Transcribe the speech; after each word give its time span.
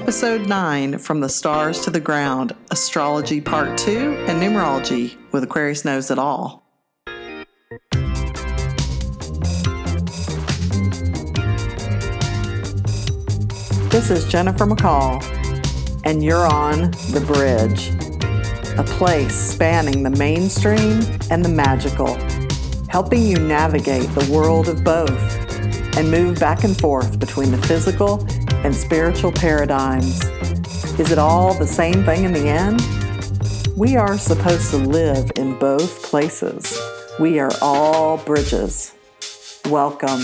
Episode 0.00 0.46
9 0.46 0.98
From 0.98 1.18
the 1.18 1.28
Stars 1.28 1.80
to 1.80 1.90
the 1.90 1.98
Ground 1.98 2.54
Astrology 2.70 3.40
Part 3.40 3.76
2 3.78 4.26
and 4.28 4.40
Numerology 4.40 5.18
with 5.32 5.42
Aquarius 5.42 5.84
Knows 5.84 6.12
It 6.12 6.20
All. 6.20 6.62
This 13.90 14.10
is 14.10 14.24
Jennifer 14.28 14.66
McCall, 14.66 15.20
and 16.04 16.22
you're 16.22 16.46
on 16.46 16.92
The 17.10 17.24
Bridge, 17.26 17.90
a 18.78 18.84
place 18.84 19.34
spanning 19.34 20.04
the 20.04 20.10
mainstream 20.10 21.02
and 21.28 21.44
the 21.44 21.50
magical, 21.50 22.14
helping 22.88 23.26
you 23.26 23.36
navigate 23.36 24.08
the 24.14 24.30
world 24.32 24.68
of 24.68 24.84
both 24.84 25.48
and 25.98 26.08
move 26.08 26.38
back 26.38 26.62
and 26.62 26.78
forth 26.78 27.18
between 27.18 27.50
the 27.50 27.58
physical 27.58 28.24
and 28.64 28.74
spiritual 28.74 29.32
paradigms. 29.32 30.24
Is 30.98 31.12
it 31.12 31.18
all 31.18 31.54
the 31.54 31.66
same 31.66 32.04
thing 32.04 32.24
in 32.24 32.32
the 32.32 32.48
end? 32.48 32.80
We 33.76 33.96
are 33.96 34.18
supposed 34.18 34.70
to 34.70 34.76
live 34.76 35.30
in 35.36 35.58
both 35.58 36.02
places. 36.02 36.76
We 37.20 37.38
are 37.38 37.52
all 37.62 38.18
bridges. 38.18 38.94
Welcome. 39.66 40.20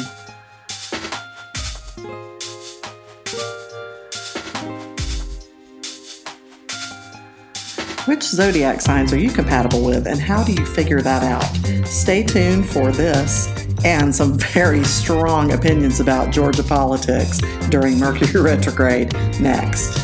Which 8.06 8.22
zodiac 8.22 8.80
signs 8.80 9.12
are 9.12 9.18
you 9.18 9.30
compatible 9.30 9.82
with, 9.82 10.06
and 10.06 10.20
how 10.20 10.44
do 10.44 10.52
you 10.52 10.66
figure 10.66 11.00
that 11.00 11.22
out? 11.22 11.86
Stay 11.86 12.22
tuned 12.22 12.68
for 12.68 12.92
this 12.92 13.63
and 13.84 14.14
some 14.14 14.38
very 14.38 14.82
strong 14.82 15.52
opinions 15.52 16.00
about 16.00 16.32
Georgia 16.32 16.62
politics 16.62 17.40
during 17.68 17.98
Mercury 17.98 18.40
retrograde 18.42 19.12
next. 19.40 19.98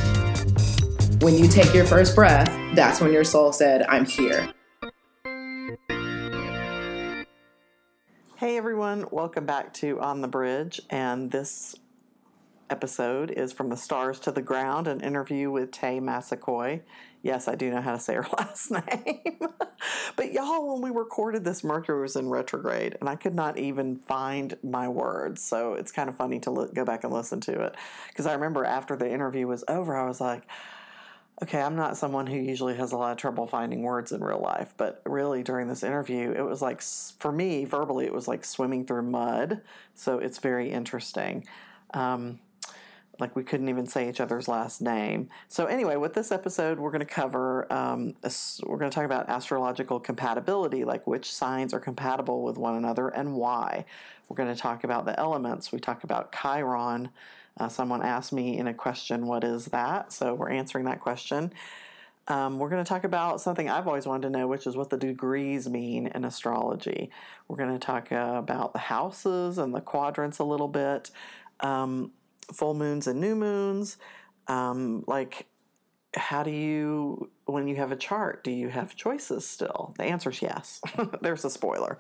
When 1.23 1.37
you 1.37 1.49
take 1.49 1.75
your 1.75 1.87
first 1.87 2.15
breath, 2.15 2.49
that's 2.75 3.01
when 3.01 3.13
your 3.13 3.25
soul 3.25 3.53
said, 3.53 3.83
I'm 3.89 4.05
here. 4.05 4.53
Hey 8.37 8.57
everyone, 8.57 9.07
welcome 9.11 9.45
back 9.45 9.73
to 9.75 10.01
On 10.01 10.21
the 10.21 10.29
Bridge. 10.29 10.81
And 10.89 11.31
this 11.31 11.75
episode 12.71 13.31
is 13.31 13.53
From 13.53 13.69
the 13.69 13.77
Stars 13.77 14.19
to 14.21 14.33
the 14.33 14.41
Ground, 14.41 14.87
an 14.89 15.01
interview 15.01 15.51
with 15.51 15.73
Tay 15.73 16.01
Massaquoi. 16.01 16.81
Yes, 17.23 17.49
I 17.49 17.55
do 17.55 17.71
know 17.71 17.83
how 17.83 17.93
to 17.93 17.99
say 17.99 18.15
her 18.15 18.27
last 18.39 18.71
name. 18.71 19.41
but 20.17 20.33
y'all, 20.33 20.73
when 20.73 20.83
we 20.83 20.97
recorded 20.97 21.45
this, 21.45 21.63
Mercury 21.63 22.01
was 22.01 22.17
in 22.17 22.29
retrograde, 22.29 22.97
and 23.01 23.09
I 23.09 23.17
could 23.17 23.35
not 23.35 23.59
even 23.59 23.97
find 23.97 24.57
my 24.63 24.89
words. 24.89 25.43
So 25.43 25.75
it's 25.75 25.93
kind 25.93 26.09
of 26.09 26.17
funny 26.17 26.41
to 26.41 26.51
look, 26.51 26.75
go 26.75 26.85
back 26.85 27.05
and 27.05 27.13
listen 27.13 27.41
to 27.43 27.65
it. 27.65 27.77
Because 28.09 28.27
I 28.27 28.33
remember 28.35 28.65
after 28.65 28.97
the 28.97 29.11
interview 29.11 29.47
was 29.47 29.65
over, 29.69 29.97
I 29.97 30.07
was 30.07 30.21
like, 30.21 30.45
okay, 31.43 31.61
I'm 31.61 31.77
not 31.77 31.97
someone 31.97 32.27
who 32.27 32.37
usually 32.37 32.77
has 32.77 32.93
a 32.93 32.97
lot 32.97 33.13
of 33.13 33.17
trouble 33.17 33.47
finding 33.47 33.83
words 33.83 34.13
in 34.13 34.23
real 34.23 34.41
life, 34.41 34.75
but 34.77 35.01
really 35.07 35.43
during 35.43 35.69
this 35.69 35.83
interview, 35.83 36.33
it 36.33 36.43
was 36.43 36.61
like, 36.61 36.83
for 36.83 37.33
me, 37.33 37.65
verbally, 37.65 38.05
it 38.05 38.13
was 38.13 38.29
like 38.29 38.45
swimming 38.45 38.85
through 38.85 39.03
mud. 39.03 39.63
So 39.95 40.19
it's 40.19 40.39
very 40.39 40.71
interesting. 40.71 41.47
Um, 41.95 42.41
like 43.21 43.37
we 43.37 43.45
couldn't 43.45 43.69
even 43.69 43.87
say 43.87 44.09
each 44.09 44.21
other's 44.21 44.49
last 44.49 44.81
name. 44.81 45.29
So 45.49 45.67
anyway, 45.67 45.97
with 45.97 46.15
this 46.15 46.33
episode, 46.33 46.79
we're 46.79 46.91
going 46.91 47.01
to 47.01 47.07
cover 47.07 47.71
um, 47.73 48.15
we're 48.65 48.79
going 48.79 48.91
to 48.91 48.95
talk 48.95 49.05
about 49.05 49.29
astrological 49.29 50.01
compatibility, 50.01 50.85
like 50.85 51.07
which 51.07 51.33
signs 51.33 51.75
are 51.75 51.81
compatible 51.81 52.43
with 52.43 52.57
one 52.57 52.77
another 52.77 53.09
and 53.09 53.35
why. 53.35 53.85
We're 54.29 54.37
going 54.37 54.55
to 54.55 54.61
talk 54.61 54.85
about 54.85 55.05
the 55.05 55.19
elements. 55.19 55.73
We 55.73 55.79
talk 55.81 56.05
about 56.05 56.33
Chiron. 56.33 57.11
Uh, 57.59 57.69
someone 57.69 58.03
asked 58.03 58.33
me 58.33 58.57
in 58.57 58.67
a 58.67 58.75
question, 58.75 59.27
"What 59.27 59.45
is 59.45 59.67
that?" 59.67 60.13
So 60.13 60.35
we're 60.35 60.51
answering 60.51 60.87
that 60.87 61.01
question. 61.01 61.53
Um, 62.29 62.61
we're 62.61 62.69
going 62.69 62.85
to 62.85 62.89
talk 62.89 63.03
about 63.03 63.41
something 63.41 63.69
I've 63.69 63.89
always 63.89 64.07
wanted 64.07 64.29
to 64.29 64.39
know, 64.39 64.47
which 64.47 64.67
is 64.67 64.77
what 64.77 64.89
the 64.89 64.97
degrees 64.97 65.69
mean 65.69 66.07
in 66.07 66.25
astrology. 66.25 67.11
We're 67.49 67.57
going 67.57 67.73
to 67.73 67.85
talk 67.85 68.13
uh, 68.13 68.35
about 68.37 68.73
the 68.73 68.79
houses 68.79 69.59
and 69.59 69.75
the 69.75 69.81
quadrants 69.81 70.39
a 70.39 70.45
little 70.45 70.69
bit. 70.69 71.11
Um, 71.59 72.13
full 72.53 72.75
moons 72.75 73.07
and 73.07 73.21
new 73.21 73.35
moons. 73.35 73.97
Um, 74.47 75.05
like, 75.07 75.47
how 76.15 76.43
do 76.43 76.51
you, 76.51 77.31
when 77.45 77.69
you 77.69 77.77
have 77.77 77.93
a 77.93 77.97
chart, 77.97 78.43
do 78.43 78.51
you 78.51 78.69
have 78.69 78.97
choices 78.97 79.47
still? 79.47 79.95
The 79.97 80.05
answer 80.05 80.31
is 80.31 80.43
yes. 80.43 80.81
There's 81.21 81.45
a 81.45 81.51
spoiler. 81.51 81.99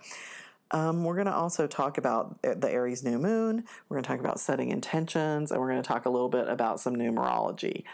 Um, 0.72 1.04
we're 1.04 1.14
going 1.14 1.26
to 1.26 1.34
also 1.34 1.66
talk 1.66 1.98
about 1.98 2.42
the 2.42 2.70
Aries 2.70 3.02
new 3.02 3.18
moon. 3.18 3.64
We're 3.88 3.96
going 3.96 4.04
to 4.04 4.08
talk 4.08 4.20
about 4.20 4.38
setting 4.38 4.70
intentions, 4.70 5.50
and 5.50 5.60
we're 5.60 5.70
going 5.70 5.82
to 5.82 5.88
talk 5.88 6.06
a 6.06 6.10
little 6.10 6.28
bit 6.28 6.48
about 6.48 6.80
some 6.80 6.94
numerology. 6.94 7.84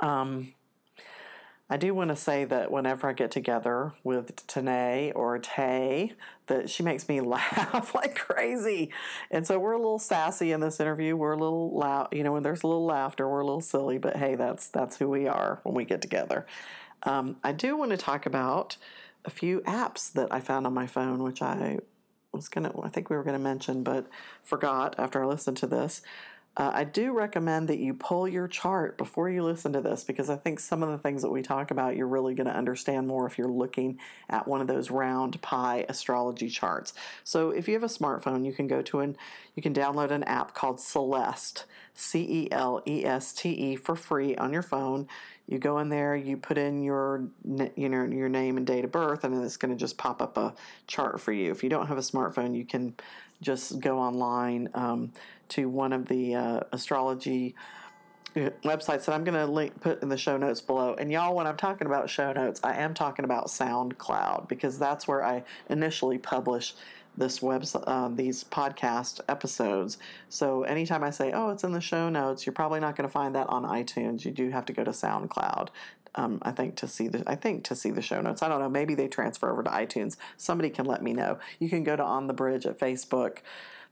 Um, 0.00 0.54
I 1.70 1.76
do 1.76 1.92
want 1.92 2.08
to 2.08 2.16
say 2.16 2.46
that 2.46 2.70
whenever 2.70 3.08
I 3.08 3.12
get 3.12 3.30
together 3.30 3.92
with 4.02 4.46
Tanae 4.46 5.12
or 5.14 5.38
Tay, 5.38 6.14
that 6.46 6.70
she 6.70 6.82
makes 6.82 7.08
me 7.08 7.20
laugh 7.20 7.94
like 7.94 8.14
crazy. 8.16 8.90
And 9.30 9.46
so 9.46 9.58
we're 9.58 9.72
a 9.72 9.78
little 9.78 9.98
sassy 9.98 10.52
in 10.52 10.60
this 10.60 10.80
interview. 10.80 11.14
We're 11.14 11.32
a 11.32 11.38
little 11.38 11.70
loud, 11.76 12.08
you 12.12 12.22
know, 12.22 12.32
when 12.32 12.42
there's 12.42 12.62
a 12.62 12.66
little 12.66 12.86
laughter, 12.86 13.28
we're 13.28 13.40
a 13.40 13.46
little 13.46 13.60
silly, 13.60 13.98
but 13.98 14.16
hey, 14.16 14.34
that's 14.34 14.68
that's 14.68 14.96
who 14.96 15.10
we 15.10 15.28
are 15.28 15.60
when 15.62 15.74
we 15.74 15.84
get 15.84 16.00
together. 16.00 16.46
Um, 17.02 17.36
I 17.44 17.52
do 17.52 17.76
want 17.76 17.90
to 17.90 17.96
talk 17.96 18.24
about 18.24 18.76
a 19.24 19.30
few 19.30 19.60
apps 19.60 20.10
that 20.12 20.32
I 20.32 20.40
found 20.40 20.66
on 20.66 20.72
my 20.72 20.86
phone, 20.86 21.22
which 21.22 21.42
I 21.42 21.78
was 22.32 22.48
gonna, 22.48 22.72
I 22.82 22.88
think 22.88 23.10
we 23.10 23.16
were 23.16 23.24
gonna 23.24 23.38
mention, 23.38 23.82
but 23.82 24.06
forgot 24.42 24.94
after 24.98 25.22
I 25.22 25.26
listened 25.26 25.58
to 25.58 25.66
this. 25.66 26.00
Uh, 26.58 26.72
I 26.74 26.82
do 26.82 27.12
recommend 27.12 27.68
that 27.68 27.78
you 27.78 27.94
pull 27.94 28.26
your 28.26 28.48
chart 28.48 28.98
before 28.98 29.30
you 29.30 29.44
listen 29.44 29.72
to 29.74 29.80
this 29.80 30.02
because 30.02 30.28
I 30.28 30.34
think 30.34 30.58
some 30.58 30.82
of 30.82 30.88
the 30.88 30.98
things 30.98 31.22
that 31.22 31.30
we 31.30 31.40
talk 31.40 31.70
about 31.70 31.96
you're 31.96 32.08
really 32.08 32.34
going 32.34 32.48
to 32.48 32.56
understand 32.56 33.06
more 33.06 33.26
if 33.28 33.38
you're 33.38 33.46
looking 33.46 34.00
at 34.28 34.48
one 34.48 34.60
of 34.60 34.66
those 34.66 34.90
round 34.90 35.40
pie 35.40 35.86
astrology 35.88 36.48
charts. 36.50 36.94
So 37.22 37.50
if 37.50 37.68
you 37.68 37.74
have 37.74 37.84
a 37.84 37.86
smartphone, 37.86 38.44
you 38.44 38.52
can 38.52 38.66
go 38.66 38.82
to 38.82 38.98
an 39.00 39.16
you 39.54 39.62
can 39.62 39.72
download 39.72 40.10
an 40.10 40.24
app 40.24 40.52
called 40.52 40.80
Celeste, 40.80 41.64
C 41.94 42.26
E 42.28 42.48
L 42.50 42.82
E 42.86 43.04
S 43.04 43.32
T 43.32 43.50
E 43.50 43.76
for 43.76 43.94
free 43.94 44.34
on 44.34 44.52
your 44.52 44.62
phone. 44.62 45.06
You 45.46 45.58
go 45.58 45.78
in 45.78 45.88
there, 45.88 46.14
you 46.14 46.36
put 46.36 46.58
in 46.58 46.82
your 46.82 47.28
you 47.76 47.88
know 47.88 48.04
your 48.04 48.28
name 48.28 48.56
and 48.56 48.66
date 48.66 48.84
of 48.84 48.90
birth, 48.90 49.22
and 49.22 49.32
then 49.32 49.44
it's 49.44 49.56
going 49.56 49.72
to 49.72 49.78
just 49.78 49.96
pop 49.96 50.20
up 50.20 50.36
a 50.36 50.54
chart 50.88 51.20
for 51.20 51.32
you. 51.32 51.52
If 51.52 51.62
you 51.62 51.70
don't 51.70 51.86
have 51.86 51.98
a 51.98 52.02
smartphone, 52.02 52.56
you 52.56 52.64
can 52.64 52.94
just 53.40 53.80
go 53.80 53.98
online. 53.98 54.68
Um, 54.74 55.12
to 55.50 55.68
one 55.68 55.92
of 55.92 56.06
the 56.08 56.34
uh, 56.34 56.60
astrology 56.72 57.54
uh, 58.36 58.50
websites 58.64 59.06
that 59.06 59.10
I'm 59.10 59.24
going 59.24 59.38
to 59.38 59.46
link 59.46 59.80
put 59.80 60.02
in 60.02 60.08
the 60.08 60.16
show 60.16 60.36
notes 60.36 60.60
below. 60.60 60.94
And 60.94 61.10
y'all, 61.10 61.34
when 61.34 61.46
I'm 61.46 61.56
talking 61.56 61.86
about 61.86 62.10
show 62.10 62.32
notes, 62.32 62.60
I 62.62 62.76
am 62.76 62.94
talking 62.94 63.24
about 63.24 63.46
SoundCloud 63.46 64.48
because 64.48 64.78
that's 64.78 65.08
where 65.08 65.24
I 65.24 65.44
initially 65.68 66.18
publish 66.18 66.74
this 67.16 67.42
web 67.42 67.64
uh, 67.74 68.08
these 68.08 68.44
podcast 68.44 69.20
episodes. 69.28 69.98
So 70.28 70.62
anytime 70.62 71.02
I 71.02 71.10
say, 71.10 71.32
"Oh, 71.32 71.50
it's 71.50 71.64
in 71.64 71.72
the 71.72 71.80
show 71.80 72.08
notes," 72.08 72.46
you're 72.46 72.52
probably 72.52 72.78
not 72.78 72.94
going 72.94 73.08
to 73.08 73.12
find 73.12 73.34
that 73.34 73.48
on 73.48 73.64
iTunes. 73.64 74.24
You 74.24 74.30
do 74.30 74.50
have 74.50 74.64
to 74.66 74.72
go 74.72 74.84
to 74.84 74.92
SoundCloud. 74.92 75.70
Um, 76.14 76.38
I 76.42 76.52
think 76.52 76.76
to 76.76 76.88
see 76.88 77.08
the 77.08 77.22
I 77.26 77.34
think 77.34 77.64
to 77.64 77.74
see 77.74 77.90
the 77.90 78.02
show 78.02 78.20
notes. 78.20 78.42
I 78.42 78.48
don't 78.48 78.60
know. 78.60 78.68
Maybe 78.68 78.94
they 78.94 79.08
transfer 79.08 79.50
over 79.50 79.62
to 79.62 79.70
iTunes. 79.70 80.16
Somebody 80.36 80.70
can 80.70 80.86
let 80.86 81.02
me 81.02 81.12
know. 81.12 81.38
You 81.58 81.68
can 81.68 81.84
go 81.84 81.96
to 81.96 82.02
On 82.02 82.26
the 82.26 82.34
Bridge 82.34 82.66
at 82.66 82.78
Facebook 82.78 83.38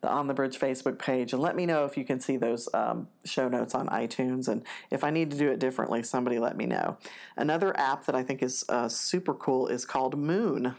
the 0.01 0.11
On 0.11 0.27
the 0.27 0.35
Bridge 0.35 0.59
Facebook 0.59 0.99
page 0.99 1.33
and 1.33 1.41
let 1.41 1.57
me 1.57 1.67
know 1.67 1.85
if 1.85 1.97
you 1.97 2.05
can 2.05 2.21
see 2.21 2.37
those 2.37 2.69
um, 2.75 3.09
show 3.25 3.49
notes 3.49 3.75
on 3.75 3.89
iTunes. 3.89 4.49
And 4.49 4.63
if 4.91 5.03
I 5.03 5.11
need 5.11 5.31
to 5.31 5.39
do 5.39 5.51
it 5.51 5.59
differently, 5.59 6.03
somebody 6.03 6.39
let 6.39 6.57
me 6.57 6.67
know. 6.67 6.99
Another 7.37 7.77
app 7.79 8.05
that 8.07 8.15
I 8.15 8.23
think 8.23 8.43
is 8.43 8.65
uh, 8.69 8.89
super 8.89 9.35
cool 9.35 9.69
is 9.69 9.85
called 9.85 10.19
Moon. 10.19 10.77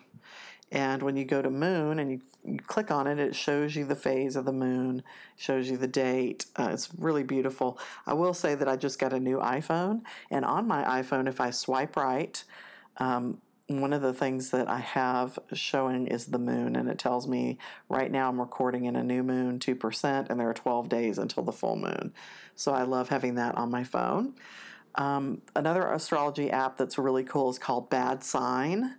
And 0.71 1.01
when 1.01 1.15
you 1.15 1.23
go 1.23 1.41
to 1.41 1.49
Moon 1.49 1.99
and 1.99 2.11
you, 2.11 2.21
you, 2.43 2.57
click 2.59 2.91
on 2.91 3.07
it, 3.07 3.19
it 3.19 3.35
shows 3.35 3.75
you 3.75 3.85
the 3.85 3.95
phase 3.95 4.35
of 4.35 4.43
the 4.45 4.51
moon, 4.51 5.01
shows 5.37 5.69
you 5.69 5.77
the 5.77 5.87
date. 5.87 6.45
Uh, 6.57 6.69
it's 6.73 6.89
really 6.97 7.23
beautiful. 7.23 7.79
I 8.05 8.13
will 8.13 8.33
say 8.33 8.53
that 8.55 8.67
I 8.67 8.75
just 8.75 8.99
got 8.99 9.13
a 9.13 9.19
new 9.19 9.37
iPhone, 9.37 10.01
and 10.29 10.43
on 10.43 10.67
my 10.67 10.83
iPhone, 10.83 11.27
if 11.29 11.39
I 11.39 11.51
swipe 11.51 11.95
right, 11.95 12.43
um, 12.97 13.41
one 13.67 13.91
of 13.91 14.01
the 14.01 14.13
things 14.13 14.51
that 14.51 14.69
I 14.69 14.79
have 14.79 15.39
showing 15.53 16.07
is 16.07 16.27
the 16.27 16.39
moon, 16.39 16.75
and 16.75 16.89
it 16.89 16.97
tells 16.97 17.27
me 17.27 17.57
right 17.89 18.09
now 18.09 18.29
I'm 18.29 18.39
recording 18.39 18.85
in 18.85 18.95
a 18.95 19.03
new 19.03 19.23
moon, 19.23 19.59
2%, 19.59 20.29
and 20.29 20.39
there 20.39 20.49
are 20.49 20.53
12 20.53 20.89
days 20.89 21.17
until 21.17 21.43
the 21.43 21.51
full 21.51 21.75
moon. 21.75 22.13
So 22.55 22.73
I 22.73 22.83
love 22.83 23.09
having 23.09 23.35
that 23.35 23.55
on 23.55 23.69
my 23.69 23.83
phone. 23.83 24.35
Um, 24.95 25.41
another 25.55 25.85
astrology 25.91 26.49
app 26.49 26.77
that's 26.77 26.97
really 26.97 27.23
cool 27.23 27.49
is 27.49 27.59
called 27.59 27.89
Bad 27.89 28.23
Sign. 28.23 28.95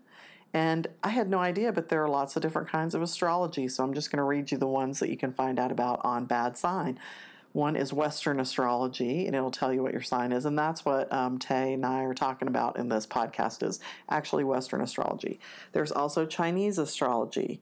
And 0.55 0.87
I 1.03 1.11
had 1.11 1.29
no 1.29 1.39
idea, 1.39 1.73
but 1.73 1.89
there 1.89 2.03
are 2.03 2.09
lots 2.09 2.35
of 2.37 2.43
different 2.43 2.69
kinds 2.69 2.95
of 2.95 3.03
astrology. 3.03 3.69
So 3.69 3.85
I'm 3.85 3.95
just 3.95 4.11
going 4.11 4.19
to 4.19 4.25
read 4.25 4.51
you 4.51 4.59
the 4.59 4.67
ones 4.67 4.99
that 5.01 5.11
you 5.11 5.17
can 5.17 5.33
find 5.33 5.59
out 5.59 5.71
about 5.71 6.01
on 6.05 6.25
Bad 6.25 6.57
Sign. 6.57 6.99
One 7.53 7.77
is 7.77 7.93
Western 7.93 8.41
astrology, 8.41 9.27
and 9.27 9.35
it'll 9.35 9.51
tell 9.51 9.73
you 9.73 9.83
what 9.83 9.93
your 9.93 10.03
sign 10.03 10.33
is, 10.33 10.45
and 10.45 10.59
that's 10.59 10.85
what 10.85 11.13
um, 11.13 11.39
Tay 11.39 11.73
and 11.73 11.85
I 11.85 12.03
are 12.03 12.15
talking 12.15 12.47
about 12.47 12.79
in 12.79 12.89
this 12.89 13.07
podcast 13.07 13.67
is 13.67 13.81
actually 14.09 14.45
Western 14.45 14.83
astrology. 14.83 15.41
There's 15.73 15.91
also 15.91 16.27
Chinese 16.27 16.79
astrology. 16.79 17.61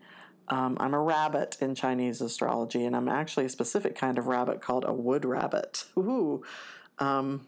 Um, 0.48 0.76
I'm 0.80 0.92
a 0.92 1.00
rabbit 1.00 1.56
in 1.60 1.74
Chinese 1.74 2.20
astrology, 2.20 2.84
and 2.84 2.96
I'm 2.96 3.08
actually 3.08 3.46
a 3.46 3.48
specific 3.48 3.96
kind 3.96 4.18
of 4.18 4.26
rabbit 4.26 4.60
called 4.60 4.84
a 4.86 4.92
wood 4.92 5.24
rabbit. 5.24 5.84
Ooh. 5.96 6.42
Um, 6.98 7.46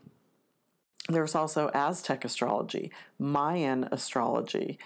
there's 1.08 1.34
also 1.34 1.70
Aztec 1.74 2.24
astrology, 2.24 2.92
Mayan 3.18 3.88
astrology, 3.90 4.78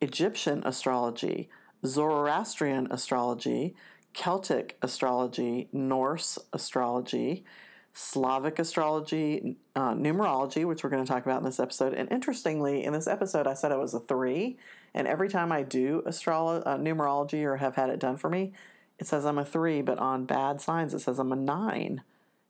Egyptian 0.00 0.62
astrology, 0.64 1.48
Zoroastrian 1.84 2.88
astrology, 2.90 3.74
Celtic 4.12 4.76
astrology, 4.82 5.68
Norse 5.72 6.38
astrology, 6.52 7.44
Slavic 7.92 8.58
astrology, 8.58 9.56
uh, 9.74 9.92
numerology, 9.92 10.64
which 10.64 10.84
we're 10.84 10.90
going 10.90 11.04
to 11.04 11.10
talk 11.10 11.24
about 11.26 11.38
in 11.38 11.44
this 11.44 11.58
episode. 11.58 11.94
And 11.94 12.10
interestingly, 12.12 12.84
in 12.84 12.92
this 12.92 13.08
episode, 13.08 13.46
I 13.46 13.54
said 13.54 13.72
I 13.72 13.76
was 13.76 13.94
a 13.94 14.00
three, 14.00 14.56
and 14.94 15.08
every 15.08 15.28
time 15.28 15.50
I 15.50 15.62
do 15.62 16.02
astrolo- 16.06 16.62
uh, 16.64 16.76
numerology 16.76 17.44
or 17.44 17.56
have 17.56 17.74
had 17.74 17.90
it 17.90 17.98
done 17.98 18.16
for 18.16 18.30
me, 18.30 18.52
it 18.98 19.06
says 19.06 19.24
I'm 19.24 19.38
a 19.38 19.44
three, 19.44 19.82
but 19.82 19.98
on 19.98 20.26
bad 20.26 20.60
signs, 20.60 20.94
it 20.94 21.00
says 21.00 21.18
I'm 21.18 21.32
a 21.32 21.36
nine. 21.36 22.02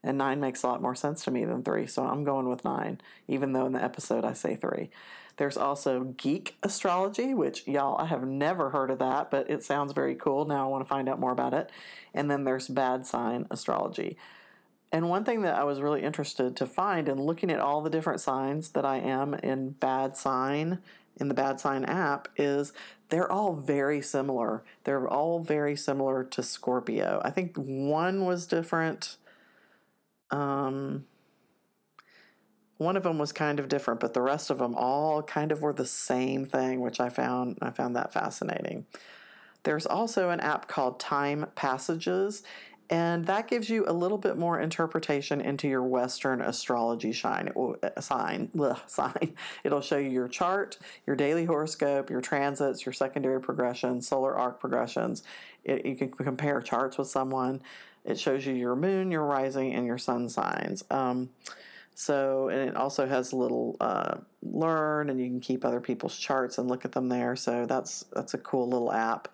And 0.03 0.19
nine 0.19 0.39
makes 0.39 0.63
a 0.63 0.69
lot 0.69 0.81
more 0.81 0.95
sense 0.95 1.25
to 1.25 1.31
me 1.31 1.45
than 1.45 1.63
three, 1.63 1.87
so 1.87 2.05
I'm 2.05 2.25
going 2.25 2.49
with 2.49 2.65
nine, 2.65 3.01
even 3.27 3.53
though 3.53 3.67
in 3.67 3.73
the 3.73 3.83
episode 3.83 4.25
I 4.25 4.33
say 4.33 4.55
three. 4.55 4.91
There's 5.39 5.57
also 5.57 6.15
geek 6.17 6.57
astrology, 6.63 7.33
which 7.33 7.67
y'all, 7.67 7.97
I 7.99 8.07
have 8.07 8.27
never 8.27 8.71
heard 8.71 8.91
of 8.91 8.99
that, 8.99 9.31
but 9.31 9.49
it 9.49 9.63
sounds 9.63 9.93
very 9.93 10.15
cool. 10.15 10.45
Now 10.45 10.67
I 10.67 10.69
want 10.69 10.85
to 10.85 10.89
find 10.89 11.09
out 11.09 11.21
more 11.21 11.33
about 11.33 11.55
it. 11.55 11.71
And 12.13 12.31
then 12.31 12.45
there's 12.45 12.69
bad 12.69 13.07
sign 13.07 13.47
astrology. 13.51 14.17
And 14.91 15.09
one 15.09 15.25
thing 15.25 15.43
that 15.43 15.55
I 15.55 15.65
was 15.65 15.81
really 15.81 16.03
interested 16.03 16.57
to 16.57 16.67
find 16.67 17.09
in 17.09 17.23
looking 17.23 17.51
at 17.51 17.61
all 17.61 17.83
the 17.83 17.91
different 17.91 18.21
signs 18.21 18.71
that 18.71 18.85
I 18.85 18.97
am 18.99 19.35
in 19.35 19.71
bad 19.71 20.17
sign 20.17 20.81
in 21.21 21.29
the 21.29 21.35
bad 21.35 21.61
sign 21.61 21.85
app 21.85 22.29
is 22.37 22.73
they're 23.09 23.31
all 23.31 23.55
very 23.55 24.01
similar. 24.01 24.65
They're 24.85 25.09
all 25.09 25.41
very 25.41 25.77
similar 25.77 26.25
to 26.25 26.43
Scorpio. 26.43 27.21
I 27.25 27.31
think 27.31 27.57
one 27.57 28.25
was 28.25 28.47
different. 28.47 29.17
Um, 30.31 31.07
one 32.79 32.97
of 32.97 33.03
them 33.03 33.19
was 33.19 33.33
kind 33.33 33.61
of 33.61 33.69
different, 33.69 34.01
but 34.01 34.15
the 34.15 34.23
rest 34.23 34.51
of 34.51 34.59
them 34.59 34.75
all 34.75 35.23
kind 35.23 35.53
of 35.53 35.61
were 35.61 35.73
the 35.73 35.87
same 35.87 36.47
thing, 36.47 36.81
which 36.81 37.01
I 37.01 37.09
found 37.09 37.59
I 37.61 37.71
found 37.71 37.95
that 37.97 38.13
fascinating. 38.13 38.87
There's 39.65 39.87
also 39.87 40.31
an 40.31 40.41
app 40.41 40.69
called 40.69 41.01
Time 41.01 41.47
Passages, 41.57 42.45
and 42.89 43.27
that 43.27 43.49
gives 43.49 43.69
you 43.69 43.85
a 43.87 43.93
little 43.93 44.17
bit 44.17 44.39
more 44.39 44.61
interpretation 44.61 45.41
into 45.41 45.69
your 45.69 45.83
Western 45.83 46.41
astrology 46.41 47.13
shine, 47.13 47.53
uh, 47.57 48.01
sign, 48.01 48.49
ugh, 48.59 48.79
sign. 48.87 49.35
It'll 49.65 49.83
show 49.83 49.99
you 49.99 50.11
your 50.11 50.29
chart, 50.29 50.79
your 51.07 51.17
daily 51.17 51.45
horoscope, 51.45 52.09
your 52.09 52.21
transits, 52.21 52.87
your 52.87 52.93
secondary 52.93 53.41
progressions, 53.41 54.07
solar 54.09 54.39
arc 54.39 54.61
progressions. 54.61 55.25
It, 55.65 55.85
you 55.85 55.97
can 55.97 56.11
compare 56.11 56.63
charts 56.63 56.97
with 56.97 57.09
someone. 57.09 57.61
It 58.05 58.19
shows 58.19 58.47
you 58.47 58.55
your 58.55 58.77
moon, 58.77 59.11
your 59.11 59.25
rising, 59.25 59.75
and 59.75 59.85
your 59.85 59.99
sun 59.99 60.29
signs. 60.31 60.83
Um, 60.91 61.29
so, 62.01 62.49
and 62.49 62.61
it 62.61 62.77
also 62.77 63.09
has 63.09 63.33
a 63.33 63.37
little 63.37 63.77
uh, 63.81 64.19
learn, 64.41 65.11
and 65.11 65.19
you 65.19 65.27
can 65.27 65.41
keep 65.41 65.65
other 65.65 65.81
people's 65.81 66.17
charts 66.17 66.57
and 66.57 66.69
look 66.69 66.85
at 66.85 66.93
them 66.93 67.09
there. 67.09 67.35
So 67.35 67.67
that's 67.67 68.05
that's 68.13 68.35
a 68.35 68.39
cool 68.39 68.69
little 68.69 68.93
app. 68.93 69.27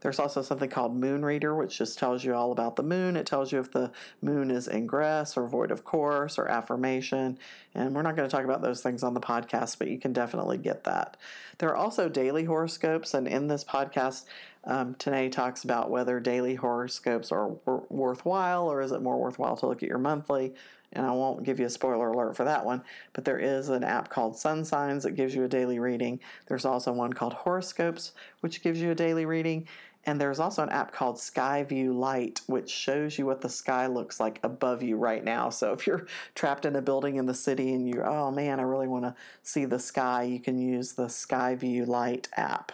There's 0.00 0.20
also 0.20 0.40
something 0.40 0.70
called 0.70 0.94
Moon 0.94 1.24
Reader, 1.24 1.56
which 1.56 1.76
just 1.76 1.98
tells 1.98 2.22
you 2.22 2.32
all 2.32 2.52
about 2.52 2.76
the 2.76 2.84
moon. 2.84 3.16
It 3.16 3.26
tells 3.26 3.50
you 3.50 3.58
if 3.58 3.72
the 3.72 3.90
moon 4.22 4.52
is 4.52 4.68
ingress 4.68 5.36
or 5.36 5.48
void 5.48 5.72
of 5.72 5.82
course 5.82 6.38
or 6.38 6.46
affirmation. 6.46 7.36
And 7.74 7.96
we're 7.96 8.02
not 8.02 8.14
going 8.14 8.28
to 8.28 8.36
talk 8.36 8.44
about 8.44 8.62
those 8.62 8.80
things 8.80 9.02
on 9.02 9.14
the 9.14 9.20
podcast, 9.20 9.78
but 9.78 9.88
you 9.88 9.98
can 9.98 10.12
definitely 10.12 10.58
get 10.58 10.84
that. 10.84 11.16
There 11.58 11.70
are 11.70 11.76
also 11.76 12.08
daily 12.08 12.44
horoscopes, 12.44 13.12
and 13.12 13.26
in 13.26 13.48
this 13.48 13.64
podcast, 13.64 14.26
um, 14.62 14.94
talks 14.94 15.64
about 15.64 15.90
whether 15.90 16.20
daily 16.20 16.54
horoscopes 16.54 17.32
are 17.32 17.48
worthwhile 17.88 18.70
or 18.70 18.82
is 18.82 18.92
it 18.92 19.02
more 19.02 19.18
worthwhile 19.18 19.56
to 19.56 19.66
look 19.66 19.82
at 19.82 19.88
your 19.88 19.98
monthly. 19.98 20.54
And 20.94 21.06
I 21.06 21.12
won't 21.12 21.44
give 21.44 21.60
you 21.60 21.66
a 21.66 21.70
spoiler 21.70 22.08
alert 22.08 22.36
for 22.36 22.44
that 22.44 22.64
one, 22.64 22.82
but 23.12 23.24
there 23.24 23.38
is 23.38 23.68
an 23.68 23.84
app 23.84 24.08
called 24.08 24.36
Sun 24.36 24.64
Signs 24.64 25.02
that 25.02 25.12
gives 25.12 25.34
you 25.34 25.44
a 25.44 25.48
daily 25.48 25.78
reading. 25.78 26.20
There's 26.46 26.64
also 26.64 26.92
one 26.92 27.12
called 27.12 27.32
Horoscopes, 27.32 28.12
which 28.40 28.62
gives 28.62 28.80
you 28.80 28.90
a 28.90 28.94
daily 28.94 29.26
reading. 29.26 29.66
And 30.06 30.20
there's 30.20 30.38
also 30.38 30.62
an 30.62 30.68
app 30.68 30.92
called 30.92 31.16
Skyview 31.16 31.94
Lite, 31.94 32.42
which 32.46 32.70
shows 32.70 33.18
you 33.18 33.24
what 33.24 33.40
the 33.40 33.48
sky 33.48 33.86
looks 33.86 34.20
like 34.20 34.38
above 34.42 34.82
you 34.82 34.96
right 34.96 35.24
now. 35.24 35.48
So 35.48 35.72
if 35.72 35.86
you're 35.86 36.06
trapped 36.34 36.66
in 36.66 36.76
a 36.76 36.82
building 36.82 37.16
in 37.16 37.26
the 37.26 37.34
city 37.34 37.72
and 37.72 37.88
you're, 37.88 38.06
oh 38.06 38.30
man, 38.30 38.60
I 38.60 38.64
really 38.64 38.88
want 38.88 39.04
to 39.04 39.14
see 39.42 39.64
the 39.64 39.78
sky, 39.78 40.24
you 40.24 40.40
can 40.40 40.58
use 40.58 40.92
the 40.92 41.06
Skyview 41.06 41.86
Lite 41.86 42.28
app. 42.36 42.72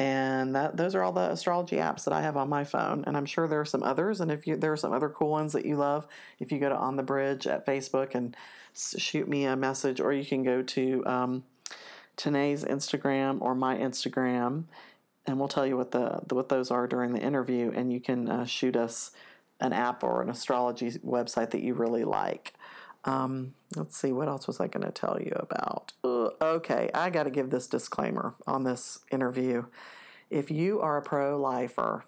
And 0.00 0.54
that 0.54 0.78
those 0.78 0.94
are 0.94 1.02
all 1.02 1.12
the 1.12 1.30
astrology 1.30 1.76
apps 1.76 2.04
that 2.04 2.14
I 2.14 2.22
have 2.22 2.36
on 2.36 2.48
my 2.48 2.64
phone. 2.64 3.04
And 3.06 3.16
I'm 3.16 3.26
sure 3.26 3.46
there 3.46 3.60
are 3.60 3.66
some 3.66 3.82
others. 3.82 4.22
And 4.22 4.30
if 4.30 4.46
you 4.46 4.56
there 4.56 4.72
are 4.72 4.76
some 4.76 4.94
other 4.94 5.10
cool 5.10 5.30
ones 5.30 5.52
that 5.52 5.66
you 5.66 5.76
love, 5.76 6.06
if 6.38 6.50
you 6.50 6.58
go 6.58 6.70
to 6.70 6.76
On 6.76 6.96
the 6.96 7.02
Bridge 7.02 7.46
at 7.46 7.66
Facebook 7.66 8.14
and 8.14 8.34
shoot 8.74 9.28
me 9.28 9.44
a 9.44 9.56
message, 9.56 10.00
or 10.00 10.12
you 10.12 10.24
can 10.24 10.42
go 10.42 10.62
to 10.62 11.04
um, 11.06 11.44
Tanae's 12.16 12.64
Instagram 12.64 13.42
or 13.42 13.54
my 13.54 13.76
Instagram 13.76 14.64
and 15.26 15.38
we'll 15.38 15.48
tell 15.48 15.66
you 15.66 15.76
what 15.76 15.90
the, 15.90 16.20
what 16.30 16.48
those 16.48 16.70
are 16.70 16.86
during 16.86 17.12
the 17.12 17.20
interview, 17.20 17.70
and 17.74 17.92
you 17.92 18.00
can 18.00 18.28
uh, 18.28 18.44
shoot 18.44 18.76
us 18.76 19.10
an 19.60 19.72
app 19.72 20.02
or 20.02 20.22
an 20.22 20.30
astrology 20.30 20.90
website 21.06 21.50
that 21.50 21.60
you 21.60 21.74
really 21.74 22.04
like. 22.04 22.54
Um, 23.04 23.54
let's 23.76 23.96
see, 23.96 24.12
what 24.12 24.28
else 24.28 24.46
was 24.46 24.60
I 24.60 24.66
going 24.66 24.84
to 24.84 24.92
tell 24.92 25.18
you 25.20 25.32
about? 25.36 25.92
Okay, 26.04 26.90
I 26.92 27.10
got 27.10 27.24
to 27.24 27.30
give 27.30 27.50
this 27.50 27.66
disclaimer 27.66 28.34
on 28.46 28.64
this 28.64 29.00
interview. 29.10 29.64
If 30.28 30.50
you 30.50 30.80
are 30.80 30.96
a 30.96 31.02
pro 31.02 31.40
lifer 31.40 32.04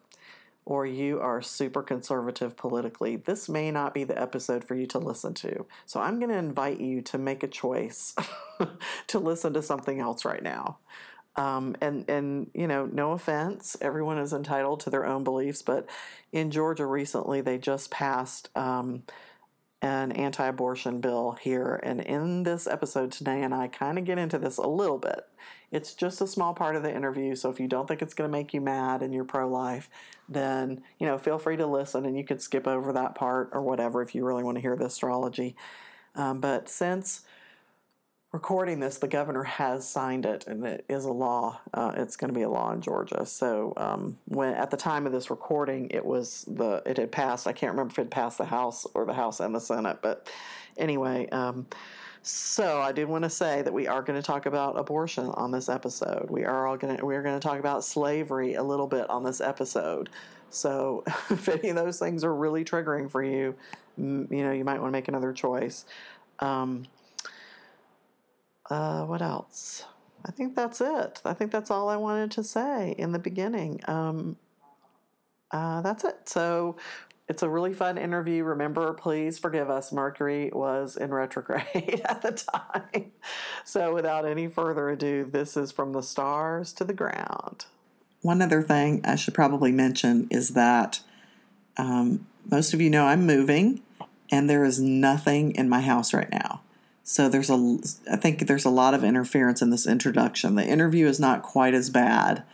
or 0.64 0.86
you 0.86 1.18
are 1.20 1.42
super 1.42 1.82
conservative 1.82 2.56
politically, 2.56 3.16
this 3.16 3.48
may 3.48 3.70
not 3.70 3.94
be 3.94 4.04
the 4.04 4.20
episode 4.20 4.64
for 4.64 4.74
you 4.74 4.86
to 4.86 4.98
listen 4.98 5.34
to. 5.34 5.66
So 5.86 6.00
I'm 6.00 6.18
going 6.18 6.30
to 6.30 6.36
invite 6.36 6.80
you 6.80 7.00
to 7.02 7.18
make 7.18 7.42
a 7.42 7.48
choice 7.48 8.14
to 9.08 9.18
listen 9.18 9.54
to 9.54 9.62
something 9.62 9.98
else 9.98 10.24
right 10.24 10.42
now. 10.42 10.78
Um, 11.34 11.76
and 11.80 12.08
and 12.10 12.50
you 12.52 12.66
know, 12.66 12.84
no 12.86 13.12
offense, 13.12 13.76
everyone 13.80 14.18
is 14.18 14.34
entitled 14.34 14.80
to 14.80 14.90
their 14.90 15.06
own 15.06 15.24
beliefs. 15.24 15.62
But 15.62 15.88
in 16.30 16.50
Georgia 16.50 16.86
recently, 16.86 17.40
they 17.40 17.56
just 17.56 17.90
passed 17.90 18.50
um, 18.54 19.04
an 19.82 20.12
anti-abortion 20.12 21.00
bill 21.00 21.36
here, 21.40 21.80
and 21.82 22.00
in 22.00 22.44
this 22.44 22.68
episode 22.68 23.10
today, 23.10 23.42
and 23.42 23.52
I 23.52 23.66
kind 23.66 23.98
of 23.98 24.04
get 24.04 24.16
into 24.16 24.38
this 24.38 24.56
a 24.56 24.66
little 24.66 24.98
bit. 24.98 25.26
It's 25.72 25.92
just 25.92 26.20
a 26.20 26.26
small 26.26 26.54
part 26.54 26.76
of 26.76 26.84
the 26.84 26.94
interview, 26.94 27.34
so 27.34 27.50
if 27.50 27.58
you 27.58 27.66
don't 27.66 27.88
think 27.88 28.00
it's 28.00 28.14
going 28.14 28.30
to 28.30 28.32
make 28.32 28.54
you 28.54 28.60
mad 28.60 29.02
and 29.02 29.12
you're 29.12 29.24
pro-life, 29.24 29.90
then 30.28 30.82
you 31.00 31.06
know, 31.06 31.18
feel 31.18 31.38
free 31.38 31.56
to 31.56 31.66
listen, 31.66 32.06
and 32.06 32.16
you 32.16 32.24
could 32.24 32.40
skip 32.40 32.68
over 32.68 32.92
that 32.92 33.16
part 33.16 33.50
or 33.52 33.60
whatever 33.60 34.02
if 34.02 34.14
you 34.14 34.24
really 34.24 34.44
want 34.44 34.56
to 34.56 34.62
hear 34.62 34.76
the 34.76 34.86
astrology. 34.86 35.56
Um, 36.14 36.40
but 36.40 36.68
since 36.68 37.22
recording 38.32 38.80
this, 38.80 38.98
the 38.98 39.08
governor 39.08 39.44
has 39.44 39.86
signed 39.86 40.24
it, 40.24 40.46
and 40.46 40.64
it 40.64 40.84
is 40.88 41.04
a 41.04 41.12
law. 41.12 41.60
Uh, 41.72 41.92
it's 41.96 42.16
going 42.16 42.32
to 42.32 42.34
be 42.34 42.42
a 42.42 42.48
law 42.48 42.72
in 42.72 42.80
Georgia. 42.80 43.26
So 43.26 43.74
um, 43.76 44.18
when 44.26 44.54
at 44.54 44.70
the 44.70 44.76
time 44.76 45.06
of 45.06 45.12
this 45.12 45.30
recording, 45.30 45.88
it 45.90 46.04
was 46.04 46.44
the 46.48 46.82
it 46.86 46.96
had 46.96 47.12
passed. 47.12 47.46
I 47.46 47.52
can't 47.52 47.72
remember 47.72 47.92
if 47.92 47.98
it 47.98 48.10
passed 48.10 48.38
the 48.38 48.46
House 48.46 48.86
or 48.94 49.04
the 49.04 49.12
House 49.12 49.40
and 49.40 49.54
the 49.54 49.60
Senate, 49.60 49.98
but 50.02 50.30
anyway. 50.76 51.28
Um, 51.28 51.66
so 52.24 52.80
I 52.80 52.92
did 52.92 53.08
want 53.08 53.24
to 53.24 53.30
say 53.30 53.62
that 53.62 53.72
we 53.72 53.88
are 53.88 54.00
going 54.00 54.20
to 54.20 54.24
talk 54.24 54.46
about 54.46 54.78
abortion 54.78 55.26
on 55.26 55.50
this 55.50 55.68
episode. 55.68 56.30
We 56.30 56.44
are 56.44 56.66
all 56.68 56.76
going 56.76 56.96
to 56.96 57.04
we 57.04 57.16
are 57.16 57.22
going 57.22 57.38
to 57.38 57.46
talk 57.46 57.58
about 57.58 57.84
slavery 57.84 58.54
a 58.54 58.62
little 58.62 58.86
bit 58.86 59.10
on 59.10 59.24
this 59.24 59.40
episode. 59.40 60.08
So 60.48 61.02
if 61.30 61.48
any 61.48 61.68
of 61.70 61.76
those 61.76 61.98
things 61.98 62.24
are 62.24 62.34
really 62.34 62.64
triggering 62.64 63.10
for 63.10 63.22
you, 63.22 63.56
you 63.98 64.26
know 64.30 64.52
you 64.52 64.64
might 64.64 64.80
want 64.80 64.92
to 64.92 64.96
make 64.96 65.08
another 65.08 65.32
choice. 65.32 65.84
Um, 66.38 66.86
uh, 68.72 69.04
what 69.04 69.20
else? 69.20 69.84
I 70.24 70.30
think 70.30 70.56
that's 70.56 70.80
it. 70.80 71.20
I 71.24 71.34
think 71.34 71.50
that's 71.50 71.70
all 71.70 71.88
I 71.88 71.96
wanted 71.96 72.30
to 72.32 72.42
say 72.44 72.94
in 72.96 73.12
the 73.12 73.18
beginning. 73.18 73.80
Um, 73.86 74.36
uh, 75.50 75.82
that's 75.82 76.04
it. 76.04 76.28
So 76.28 76.76
it's 77.28 77.42
a 77.42 77.48
really 77.48 77.74
fun 77.74 77.98
interview. 77.98 78.44
Remember, 78.44 78.94
please 78.94 79.38
forgive 79.38 79.68
us. 79.68 79.92
Mercury 79.92 80.50
was 80.52 80.96
in 80.96 81.12
retrograde 81.12 82.00
at 82.08 82.22
the 82.22 82.32
time. 82.32 83.12
So 83.64 83.92
without 83.92 84.24
any 84.24 84.48
further 84.48 84.88
ado, 84.88 85.28
this 85.30 85.56
is 85.56 85.70
from 85.70 85.92
the 85.92 86.02
stars 86.02 86.72
to 86.74 86.84
the 86.84 86.94
ground. 86.94 87.66
One 88.22 88.40
other 88.40 88.62
thing 88.62 89.02
I 89.04 89.16
should 89.16 89.34
probably 89.34 89.72
mention 89.72 90.28
is 90.30 90.50
that 90.50 91.00
um, 91.76 92.26
most 92.50 92.72
of 92.72 92.80
you 92.80 92.88
know 92.88 93.04
I'm 93.04 93.26
moving, 93.26 93.82
and 94.30 94.48
there 94.48 94.64
is 94.64 94.80
nothing 94.80 95.52
in 95.56 95.68
my 95.68 95.80
house 95.80 96.14
right 96.14 96.30
now. 96.30 96.61
So 97.04 97.28
there's 97.28 97.50
a, 97.50 97.78
I 98.10 98.16
think 98.16 98.46
there's 98.46 98.64
a 98.64 98.70
lot 98.70 98.94
of 98.94 99.02
interference 99.02 99.60
in 99.60 99.70
this 99.70 99.86
introduction. 99.86 100.54
The 100.54 100.64
interview 100.64 101.06
is 101.06 101.18
not 101.18 101.42
quite 101.42 101.74
as 101.74 101.90
bad, 101.90 102.44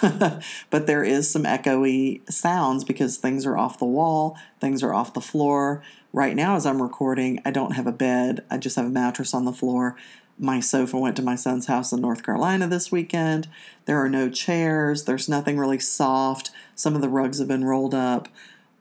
but 0.70 0.86
there 0.86 1.02
is 1.02 1.28
some 1.28 1.44
echoey 1.44 2.28
sounds 2.30 2.84
because 2.84 3.16
things 3.16 3.44
are 3.44 3.58
off 3.58 3.78
the 3.78 3.84
wall, 3.84 4.38
things 4.60 4.82
are 4.82 4.94
off 4.94 5.14
the 5.14 5.20
floor. 5.20 5.82
Right 6.12 6.36
now, 6.36 6.56
as 6.56 6.64
I'm 6.64 6.80
recording, 6.80 7.40
I 7.44 7.50
don't 7.50 7.72
have 7.72 7.86
a 7.86 7.92
bed. 7.92 8.44
I 8.50 8.56
just 8.56 8.76
have 8.76 8.86
a 8.86 8.90
mattress 8.90 9.34
on 9.34 9.44
the 9.44 9.52
floor. 9.52 9.94
My 10.38 10.60
sofa 10.60 10.96
went 10.96 11.16
to 11.16 11.22
my 11.22 11.34
son's 11.34 11.66
house 11.66 11.92
in 11.92 12.00
North 12.00 12.22
Carolina 12.22 12.66
this 12.66 12.92
weekend. 12.92 13.48
There 13.84 14.02
are 14.02 14.08
no 14.08 14.30
chairs. 14.30 15.04
There's 15.04 15.28
nothing 15.28 15.58
really 15.58 15.80
soft. 15.80 16.50
Some 16.74 16.94
of 16.94 17.02
the 17.02 17.08
rugs 17.08 17.40
have 17.40 17.48
been 17.48 17.64
rolled 17.64 17.94
up. 17.94 18.28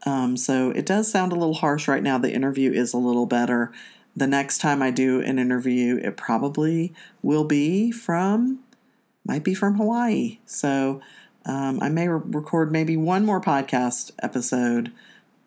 Um, 0.06 0.38
so 0.38 0.70
it 0.70 0.86
does 0.86 1.12
sound 1.12 1.34
a 1.34 1.36
little 1.36 1.56
harsh 1.56 1.88
right 1.88 2.04
now. 2.04 2.18
The 2.18 2.32
interview 2.32 2.72
is 2.72 2.94
a 2.94 2.98
little 2.98 3.26
better 3.26 3.74
the 4.18 4.26
next 4.26 4.58
time 4.58 4.82
I 4.82 4.90
do 4.90 5.22
an 5.22 5.38
interview, 5.38 5.98
it 5.98 6.18
probably 6.18 6.92
will 7.22 7.44
be 7.44 7.92
from, 7.92 8.60
might 9.24 9.44
be 9.44 9.54
from 9.54 9.76
Hawaii. 9.76 10.40
So 10.48 11.02
um, 11.46 11.78
I 11.84 11.90
may 11.90 12.08
re- 12.08 12.20
record 12.26 12.72
maybe 12.72 12.98
one 12.98 13.26
more 13.26 13.40
podcast 13.40 14.10
episode. 14.24 14.92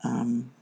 Um, 0.05 0.53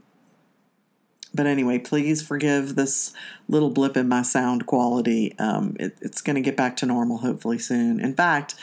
but 1.34 1.46
anyway, 1.46 1.78
please 1.78 2.26
forgive 2.26 2.76
this 2.76 3.12
little 3.46 3.68
blip 3.68 3.94
in 3.94 4.08
my 4.08 4.22
sound 4.22 4.64
quality. 4.64 5.38
Um, 5.38 5.76
it, 5.78 5.98
it's 6.00 6.22
going 6.22 6.36
to 6.36 6.42
get 6.42 6.56
back 6.56 6.76
to 6.78 6.86
normal 6.86 7.18
hopefully 7.18 7.58
soon. 7.58 8.00
In 8.00 8.14
fact, 8.14 8.54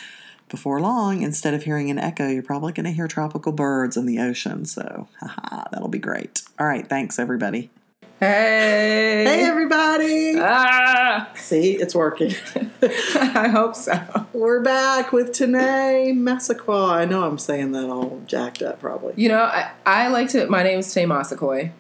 before 0.50 0.82
long, 0.82 1.22
instead 1.22 1.54
of 1.54 1.66
hearing 1.66 1.92
an 1.92 2.00
echo, 2.00 2.28
you're 2.28 2.42
probably 2.42 2.74
going 2.74 2.86
to 2.86 2.92
hear 2.92 3.08
tropical 3.08 3.52
birds 3.52 3.96
in 3.96 4.08
the 4.08 4.18
ocean. 4.18 4.66
So, 4.66 5.08
haha, 5.20 5.66
that'll 5.72 5.88
be 5.88 6.00
great. 6.00 6.42
All 6.58 6.66
right, 6.66 6.88
thanks 6.90 7.20
everybody. 7.20 7.70
Hey. 8.20 9.26
Hey 9.28 9.42
everybody! 9.44 10.36
Ah, 10.40 11.30
See, 11.36 11.74
it's 11.74 11.94
working. 11.94 12.34
I 12.82 13.50
hope 13.50 13.76
so. 13.76 14.00
We're 14.32 14.62
back 14.62 15.12
with 15.12 15.32
Tanae 15.32 16.14
Massaquoi. 16.16 16.92
I 16.92 17.04
know 17.06 17.26
I'm 17.26 17.38
saying 17.38 17.74
that 17.74 17.90
all 17.90 18.22
jacked 18.26 18.62
up, 18.62 18.80
probably. 18.80 19.14
You 19.18 19.28
know, 19.30 19.42
I, 19.44 19.70
I 19.86 20.08
like 20.08 20.30
to. 20.30 20.48
My 20.48 20.64
name 20.64 20.80
is 20.80 20.94
Tay 20.94 21.04
Masakoi. 21.06 21.72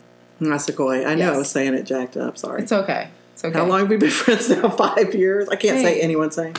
Massaquoi. 0.41 1.05
I 1.05 1.15
know 1.15 1.33
I 1.33 1.37
was 1.37 1.49
saying 1.49 1.73
it 1.73 1.83
jacked 1.83 2.17
up. 2.17 2.37
Sorry. 2.37 2.63
It's 2.63 2.71
okay. 2.73 3.07
It's 3.33 3.45
okay. 3.45 3.57
How 3.57 3.65
long 3.65 3.79
have 3.79 3.89
we 3.89 3.95
been 3.95 4.09
friends 4.11 4.49
now? 4.49 4.67
Five 4.69 5.15
years. 5.15 5.47
I 5.47 5.55
can't 5.55 5.77
say 5.79 5.95
Hey. 5.95 6.01
anyone's 6.01 6.37
name. 6.37 6.53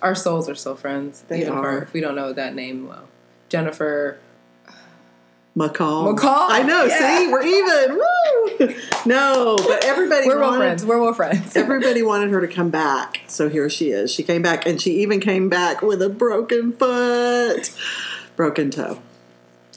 Our 0.00 0.14
souls 0.14 0.48
are 0.48 0.54
still 0.54 0.76
friends. 0.76 1.24
They 1.28 1.42
even 1.42 1.52
are. 1.52 1.80
For, 1.80 1.82
if 1.82 1.92
we 1.92 2.00
don't 2.00 2.14
know 2.16 2.32
that 2.32 2.54
name 2.54 2.88
well. 2.88 3.06
Jennifer. 3.50 4.18
McCall. 5.56 6.16
McCall? 6.16 6.46
I 6.48 6.62
know. 6.62 6.84
Yeah. 6.84 7.18
See, 7.18 7.28
we're 7.28 7.42
even. 7.42 7.96
Woo! 8.68 8.74
No, 9.04 9.56
but 9.66 9.84
everybody. 9.84 10.26
We're 10.26 10.40
wanted- 10.40 10.58
friends. 10.58 10.84
We're 10.84 11.00
well 11.00 11.12
friends. 11.12 11.56
Everybody 11.56 12.02
wanted 12.02 12.30
her 12.30 12.40
to 12.40 12.48
come 12.48 12.70
back, 12.70 13.20
so 13.26 13.48
here 13.48 13.68
she 13.68 13.90
is. 13.90 14.12
She 14.12 14.22
came 14.22 14.42
back, 14.42 14.64
and 14.66 14.80
she 14.80 15.00
even 15.00 15.20
came 15.20 15.48
back 15.48 15.82
with 15.82 16.02
a 16.02 16.08
broken 16.08 16.72
foot, 16.72 17.74
broken 18.36 18.70
toe. 18.70 19.00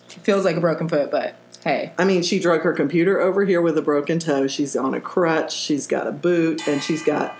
Feels 0.07 0.45
like 0.45 0.55
a 0.55 0.61
broken 0.61 0.87
foot, 0.87 1.09
but 1.09 1.35
hey. 1.63 1.91
I 1.97 2.05
mean, 2.05 2.21
she 2.21 2.39
drug 2.39 2.61
her 2.61 2.73
computer 2.73 3.19
over 3.19 3.43
here 3.43 3.61
with 3.61 3.77
a 3.77 3.81
broken 3.81 4.19
toe. 4.19 4.47
She's 4.47 4.75
on 4.75 4.93
a 4.93 5.01
crutch. 5.01 5.53
She's 5.55 5.87
got 5.87 6.05
a 6.05 6.11
boot, 6.11 6.67
and 6.67 6.83
she's 6.83 7.01
got. 7.03 7.35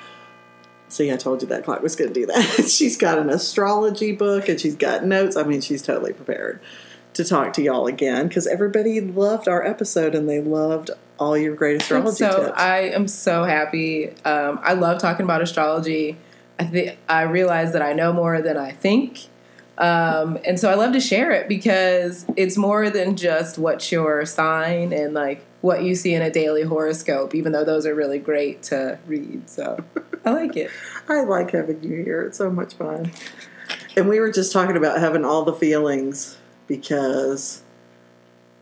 See, 0.89 1.11
I 1.11 1.17
told 1.17 1.41
you 1.41 1.47
that 1.47 1.63
clock 1.65 1.81
was 1.81 1.95
going 1.95 2.13
to 2.13 2.19
do 2.19 2.25
that. 2.27 2.65
she's 2.67 2.97
got 2.97 3.17
an 3.19 3.29
astrology 3.29 4.11
book, 4.11 4.49
and 4.49 4.59
she's 4.59 4.75
got 4.75 5.05
notes. 5.05 5.35
I 5.35 5.43
mean, 5.43 5.61
she's 5.61 5.81
totally 5.81 6.13
prepared 6.13 6.61
to 7.13 7.23
talk 7.23 7.53
to 7.53 7.61
y'all 7.61 7.87
again 7.87 8.27
because 8.27 8.47
everybody 8.47 8.99
loved 8.99 9.47
our 9.47 9.65
episode 9.65 10.15
and 10.15 10.27
they 10.27 10.41
loved 10.41 10.89
all 11.19 11.37
your 11.37 11.55
great 11.55 11.81
astrology 11.81 12.17
so 12.17 12.45
tips. 12.45 12.59
I 12.59 12.79
am 12.79 13.07
so 13.07 13.43
happy. 13.43 14.09
Um, 14.25 14.59
I 14.61 14.73
love 14.73 14.99
talking 14.99 15.23
about 15.23 15.41
astrology. 15.41 16.17
I 16.59 16.65
think 16.65 16.97
I 17.07 17.23
realize 17.23 17.73
that 17.73 17.81
I 17.81 17.93
know 17.93 18.13
more 18.13 18.41
than 18.41 18.57
I 18.57 18.71
think, 18.71 19.27
um, 19.77 20.37
and 20.45 20.59
so 20.59 20.69
I 20.69 20.75
love 20.75 20.93
to 20.93 20.99
share 20.99 21.31
it 21.31 21.47
because 21.47 22.25
it's 22.37 22.57
more 22.57 22.89
than 22.89 23.15
just 23.15 23.57
what's 23.57 23.91
your 23.91 24.25
sign 24.25 24.93
and 24.93 25.13
like 25.13 25.43
what 25.61 25.83
you 25.83 25.95
see 25.95 26.13
in 26.13 26.21
a 26.21 26.29
daily 26.29 26.63
horoscope. 26.63 27.33
Even 27.33 27.51
though 27.51 27.63
those 27.63 27.85
are 27.85 27.95
really 27.95 28.19
great 28.19 28.61
to 28.63 28.99
read, 29.07 29.49
so 29.49 29.83
I 30.25 30.31
like 30.31 30.55
it. 30.55 30.69
I 31.09 31.23
like 31.23 31.51
having 31.51 31.83
you 31.83 32.03
here. 32.03 32.21
It's 32.21 32.37
so 32.37 32.51
much 32.51 32.75
fun. 32.75 33.11
And 33.95 34.07
we 34.07 34.19
were 34.19 34.31
just 34.31 34.51
talking 34.51 34.77
about 34.77 34.99
having 34.99 35.25
all 35.25 35.43
the 35.43 35.53
feelings 35.53 36.37
because 36.67 37.61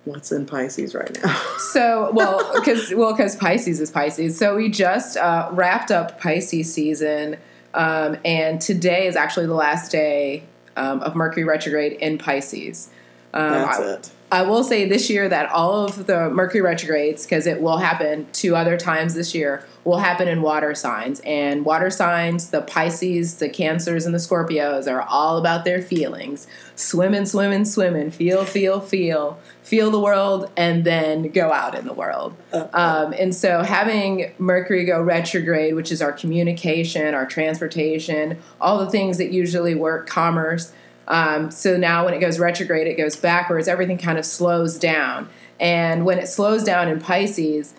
what's 0.06 0.32
in 0.32 0.46
Pisces 0.46 0.96
right 0.96 1.18
now? 1.24 1.42
So, 1.72 2.12
well, 2.12 2.54
because 2.56 2.94
well, 2.94 3.14
because 3.14 3.36
Pisces 3.38 3.80
is 3.80 3.92
Pisces. 3.92 4.38
So 4.38 4.58
we 4.58 4.68
just 4.68 5.16
uh, 5.16 5.48
wrapped 5.54 5.90
up 5.90 6.20
Pisces 6.20 6.74
season, 6.74 7.38
um, 7.74 8.18
and 8.26 8.60
today 8.60 9.08
is 9.08 9.16
actually 9.16 9.46
the 9.46 9.54
last 9.54 9.90
day 9.90 10.44
um, 10.76 11.02
of 11.02 11.16
Mercury 11.16 11.46
retrograde 11.46 11.94
in 11.94 12.18
Pisces. 12.18 12.90
Um, 13.34 13.52
That's 13.52 13.80
it. 13.80 14.12
I 14.32 14.44
will 14.44 14.64
say 14.64 14.88
this 14.88 15.10
year 15.10 15.28
that 15.28 15.52
all 15.52 15.84
of 15.84 16.08
the 16.08 16.30
Mercury 16.30 16.62
retrogrades, 16.62 17.26
because 17.26 17.46
it 17.46 17.62
will 17.62 17.80
happen 17.80 18.28
two 18.32 18.56
other 18.56 18.78
times 18.78 19.14
this 19.14 19.36
year, 19.36 19.66
will 19.84 19.98
happen 19.98 20.30
in 20.30 20.42
water 20.42 20.74
signs. 20.74 21.20
And 21.26 21.66
water 21.66 21.90
signs, 21.90 22.50
the 22.50 22.62
Pisces, 22.62 23.40
the 23.40 23.50
Cancers, 23.50 24.06
and 24.06 24.16
the 24.16 24.20
Scorpios 24.20 24.90
are 24.90 25.02
all 25.02 25.38
about 25.38 25.66
their 25.66 25.82
feelings. 25.82 26.48
Swimming, 26.76 27.26
swimming, 27.26 27.66
swimming, 27.66 28.10
feel, 28.10 28.46
feel, 28.46 28.80
feel, 28.80 29.38
feel 29.64 29.92
the 29.92 30.00
world, 30.00 30.50
and 30.56 30.86
then 30.86 31.24
go 31.32 31.52
out 31.52 31.76
in 31.78 31.86
the 31.86 31.94
world. 31.94 32.34
Um, 32.54 33.14
and 33.14 33.36
so 33.36 33.64
having 33.64 34.34
Mercury 34.38 34.86
go 34.86 35.02
retrograde, 35.02 35.76
which 35.76 35.92
is 35.92 36.02
our 36.02 36.14
communication, 36.14 37.14
our 37.14 37.26
transportation, 37.26 38.40
all 38.62 38.78
the 38.80 38.90
things 38.90 39.18
that 39.18 39.32
usually 39.32 39.76
work, 39.76 40.08
commerce. 40.08 40.72
Um, 41.08 41.52
so 41.52 41.78
now 41.78 42.06
when 42.06 42.14
it 42.14 42.20
goes 42.20 42.40
retrograde, 42.40 42.88
it 42.88 42.96
goes 42.96 43.16
backwards. 43.16 43.68
Everything 43.68 43.98
kind 43.98 44.18
of 44.18 44.26
slows 44.26 44.78
down. 44.78 45.30
And 45.60 46.06
when 46.06 46.18
it 46.18 46.28
slows 46.28 46.64
down 46.64 46.88
in 46.88 47.00
Pisces, 47.00 47.74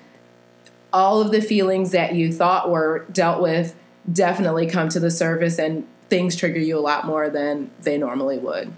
all 0.92 1.20
of 1.20 1.32
the 1.32 1.40
feelings 1.40 1.90
that 1.92 2.14
you 2.14 2.32
thought 2.32 2.70
were 2.70 3.06
dealt 3.10 3.40
with 3.40 3.74
definitely 4.10 4.66
come 4.66 4.88
to 4.90 5.00
the 5.00 5.10
surface 5.10 5.58
and 5.58 5.86
things 6.08 6.36
trigger 6.36 6.58
you 6.58 6.78
a 6.78 6.80
lot 6.80 7.06
more 7.06 7.30
than 7.30 7.70
they 7.80 7.96
normally 7.96 8.38
would. 8.38 8.72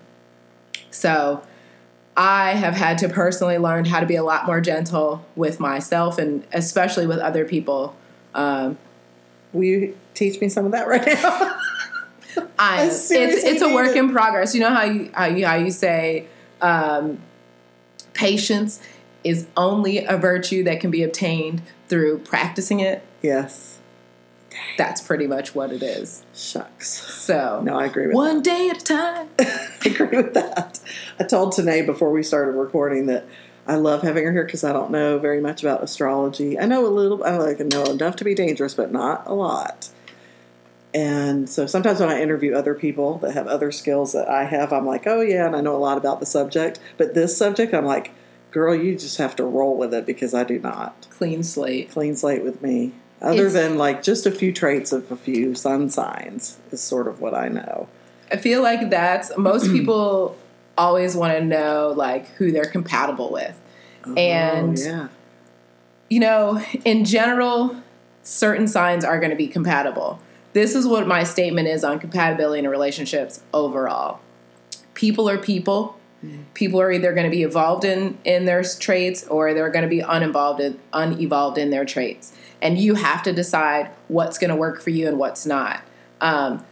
So 0.90 1.42
I 2.16 2.52
have 2.52 2.74
had 2.74 2.98
to 2.98 3.08
personally 3.08 3.58
learn 3.58 3.86
how 3.86 4.00
to 4.00 4.06
be 4.06 4.14
a 4.14 4.22
lot 4.22 4.46
more 4.46 4.60
gentle 4.60 5.26
with 5.34 5.58
myself 5.58 6.18
and 6.18 6.46
especially 6.52 7.06
with 7.06 7.18
other 7.18 7.44
people. 7.44 7.96
Um, 8.34 8.78
Will 9.54 9.64
you 9.64 9.96
teach 10.14 10.40
me 10.40 10.48
some 10.48 10.66
of 10.66 10.72
that 10.72 10.88
right 10.88 11.06
now? 11.06 11.58
I, 12.58 12.86
it's 12.86 13.10
it's 13.10 13.62
a 13.62 13.72
work 13.72 13.96
in 13.96 14.10
progress. 14.10 14.54
You 14.54 14.60
know 14.60 14.74
how 14.74 14.84
you 14.84 15.10
how 15.12 15.26
you 15.26 15.46
how 15.46 15.56
you 15.56 15.70
say 15.70 16.26
um, 16.60 17.18
patience 18.12 18.80
is 19.22 19.46
only 19.56 20.04
a 20.04 20.16
virtue 20.16 20.64
that 20.64 20.80
can 20.80 20.90
be 20.90 21.02
obtained 21.02 21.62
through 21.88 22.18
practicing 22.18 22.80
it. 22.80 23.02
yes. 23.22 23.70
That's 24.78 25.00
pretty 25.00 25.26
much 25.26 25.52
what 25.54 25.72
it 25.72 25.82
is. 25.82 26.24
Shucks. 26.32 26.88
So 26.88 27.60
No, 27.64 27.76
I 27.76 27.86
agree 27.86 28.06
with 28.06 28.14
one 28.14 28.40
day 28.40 28.70
at 28.70 28.82
a 28.82 28.84
time. 28.84 29.28
I 29.40 29.68
agree 29.84 30.16
with 30.16 30.34
that. 30.34 30.80
I 31.18 31.24
told 31.24 31.52
Tanae 31.52 31.84
before 31.84 32.12
we 32.12 32.22
started 32.22 32.52
recording 32.52 33.06
that 33.06 33.26
I 33.66 33.76
love 33.76 34.02
having 34.02 34.24
her 34.24 34.32
here 34.32 34.44
because 34.44 34.62
I 34.62 34.72
don't 34.72 34.90
know 34.90 35.18
very 35.18 35.40
much 35.40 35.62
about 35.62 35.82
astrology. 35.82 36.58
I 36.58 36.66
know 36.66 36.86
a 36.86 36.88
little. 36.88 37.24
I 37.24 37.36
like 37.36 37.58
know 37.60 37.84
enough 37.84 38.16
to 38.16 38.24
be 38.24 38.34
dangerous, 38.34 38.74
but 38.74 38.92
not 38.92 39.26
a 39.26 39.34
lot. 39.34 39.88
And 40.94 41.50
so 41.50 41.66
sometimes 41.66 41.98
when 41.98 42.08
I 42.08 42.22
interview 42.22 42.54
other 42.54 42.74
people 42.74 43.18
that 43.18 43.34
have 43.34 43.48
other 43.48 43.72
skills 43.72 44.12
that 44.12 44.28
I 44.28 44.44
have, 44.44 44.72
I'm 44.72 44.86
like, 44.86 45.06
oh 45.06 45.20
yeah, 45.20 45.44
and 45.46 45.56
I 45.56 45.60
know 45.60 45.74
a 45.74 45.78
lot 45.78 45.98
about 45.98 46.20
the 46.20 46.26
subject. 46.26 46.78
But 46.96 47.14
this 47.14 47.36
subject, 47.36 47.74
I'm 47.74 47.84
like, 47.84 48.12
girl, 48.52 48.74
you 48.74 48.96
just 48.96 49.18
have 49.18 49.34
to 49.36 49.44
roll 49.44 49.76
with 49.76 49.92
it 49.92 50.06
because 50.06 50.32
I 50.34 50.44
do 50.44 50.60
not. 50.60 51.08
Clean 51.10 51.42
slate. 51.42 51.90
Clean 51.90 52.14
slate 52.14 52.44
with 52.44 52.62
me. 52.62 52.92
Other 53.20 53.46
It's- 53.46 53.52
than 53.54 53.76
like 53.76 54.04
just 54.04 54.24
a 54.24 54.30
few 54.30 54.52
traits 54.52 54.92
of 54.92 55.10
a 55.10 55.16
few 55.16 55.56
sun 55.56 55.90
signs 55.90 56.58
is 56.70 56.80
sort 56.80 57.08
of 57.08 57.20
what 57.20 57.34
I 57.34 57.48
know. 57.48 57.88
I 58.30 58.36
feel 58.36 58.62
like 58.62 58.90
that's 58.90 59.36
most 59.36 59.66
people 59.72 60.36
always 60.78 61.16
want 61.16 61.36
to 61.36 61.44
know 61.44 61.92
like 61.96 62.28
who 62.34 62.52
they're 62.52 62.64
compatible 62.64 63.32
with. 63.32 63.60
Oh, 64.06 64.14
and 64.14 64.78
oh, 64.78 64.82
yeah. 64.82 65.08
you 66.08 66.20
know, 66.20 66.62
in 66.84 67.04
general, 67.04 67.76
certain 68.22 68.68
signs 68.68 69.04
are 69.04 69.18
going 69.18 69.30
to 69.30 69.36
be 69.36 69.48
compatible. 69.48 70.20
This 70.54 70.76
is 70.76 70.86
what 70.86 71.06
my 71.06 71.24
statement 71.24 71.66
is 71.66 71.84
on 71.84 71.98
compatibility 71.98 72.60
in 72.60 72.68
relationships 72.68 73.42
overall. 73.52 74.20
People 74.94 75.28
are 75.28 75.36
people. 75.36 75.98
People 76.54 76.80
are 76.80 76.90
either 76.90 77.12
going 77.12 77.24
to 77.24 77.30
be 77.30 77.42
evolved 77.42 77.84
in 77.84 78.16
in 78.24 78.46
their 78.46 78.62
traits 78.62 79.26
or 79.26 79.52
they're 79.52 79.68
going 79.68 79.82
to 79.82 79.88
be 79.88 80.00
uninvolved 80.00 80.60
in, 80.60 80.78
unevolved 80.94 81.58
in 81.58 81.68
their 81.68 81.84
traits. 81.84 82.32
And 82.62 82.78
you 82.78 82.94
have 82.94 83.22
to 83.24 83.32
decide 83.32 83.90
what's 84.08 84.38
going 84.38 84.48
to 84.48 84.56
work 84.56 84.80
for 84.80 84.88
you 84.88 85.06
and 85.06 85.18
what's 85.18 85.44
not. 85.44 85.82
Um, 86.22 86.64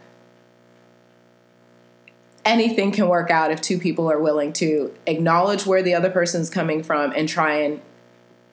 anything 2.45 2.91
can 2.91 3.07
work 3.09 3.29
out 3.29 3.51
if 3.51 3.61
two 3.61 3.77
people 3.77 4.09
are 4.09 4.19
willing 4.19 4.53
to 4.53 4.91
acknowledge 5.05 5.67
where 5.67 5.83
the 5.83 5.93
other 5.93 6.09
person's 6.09 6.49
coming 6.49 6.81
from 6.81 7.11
and 7.11 7.29
try 7.29 7.55
and 7.55 7.81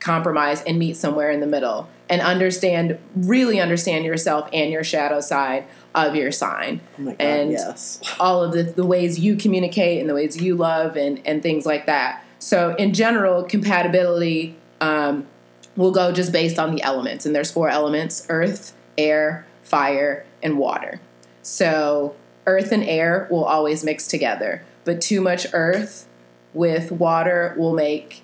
compromise 0.01 0.63
and 0.65 0.79
meet 0.79 0.97
somewhere 0.97 1.31
in 1.31 1.41
the 1.41 1.47
middle 1.47 1.89
and 2.11 2.21
understand 2.21 2.99
really 3.14 3.61
understand 3.61 4.05
yourself 4.05 4.50
and 4.52 4.71
your 4.71 4.85
shadow 4.85 5.21
side 5.21 5.64
of 5.95 6.17
your 6.17 6.33
sign. 6.33 6.81
Oh 6.99 7.02
my 7.02 7.11
God, 7.12 7.21
and 7.21 7.52
yes. 7.52 8.00
all 8.21 8.43
of 8.43 8.52
the, 8.52 8.64
the 8.64 8.85
ways 8.85 9.19
you 9.21 9.37
communicate 9.37 10.00
and 10.00 10.11
the 10.11 10.14
ways 10.14 10.40
you 10.40 10.57
love 10.57 10.97
and, 10.97 11.25
and 11.25 11.43
things 11.43 11.64
like 11.64 11.87
that. 11.87 12.25
So 12.40 12.75
in 12.75 12.93
general 12.93 13.45
compatibility 13.45 14.57
um, 14.81 15.26
will 15.76 15.93
go 15.93 16.12
just 16.12 16.33
based 16.33 16.59
on 16.59 16.75
the 16.75 16.83
elements. 16.83 17.25
And 17.25 17.35
there's 17.35 17.50
four 17.50 17.69
elements 17.69 18.26
earth 18.29 18.75
air 18.99 19.47
fire 19.62 20.26
and 20.43 20.59
water. 20.59 21.00
So 21.43 22.17
earth 22.47 22.73
and 22.73 22.83
air 22.83 23.29
will 23.31 23.45
always 23.45 23.85
mix 23.85 24.09
together. 24.09 24.64
But 24.85 25.00
too 25.00 25.21
much 25.21 25.47
earth 25.52 26.09
with 26.52 26.90
water 26.90 27.55
will 27.57 27.73
make 27.73 28.23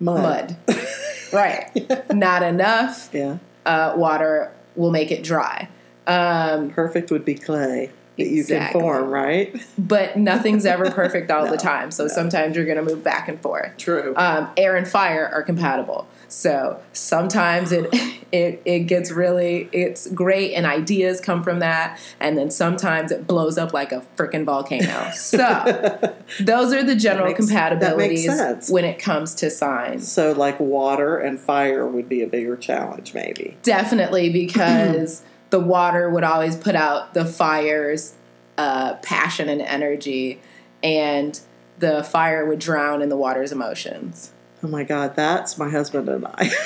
Mud. 0.00 0.56
mud. 0.66 0.76
right. 1.32 1.70
Not 2.12 2.42
enough. 2.42 3.10
Yeah. 3.12 3.38
uh, 3.66 3.94
water 3.96 4.52
will 4.74 4.90
make 4.90 5.10
it 5.10 5.22
dry. 5.22 5.68
Um, 6.06 6.70
Perfect 6.70 7.10
would 7.10 7.24
be 7.24 7.34
clay 7.34 7.90
that 8.20 8.28
you 8.30 8.44
can 8.44 8.72
form, 8.72 9.08
right? 9.10 9.54
but 9.78 10.16
nothing's 10.16 10.64
ever 10.66 10.90
perfect 11.02 11.30
all 11.30 11.44
No, 11.46 11.50
the 11.50 11.56
time. 11.56 11.90
So 11.90 12.04
no. 12.04 12.08
sometimes 12.08 12.56
you're 12.56 12.64
going 12.64 12.76
to 12.84 12.84
move 12.84 13.02
back 13.02 13.28
and 13.28 13.40
forth. 13.40 13.76
True. 13.76 14.14
Um, 14.16 14.48
air 14.56 14.76
and 14.76 14.86
fire 14.86 15.28
are 15.32 15.42
compatible. 15.42 16.06
So 16.28 16.80
sometimes 16.92 17.72
it, 17.72 17.88
it 18.32 18.62
it 18.64 18.80
gets 18.80 19.10
really 19.10 19.68
it's 19.72 20.06
great 20.12 20.54
and 20.54 20.64
ideas 20.64 21.20
come 21.20 21.42
from 21.42 21.58
that, 21.58 21.98
and 22.20 22.38
then 22.38 22.50
sometimes 22.50 23.10
it 23.10 23.26
blows 23.26 23.58
up 23.58 23.72
like 23.72 23.90
a 23.92 24.02
freaking 24.16 24.44
volcano. 24.44 25.10
So 25.14 26.14
those 26.40 26.72
are 26.72 26.82
the 26.84 26.94
general 26.94 27.26
makes- 27.26 27.40
compatibilities 27.46 28.70
when 28.70 28.84
it 28.84 28.98
comes 28.98 29.34
to 29.36 29.50
signs. 29.50 30.10
so, 30.10 30.32
like 30.32 30.58
water 30.60 31.18
and 31.18 31.38
fire 31.40 31.86
would 31.86 32.08
be 32.08 32.22
a 32.22 32.26
bigger 32.26 32.56
challenge, 32.56 33.12
maybe. 33.14 33.56
Definitely 33.62 34.30
because 34.30 35.22
the 35.50 35.60
water 35.60 36.08
would 36.08 36.24
always 36.24 36.56
put 36.56 36.74
out 36.74 37.14
the 37.14 37.24
fire's 37.24 38.14
uh, 38.56 38.94
passion 38.96 39.48
and 39.48 39.60
energy, 39.60 40.40
and 40.82 41.40
the 41.78 42.04
fire 42.04 42.46
would 42.46 42.58
drown 42.58 43.02
in 43.02 43.08
the 43.08 43.16
water's 43.16 43.52
emotions. 43.52 44.32
Oh 44.62 44.68
my 44.68 44.84
God, 44.84 45.16
that's 45.16 45.58
my 45.58 45.70
husband 45.70 46.08
and 46.08 46.26
I. 46.26 46.50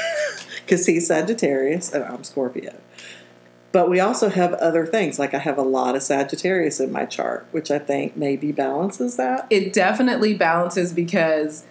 Because 0.64 0.87
he's 0.87 1.09
Sagittarius 1.09 1.93
and 1.93 2.03
I'm 2.05 2.25
Scorpio. 2.25 2.75
But 3.71 3.91
we 3.91 4.00
also 4.00 4.31
have 4.31 4.55
other 4.55 4.87
things. 4.87 5.19
Like 5.19 5.35
I 5.35 5.38
have 5.38 5.59
a 5.59 5.62
lot 5.62 5.95
of 5.95 6.03
Sagittarius 6.03 6.81
in 6.81 6.91
my 6.91 7.05
chart, 7.05 7.47
which 7.50 7.71
I 7.71 7.79
think 7.79 8.17
maybe 8.17 8.50
balances 8.50 9.17
that. 9.17 9.47
It 9.50 9.75
definitely 9.75 10.33
balances 10.33 10.95
because 10.95 11.67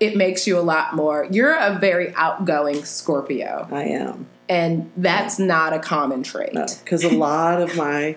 it 0.00 0.16
makes 0.16 0.46
you 0.46 0.58
a 0.58 0.62
lot 0.62 0.94
more. 0.94 1.26
You're 1.30 1.54
a 1.54 1.78
very 1.78 2.14
outgoing 2.14 2.84
Scorpio, 2.84 3.66
I 3.70 3.84
am. 3.84 4.26
and 4.48 4.90
that's 4.96 5.38
not 5.38 5.72
a 5.72 5.78
common 5.78 6.22
trait. 6.22 6.52
No, 6.54 6.66
because 6.84 7.04
a 7.04 7.10
lot 7.10 7.60
of 7.60 7.76
my 7.76 8.16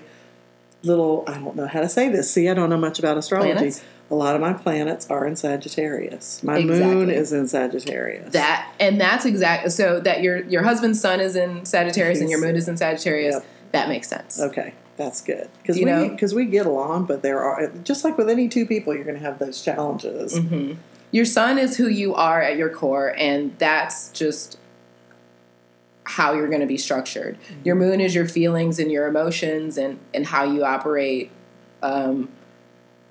little, 0.84 1.24
I 1.28 1.36
don't 1.36 1.56
know 1.56 1.68
how 1.68 1.82
to 1.82 1.90
say 1.90 2.10
this. 2.10 2.32
See, 2.32 2.50
I 2.50 2.54
don't 2.54 2.70
know 2.70 2.78
much 2.78 3.00
about 3.00 3.18
astrology. 3.18 3.54
Planets? 3.54 3.84
A 4.10 4.16
lot 4.16 4.36
of 4.36 4.42
my 4.42 4.52
planets 4.52 5.10
are 5.10 5.26
in 5.26 5.38
Sagittarius. 5.38 6.44
My 6.44 6.60
moon 6.62 7.10
is 7.10 7.32
in 7.32 7.48
Sagittarius. 7.48 8.34
That 8.34 8.70
and 8.80 9.00
that's 9.00 9.26
exactly 9.26 9.70
so 9.72 10.02
that 10.02 10.22
your 10.22 10.44
your 10.48 10.64
husband's 10.64 11.00
sun 11.00 11.22
is 11.22 11.36
in 11.38 11.64
Sagittarius 11.66 12.20
and 12.20 12.30
your 12.30 12.40
He's- 12.40 12.48
moon 12.48 12.56
is 12.58 12.68
in 12.68 12.76
Sagittarius. 12.78 13.36
Yep. 13.36 13.46
That 13.72 13.88
makes 13.88 14.10
sense. 14.10 14.38
Okay, 14.42 14.74
that's 14.98 15.22
good 15.22 15.48
because 15.62 15.78
You 15.80 15.86
we 15.86 15.92
know- 15.92 16.10
because 16.10 16.34
we 16.36 16.44
get 16.46 16.66
along, 16.66 17.06
but 17.06 17.22
there 17.22 17.40
are 17.42 17.72
just 17.86 18.04
like 18.04 18.18
with 18.18 18.30
any 18.30 18.50
two 18.50 18.66
people, 18.66 18.94
you're 18.94 19.06
going 19.06 19.18
to 19.18 19.24
have 19.24 19.40
those 19.40 19.62
challenges. 19.62 20.38
hmm 20.38 20.74
Your 21.12 21.26
sun 21.26 21.58
is 21.58 21.78
who 21.78 21.88
you 21.88 22.16
are 22.16 22.42
at 22.42 22.58
your 22.58 22.70
core, 22.70 23.14
and 23.18 23.58
that's 23.58 24.10
just 24.12 24.58
how 26.04 26.34
you're 26.34 26.48
going 26.48 26.62
to 26.62 26.68
be 26.68 26.78
structured. 26.78 27.38
Your 27.64 27.76
moon 27.76 28.02
is 28.02 28.16
your 28.16 28.28
feelings 28.28 28.80
and 28.80 28.92
your 28.92 29.08
emotions 29.08 29.78
and, 29.78 30.00
and 30.14 30.26
how 30.26 30.44
you 30.44 30.64
operate 30.64 31.32
um, 31.84 32.30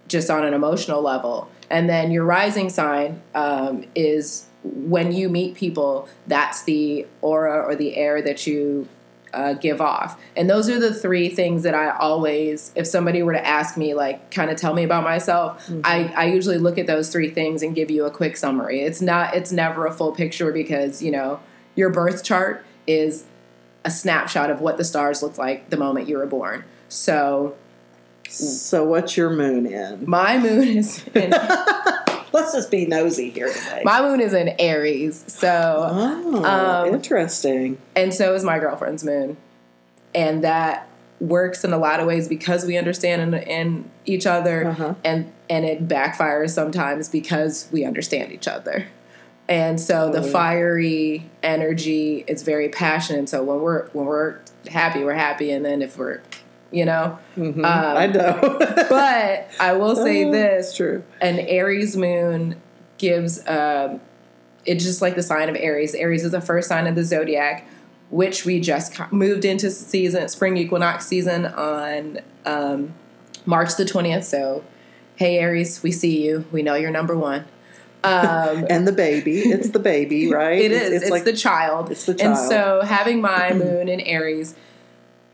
just 0.09 0.29
on 0.31 0.45
an 0.45 0.55
emotional 0.55 1.01
level. 1.01 1.51
And 1.71 1.89
then 1.89 2.11
your 2.11 2.25
rising 2.25 2.69
sign 2.69 3.23
um, 3.35 3.85
is 3.95 4.47
when 4.65 5.13
you 5.13 5.29
meet 5.29 5.55
people, 5.55 6.09
that's 6.27 6.63
the 6.65 7.07
aura 7.23 7.63
or 7.63 7.77
the 7.77 7.97
air 7.97 8.21
that 8.21 8.47
you 8.47 8.89
uh, 9.33 9.53
give 9.55 9.81
off. 9.81 10.21
And 10.37 10.49
those 10.51 10.69
are 10.69 10.79
the 10.79 10.93
three 10.93 11.29
things 11.29 11.63
that 11.63 11.75
I 11.75 11.91
always, 11.91 12.73
if 12.75 12.87
somebody 12.87 13.23
were 13.23 13.33
to 13.33 13.47
ask 13.47 13.77
me, 13.77 13.95
like, 13.95 14.31
kind 14.31 14.51
of 14.51 14.57
tell 14.57 14.75
me 14.75 14.83
about 14.85 15.05
myself, 15.05 15.71
I, 15.85 16.13
I 16.17 16.25
usually 16.27 16.59
look 16.59 16.79
at 16.79 16.87
those 16.87 17.11
three 17.11 17.31
things 17.31 17.63
and 17.63 17.75
give 17.75 17.91
you 17.91 18.05
a 18.05 18.11
quick 18.11 18.37
summary. 18.37 18.81
It's 18.81 19.01
not, 19.01 19.35
it's 19.35 19.53
never 19.53 19.87
a 19.87 19.93
full 19.93 20.13
picture 20.13 20.51
because, 20.53 21.03
you 21.03 21.11
know, 21.11 21.41
your 21.77 21.91
birth 21.91 22.25
chart 22.25 22.65
is 22.87 23.25
a 23.85 23.91
snapshot 23.91 24.51
of 24.51 24.61
what 24.61 24.77
the 24.77 24.85
stars 24.85 25.23
looked 25.23 25.39
like 25.39 25.71
the 25.71 25.77
moment 25.77 26.09
you 26.09 26.19
were 26.19 26.27
born. 26.27 26.65
So 26.89 27.55
So, 28.29 28.85
what's 28.85 29.17
your 29.17 29.31
moon 29.31 29.67
in? 29.67 30.05
my 30.07 30.39
moon 30.39 30.69
is 30.69 31.05
in, 31.15 31.31
Let's 32.33 32.53
just 32.53 32.71
be 32.71 32.87
nosy 32.87 33.31
here 33.31 33.53
today. 33.53 33.83
my 33.85 34.01
moon 34.03 34.21
is 34.21 34.33
in 34.33 34.55
Aries. 34.59 35.25
So 35.29 35.89
oh, 35.91 36.45
um, 36.45 36.95
interesting. 36.95 37.79
and 37.97 38.13
so 38.15 38.35
is 38.35 38.45
my 38.45 38.59
girlfriend's 38.59 39.05
moon 39.05 39.37
and 40.15 40.43
that 40.45 40.89
works 41.21 41.65
in 41.65 41.73
a 41.73 41.79
lot 41.79 42.01
of 42.01 42.07
ways 42.07 42.29
because 42.29 42.65
we 42.65 42.77
understand 42.79 43.35
in, 43.35 43.43
in 43.43 43.91
each 44.07 44.27
other 44.27 44.69
Uh-huh. 44.69 44.95
and 45.05 45.31
and 45.51 45.65
it 45.65 45.87
backfires 45.89 46.51
sometimes 46.51 47.09
because 47.09 47.69
we 47.73 47.85
understand 47.85 48.33
each 48.33 48.49
other 48.49 48.87
and 49.49 49.79
so 49.81 50.07
the 50.07 50.15
Totally. 50.19 50.33
fiery 50.33 51.31
energy 51.43 52.25
is 52.27 52.43
very 52.43 52.69
passionate 52.71 53.29
so 53.29 53.43
when 53.43 53.61
we're 53.61 53.89
when 53.91 54.07
we're 54.07 54.37
happy 54.69 55.05
we're 55.05 55.13
happy 55.13 55.51
and 55.51 55.65
then 55.65 55.83
if 55.83 55.99
we're 55.99 56.21
you 56.73 56.85
know 56.85 57.19
Mhm. 57.37 57.59
um, 57.59 57.97
I 57.97 58.07
know. 58.07 58.39
but 58.89 59.49
i 59.59 59.73
will 59.73 59.97
say 59.97 60.25
Oh, 60.25 60.33
this 60.33 60.77
true. 60.77 61.03
an 61.21 61.39
Aries 61.41 61.97
moon 61.97 62.61
gives 62.99 63.47
um, 63.49 64.01
it's 64.67 64.85
just 64.85 65.01
like 65.03 65.15
the 65.17 65.23
sign 65.23 65.49
of 65.49 65.57
Aries. 65.57 65.95
Aries 65.95 66.25
is 66.25 66.33
the 66.33 66.41
first 66.41 66.69
sign 66.69 66.87
of 66.87 66.95
the 66.95 67.03
zodiac, 67.03 67.67
which 68.11 68.45
we 68.45 68.61
just 68.61 69.01
moved 69.11 69.45
into 69.47 69.71
season 69.71 70.29
spring 70.29 70.57
equinox 70.59 71.07
season 71.07 71.47
on 71.47 72.19
um, 72.45 72.93
March 73.47 73.77
the 73.77 73.85
twentieth. 73.87 74.25
So, 74.25 74.63
hey 75.17 75.39
Aries, 75.39 75.83
we 75.83 75.91
see 75.91 76.23
you. 76.25 76.45
We 76.53 76.63
know 76.63 76.75
you're 76.75 76.91
number 76.91 77.17
one. 77.17 77.47
Um, 78.05 78.67
And 78.71 78.87
the 78.87 78.93
baby. 78.93 79.39
It's 79.41 79.71
the 79.71 79.79
baby, 79.79 80.31
right? 80.33 80.61
it 80.61 80.73
is. 80.73 81.03
It's, 81.03 81.11
like 81.11 81.25
the 81.25 81.33
child. 81.37 81.91
it's 81.91 82.05
the 82.07 82.15
child. 82.15 82.37
And 82.39 82.49
so 82.49 82.83
having 82.85 83.21
my 83.23 83.53
moon 83.55 83.89
in 83.89 84.01
Aries 84.01 84.55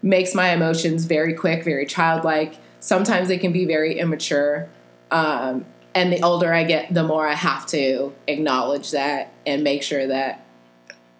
makes 0.06 0.34
my 0.34 0.50
emotions 0.50 1.04
very 1.04 1.34
quick, 1.34 1.64
very 1.64 1.84
childlike. 1.84 2.54
Sometimes 2.78 3.26
they 3.26 3.38
can 3.38 3.52
be 3.52 3.64
very 3.64 3.98
immature. 3.98 4.68
Um, 5.10 5.66
and 5.94 6.12
the 6.12 6.22
older 6.22 6.54
I 6.54 6.62
get, 6.62 6.94
the 6.94 7.02
more 7.02 7.26
I 7.26 7.34
have 7.34 7.66
to 7.68 8.12
acknowledge 8.28 8.92
that 8.92 9.32
and 9.44 9.64
make 9.64 9.82
sure 9.82 10.06
that 10.06 10.46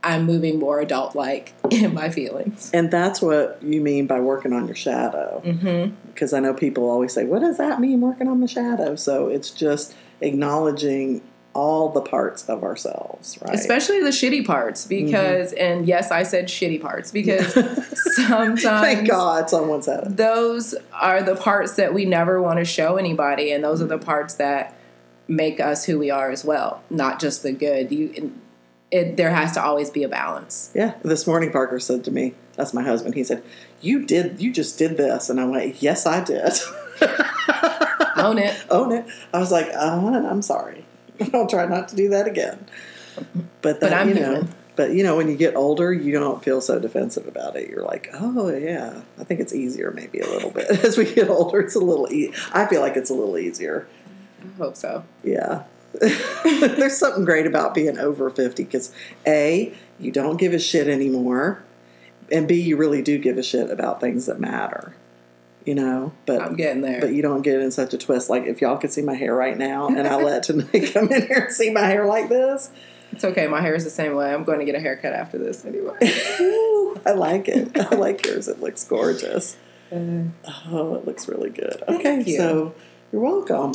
I'm 0.05 0.25
moving 0.25 0.61
more 0.61 0.79
adult 0.81 1.17
like 1.17 1.53
in 1.71 1.95
my 1.95 2.11
feelings. 2.11 2.71
and 2.73 2.91
that's 2.91 3.21
what 3.21 3.59
you 3.61 3.81
mean 3.81 4.07
by 4.07 4.21
working 4.21 4.53
on 4.53 4.67
your 4.67 4.77
shadow. 4.77 5.43
Mm-hmm. 5.45 5.95
because 6.07 6.33
I 6.33 6.39
know 6.39 6.55
people 6.55 6.89
always 6.89 7.13
say, 7.13 7.25
"What 7.25 7.41
does 7.41 7.59
that 7.59 7.81
mean 7.81 8.01
working 8.01 8.29
on 8.29 8.41
the 8.41 8.47
shadow?" 8.47 8.95
So 8.95 9.27
it's 9.27 9.51
just 9.51 9.95
acknowledging 10.21 11.23
all 11.57 11.89
the 11.89 12.03
parts 12.03 12.49
of 12.49 12.63
ourselves, 12.63 13.39
right? 13.41 13.55
Especially 13.55 14.01
the 14.03 14.11
shitty 14.11 14.47
parts, 14.47 14.85
because, 14.87 15.53
and 15.55 15.89
yes, 15.89 16.11
I 16.11 16.23
said 16.23 16.47
shitty 16.49 16.81
parts 16.83 17.11
because 17.11 17.55
sometimes 18.15 18.63
Thank 18.63 19.09
God 19.09 19.49
someone 19.49 19.83
said 19.83 20.05
it. 20.05 20.17
those 20.17 20.75
are 20.93 21.23
the 21.23 21.35
parts 21.35 21.77
that 21.77 21.95
we 21.95 22.05
never 22.05 22.41
want 22.43 22.59
to 22.59 22.65
show 22.65 22.97
anybody 22.97 23.51
and 23.53 23.65
those 23.65 23.81
are 23.81 23.87
the 23.87 23.99
parts 23.99 24.35
that 24.35 24.75
make 25.29 25.59
us 25.61 25.85
who 25.87 25.99
we 25.99 26.11
are 26.11 26.31
as 26.31 26.45
well 26.45 26.83
not 26.91 27.19
just 27.21 27.43
the 27.43 27.53
good 27.53 27.91
you 27.91 28.33
it, 28.91 29.17
there 29.17 29.31
has 29.31 29.53
to 29.53 29.63
always 29.63 29.91
be 29.91 30.03
a 30.05 30.09
balance 30.09 30.71
Yeah, 30.75 30.95
this 31.03 31.27
morning 31.27 31.51
Parker 31.51 31.81
said 31.81 32.05
to 32.05 32.11
me, 32.13 32.35
"That's 32.55 32.73
my 32.73 32.83
husband." 32.85 33.15
He 33.17 33.25
said, 33.25 33.43
"You 33.81 34.07
did, 34.07 34.41
you 34.41 34.53
just 34.53 34.79
did 34.79 34.97
this," 34.97 35.29
and 35.29 35.41
I 35.41 35.45
went, 35.45 35.83
"Yes, 35.83 36.07
I 36.07 36.23
did." 36.23 36.53
own 38.17 38.39
it 38.39 38.55
Own 38.71 38.93
it. 38.93 39.05
I 39.35 39.39
was 39.39 39.51
like, 39.51 39.67
"Uh, 39.75 40.25
I'm 40.31 40.41
sorry. 40.43 40.86
I'll 41.35 41.47
try 41.47 41.67
not 41.67 41.89
to 41.89 41.97
do 41.97 42.09
that 42.11 42.27
again." 42.27 42.67
But 43.63 43.81
that, 43.81 43.91
But 43.91 43.93
I'm 43.95 44.09
you 44.11 44.15
know, 44.17 44.33
human. 44.35 44.55
but 44.77 44.91
you 44.93 45.03
know, 45.03 45.17
when 45.17 45.29
you 45.29 45.37
get 45.37 45.57
older, 45.57 45.93
you 45.93 46.13
don't 46.13 46.43
feel 46.45 46.61
so 46.61 46.79
defensive 46.79 47.27
about 47.27 47.57
it. 47.57 47.69
You're 47.71 47.83
like, 47.85 48.11
"Oh 48.15 48.49
yeah." 48.55 49.01
I 49.19 49.25
think 49.25 49.41
it's 49.41 49.55
easier, 49.55 49.91
maybe 49.91 50.21
a 50.21 50.29
little 50.29 50.51
bit 50.51 50.67
as 50.85 50.99
we 50.99 51.05
get 51.13 51.29
older. 51.31 51.61
It's 51.61 51.75
a 51.75 51.81
little. 51.81 52.11
E- 52.13 52.33
I 52.53 52.67
feel 52.67 52.81
like 52.81 52.97
it's 52.97 53.11
a 53.11 53.15
little 53.15 53.39
easier. 53.39 53.87
i 54.43 54.57
hope 54.59 54.77
so 54.77 55.05
Yeah. 55.25 55.65
There's 56.45 56.99
something 56.99 57.25
great 57.25 57.47
about 57.47 57.73
being 57.75 57.99
over 57.99 58.29
50 58.29 58.65
because 58.65 58.93
A, 59.27 59.73
you 59.99 60.13
don't 60.13 60.37
give 60.37 60.53
a 60.53 60.59
shit 60.59 60.89
anymore, 60.89 61.65
and 62.31 62.47
B, 62.47 62.61
you 62.61 62.77
really 62.77 63.01
do 63.01 63.17
give 63.17 63.39
a 63.39 63.43
shit 63.43 63.71
about 63.71 63.99
things 64.01 64.27
that 64.27 64.39
matter. 64.39 64.95
You 65.67 65.75
know, 65.75 66.13
but 66.27 66.41
i'm 66.41 66.55
getting 66.55 66.81
there 66.81 67.01
but 67.01 67.13
you 67.13 67.23
don't 67.23 67.43
get 67.43 67.61
in 67.61 67.71
such 67.71 67.93
a 67.93 67.99
twist. 67.99 68.31
Like 68.31 68.45
if 68.47 68.61
y'all 68.61 68.79
could 68.79 68.93
see 68.93 69.03
my 69.03 69.15
hair 69.15 69.35
right 69.35 69.59
now, 69.59 69.89
and 69.89 70.07
I 70.07 70.17
let 70.23 70.45
Tanae 70.47 70.93
come 70.93 71.13
in 71.13 71.27
here 71.27 71.45
and 71.47 71.53
see 71.53 71.71
my 71.71 71.83
hair 71.83 72.07
like 72.07 72.29
this, 72.29 72.71
it's 73.13 73.25
okay 73.25 73.47
my 73.49 73.61
hair 73.61 73.75
is 73.75 73.85
the 73.85 73.91
same 73.91 74.15
way 74.15 74.33
i'm 74.33 74.45
going 74.45 74.59
to 74.59 74.65
get 74.65 74.75
a 74.75 74.81
haircut 74.81 75.13
after 75.13 75.39
this 75.39 75.65
anyway 75.65 75.97
Ooh, 76.41 77.01
I 77.05 77.13
like 77.13 77.49
it. 77.49 77.79
I 77.79 77.95
like 77.95 78.27
yours. 78.27 78.49
It 78.49 78.61
looks 78.61 78.85
gorgeous. 78.85 79.57
Uh, 79.93 80.25
oh, 80.69 80.95
it 80.97 81.07
looks 81.07 81.29
really 81.29 81.51
good. 81.51 81.83
Okay, 81.89 82.23
you. 82.25 82.37
so 82.37 82.75
you're 83.13 83.23
welcome. 83.23 83.73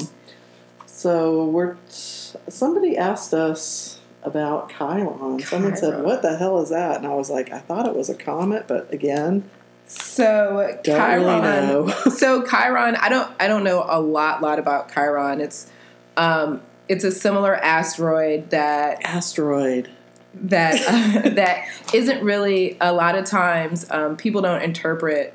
So 0.85 1.45
we're 1.45 1.77
somebody 1.87 2.97
asked 2.97 3.33
us 3.33 3.99
about 4.23 4.71
Chiron. 4.77 5.39
Someone 5.39 5.75
said, 5.77 6.03
"What 6.03 6.21
the 6.21 6.37
hell 6.37 6.61
is 6.61 6.69
that?" 6.69 6.97
And 6.97 7.07
I 7.07 7.13
was 7.13 7.29
like, 7.29 7.51
"I 7.51 7.59
thought 7.59 7.87
it 7.87 7.95
was 7.95 8.09
a 8.09 8.15
comet, 8.15 8.67
but 8.67 8.91
again, 8.93 9.49
so 9.91 10.79
don't 10.83 10.97
chiron 10.97 11.25
really 11.25 11.41
know." 11.41 11.87
so 12.15 12.45
chiron 12.45 12.95
i 12.97 13.09
don't 13.09 13.31
i 13.39 13.47
don't 13.47 13.63
know 13.63 13.85
a 13.87 13.99
lot 13.99 14.41
lot 14.41 14.59
about 14.59 14.93
chiron 14.93 15.41
it's 15.41 15.69
um 16.17 16.61
it's 16.91 17.05
a 17.05 17.11
similar 17.11 17.55
asteroid 17.55 18.49
that 18.49 18.99
Asteroid. 19.05 19.89
that 20.33 20.75
uh, 20.75 21.29
that 21.35 21.65
isn't 21.93 22.21
really 22.21 22.77
a 22.81 22.91
lot 22.91 23.15
of 23.15 23.25
times 23.25 23.89
um, 23.89 24.17
people 24.17 24.41
don't 24.41 24.61
interpret 24.61 25.33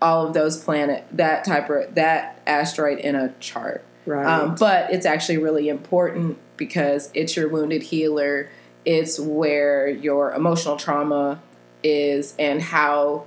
all 0.00 0.26
of 0.26 0.34
those 0.34 0.56
planet 0.62 1.04
that 1.10 1.44
type 1.44 1.68
of 1.68 1.94
that 1.96 2.40
asteroid 2.46 2.98
in 2.98 3.16
a 3.16 3.34
chart. 3.40 3.84
Right. 4.06 4.24
Um, 4.24 4.54
but 4.54 4.92
it's 4.92 5.04
actually 5.04 5.38
really 5.38 5.68
important 5.68 6.38
because 6.56 7.10
it's 7.12 7.36
your 7.36 7.48
wounded 7.48 7.82
healer. 7.82 8.48
It's 8.84 9.18
where 9.18 9.88
your 9.88 10.32
emotional 10.32 10.76
trauma 10.76 11.42
is 11.82 12.34
and 12.38 12.62
how 12.62 13.26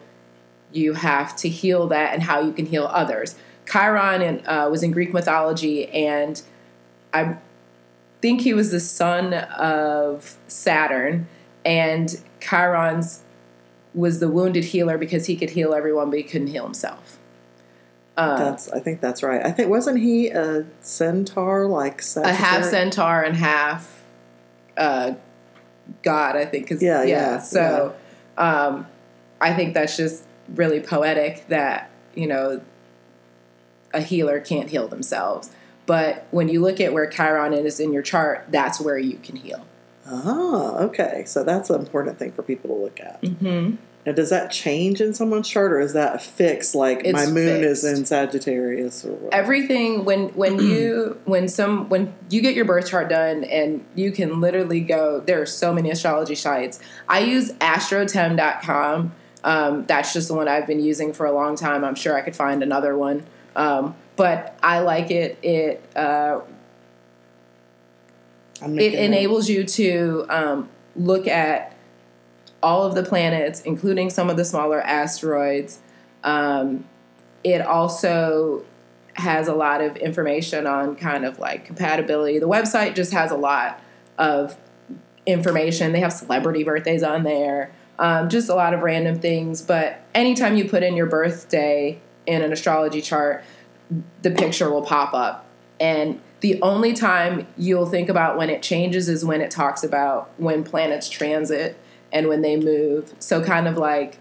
you 0.73 0.93
have 0.93 1.35
to 1.37 1.49
heal 1.49 1.87
that 1.87 2.13
and 2.13 2.23
how 2.23 2.41
you 2.41 2.53
can 2.53 2.65
heal 2.65 2.85
others. 2.85 3.35
Chiron 3.65 4.21
in, 4.21 4.47
uh, 4.47 4.69
was 4.69 4.83
in 4.83 4.91
Greek 4.91 5.13
mythology, 5.13 5.87
and 5.89 6.41
I 7.13 7.37
think 8.21 8.41
he 8.41 8.53
was 8.53 8.71
the 8.71 8.79
son 8.79 9.33
of 9.33 10.37
Saturn, 10.47 11.27
and 11.65 12.21
Chiron's 12.39 13.23
was 13.93 14.19
the 14.19 14.29
wounded 14.29 14.65
healer 14.65 14.97
because 14.97 15.25
he 15.25 15.35
could 15.35 15.51
heal 15.51 15.73
everyone, 15.73 16.09
but 16.09 16.17
he 16.17 16.23
couldn't 16.23 16.47
heal 16.47 16.63
himself. 16.63 17.19
Uh, 18.17 18.37
that's. 18.37 18.69
I 18.69 18.79
think 18.79 19.01
that's 19.01 19.23
right. 19.23 19.45
I 19.45 19.51
think 19.51 19.69
wasn't 19.69 19.99
he 19.99 20.29
a 20.29 20.65
centaur 20.81 21.67
like 21.67 22.01
a 22.17 22.33
half 22.33 22.65
centaur 22.65 23.21
and 23.21 23.35
half 23.35 24.03
uh, 24.77 25.13
god? 26.03 26.35
I 26.35 26.45
think. 26.45 26.67
Cause, 26.67 26.81
Yeah, 26.81 27.03
yeah, 27.03 27.39
So, 27.39 27.95
Um, 28.37 28.87
I 29.39 29.53
think 29.53 29.73
that's 29.73 29.97
just 29.97 30.23
really 30.55 30.79
poetic 30.79 31.47
that 31.47 31.89
you 32.15 32.27
know 32.27 32.61
a 33.93 34.01
healer 34.01 34.39
can't 34.39 34.69
heal 34.69 34.87
themselves. 34.87 35.51
But 35.85 36.27
when 36.31 36.47
you 36.47 36.61
look 36.61 36.79
at 36.79 36.93
where 36.93 37.07
Chiron 37.09 37.53
is 37.53 37.79
in 37.79 37.91
your 37.91 38.03
chart, 38.03 38.45
that's 38.49 38.79
where 38.79 38.97
you 38.97 39.17
can 39.17 39.35
heal. 39.35 39.65
Ah, 40.05 40.77
okay. 40.77 41.23
So 41.25 41.43
that's 41.43 41.69
an 41.69 41.79
important 41.79 42.17
thing 42.17 42.31
for 42.31 42.43
people 42.43 42.69
to 42.75 42.81
look 42.81 42.99
at. 42.99 43.21
Mm-hmm. 43.21 43.75
Now, 44.05 44.13
does 44.13 44.31
that 44.31 44.49
change 44.51 44.99
in 44.99 45.13
someone's 45.13 45.47
chart, 45.47 45.71
or 45.71 45.79
is 45.79 45.93
that 45.93 46.23
fixed? 46.23 46.73
Like 46.73 47.01
It's 47.05 47.13
my 47.13 47.27
moon 47.27 47.63
is 47.63 47.83
in 47.83 48.05
Sagittarius, 48.05 49.05
or 49.05 49.11
what? 49.13 49.33
Everything 49.33 50.05
when 50.05 50.29
when 50.29 50.59
you 50.59 51.19
when 51.25 51.47
some 51.47 51.87
when 51.89 52.13
you 52.29 52.41
get 52.41 52.55
your 52.55 52.65
birth 52.65 52.89
chart 52.89 53.09
done 53.09 53.43
and 53.43 53.85
you 53.93 54.11
can 54.11 54.41
literally 54.41 54.81
go 54.81 55.19
there 55.19 55.41
are 55.41 55.45
so 55.45 55.71
many 55.71 55.91
astrology 55.91 56.35
sites. 56.35 56.79
I 57.07 57.19
use 57.19 57.51
astrotheme.com. 57.53 59.13
Um, 59.43 59.85
that's 59.85 60.13
just 60.13 60.27
the 60.27 60.33
one 60.33 60.47
I've 60.47 60.67
been 60.67 60.79
using 60.79 61.13
for 61.13 61.25
a 61.25 61.31
long 61.31 61.55
time. 61.55 61.83
I'm 61.83 61.95
sure 61.95 62.15
I 62.15 62.21
could 62.21 62.35
find 62.35 62.61
another 62.61 62.97
one. 62.97 63.25
Um, 63.55 63.95
but 64.15 64.57
I 64.61 64.79
like 64.79 65.09
it. 65.11 65.39
It 65.41 65.83
uh, 65.95 66.41
it 68.61 68.93
enables 68.93 69.49
you 69.49 69.63
to 69.63 70.25
um, 70.29 70.69
look 70.95 71.27
at 71.27 71.75
all 72.61 72.83
of 72.83 72.93
the 72.93 73.03
planets, 73.03 73.61
including 73.61 74.09
some 74.09 74.29
of 74.29 74.37
the 74.37 74.45
smaller 74.45 74.79
asteroids. 74.81 75.79
Um, 76.23 76.85
it 77.43 77.61
also 77.61 78.63
has 79.15 79.47
a 79.47 79.53
lot 79.53 79.81
of 79.81 79.97
information 79.97 80.67
on 80.67 80.95
kind 80.95 81.25
of 81.25 81.39
like 81.39 81.65
compatibility. 81.65 82.39
The 82.39 82.47
website 82.47 82.95
just 82.95 83.11
has 83.13 83.31
a 83.31 83.35
lot 83.35 83.81
of 84.17 84.55
information. 85.25 85.91
They 85.91 85.99
have 85.99 86.13
celebrity 86.13 86.63
birthdays 86.63 87.03
on 87.03 87.23
there, 87.23 87.71
um, 88.01 88.29
just 88.29 88.49
a 88.49 88.55
lot 88.55 88.73
of 88.73 88.81
random 88.81 89.19
things. 89.19 89.61
But 89.61 90.01
anytime 90.13 90.57
you 90.57 90.67
put 90.67 90.83
in 90.83 90.95
your 90.97 91.05
birthday 91.05 92.01
in 92.25 92.41
an 92.41 92.51
astrology 92.51 93.01
chart, 93.01 93.43
the 94.23 94.31
picture 94.31 94.69
will 94.69 94.81
pop 94.81 95.13
up. 95.13 95.45
And 95.79 96.19
the 96.41 96.59
only 96.63 96.93
time 96.93 97.47
you'll 97.57 97.85
think 97.85 98.09
about 98.09 98.37
when 98.37 98.49
it 98.49 98.63
changes 98.63 99.07
is 99.07 99.23
when 99.23 99.39
it 99.39 99.51
talks 99.51 99.83
about 99.83 100.31
when 100.37 100.63
planets 100.63 101.07
transit 101.09 101.77
and 102.11 102.27
when 102.27 102.41
they 102.41 102.57
move. 102.57 103.13
So, 103.19 103.43
kind 103.43 103.67
of 103.67 103.77
like 103.77 104.17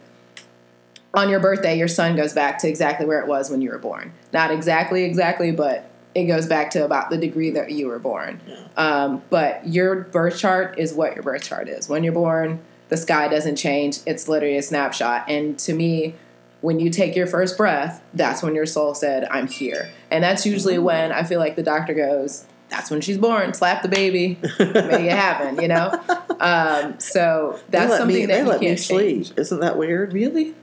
on 1.14 1.30
your 1.30 1.40
birthday, 1.40 1.76
your 1.76 1.88
sun 1.88 2.14
goes 2.16 2.34
back 2.34 2.58
to 2.58 2.68
exactly 2.68 3.06
where 3.06 3.20
it 3.20 3.26
was 3.26 3.50
when 3.50 3.62
you 3.62 3.70
were 3.70 3.78
born. 3.78 4.12
Not 4.32 4.50
exactly, 4.50 5.04
exactly, 5.04 5.52
but 5.52 5.90
it 6.14 6.24
goes 6.24 6.46
back 6.46 6.70
to 6.72 6.84
about 6.84 7.08
the 7.08 7.16
degree 7.16 7.50
that 7.50 7.70
you 7.70 7.86
were 7.86 7.98
born. 7.98 8.40
Um, 8.76 9.22
but 9.30 9.66
your 9.66 9.96
birth 9.96 10.38
chart 10.38 10.78
is 10.78 10.92
what 10.92 11.14
your 11.14 11.22
birth 11.22 11.42
chart 11.42 11.68
is. 11.68 11.88
When 11.88 12.04
you're 12.04 12.12
born, 12.12 12.60
the 12.90 12.96
sky 12.96 13.28
doesn't 13.28 13.56
change. 13.56 14.00
It's 14.06 14.28
literally 14.28 14.58
a 14.58 14.62
snapshot. 14.62 15.24
And 15.28 15.58
to 15.60 15.72
me, 15.72 16.14
when 16.60 16.78
you 16.78 16.90
take 16.90 17.16
your 17.16 17.26
first 17.26 17.56
breath, 17.56 18.02
that's 18.12 18.42
when 18.42 18.54
your 18.54 18.66
soul 18.66 18.94
said, 18.94 19.24
I'm 19.30 19.46
here. 19.48 19.90
And 20.10 20.22
that's 20.22 20.44
usually 20.44 20.76
when 20.78 21.10
I 21.12 21.22
feel 21.22 21.40
like 21.40 21.56
the 21.56 21.62
doctor 21.62 21.94
goes, 21.94 22.44
That's 22.68 22.90
when 22.90 23.00
she's 23.00 23.16
born. 23.18 23.54
Slap 23.54 23.82
the 23.82 23.88
baby, 23.88 24.38
make 24.58 24.76
it 24.76 25.12
happen, 25.12 25.60
you 25.62 25.68
know? 25.68 25.98
Um, 26.40 26.98
so 26.98 27.60
that's 27.68 27.98
something 27.98 28.16
me, 28.16 28.24
that 28.24 28.32
they 28.32 28.38
you 28.40 28.46
let 28.48 28.60
can't 28.60 28.70
me 28.72 28.76
sleep. 28.78 29.26
change. 29.26 29.38
Isn't 29.38 29.60
that 29.60 29.76
weird? 29.76 30.14
Really? 30.14 30.54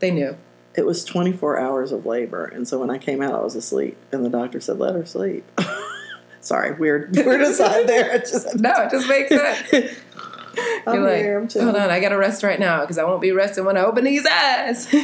They 0.00 0.10
knew. 0.10 0.36
It 0.74 0.84
was 0.84 1.04
24 1.04 1.56
hours 1.56 1.92
of 1.92 2.04
labor, 2.04 2.46
and 2.46 2.66
so 2.66 2.80
when 2.80 2.90
I 2.90 2.98
came 2.98 3.22
out, 3.22 3.34
I 3.36 3.40
was 3.40 3.54
asleep, 3.54 3.96
and 4.10 4.24
the 4.24 4.28
doctor 4.28 4.58
said, 4.60 4.80
"Let 4.80 4.96
her 4.96 5.06
sleep." 5.06 5.44
Sorry, 6.40 6.72
weird, 6.72 7.14
weird 7.14 7.42
aside 7.42 7.86
there. 7.86 8.10
It 8.16 8.20
just 8.26 8.56
No, 8.58 8.72
it 8.82 8.90
just 8.90 9.08
makes 9.08 9.28
sense. 9.28 9.99
I'm 10.86 11.02
like, 11.02 11.16
here. 11.16 11.38
I'm 11.38 11.48
chilling. 11.48 11.68
hold 11.68 11.76
on, 11.82 11.90
I 11.90 12.00
gotta 12.00 12.16
rest 12.16 12.42
right 12.42 12.58
now 12.60 12.80
because 12.80 12.98
I 12.98 13.04
won't 13.04 13.20
be 13.22 13.32
resting 13.32 13.64
when 13.64 13.76
I 13.76 13.80
open 13.84 14.04
these 14.04 14.26
eyes. 14.26 14.86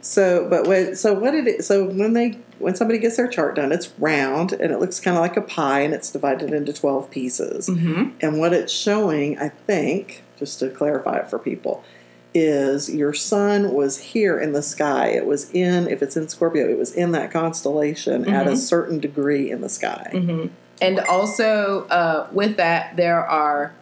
So, 0.00 0.48
but 0.48 0.66
when, 0.66 0.96
so 0.96 1.12
what 1.12 1.32
did 1.32 1.46
it? 1.46 1.64
So 1.66 1.84
when 1.84 2.14
they 2.14 2.38
when 2.60 2.74
somebody 2.74 2.98
gets 2.98 3.16
their 3.18 3.28
chart 3.28 3.56
done, 3.56 3.72
it's 3.72 3.90
round 3.98 4.52
and 4.52 4.72
it 4.72 4.78
looks 4.78 5.00
kind 5.00 5.16
of 5.16 5.20
like 5.20 5.36
a 5.36 5.42
pie, 5.42 5.80
and 5.80 5.92
it's 5.92 6.10
divided 6.10 6.50
into 6.52 6.72
12 6.72 7.10
pieces. 7.10 7.68
mm-hmm. 7.68 8.10
And 8.22 8.38
what 8.38 8.54
it's 8.54 8.72
showing, 8.72 9.38
I 9.38 9.50
think, 9.50 10.22
just 10.38 10.60
to 10.60 10.70
clarify 10.70 11.18
it 11.18 11.28
for 11.28 11.38
people, 11.38 11.84
is 12.32 12.88
your 12.92 13.12
sun 13.12 13.72
was 13.74 13.98
here 13.98 14.38
in 14.40 14.52
the 14.52 14.62
sky. 14.62 15.08
It 15.08 15.26
was 15.26 15.50
in, 15.52 15.88
if 15.88 16.02
it's 16.02 16.16
in 16.16 16.28
Scorpio, 16.28 16.66
it 16.68 16.78
was 16.78 16.92
in 16.94 17.12
that 17.12 17.30
constellation 17.30 18.26
at 18.32 18.46
a 18.46 18.52
Mhm. 18.52 18.56
certain 18.56 19.00
degree 19.00 19.50
in 19.50 19.60
the 19.60 19.68
sky. 19.68 20.08
hmm 20.12 20.46
And 20.80 21.00
also, 21.00 21.86
uh, 21.90 22.28
with 22.32 22.56
that, 22.56 22.96
there 22.96 23.24
are 23.26 23.72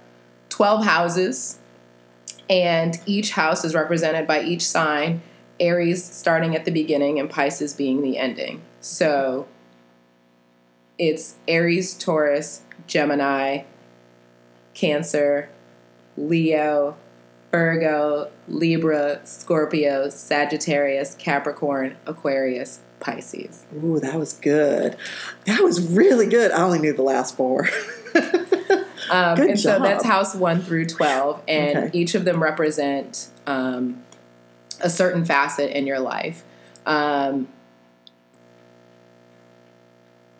12 0.56 0.86
houses, 0.86 1.58
and 2.48 2.98
each 3.04 3.32
house 3.32 3.62
is 3.62 3.74
represented 3.74 4.26
by 4.26 4.42
each 4.42 4.66
sign 4.66 5.20
Aries 5.60 6.02
starting 6.02 6.56
at 6.56 6.64
the 6.64 6.70
beginning, 6.70 7.20
and 7.20 7.28
Pisces 7.28 7.74
being 7.74 8.00
the 8.00 8.16
ending. 8.16 8.62
So 8.80 9.48
it's 10.98 11.34
Aries, 11.46 11.92
Taurus, 11.92 12.62
Gemini, 12.86 13.64
Cancer, 14.72 15.50
Leo, 16.16 16.96
Virgo, 17.50 18.30
Libra, 18.48 19.20
Scorpio, 19.26 20.08
Sagittarius, 20.08 21.16
Capricorn, 21.16 21.98
Aquarius, 22.06 22.80
Pisces. 22.98 23.66
Ooh, 23.84 24.00
that 24.00 24.18
was 24.18 24.32
good. 24.32 24.96
That 25.44 25.62
was 25.62 25.86
really 25.86 26.26
good. 26.26 26.50
I 26.50 26.62
only 26.62 26.78
knew 26.78 26.94
the 26.94 27.02
last 27.02 27.36
four. 27.36 27.68
Um, 29.10 29.36
Good 29.36 29.50
and 29.50 29.60
so 29.60 29.78
that's 29.78 30.04
house 30.04 30.34
one 30.34 30.62
through 30.62 30.86
12, 30.86 31.42
and 31.48 31.78
Okay. 31.78 31.90
each 31.98 32.14
of 32.14 32.24
them 32.24 32.42
represent 32.42 33.28
um, 33.46 34.02
a 34.80 34.90
certain 34.90 35.24
facet 35.24 35.70
in 35.70 35.86
your 35.86 36.00
life. 36.00 36.42
Um, 36.86 37.48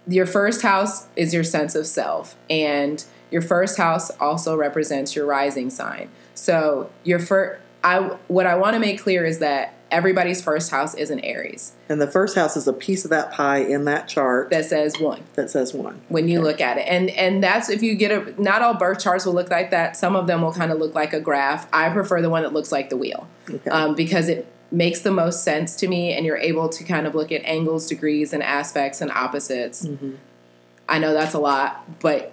your 0.09 0.27
first 0.27 0.63
house 0.63 1.07
is 1.17 1.35
your 1.35 1.45
sense 1.45 1.75
of 1.75 1.87
self, 1.87 2.37
and 2.49 3.05
your 3.31 3.43
first 3.43 3.77
house 3.77 4.11
also 4.21 4.57
represents 4.57 5.17
your 5.17 5.27
rising 5.27 5.71
sign. 5.71 6.09
So 6.35 6.91
your 7.03 7.19
first, 7.19 7.61
I 7.83 8.17
what 8.29 8.47
I 8.47 8.55
want 8.57 8.75
to 8.75 8.81
make 8.81 9.01
clear 9.01 9.25
is 9.25 9.41
that 9.41 9.75
everybody's 9.91 10.43
first 10.43 10.71
house 10.73 10.95
is 10.95 11.11
an 11.11 11.21
Aries 11.21 11.73
and 11.89 12.01
the 12.01 12.07
first 12.09 12.35
house 12.35 12.57
is 12.57 12.67
a 12.67 12.73
piece 12.73 13.05
of 13.05 13.11
that 13.11 13.31
pie 13.33 13.59
in 13.59 13.85
that 13.85 14.09
chart 14.09 14.51
that 14.51 14.65
says 14.65 14.99
one. 14.99 15.23
that 15.35 15.49
says 15.49 15.73
one. 15.73 16.01
when 16.09 16.27
you 16.29 16.41
Okay. 16.41 16.49
look 16.49 16.61
at 16.61 16.77
it 16.77 16.87
and 16.89 17.09
and 17.11 17.43
that's 17.43 17.69
if 17.71 17.83
you 17.85 17.95
get 17.95 18.11
a 18.11 18.43
not 18.43 18.63
all 18.63 18.75
birth 18.75 18.99
charts 18.99 19.25
will 19.25 19.35
look 19.35 19.49
like 19.51 19.71
that 19.71 19.97
some 19.97 20.17
of 20.17 20.27
them 20.27 20.43
will 20.43 20.53
kind 20.53 20.73
of 20.73 20.79
look 20.79 20.95
like 20.95 21.13
a 21.13 21.21
graph 21.21 21.69
i 21.73 21.89
prefer 21.89 22.21
the 22.21 22.29
one 22.31 22.43
that 22.43 22.53
looks 22.53 22.73
like 22.73 22.91
the 22.91 22.97
wheel 22.97 23.29
Okay. 23.49 23.71
um, 23.71 23.95
because 23.95 24.29
it 24.29 24.53
makes 24.73 25.01
the 25.03 25.13
most 25.13 25.45
sense 25.45 25.77
to 25.77 25.87
me 25.87 26.13
and 26.13 26.27
you're 26.27 26.37
able 26.37 26.69
to 26.69 26.83
kind 26.83 27.07
of 27.07 27.15
look 27.15 27.31
at 27.31 27.45
angles 27.45 27.87
degrees 27.87 28.33
and 28.33 28.43
aspects 28.43 29.01
and 29.01 29.13
opposites 29.13 29.87
Mhm. 29.87 30.17
i 30.89 30.99
know 30.99 31.13
that's 31.15 31.35
a 31.35 31.39
lot 31.39 31.85
but 32.01 32.33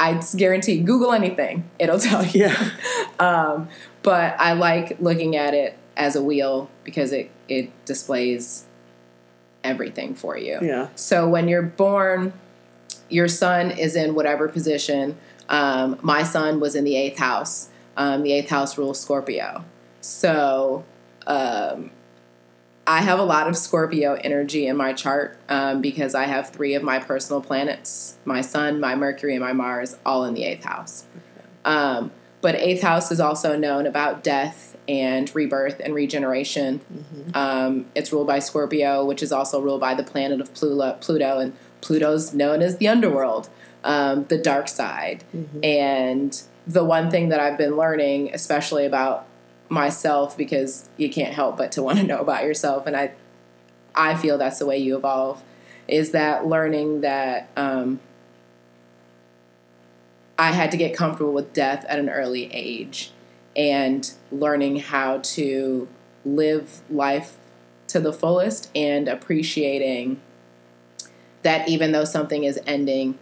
i 0.00 0.18
guarantee 0.34 0.80
google 0.80 1.12
anything 1.12 1.68
it'll 1.78 1.98
tell 2.00 2.24
you 2.24 2.40
Yeah. 2.46 2.70
um, 3.18 3.68
but 4.02 4.34
i 4.40 4.54
like 4.54 4.98
looking 4.98 5.36
at 5.36 5.52
it 5.52 5.76
as 5.96 6.16
a 6.16 6.22
wheel 6.22 6.68
because 6.84 7.12
it 7.12 7.30
it 7.48 7.70
displays 7.84 8.66
everything 9.62 10.14
for 10.14 10.36
you 10.36 10.58
Yeah. 10.60 10.88
so 10.94 11.28
when 11.28 11.48
you're 11.48 11.62
born, 11.62 12.32
your 13.08 13.28
sun 13.28 13.70
is 13.70 13.96
in 13.96 14.14
whatever 14.14 14.48
position. 14.48 15.16
Um, 15.48 15.98
my 16.02 16.22
sun 16.22 16.58
was 16.60 16.74
in 16.74 16.84
the 16.84 16.96
eighth 16.96 17.18
house. 17.18 17.68
Um, 17.96 18.22
the 18.22 18.32
eighth 18.32 18.48
house 18.50 18.76
rules 18.78 18.98
Scorpio. 19.00 19.64
So 20.00 20.84
um, 21.26 21.90
I 22.86 23.00
have 23.00 23.18
a 23.18 23.22
lot 23.24 23.48
of 23.48 23.56
Scorpio 23.56 24.14
energy 24.14 24.66
in 24.66 24.76
my 24.76 24.92
chart 24.92 25.38
um, 25.48 25.80
because 25.80 26.14
I 26.14 26.24
have 26.24 26.50
three 26.50 26.74
of 26.74 26.82
my 26.82 26.98
personal 26.98 27.40
planets 27.40 28.16
my 28.24 28.40
sun, 28.40 28.80
my 28.80 28.94
Mercury, 28.94 29.34
and 29.34 29.42
my 29.44 29.52
Mars 29.52 29.96
all 30.04 30.24
in 30.24 30.34
the 30.34 30.44
eighth 30.44 30.64
house. 30.64 31.04
Um, 31.64 32.10
but 32.40 32.54
eighth 32.56 32.82
house 32.82 33.10
is 33.10 33.20
also 33.20 33.56
known 33.56 33.86
about 33.86 34.22
death 34.22 34.73
and 34.86 35.34
rebirth 35.34 35.80
and 35.80 35.94
regeneration. 35.94 36.80
Um, 37.34 37.86
it's 37.94 38.12
ruled 38.12 38.26
by 38.26 38.38
Scorpio, 38.38 39.04
which 39.04 39.22
is 39.22 39.32
also 39.32 39.60
ruled 39.60 39.80
by 39.80 39.94
the 39.94 40.02
planet 40.02 40.40
of 40.40 40.52
Pluto, 40.54 40.96
Pluto 41.00 41.38
and 41.38 41.52
Pluto's 41.80 42.34
known 42.34 42.62
as 42.62 42.78
the 42.78 42.88
underworld, 42.88 43.48
um, 43.82 44.24
the 44.24 44.38
dark 44.38 44.68
side. 44.68 45.24
And 45.62 46.42
the 46.66 46.84
one 46.84 47.10
thing 47.10 47.28
that 47.30 47.40
I've 47.40 47.58
been 47.58 47.76
learning, 47.76 48.30
especially 48.34 48.86
about 48.86 49.26
myself, 49.68 50.36
because 50.36 50.88
you 50.96 51.10
can't 51.10 51.34
help 51.34 51.56
but 51.56 51.72
to 51.72 51.82
want 51.82 51.98
to 51.98 52.04
know 52.04 52.18
about 52.18 52.44
yourself, 52.44 52.86
and 52.86 52.96
I, 52.96 53.12
I 53.94 54.14
feel 54.14 54.38
that's 54.38 54.58
the 54.58 54.66
way 54.66 54.78
you 54.78 54.96
evolve, 54.96 55.42
is 55.88 56.12
that 56.12 56.46
learning 56.46 57.02
that 57.02 57.48
um, 57.56 58.00
I 60.38 60.52
had 60.52 60.70
to 60.72 60.76
get 60.76 60.96
comfortable 60.96 61.32
with 61.32 61.52
death 61.52 61.84
at 61.86 61.98
an 61.98 62.08
early 62.08 62.52
age, 62.52 63.10
and 63.56 64.12
learning 64.32 64.76
how 64.76 65.18
to 65.18 65.88
live 66.24 66.80
life 66.90 67.36
to 67.88 68.00
the 68.00 68.12
fullest 68.12 68.70
and 68.74 69.08
appreciating 69.08 70.20
that 71.42 71.68
even 71.68 71.92
though 71.92 72.04
something 72.04 72.44
is 72.44 72.58
ending, 72.66 73.18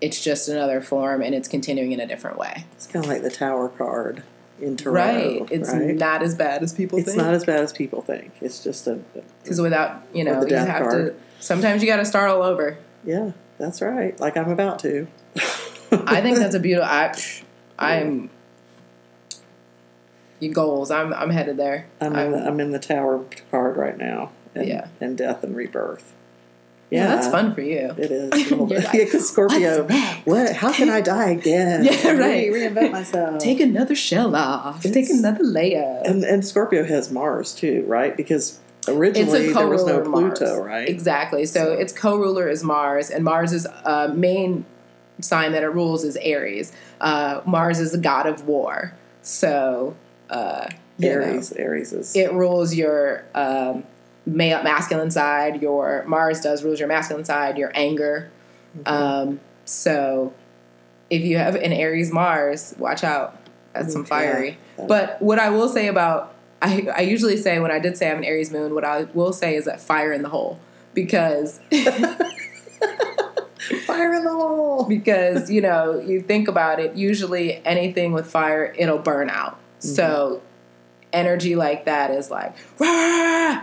it's 0.00 0.22
just 0.22 0.48
another 0.48 0.80
form 0.80 1.22
and 1.22 1.34
it's 1.34 1.48
continuing 1.48 1.92
in 1.92 2.00
a 2.00 2.06
different 2.06 2.38
way. 2.38 2.64
It's 2.72 2.86
kind 2.86 3.04
of 3.04 3.10
like 3.10 3.22
the 3.22 3.30
Tower 3.30 3.68
card 3.68 4.22
in 4.60 4.76
Tarot. 4.76 4.94
right. 4.94 5.48
It's 5.50 5.72
right? 5.72 5.94
not 5.94 6.22
as 6.22 6.34
bad 6.34 6.62
as 6.62 6.72
people 6.72 6.98
It's 6.98 7.08
think. 7.08 7.18
not 7.18 7.34
as 7.34 7.44
bad 7.44 7.60
as 7.60 7.72
people 7.72 8.00
think. 8.00 8.32
It's 8.40 8.62
just 8.62 8.86
a. 8.86 9.00
Because 9.42 9.60
without, 9.60 10.02
you 10.14 10.24
know, 10.24 10.46
you 10.46 10.54
have 10.54 10.90
to, 10.90 11.14
sometimes 11.40 11.82
you 11.82 11.88
got 11.88 11.96
to 11.96 12.04
start 12.04 12.30
all 12.30 12.42
over. 12.42 12.78
Yeah, 13.04 13.32
that's 13.58 13.82
right. 13.82 14.18
Like 14.20 14.36
I'm 14.36 14.50
about 14.50 14.78
to. 14.80 15.08
I 15.92 16.20
think 16.20 16.38
that's 16.38 16.54
a 16.54 16.60
beautiful, 16.60 16.88
I, 16.88 17.14
I'm, 17.78 18.22
you 18.22 18.30
goals. 20.48 20.90
I'm, 20.90 21.12
I'm 21.14 21.30
headed 21.30 21.56
there. 21.56 21.86
I'm 22.00 22.14
in, 22.16 22.32
the, 22.32 22.38
I'm 22.38 22.60
in 22.60 22.70
the 22.72 22.78
Tower 22.78 23.24
card 23.50 23.76
right 23.76 23.96
now. 23.98 24.30
And, 24.54 24.66
Yeah. 24.68 24.88
And 25.00 25.16
death 25.16 25.42
and 25.44 25.56
rebirth. 25.56 26.12
yeah, 26.90 27.06
that's 27.06 27.28
fun 27.28 27.54
for 27.54 27.62
you. 27.62 27.94
It 27.96 28.10
is. 28.10 28.32
a 28.32 28.36
little 28.36 28.68
You're 28.70 28.80
bit. 28.80 28.84
like, 28.84 28.94
yeah, 28.94 29.04
because 29.04 29.28
Scorpio. 29.30 29.86
What? 30.24 30.52
How 30.54 30.72
can 30.72 30.90
I 30.90 31.00
die 31.00 31.30
again? 31.30 31.84
Yeah, 31.84 32.10
right. 32.12 32.52
Re- 32.52 32.60
reinvent 32.68 32.92
myself. 32.92 33.38
Take 33.38 33.60
another 33.60 33.94
shell 33.94 34.36
off. 34.36 34.82
Take 34.82 35.08
another 35.10 35.42
layer. 35.44 36.02
and 36.04 36.22
and 36.24 36.44
Scorpio 36.46 36.84
has 36.84 37.10
Mars 37.10 37.54
too, 37.54 37.84
right? 37.86 38.14
Because 38.16 38.58
originally 38.88 39.52
there 39.52 39.66
was 39.68 39.84
no 39.86 40.00
co-ruler 40.00 40.04
Mars. 40.28 40.38
Pluto, 40.38 40.62
right? 40.62 40.88
Exactly. 40.88 41.46
So, 41.46 41.64
So- 41.64 41.72
its 41.72 41.92
co-ruler 41.92 42.48
is 42.48 42.62
Mars, 42.62 43.08
and 43.10 43.24
Mars's 43.24 43.66
uh, 43.84 44.12
main 44.14 44.66
sign 45.20 45.52
that 45.52 45.62
it 45.62 45.68
rules 45.68 46.04
is 46.04 46.16
Aries. 46.20 46.72
Uh, 47.00 47.40
Mars 47.46 47.78
is 47.78 47.92
the 47.92 47.98
god 47.98 48.26
of 48.26 48.46
war. 48.46 48.92
So, 49.22 49.94
uh, 50.32 50.68
you 50.98 51.08
know, 51.08 51.20
Aries. 51.20 51.52
Aries 51.52 51.92
is. 51.92 52.16
it 52.16 52.32
rules 52.32 52.74
your 52.74 53.24
um, 53.34 53.84
male, 54.26 54.62
masculine 54.62 55.10
side. 55.10 55.62
Your 55.62 56.04
Mars 56.06 56.40
does 56.40 56.64
rules 56.64 56.78
your 56.78 56.88
masculine 56.88 57.24
side, 57.24 57.58
your 57.58 57.70
anger. 57.74 58.30
Mm-hmm. 58.76 58.92
Um, 58.92 59.40
so, 59.64 60.32
if 61.10 61.22
you 61.22 61.36
have 61.36 61.54
an 61.54 61.72
Aries 61.72 62.10
Mars, 62.10 62.74
watch 62.78 63.04
out. 63.04 63.38
That's 63.74 63.92
some 63.92 64.04
fiery. 64.04 64.58
Yeah. 64.78 64.86
But 64.86 65.22
what 65.22 65.38
I 65.38 65.50
will 65.50 65.68
say 65.68 65.86
about 65.86 66.34
I, 66.60 66.88
I 66.96 67.00
usually 67.00 67.36
say 67.36 67.58
when 67.58 67.70
I 67.70 67.78
did 67.78 67.96
say 67.96 68.10
I'm 68.10 68.18
an 68.18 68.24
Aries 68.24 68.52
moon, 68.52 68.74
what 68.74 68.84
I 68.84 69.04
will 69.14 69.32
say 69.32 69.56
is 69.56 69.64
that 69.64 69.80
fire 69.80 70.12
in 70.12 70.22
the 70.22 70.28
hole 70.28 70.60
because 70.94 71.58
Fire 73.86 74.14
in 74.14 74.24
the 74.24 74.30
hole. 74.30 74.84
because 74.88 75.50
you 75.50 75.60
know 75.60 75.98
you 76.00 76.20
think 76.20 76.48
about 76.48 76.80
it. 76.80 76.94
Usually 76.96 77.64
anything 77.64 78.12
with 78.12 78.26
fire, 78.26 78.74
it'll 78.76 78.98
burn 78.98 79.30
out. 79.30 79.58
So 79.82 80.42
energy 81.12 81.56
like 81.56 81.84
that 81.86 82.10
is 82.10 82.30
like 82.30 82.54
"Rah!" 82.78 83.62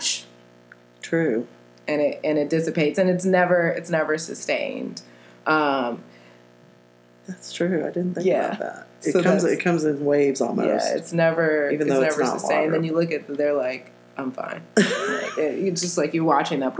True. 1.02 1.48
and 1.88 2.02
it 2.02 2.20
and 2.24 2.38
it 2.38 2.50
dissipates 2.50 3.00
and 3.00 3.10
it's 3.10 3.26
never 3.26 3.70
it's 3.70 3.90
never 3.90 4.18
sustained. 4.18 5.02
Um, 5.48 6.04
That's 7.28 7.52
true. 7.54 7.82
I 7.86 7.92
didn't 7.92 8.16
think 8.16 8.28
Yeah. 8.28 8.48
about 8.48 8.60
that. 8.60 8.88
It 9.04 9.14
So 9.14 9.24
comes. 9.24 9.44
that's- 9.44 9.60
It 9.60 9.64
comes 9.64 9.84
in 9.86 10.04
waves 10.06 10.42
almost. 10.42 10.68
Yeah, 10.68 10.96
it's 10.98 11.14
never 11.14 11.70
Even 11.72 11.88
though 11.88 12.02
it's 12.02 12.18
never 12.18 12.24
not 12.30 12.40
sustained. 12.40 12.62
water. 12.66 12.72
Then 12.72 12.84
you 12.84 12.94
look 12.94 13.12
at 13.12 13.28
they're 13.28 13.54
like, 13.54 13.92
I'm 14.18 14.32
fine. 14.32 14.62
like, 14.78 15.38
it, 15.38 15.68
it's 15.68 15.82
just 15.82 15.98
like 15.98 16.14
you're 16.14 16.24
watching 16.26 16.60
that. 16.60 16.76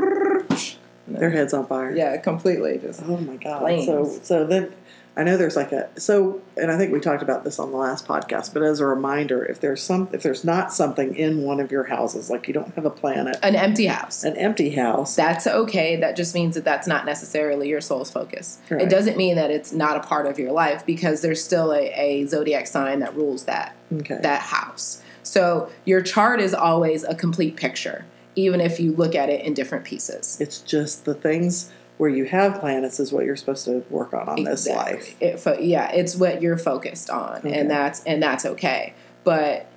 Their 1.08 1.30
heads 1.32 1.54
on 1.54 1.66
fire. 1.66 1.96
yeah, 1.96 2.18
completely. 2.18 2.78
Just 2.78 3.02
Oh 3.08 3.18
my 3.18 3.38
god. 3.38 3.60
Flames. 3.62 3.86
So 3.86 4.20
so 4.22 4.46
then 4.46 4.72
I 5.20 5.24
know 5.24 5.36
there's 5.36 5.58
like 5.58 5.74
a 5.74 5.90
so 6.00 6.42
and 6.56 6.72
I 6.72 6.78
think 6.78 6.94
we 6.94 7.02
talked 7.02 7.22
about 7.22 7.44
this 7.44 7.60
on 7.60 7.72
the 7.72 7.78
last 7.78 8.08
podcast, 8.08 8.54
but 8.54 8.64
as 8.64 8.80
a 8.80 8.86
reminder, 8.86 9.44
if 9.44 9.60
there's 9.60 9.84
some 9.84 10.08
if 10.14 10.24
there's 10.24 10.46
not 10.46 10.72
something 10.72 11.14
in 11.14 11.44
one 11.44 11.60
of 11.60 11.74
your 11.74 11.84
houses, 11.84 12.30
like 12.30 12.48
you 12.48 12.54
don't 12.54 12.74
have 12.76 12.86
a 12.86 12.90
planet, 12.90 13.38
an 13.44 13.54
empty 13.54 13.88
house. 13.88 14.24
an 14.24 14.38
empty 14.38 14.70
house, 14.70 15.18
That's 15.18 15.46
okay. 15.46 15.98
That 15.98 16.16
just 16.16 16.34
means 16.34 16.56
that 16.56 16.64
that's 16.64 16.88
not 16.88 17.06
necessarily 17.06 17.68
your 17.68 17.82
soul's 17.82 18.10
focus. 18.10 18.60
Right. 18.70 18.84
It 18.84 18.90
doesn't 18.90 19.18
mean 19.18 19.36
that 19.36 19.52
it's 19.52 19.74
not 19.74 19.98
a 19.98 20.00
part 20.00 20.26
of 20.26 20.40
your 20.40 20.54
life 20.54 20.86
because 20.86 21.22
there's 21.22 21.44
still 21.44 21.74
a, 21.74 21.92
a 22.00 22.26
zodiac 22.26 22.66
sign 22.66 23.00
that 23.00 23.14
rules 23.14 23.44
that 23.44 23.76
okay. 23.92 24.20
that 24.22 24.40
house. 24.44 25.04
So 25.24 25.70
your 25.84 26.02
chart 26.02 26.40
is 26.40 26.54
always 26.54 27.04
a 27.04 27.14
complete 27.14 27.58
picture, 27.58 28.06
even 28.38 28.62
if 28.62 28.80
you 28.80 28.94
look 28.94 29.16
at 29.16 29.30
it 29.30 29.44
in 29.44 29.54
different 29.54 29.84
pieces. 29.84 30.40
it's 30.40 30.60
just 30.60 31.04
the 31.04 31.14
things 31.14 31.72
where 32.00 32.10
you 32.10 32.24
have 32.24 32.60
planets 32.62 32.98
is 33.00 33.12
what 33.12 33.26
you're 33.26 33.36
supposed 33.36 33.66
to 33.66 33.84
work 33.90 34.14
on 34.14 34.28
on 34.30 34.44
this 34.46 34.66
life. 34.68 35.16
It, 35.22 35.38
fo- 35.40 35.60
yeah, 35.60 35.92
it's 35.92 36.16
what 36.16 36.42
you're 36.42 36.58
focused 36.58 37.10
on, 37.10 37.40
Okay. 37.40 37.54
and 37.60 37.70
that's 37.70 38.02
and 38.06 38.24
that's 38.24 38.46
okay. 38.46 38.94
But 39.26 39.68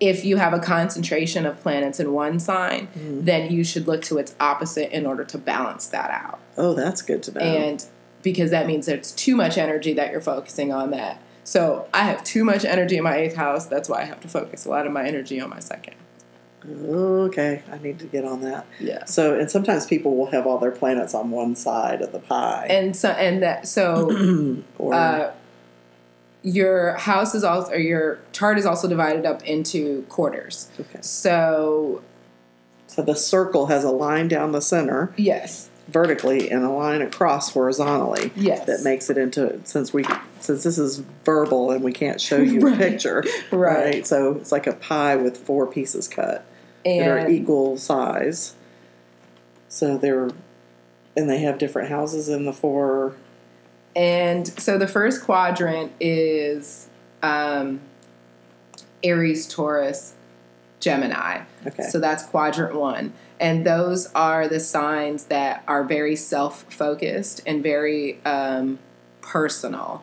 if 0.00 0.24
you 0.24 0.36
have 0.38 0.54
a 0.54 0.58
concentration 0.60 1.44
of 1.44 1.60
planets 1.60 2.00
in 2.00 2.12
one 2.12 2.38
sign, 2.40 2.86
Mm-hmm. 2.96 3.24
then 3.26 3.52
you 3.52 3.64
should 3.64 3.86
look 3.86 4.00
to 4.02 4.16
its 4.18 4.34
opposite 4.40 4.90
in 4.96 5.04
order 5.06 5.24
to 5.24 5.36
balance 5.38 5.86
that 5.88 6.10
out. 6.10 6.38
Oh, 6.56 6.72
that's 6.74 7.02
good 7.02 7.22
to 7.24 7.32
know. 7.32 7.40
And 7.40 7.84
because 8.22 8.50
that 8.50 8.66
means 8.66 8.86
there's 8.86 9.12
too 9.12 9.36
much 9.36 9.58
energy 9.58 9.92
that 9.94 10.10
you're 10.10 10.20
focusing 10.20 10.72
on 10.72 10.90
that. 10.92 11.20
So 11.44 11.88
I 11.92 12.04
have 12.04 12.24
too 12.24 12.44
much 12.44 12.64
energy 12.64 12.96
in 12.96 13.02
my 13.04 13.16
eighth 13.16 13.36
house. 13.36 13.66
That's 13.66 13.88
why 13.88 14.00
I 14.02 14.04
have 14.04 14.20
to 14.20 14.28
focus 14.28 14.64
a 14.66 14.70
lot 14.70 14.86
of 14.86 14.92
my 14.92 15.04
energy 15.06 15.40
on 15.40 15.50
my 15.50 15.60
second. 15.60 15.94
Okay, 16.66 17.62
I 17.70 17.78
need 17.78 17.98
to 18.00 18.06
get 18.06 18.24
on 18.24 18.40
that. 18.42 18.66
Yeah. 18.80 19.04
So, 19.04 19.38
and 19.38 19.50
sometimes 19.50 19.86
people 19.86 20.16
will 20.16 20.30
have 20.30 20.46
all 20.46 20.58
their 20.58 20.70
planets 20.72 21.14
on 21.14 21.30
one 21.30 21.56
side 21.56 22.02
of 22.02 22.12
the 22.12 22.18
pie, 22.18 22.66
And 22.68 22.96
so 22.96 23.10
and 23.10 23.42
that 23.42 23.66
so 23.68 24.62
or 24.78 24.94
uh, 24.94 25.32
your 26.42 26.94
house 26.94 27.34
is 27.34 27.44
also 27.44 27.72
or 27.72 27.78
your 27.78 28.18
chart 28.32 28.58
is 28.58 28.66
also 28.66 28.88
divided 28.88 29.26
up 29.26 29.42
into 29.44 30.02
quarters. 30.08 30.68
okay. 30.80 31.00
So 31.02 32.02
So 32.86 33.02
the 33.02 33.16
circle 33.16 33.66
has 33.66 33.84
a 33.84 33.90
line 33.90 34.28
down 34.28 34.52
the 34.52 34.60
center 34.60 35.12
yes, 35.16 35.67
vertically 35.88 36.50
and 36.50 36.64
a 36.64 36.70
line 36.70 37.00
across 37.02 37.50
horizontally. 37.52 38.30
yes, 38.36 38.66
That 38.66 38.82
makes 38.82 39.08
it 39.10 39.16
into 39.18 39.58
since 39.64 39.92
we 39.92 40.04
since 40.40 40.62
this 40.62 40.78
is 40.78 40.98
verbal 41.24 41.70
and 41.70 41.82
we 41.82 41.92
can't 41.92 42.20
show 42.20 42.36
you 42.38 42.60
Right. 42.60 42.74
a 42.74 42.76
picture, 42.76 43.24
Right. 43.50 44.06
So 44.06 44.32
it's 44.32 44.52
like 44.52 44.66
a 44.66 44.74
pie 44.74 45.16
with 45.16 45.36
four 45.36 45.66
pieces 45.66 46.06
cut 46.08 46.44
that 46.84 47.08
are 47.08 47.28
equal 47.28 47.76
size. 47.78 48.54
So 49.68 49.96
they're 49.98 50.30
and 51.16 51.28
they 51.28 51.38
have 51.40 51.58
different 51.58 51.88
houses 51.88 52.28
in 52.28 52.44
the 52.44 52.52
four. 52.52 53.14
and 53.96 54.46
so 54.46 54.78
the 54.78 54.86
first 54.86 55.24
quadrant 55.24 55.90
is 56.00 56.88
um, 57.22 57.80
Aries, 59.02 59.46
Taurus, 59.48 60.14
Gemini. 60.80 61.42
Okay. 61.66 61.82
So 61.84 61.98
that's 61.98 62.22
quadrant 62.24 62.74
one. 62.76 63.12
And 63.40 63.64
those 63.64 64.10
are 64.14 64.48
the 64.48 64.60
signs 64.60 65.24
that 65.24 65.62
are 65.68 65.84
very 65.84 66.16
self 66.16 66.62
focused 66.72 67.40
and 67.46 67.62
very 67.62 68.20
um, 68.24 68.78
personal. 69.20 70.02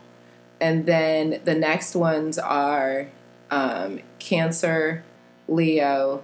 And 0.61 0.85
then 0.85 1.41
the 1.43 1.55
next 1.55 1.95
ones 1.95 2.37
are 2.39 3.07
um, 3.51 3.99
Cancer, 4.19 5.03
Leo, 5.47 6.23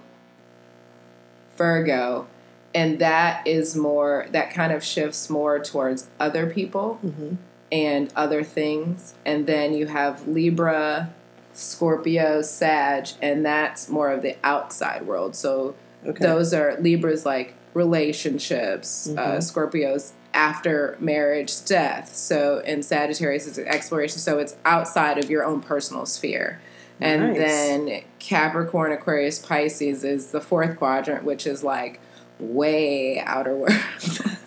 Virgo. 1.56 2.26
And 2.74 2.98
that 3.00 3.46
is 3.46 3.76
more, 3.76 4.26
that 4.30 4.50
kind 4.52 4.72
of 4.72 4.82
shifts 4.82 5.28
more 5.28 5.58
towards 5.62 6.08
other 6.18 6.46
people 6.46 6.98
Mhm. 7.04 7.36
and 7.70 8.10
other 8.16 8.42
things. 8.42 9.14
And 9.26 9.46
then 9.46 9.74
you 9.74 9.86
have 9.86 10.26
Libra, 10.26 11.10
Scorpio, 11.52 12.40
Sag, 12.40 13.08
and 13.20 13.44
that's 13.44 13.90
more 13.90 14.10
of 14.10 14.22
the 14.22 14.36
outside 14.42 15.06
world. 15.06 15.36
So 15.36 15.74
Okay. 16.06 16.24
those 16.24 16.52
are 16.52 16.76
Libras 16.80 17.24
like 17.24 17.54
relationships, 17.74 19.08
uh, 19.10 19.36
Scorpios 19.38 20.12
after 20.34 20.96
marriage, 21.00 21.64
death. 21.64 22.14
So 22.14 22.62
and 22.64 22.84
Sagittarius 22.84 23.46
is 23.46 23.58
exploration. 23.58 24.18
So 24.18 24.38
it's 24.38 24.56
outside 24.64 25.18
of 25.18 25.30
your 25.30 25.44
own 25.44 25.60
personal 25.60 26.06
sphere. 26.06 26.60
And 27.00 27.28
Nice. 27.34 27.36
then 27.38 28.02
Capricorn, 28.18 28.92
Aquarius, 28.92 29.38
Pisces 29.38 30.04
is 30.04 30.28
the 30.28 30.40
fourth 30.40 30.76
quadrant, 30.76 31.24
which 31.24 31.46
is 31.46 31.62
like 31.64 32.00
way 32.38 33.20
outer 33.20 33.54
world. 33.56 33.72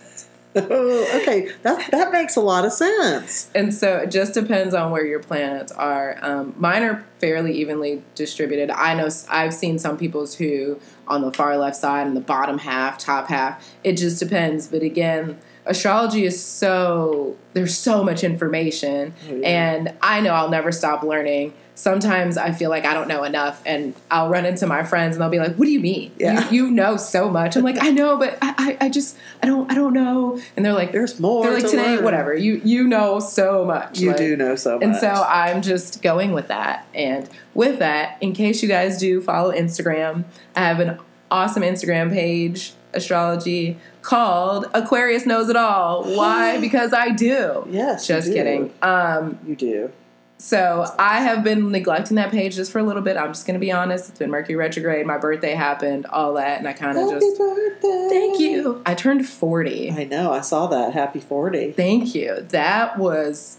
Oh, 0.55 1.07
okay, 1.21 1.51
that 1.63 1.91
that 1.91 2.11
makes 2.11 2.35
a 2.35 2.41
lot 2.41 2.65
of 2.65 2.71
sense. 2.71 3.49
And 3.53 3.73
so 3.73 3.97
it 3.97 4.11
just 4.11 4.33
depends 4.33 4.73
on 4.73 4.91
where 4.91 5.05
your 5.05 5.19
planets 5.19 5.71
are. 5.71 6.17
Um, 6.21 6.55
mine 6.57 6.83
are 6.83 7.05
fairly 7.19 7.53
evenly 7.53 8.03
distributed. 8.15 8.69
I 8.71 8.93
know 8.93 9.09
I've 9.29 9.53
seen 9.53 9.79
some 9.79 9.97
people's 9.97 10.35
who 10.35 10.79
on 11.07 11.21
the 11.21 11.31
far 11.31 11.57
left 11.57 11.75
side 11.75 12.07
and 12.07 12.15
the 12.15 12.21
bottom 12.21 12.59
half, 12.59 12.97
top 12.97 13.27
half. 13.27 13.65
It 13.83 13.97
just 13.97 14.19
depends. 14.19 14.67
But 14.67 14.81
again, 14.81 15.39
astrology 15.65 16.25
is 16.25 16.41
so 16.43 17.35
there's 17.53 17.77
so 17.77 18.03
much 18.03 18.23
information, 18.23 19.13
Oh, 19.29 19.35
yeah. 19.35 19.47
and 19.47 19.93
I 20.01 20.21
know 20.21 20.31
I'll 20.33 20.49
never 20.49 20.71
stop 20.71 21.03
learning. 21.03 21.53
Sometimes 21.77 22.37
I 22.37 22.51
feel 22.53 22.69
like 22.69 22.85
I 22.85 22.93
don't 22.93 23.07
know 23.09 23.23
enough, 23.25 23.61
and 23.65 23.93
I'll 24.09 24.29
run 24.29 24.45
into 24.45 24.65
my 24.65 24.83
friends, 24.83 25.15
and 25.15 25.21
they'll 25.21 25.29
be 25.29 25.39
like, 25.39 25.55
"What 25.55 25.65
do 25.65 25.71
you 25.71 25.81
mean? 25.81 26.11
Yeah. 26.17 26.49
You, 26.49 26.65
you 26.67 26.71
know 26.71 26.95
so 26.95 27.29
much." 27.29 27.57
I'm 27.57 27.63
like, 27.63 27.81
"I 27.83 27.89
know, 27.91 28.17
but 28.17 28.37
I, 28.41 28.77
I, 28.79 28.85
I 28.85 28.89
just 28.89 29.17
I 29.43 29.47
don't 29.47 29.69
I 29.69 29.75
don't 29.75 29.93
know." 29.93 30.39
And 30.55 30.65
they're 30.65 30.71
like, 30.73 30.93
There's 30.93 31.19
more. 31.19 31.43
they're 31.43 31.53
like 31.55 31.63
to 31.63 31.69
today, 31.71 31.95
learn. 31.95 32.03
whatever. 32.05 32.33
You 32.33 32.61
you 32.63 32.87
know 32.87 33.19
so 33.19 33.65
much. 33.65 33.99
You 33.99 34.09
like- 34.09 34.17
do 34.17 34.37
know 34.37 34.55
so 34.55 34.75
much. 34.75 34.83
And 34.83 34.95
so 34.95 35.09
I'm 35.09 35.61
just 35.61 36.01
going 36.01 36.31
with 36.31 36.47
that. 36.47 36.87
And 36.93 37.29
with 37.53 37.79
that, 37.79 38.17
in 38.21 38.31
case 38.33 38.61
you 38.63 38.69
guys 38.69 38.97
do 38.97 39.19
follow 39.21 39.51
Instagram, 39.51 40.23
I 40.55 40.61
have 40.61 40.79
an 40.79 40.97
awesome 41.29 41.63
Instagram 41.63 42.09
page, 42.09 42.73
astrology, 42.95 43.77
called 44.01 44.67
Aquarius 44.73 45.25
Knows 45.25 45.49
It 45.49 45.55
All. 45.55 46.03
Why? 46.03 46.57
because 46.61 46.93
I 46.93 47.09
do. 47.09 47.65
yes, 47.69 48.07
Just 48.07 48.27
do. 48.27 48.33
kidding. 48.33 48.73
Um, 48.81 49.37
You 49.47 49.55
do. 49.55 49.91
so 50.37 50.85
I 50.99 51.21
have 51.21 51.43
been 51.43 51.71
neglecting 51.71 52.15
that 52.15 52.31
page 52.31 52.55
just 52.55 52.71
for 52.71 52.79
a 52.79 52.83
little 52.83 53.01
bit. 53.01 53.17
I'm 53.17 53.29
just 53.29 53.45
going 53.47 53.53
to 53.55 53.59
be 53.59 53.71
honest. 53.71 54.09
It's 54.09 54.19
been 54.19 54.29
Mercury 54.31 54.55
retrograde. 54.55 55.05
My 55.05 55.17
birthday 55.17 55.53
happened, 55.53 56.05
all 56.07 56.33
that, 56.35 56.59
and 56.59 56.67
I 56.67 56.73
kind 56.73 56.97
of 56.97 57.09
Happy 57.09 57.19
just 57.25 57.37
birthday! 57.37 58.07
thank 58.09 58.39
you. 58.39 58.81
I 58.85 58.93
turned 58.95 59.27
40. 59.27 59.91
I 59.91 60.03
know. 60.05 60.31
I 60.33 60.41
saw 60.41 60.67
that. 60.67 60.93
Happy 60.93 61.19
forty. 61.19 61.71
Thank 61.71 62.13
you. 62.15 62.41
That 62.49 62.97
was 62.97 63.57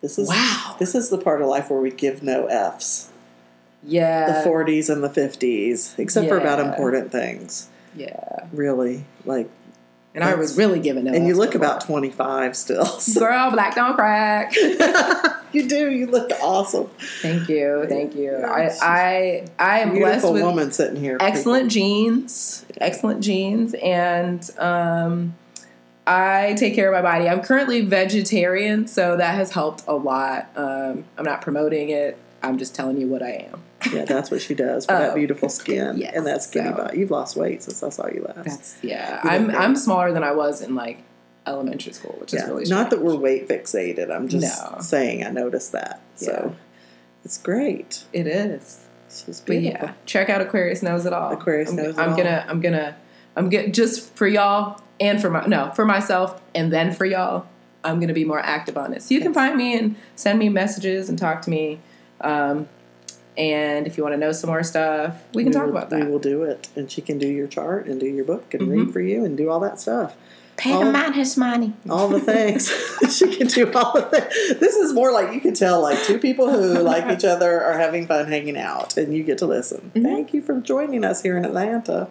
This 0.00 0.18
is 0.18 0.28
wow. 0.28 0.76
This 0.78 0.94
is 0.94 1.10
the 1.10 1.18
part 1.18 1.42
of 1.42 1.48
life 1.48 1.70
where 1.70 1.80
we 1.80 1.90
give 1.90 2.22
no 2.22 2.46
f's. 2.46 3.10
Yeah. 3.82 4.30
The 4.38 4.42
forties 4.42 4.90
and 4.90 5.02
the 5.02 5.08
fifties, 5.08 5.94
except 5.96 6.28
for 6.28 6.36
about 6.36 6.60
important 6.60 7.10
things. 7.10 7.69
Yeah. 7.96 8.46
Really, 8.52 9.04
like, 9.24 9.48
And 10.14 10.24
I 10.24 10.34
was 10.34 10.56
really 10.56 10.80
giving 10.80 11.04
no 11.04 11.12
and 11.12 11.26
you 11.26 11.34
look 11.34 11.54
about 11.54 11.80
twenty 11.82 12.10
five 12.10 12.56
still. 12.56 12.84
So- 13.00 13.20
Girl, 13.20 13.50
black 13.50 13.74
don't 13.74 13.94
crack. 13.94 14.54
you 15.52 15.68
do. 15.68 15.90
You 15.90 16.06
look 16.06 16.30
awesome. 16.42 16.88
Thank 17.22 17.48
you, 17.48 17.86
thank 17.88 18.14
you. 18.14 18.32
Yes. 18.32 18.80
I 18.82 19.44
I 19.58 19.76
I 19.76 19.78
am 19.80 19.90
blessed 19.90 20.04
Beautiful 20.04 20.32
with 20.32 20.42
woman 20.42 20.72
sitting 20.72 20.96
here. 21.00 21.16
excellent 21.20 21.70
genes, 21.70 22.64
excellent 22.80 23.22
genes, 23.22 23.74
and 23.74 24.48
um, 24.58 25.34
I 26.06 26.54
take 26.58 26.74
care 26.74 26.92
of 26.92 27.02
my 27.02 27.08
body. 27.08 27.28
I'm 27.28 27.40
currently 27.42 27.82
vegetarian, 27.82 28.86
so 28.88 29.16
that 29.16 29.34
has 29.34 29.52
helped 29.52 29.84
a 29.86 29.94
lot. 29.94 30.48
Um, 30.56 31.04
I'm 31.16 31.24
not 31.24 31.40
promoting 31.42 31.90
it. 31.90 32.18
I'm 32.42 32.58
just 32.58 32.74
telling 32.74 32.98
you 33.00 33.06
what 33.06 33.22
I 33.22 33.48
am. 33.52 33.62
Yeah, 33.92 34.04
that's 34.04 34.30
what 34.30 34.40
she 34.42 34.54
does 34.54 34.86
for 34.86 34.92
that 34.92 35.12
Oh, 35.12 35.14
beautiful 35.14 35.48
skin 35.48 35.96
yes, 35.98 36.12
and 36.14 36.26
that 36.26 36.42
skinny 36.42 36.68
so- 36.70 36.76
body. 36.76 36.98
You've 36.98 37.10
lost 37.10 37.36
weight 37.36 37.62
since 37.62 37.82
I 37.82 37.88
saw 37.88 38.06
you 38.08 38.24
last. 38.28 38.44
That's 38.44 38.76
yeah. 38.82 39.20
You 39.24 39.30
I'm 39.30 39.44
great. 39.46 39.56
I'm 39.58 39.76
smaller 39.76 40.12
than 40.12 40.22
I 40.22 40.32
was 40.32 40.60
in 40.60 40.74
like 40.74 41.02
elementary 41.46 41.92
school, 41.92 42.16
which 42.20 42.34
is 42.34 42.40
yeah, 42.42 42.46
really 42.48 42.64
not 42.66 42.90
that 42.90 43.00
we're 43.02 43.16
weight 43.16 43.48
fixated. 43.48 44.14
I'm 44.14 44.28
just 44.28 44.62
No. 44.72 44.80
saying 44.80 45.24
I 45.24 45.30
noticed 45.30 45.72
that. 45.72 46.00
So 46.16 46.54
it's 47.24 47.38
great. 47.38 48.04
It 48.12 48.26
is. 48.26 48.86
She's 49.08 49.40
But 49.40 49.58
beautiful. 49.58 49.88
yeah, 49.88 49.94
check 50.06 50.28
out 50.28 50.40
Aquarius 50.40 50.82
knows 50.82 51.06
it 51.06 51.12
all. 51.12 51.32
Aquarius 51.32 51.70
I'm, 51.70 51.76
Knows 51.76 51.86
It 51.94 51.98
All. 51.98 52.04
I'm 52.04 52.10
All. 52.10 52.16
gonna, 52.16 52.44
I'm 52.48 52.60
gonna, 52.60 52.96
I'm 53.36 53.48
gonna 53.48 53.68
just 53.70 54.14
for 54.14 54.26
y'all 54.28 54.80
and 55.00 55.20
for 55.20 55.30
my 55.30 55.46
no 55.46 55.72
for 55.74 55.84
myself 55.84 56.40
and 56.54 56.72
then 56.72 56.92
for 56.92 57.06
y'all. 57.06 57.46
I'm 57.82 57.98
gonna 57.98 58.12
be 58.12 58.24
more 58.26 58.38
active 58.40 58.76
on 58.76 58.92
it. 58.92 59.02
So 59.02 59.14
you 59.14 59.20
can 59.22 59.32
find 59.32 59.56
me 59.56 59.76
and 59.76 59.96
send 60.14 60.38
me 60.38 60.48
messages 60.50 61.08
and 61.08 61.18
talk 61.18 61.40
to 61.42 61.50
me. 61.50 61.80
Um, 62.20 62.68
and 63.40 63.86
if 63.86 63.96
you 63.96 64.02
want 64.02 64.12
to 64.12 64.18
know 64.18 64.32
some 64.32 64.50
more 64.50 64.62
stuff, 64.62 65.16
we 65.32 65.42
can 65.44 65.52
talk 65.52 65.64
will, 65.64 65.70
about 65.70 65.88
that. 65.90 66.04
We 66.04 66.10
will 66.10 66.18
do 66.18 66.42
it, 66.44 66.68
and 66.76 66.90
she 66.90 67.00
can 67.00 67.16
do 67.18 67.26
your 67.26 67.46
chart 67.46 67.86
and 67.86 67.98
do 67.98 68.06
your 68.06 68.24
book 68.26 68.52
and 68.52 68.62
Mhm. 68.62 68.70
read 68.70 68.92
for 68.92 69.00
you 69.00 69.24
and 69.24 69.36
do 69.36 69.48
all 69.50 69.60
that 69.60 69.80
stuff. 69.80 70.14
Pay 70.56 70.72
all- 70.72 70.84
the 70.84 70.92
man 70.92 71.14
his 71.14 71.38
money. 71.38 71.72
All 71.88 72.08
the 72.08 72.20
things 72.20 72.68
she 73.16 73.34
can 73.34 73.46
do. 73.46 73.72
All 73.72 73.92
the 73.94 74.02
things. 74.02 74.60
This 74.60 74.76
is 74.76 74.92
more 74.92 75.10
like 75.10 75.32
you 75.32 75.40
can 75.40 75.54
tell, 75.54 75.80
like 75.80 75.98
two 76.02 76.18
people 76.18 76.50
who 76.50 76.78
like 76.80 77.10
each 77.10 77.24
other 77.24 77.62
are 77.62 77.78
having 77.78 78.06
fun 78.06 78.26
hanging 78.28 78.58
out, 78.58 78.96
and 78.98 79.16
you 79.16 79.22
get 79.24 79.38
to 79.38 79.46
listen. 79.46 79.90
Mhm. 79.94 80.02
Thank 80.02 80.34
you 80.34 80.42
for 80.42 80.60
joining 80.60 81.02
us 81.04 81.22
here 81.22 81.36
in 81.38 81.44
Atlanta. 81.46 82.08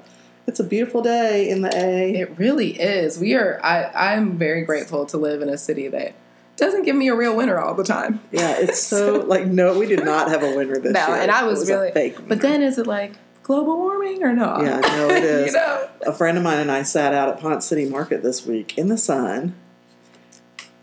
It's 0.47 0.59
a 0.59 0.63
beautiful 0.63 1.03
day 1.03 1.47
in 1.47 1.61
the 1.61 1.69
A. 1.75 2.11
It 2.21 2.31
really 2.37 2.71
is. 2.81 3.19
We 3.19 3.35
are. 3.35 3.59
I 3.63 3.91
I'm 3.93 4.35
very 4.35 4.63
grateful 4.63 5.05
to 5.05 5.17
live 5.17 5.43
in 5.43 5.49
a 5.49 5.57
city 5.59 5.87
that 5.89 6.13
doesn't 6.59 6.83
give 6.83 6.95
me 6.95 7.07
a 7.07 7.15
real 7.15 7.35
winner 7.35 7.59
all 7.59 7.73
the 7.73 7.83
time. 7.83 8.19
yeah, 8.31 8.55
it's 8.57 8.79
so 8.79 9.19
like 9.27 9.45
no, 9.45 9.77
we 9.77 9.85
did 9.87 10.03
not 10.05 10.29
have 10.29 10.43
a 10.43 10.55
winner 10.55 10.79
this 10.79 10.93
No, 10.93 11.07
year. 11.07 11.17
and 11.17 11.31
I 11.31 11.43
It 11.43 11.47
was 11.47 11.69
really- 11.69 11.91
fake. 11.91 12.27
But 12.27 12.41
then 12.41 12.61
is 12.61 12.77
it 12.77 12.87
like 12.87 13.13
global 13.43 13.77
warming 13.77 14.23
or 14.23 14.33
not? 14.33 14.61
Yeah, 14.63 14.79
no, 14.79 15.09
it 15.09 15.23
is. 15.23 15.47
you 15.47 15.59
know. 15.59 15.87
a 16.05 16.13
friend 16.13 16.37
of 16.37 16.43
mine 16.43 16.59
and 16.59 16.71
I 16.71 16.83
sat 16.83 17.13
out 17.13 17.29
at 17.29 17.39
Ponce 17.39 17.65
City 17.65 17.85
Market 17.89 18.21
this 18.23 18.45
week 18.45 18.77
in 18.77 18.89
the 18.89 18.97
sun, 18.97 19.55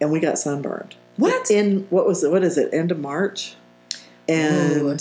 and 0.01 0.11
we 0.11 0.21
got 0.21 0.39
sunburned. 0.39 0.95
What? 1.17 1.51
in 1.51 1.87
what 1.91 2.07
was 2.07 2.23
it? 2.25 2.31
What 2.31 2.43
is 2.45 2.59
it? 2.59 2.73
End 2.75 2.91
of 2.93 2.99
March, 2.99 3.55
and 4.29 4.83
Ooh. 4.83 4.97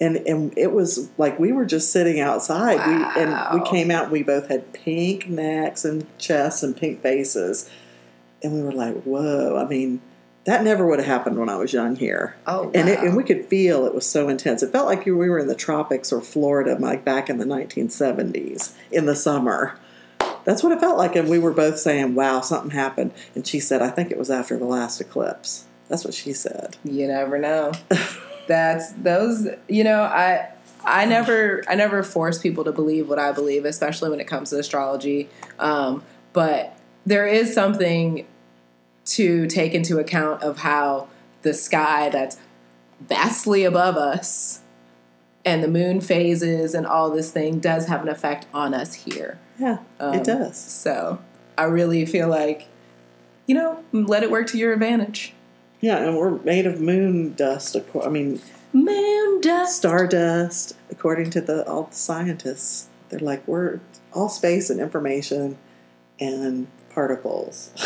and 0.00 0.16
and 0.18 0.56
it 0.56 0.70
was 0.72 1.08
like 1.18 1.38
we 1.38 1.50
were 1.52 1.64
just 1.64 1.90
sitting 1.92 2.20
outside. 2.20 2.76
We 2.86 3.22
and 3.22 3.60
we 3.60 3.66
came 3.68 3.90
out. 3.90 4.04
and 4.04 4.12
We 4.12 4.22
both 4.22 4.48
had 4.48 4.72
pink 4.72 5.28
necks 5.28 5.84
and 5.84 6.06
chests 6.18 6.62
and 6.62 6.76
pink 6.76 7.00
faces, 7.02 7.68
and 8.44 8.52
we 8.52 8.62
were 8.62 8.72
like, 8.72 9.02
"Whoa!" 9.02 9.56
I 9.56 9.66
mean, 9.68 10.00
that 10.44 10.62
never 10.62 10.86
would 10.86 10.98
have 10.98 11.08
happened 11.08 11.38
when 11.38 11.48
I 11.48 11.56
was 11.56 11.72
young 11.72 11.96
here. 11.96 12.36
Oh, 12.46 12.70
And, 12.74 12.88
it, 12.88 12.98
and 13.00 13.16
we 13.16 13.24
could 13.24 13.46
feel 13.46 13.86
it 13.86 13.94
was 13.94 14.06
so 14.06 14.28
intense. 14.28 14.62
It 14.62 14.70
felt 14.72 14.86
like 14.86 15.06
we 15.06 15.12
were 15.12 15.38
in 15.38 15.46
the 15.48 15.54
tropics 15.54 16.12
or 16.12 16.20
Florida, 16.20 16.76
like 16.78 17.04
back 17.04 17.30
in 17.30 17.38
the 17.38 17.46
1970s 17.46 18.74
in 18.92 19.06
the 19.06 19.16
summer. 19.16 19.78
That's 20.44 20.62
what 20.62 20.72
it 20.72 20.80
felt 20.80 20.98
like. 20.98 21.16
And 21.16 21.30
we 21.30 21.38
were 21.38 21.52
both 21.52 21.78
saying, 21.78 22.14
wow, 22.14 22.42
something 22.42 22.70
happened. 22.70 23.12
And 23.34 23.46
she 23.46 23.58
said, 23.60 23.80
I 23.80 23.88
think 23.88 24.10
it 24.10 24.18
was 24.18 24.30
after 24.30 24.58
the 24.58 24.66
last 24.66 25.00
eclipse. 25.00 25.64
That's 25.88 26.04
what 26.04 26.12
she 26.12 26.34
said. 26.34 26.76
you 26.84 27.06
never 27.08 27.38
know. 27.38 27.72
That's 28.46 28.92
those. 28.92 29.48
You 29.68 29.84
know, 29.84 30.02
I 30.02 30.50
I 30.84 31.06
never 31.06 31.62
I 31.68 31.74
never 31.74 32.02
force 32.02 32.38
people 32.38 32.64
to 32.64 32.72
believe 32.72 33.08
what 33.08 33.18
I 33.18 33.32
believe, 33.32 33.64
especially 33.64 34.10
when 34.10 34.20
it 34.20 34.26
comes 34.26 34.50
to 34.50 34.58
astrology. 34.58 35.30
Um, 35.58 36.02
but 36.34 36.78
there 37.06 37.26
is 37.26 37.54
something 37.54 38.26
to 39.06 39.46
take 39.46 39.74
into 39.74 39.98
account 39.98 40.42
of 40.42 40.58
how 40.58 41.08
the 41.42 41.52
sky 41.54 42.08
that's 42.08 42.38
vastly 43.00 43.64
above 43.64 43.96
us 43.96 44.60
and 45.44 45.62
the 45.62 45.68
moon 45.68 46.00
phases 46.00 46.74
and 46.74 46.86
all 46.86 47.10
this 47.10 47.30
thing 47.30 47.58
does 47.60 47.86
have 47.86 48.02
an 48.02 48.08
effect 48.08 48.46
on 48.54 48.72
us 48.72 48.94
here. 48.94 49.38
Yeah, 49.58 49.78
Um, 50.00 50.14
it 50.14 50.24
does. 50.24 50.56
So 50.56 51.18
I 51.58 51.64
really 51.64 52.06
feel 52.06 52.28
like, 52.28 52.66
you 53.46 53.54
know, 53.54 53.84
let 53.92 54.22
it 54.22 54.30
work 54.30 54.46
to 54.48 54.58
your 54.58 54.72
advantage. 54.72 55.34
Yeah, 55.80 55.98
and 55.98 56.16
we're 56.16 56.30
made 56.42 56.66
of 56.66 56.80
moon 56.80 57.34
dust. 57.34 57.76
I 58.02 58.08
mean, 58.08 58.40
Moon 58.72 59.40
dust. 59.42 59.76
stardust, 59.76 60.74
according 60.90 61.28
to 61.30 61.40
the 61.42 61.68
all 61.68 61.84
the 61.84 61.94
scientists. 61.94 62.88
They're 63.10 63.20
like, 63.20 63.46
we're 63.46 63.80
all 64.14 64.30
space 64.30 64.70
and 64.70 64.80
information 64.80 65.58
and 66.18 66.66
particles. 66.94 67.70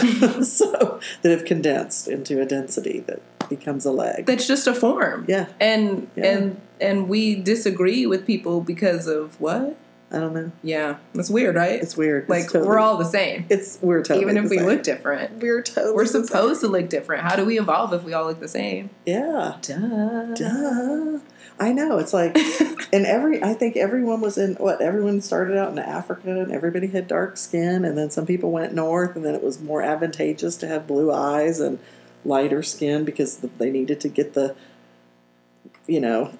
so 0.42 1.00
that 1.22 1.30
have 1.30 1.44
condensed 1.44 2.08
into 2.08 2.40
a 2.40 2.44
density 2.46 3.00
that 3.00 3.20
becomes 3.48 3.84
a 3.86 3.90
leg. 3.92 4.26
That's 4.26 4.46
just 4.46 4.66
a 4.66 4.74
form. 4.74 5.24
Yeah, 5.28 5.46
And 5.60 6.08
Yeah. 6.16 6.24
and 6.26 6.60
and 6.80 7.08
we 7.08 7.34
disagree 7.34 8.06
with 8.06 8.26
people 8.26 8.60
because 8.60 9.06
of 9.06 9.40
what? 9.40 9.76
I 10.10 10.20
don't 10.20 10.32
know. 10.32 10.52
Yeah, 10.62 10.96
it's 11.14 11.28
weird, 11.28 11.54
right? 11.56 11.82
It's 11.82 11.94
weird. 11.96 12.22
It's 12.22 12.30
like 12.30 12.44
totally- 12.46 12.66
we're 12.68 12.78
all 12.78 12.96
the 12.96 13.04
same, 13.04 13.44
It's 13.50 13.78
we're 13.82 14.02
totally 14.02 14.22
even 14.22 14.38
if 14.42 14.48
we 14.48 14.56
same. 14.58 14.66
look 14.66 14.82
different. 14.82 15.42
We're 15.42 15.60
totally. 15.62 15.92
We're 15.94 16.06
supposed 16.06 16.60
to 16.62 16.68
look 16.68 16.88
different. 16.88 17.24
How 17.24 17.36
do 17.36 17.44
we 17.44 17.58
evolve 17.58 17.92
if 17.92 18.04
we 18.04 18.14
all 18.14 18.24
look 18.26 18.40
the 18.40 18.48
same? 18.48 18.88
Yeah. 19.04 19.56
Duh. 19.60 20.34
Duh. 20.34 21.18
I 21.60 21.72
know. 21.72 21.98
It's 21.98 22.12
like, 22.12 22.36
and 22.92 23.04
every 23.06 23.42
I 23.42 23.54
think 23.54 23.76
everyone 23.76 24.20
was 24.20 24.38
in 24.38 24.54
what 24.54 24.80
everyone 24.80 25.20
started 25.20 25.56
out 25.56 25.72
in 25.72 25.78
Africa, 25.78 26.30
and 26.40 26.52
everybody 26.52 26.86
had 26.88 27.08
dark 27.08 27.36
skin, 27.36 27.84
and 27.84 27.96
then 27.98 28.10
some 28.10 28.26
people 28.26 28.50
went 28.50 28.74
north, 28.74 29.16
and 29.16 29.24
then 29.24 29.34
it 29.34 29.42
was 29.42 29.60
more 29.60 29.82
advantageous 29.82 30.56
to 30.58 30.68
have 30.68 30.86
blue 30.86 31.12
eyes 31.12 31.60
and 31.60 31.78
lighter 32.24 32.62
skin 32.62 33.04
because 33.04 33.38
they 33.38 33.70
needed 33.70 34.00
to 34.00 34.08
get 34.08 34.34
the, 34.34 34.54
you 35.86 36.00
know, 36.00 36.32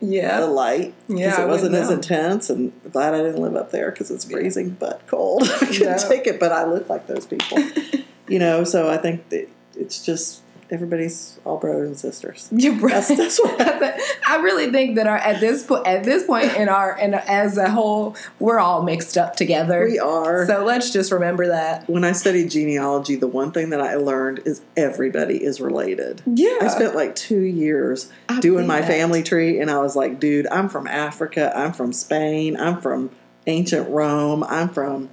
yeah 0.00 0.40
the 0.40 0.46
light 0.46 0.92
because 1.08 1.20
Yeah, 1.20 1.42
it 1.44 1.48
wasn't 1.48 1.74
as 1.74 1.90
intense. 1.90 2.50
And 2.50 2.72
glad 2.92 3.14
I 3.14 3.18
didn't 3.18 3.40
live 3.40 3.56
up 3.56 3.70
there 3.70 3.90
because 3.90 4.10
it's 4.10 4.24
freezing 4.24 4.70
but 4.70 5.06
cold. 5.06 5.42
I 5.44 5.58
couldn't 5.58 5.80
Yeah. 5.80 5.96
take 5.96 6.26
it, 6.26 6.38
but 6.40 6.52
I 6.52 6.64
look 6.66 6.88
like 6.88 7.06
those 7.06 7.26
people, 7.26 7.58
you 8.28 8.38
know. 8.38 8.64
So 8.64 8.90
I 8.90 8.96
think 8.98 9.28
that 9.30 9.48
it's 9.76 10.04
just 10.04 10.42
everybody's 10.70 11.38
all 11.44 11.58
brothers 11.58 11.88
and 11.88 11.98
sisters. 11.98 12.48
Right. 12.76 12.92
That's, 12.92 13.08
that's 13.08 13.40
what 13.40 13.60
I 14.28 14.36
really 14.36 14.70
think 14.70 14.96
that 14.96 15.06
our 15.06 15.16
at 15.16 15.40
this 15.40 15.64
point 15.64 15.86
at 15.86 16.04
this 16.04 16.26
point 16.26 16.54
in 16.56 16.68
our 16.68 16.92
and 16.96 17.14
as 17.14 17.56
a 17.58 17.70
whole, 17.70 18.16
we're 18.38 18.58
all 18.58 18.82
mixed 18.82 19.16
up 19.16 19.36
together. 19.36 19.86
we 19.88 19.98
are. 19.98 20.46
So 20.46 20.64
let's 20.64 20.90
just 20.90 21.10
remember 21.12 21.48
that. 21.48 21.88
when 21.88 22.04
I 22.04 22.12
studied 22.12 22.50
genealogy, 22.50 23.16
the 23.16 23.28
one 23.28 23.52
thing 23.52 23.70
that 23.70 23.80
I 23.80 23.94
learned 23.96 24.40
is 24.44 24.62
everybody 24.76 25.42
is 25.42 25.60
related. 25.60 26.22
Yeah. 26.26 26.58
I 26.60 26.68
spent 26.68 26.94
like 26.94 27.14
two 27.14 27.40
years 27.40 28.10
I 28.28 28.40
doing 28.40 28.66
my 28.66 28.82
family 28.82 29.22
tree, 29.22 29.60
and 29.60 29.70
I 29.70 29.78
was 29.78 29.96
like, 29.96 30.20
dude, 30.20 30.46
I'm 30.48 30.68
from 30.68 30.86
Africa, 30.86 31.52
I'm 31.56 31.72
from 31.72 31.92
Spain, 31.92 32.56
I'm 32.58 32.80
from 32.80 33.10
ancient 33.46 33.88
Rome, 33.88 34.44
I'm 34.44 34.68
from 34.68 35.08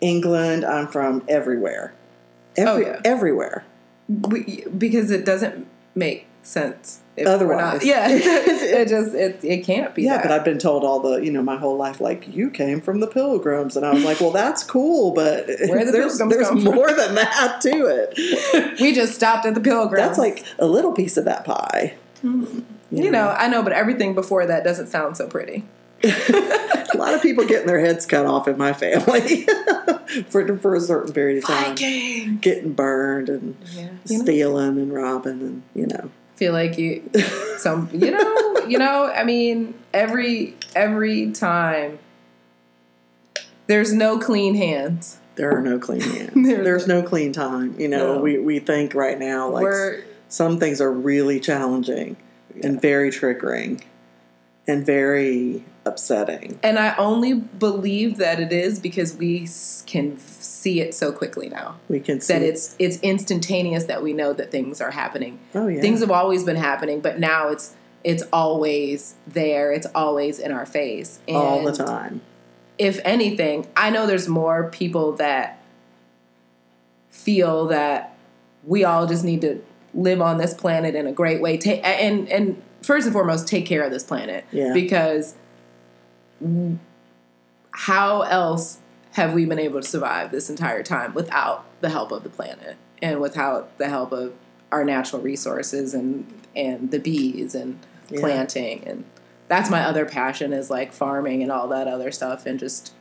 England, 0.00 0.64
I'm 0.64 0.88
from 0.88 1.24
everywhere. 1.28 1.92
Every, 2.56 2.86
Oh, 2.86 2.88
yeah. 2.88 3.00
Everywhere. 3.04 3.64
We, 4.08 4.64
because 4.76 5.10
it 5.10 5.24
doesn't 5.24 5.66
make 5.94 6.26
sense. 6.42 7.00
If 7.16 7.26
Otherwise. 7.26 7.84
yeah, 7.84 8.06
it 8.10 8.88
just 8.88 9.14
it, 9.14 9.40
it 9.42 9.64
can't 9.64 9.94
be. 9.94 10.04
Yeah, 10.04 10.16
that. 10.16 10.22
but 10.22 10.32
I've 10.32 10.44
been 10.44 10.58
told 10.58 10.84
all 10.84 11.00
the, 11.00 11.18
you 11.18 11.32
know, 11.32 11.42
my 11.42 11.56
whole 11.56 11.76
life, 11.76 12.00
like, 12.00 12.28
you 12.28 12.50
came 12.50 12.80
from 12.80 13.00
the 13.00 13.08
pilgrims. 13.08 13.76
And 13.76 13.84
I 13.84 13.92
was 13.92 14.04
like, 14.04 14.20
well, 14.20 14.30
that's 14.30 14.62
cool, 14.62 15.12
but 15.12 15.46
the 15.48 15.90
there's, 15.92 16.18
there's 16.18 16.52
more 16.52 16.92
than 16.92 17.16
that 17.16 17.60
to 17.62 17.86
it. 17.86 18.78
we 18.80 18.94
just 18.94 19.14
stopped 19.14 19.46
at 19.46 19.54
the 19.54 19.60
pilgrims. 19.60 20.06
That's 20.06 20.18
like 20.18 20.44
a 20.58 20.66
little 20.66 20.92
piece 20.92 21.16
of 21.16 21.24
that 21.24 21.44
pie. 21.44 21.94
Hmm. 22.20 22.60
you 22.90 23.12
know, 23.12 23.28
I 23.28 23.46
know, 23.48 23.62
but 23.62 23.72
everything 23.72 24.14
before 24.14 24.44
that 24.46 24.64
doesn't 24.64 24.88
sound 24.88 25.16
so 25.16 25.28
pretty. 25.28 25.64
a 26.04 26.96
lot 26.96 27.14
of 27.14 27.22
people 27.22 27.44
getting 27.44 27.66
their 27.66 27.80
heads 27.80 28.06
cut 28.06 28.24
off 28.26 28.46
in 28.48 28.56
my 28.56 28.72
family 28.72 29.46
for, 30.28 30.56
for 30.58 30.74
a 30.74 30.80
certain 30.80 31.12
period 31.12 31.38
of 31.38 31.44
time. 31.44 31.70
Viking. 31.76 32.38
Getting 32.38 32.72
burned 32.72 33.28
and 33.28 33.56
Yeah, 33.72 33.88
you 34.06 34.18
know, 34.18 34.24
stealing 34.24 34.78
and 34.78 34.92
robbing 34.92 35.40
and, 35.40 35.62
you 35.74 35.86
know. 35.86 36.10
feel 36.36 36.52
like 36.52 36.78
you 36.78 37.02
some 37.58 37.88
you 37.92 38.10
know 38.12 38.56
you 38.68 38.78
know 38.78 39.10
I 39.12 39.24
mean 39.24 39.74
every 39.92 40.54
every 40.76 41.32
time 41.32 41.98
there's 43.66 43.92
no 43.92 44.18
clean 44.18 44.54
hands. 44.54 45.18
There 45.34 45.56
are 45.56 45.60
no 45.60 45.78
clean 45.78 46.00
hands. 46.00 46.32
There's- 46.34 46.64
There's 46.64 46.86
no 46.88 47.02
clean 47.02 47.32
time. 47.32 47.78
You 47.78 47.88
know, 47.88 48.14
No. 48.14 48.20
we, 48.20 48.38
we 48.38 48.58
think 48.60 48.94
right 48.94 49.18
now 49.18 49.48
like 49.50 49.62
We're 49.62 50.04
some 50.28 50.58
things 50.58 50.80
are 50.80 50.92
really 50.92 51.38
challenging 51.40 52.16
and 52.62 52.80
very 52.80 53.10
triggering 53.10 53.80
and 54.66 54.84
very 54.84 55.64
upsetting. 55.88 56.58
and 56.62 56.78
I 56.78 56.94
only 56.96 57.32
believe 57.34 58.16
that 58.18 58.38
it 58.40 58.52
is 58.52 58.78
because 58.78 59.14
we 59.16 59.48
can 59.86 60.18
see 60.18 60.80
it 60.80 60.94
so 60.94 61.10
quickly 61.12 61.48
now. 61.48 61.76
We 61.88 62.00
can 62.00 62.20
see 62.20 62.32
That 62.34 62.42
it's 62.42 62.76
it's 62.78 62.98
instantaneous 63.00 63.84
that 63.84 64.02
we 64.02 64.12
know 64.12 64.32
that 64.32 64.50
things 64.50 64.80
are 64.80 64.90
happening. 64.92 65.38
oh 65.54 65.66
yeah 65.68 65.80
Things 65.80 66.00
have 66.00 66.10
always 66.10 66.44
been 66.44 66.56
happening, 66.56 67.00
but 67.00 67.18
now 67.18 67.48
it's 67.48 67.74
it's 68.04 68.22
always 68.32 69.14
there. 69.26 69.72
It's 69.72 69.86
always 69.94 70.38
in 70.38 70.52
our 70.52 70.66
face. 70.66 71.18
And 71.26 71.36
all 71.36 71.62
the 71.64 71.72
time. 71.72 72.20
if 72.78 73.00
anything, 73.04 73.66
I 73.76 73.90
know 73.90 74.06
there's 74.06 74.28
more 74.28 74.70
people 74.70 75.12
that 75.14 75.60
feel 77.10 77.66
that 77.68 78.16
we 78.64 78.84
all 78.84 79.06
just 79.06 79.24
need 79.24 79.40
to 79.40 79.62
live 79.94 80.20
on 80.20 80.38
this 80.38 80.54
planet 80.54 80.94
in 80.94 81.06
a 81.06 81.12
great 81.12 81.40
way. 81.40 81.56
Ta- 81.58 81.70
and 81.84 82.28
and 82.28 82.62
first 82.82 83.06
and 83.06 83.12
foremost, 83.12 83.48
take 83.48 83.66
care 83.66 83.82
of 83.82 83.90
this 83.90 84.04
planet 84.04 84.44
Yeah. 84.52 84.72
because 84.72 85.34
how 87.72 88.22
else 88.22 88.78
have 89.12 89.32
we 89.32 89.44
been 89.44 89.58
able 89.58 89.80
to 89.80 89.86
survive 89.86 90.30
this 90.30 90.50
entire 90.50 90.82
time 90.82 91.14
without 91.14 91.64
the 91.80 91.88
help 91.90 92.12
of 92.12 92.22
the 92.22 92.28
planet 92.28 92.76
and 93.02 93.20
without 93.20 93.76
the 93.78 93.88
help 93.88 94.12
of 94.12 94.32
our 94.70 94.84
natural 94.84 95.22
resources 95.22 95.94
and 95.94 96.26
and 96.54 96.90
the 96.90 96.98
bees 96.98 97.54
and 97.54 97.78
Yeah. 98.10 98.20
planting 98.20 98.84
and 98.86 99.04
that's 99.48 99.70
my 99.70 99.82
other 99.84 100.04
passion 100.04 100.52
is 100.52 100.70
like 100.70 100.92
farming 100.92 101.42
and 101.42 101.50
all 101.52 101.68
that 101.68 101.86
other 101.88 102.10
stuff 102.10 102.46
and 102.46 102.58
just 102.58 102.92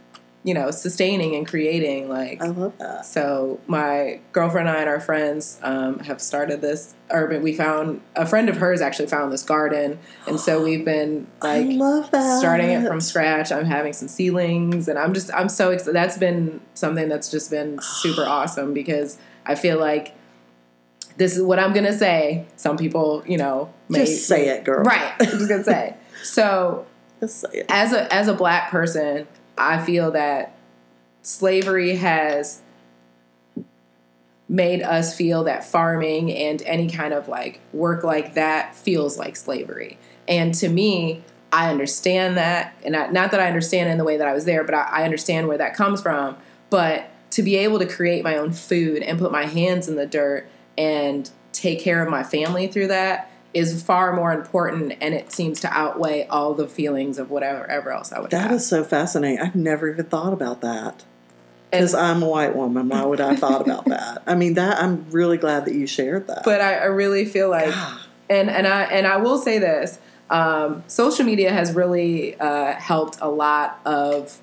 you 0.43 0.53
know 0.53 0.71
sustaining 0.71 1.35
and 1.35 1.45
creating 1.47 2.07
like 2.07 2.41
I 2.41 2.47
love 2.47 2.77
that. 2.77 3.05
so 3.05 3.59
my 3.67 4.19
girlfriend 4.31 4.67
and 4.69 4.77
I 4.77 4.81
and 4.81 4.89
our 4.89 4.99
friends 4.99 5.59
um, 5.63 5.99
have 5.99 6.21
started 6.21 6.61
this 6.61 6.93
urban. 7.09 7.41
We 7.41 7.53
found 7.53 8.01
a 8.15 8.25
friend 8.25 8.47
of 8.47 8.57
hers 8.57 8.79
actually 8.79 9.07
found 9.07 9.31
this 9.33 9.43
garden, 9.43 9.99
and 10.25 10.39
so 10.39 10.63
we've 10.63 10.85
been 10.85 11.27
like, 11.41 11.65
I 11.65 11.69
love 11.71 12.11
that. 12.11 12.39
starting 12.39 12.69
it 12.69 12.87
from 12.87 13.01
scratch. 13.01 13.51
I'm 13.51 13.65
having 13.65 13.91
some 13.93 14.07
seedlings, 14.07 14.87
and 14.87 14.97
I'm 14.97 15.13
just 15.13 15.33
I'm 15.33 15.49
so 15.49 15.71
excited. 15.71 15.95
That's 15.95 16.17
been 16.17 16.61
something 16.75 17.09
that's 17.09 17.29
just 17.29 17.51
been 17.51 17.79
super 17.81 18.23
awesome 18.23 18.73
because 18.73 19.17
I 19.45 19.55
feel 19.55 19.79
like 19.79 20.13
this 21.17 21.35
is 21.35 21.41
what 21.43 21.59
I'm 21.59 21.73
gonna 21.73 21.97
say. 21.97 22.45
Some 22.57 22.77
people, 22.77 23.23
you 23.25 23.37
know, 23.37 23.73
may, 23.89 24.05
Just 24.05 24.27
say 24.27 24.49
it, 24.49 24.63
girl. 24.63 24.83
right. 24.83 25.13
I'm 25.19 25.25
just 25.39 25.49
gonna 25.49 25.63
say. 25.63 25.95
So 26.23 26.85
Just 27.19 27.41
say 27.41 27.59
it. 27.59 27.65
as 27.69 27.93
a 27.93 28.11
as 28.13 28.27
a 28.27 28.33
black 28.33 28.69
person, 28.71 29.27
I 29.57 29.83
feel 29.83 30.11
that 30.11 30.55
slavery 31.21 31.95
has 31.97 32.61
made 34.49 34.81
us 34.81 35.15
feel 35.15 35.43
that 35.43 35.65
farming 35.65 36.31
and 36.31 36.61
any 36.61 36.89
kind 36.89 37.13
of 37.13 37.27
like 37.27 37.59
work 37.73 38.03
like 38.03 38.35
that 38.35 38.75
feels 38.75 39.17
like 39.17 39.35
slavery. 39.35 39.97
And 40.27 40.53
to 40.55 40.69
me, 40.69 41.23
I 41.51 41.69
understand 41.69 42.37
that, 42.37 42.75
and 42.83 42.95
I, 42.95 43.07
not 43.07 43.31
that 43.31 43.39
I 43.39 43.47
understand 43.47 43.89
in 43.89 43.97
the 43.97 44.03
way 44.03 44.17
that 44.17 44.27
I 44.27 44.33
was 44.33 44.45
there, 44.45 44.63
but 44.63 44.73
I, 44.73 44.83
I 44.83 45.03
understand 45.03 45.47
where 45.47 45.57
that 45.57 45.73
comes 45.73 46.01
from. 46.01 46.37
But 46.69 47.09
to 47.31 47.43
be 47.43 47.55
able 47.57 47.79
to 47.79 47.85
create 47.85 48.23
my 48.23 48.37
own 48.37 48.51
food 48.51 49.01
and 49.03 49.19
put 49.19 49.31
my 49.31 49.45
hands 49.45 49.87
in 49.87 49.95
the 49.95 50.05
dirt 50.05 50.49
and 50.77 51.29
take 51.51 51.81
care 51.81 52.03
of 52.03 52.09
my 52.09 52.23
family 52.23 52.67
through 52.67 52.87
that 52.87 53.31
is 53.53 53.81
far 53.81 54.13
more 54.13 54.33
important, 54.33 54.93
and 55.01 55.13
it 55.13 55.31
seems 55.31 55.59
to 55.61 55.69
outweigh 55.71 56.27
all 56.27 56.53
the 56.53 56.67
feelings 56.67 57.17
of 57.17 57.29
whatever 57.31 57.69
ever 57.69 57.91
else 57.91 58.11
I 58.11 58.19
would 58.19 58.31
That 58.31 58.43
have. 58.49 58.51
is 58.53 58.67
so 58.67 58.83
fascinating. 58.83 59.39
I've 59.39 59.55
never 59.55 59.89
even 59.89 60.05
thought 60.05 60.33
about 60.33 60.61
that. 60.61 61.03
Because 61.71 61.93
I'm 61.93 62.23
a 62.23 62.27
white 62.29 62.55
woman. 62.55 62.87
Why 62.89 63.03
would 63.03 63.19
I 63.19 63.31
have 63.31 63.39
thought 63.39 63.61
about 63.61 63.85
that? 63.89 64.21
I 64.25 64.35
mean, 64.35 64.53
that 64.53 64.81
I'm 64.81 65.05
really 65.11 65.37
glad 65.37 65.65
that 65.65 65.73
you 65.73 65.85
shared 65.87 66.27
that. 66.27 66.43
but 66.45 66.61
I, 66.61 66.75
I 66.75 66.85
really 66.85 67.25
feel 67.25 67.49
like 67.49 67.73
and 68.29 68.49
and 68.49 68.65
I 68.67 68.83
and 68.83 69.05
I 69.07 69.17
will 69.17 69.37
say 69.37 69.59
this 69.59 69.99
um, 70.29 70.83
social 70.87 71.25
media 71.25 71.51
has 71.51 71.73
really 71.73 72.39
uh, 72.39 72.73
helped 72.73 73.17
a 73.21 73.29
lot 73.29 73.79
of 73.85 74.39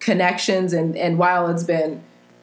connections 0.00 0.72
and 0.72 0.96
and 0.96 1.18
while 1.18 1.48
it's 1.48 1.64
been 1.64 2.02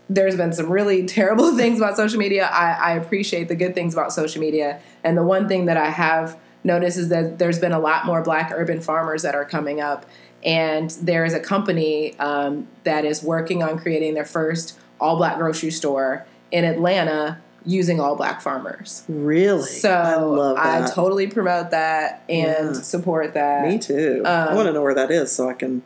there's 0.10 0.36
been 0.36 0.54
some 0.54 0.72
really 0.72 1.06
terrible 1.20 1.56
things 1.56 1.78
about 1.80 1.96
social 1.98 2.20
media 2.20 2.46
I, 2.52 2.74
I 2.74 2.92
appreciate 2.94 3.48
the 3.48 3.56
good 3.56 3.74
things 3.74 3.94
about 3.94 4.14
social 4.14 4.40
media 4.42 4.80
and 5.04 5.18
the 5.18 5.24
one 5.24 5.48
thing 5.48 5.66
that 5.66 5.78
I 5.78 5.90
have 5.90 6.38
noticed 6.64 6.98
is 6.98 7.10
that 7.10 7.38
there's 7.40 7.60
been 7.60 7.72
a 7.72 7.80
lot 7.80 8.06
more 8.06 8.22
black 8.22 8.52
urban 8.54 8.82
farmers 8.82 9.22
that 9.24 9.36
are 9.36 9.46
coming 9.46 9.82
up 9.82 10.06
and 10.44 10.92
there 11.02 11.26
is 11.26 11.34
a 11.34 11.40
company 11.40 12.18
um, 12.20 12.68
that 12.84 13.04
is 13.06 13.24
working 13.24 13.64
on 13.64 13.80
creating 13.80 14.14
their 14.14 14.26
first 14.26 14.78
all 15.00 15.18
black 15.18 15.38
grocery 15.38 15.72
store 15.72 16.26
in 16.52 16.64
Atlanta 16.66 17.40
using 17.66 18.00
all 18.00 18.16
black 18.16 18.42
farmers. 18.42 19.04
really? 19.08 19.64
So 19.64 19.90
I 19.92 20.16
love 20.18 20.56
that. 20.58 20.94
totally 20.94 21.26
promote 21.26 21.72
that 21.72 22.24
and 22.30 22.76
Yeah. 22.76 22.82
support 22.82 23.34
that. 23.34 23.68
Me 23.68 23.80
too. 23.80 24.22
I 24.24 24.50
Um, 24.50 24.56
want 24.56 24.68
to 24.68 24.74
know 24.74 24.84
where 24.84 24.94
that 24.94 25.10
is 25.10 25.32
so 25.32 25.50
I 25.50 25.54
can 25.54 25.82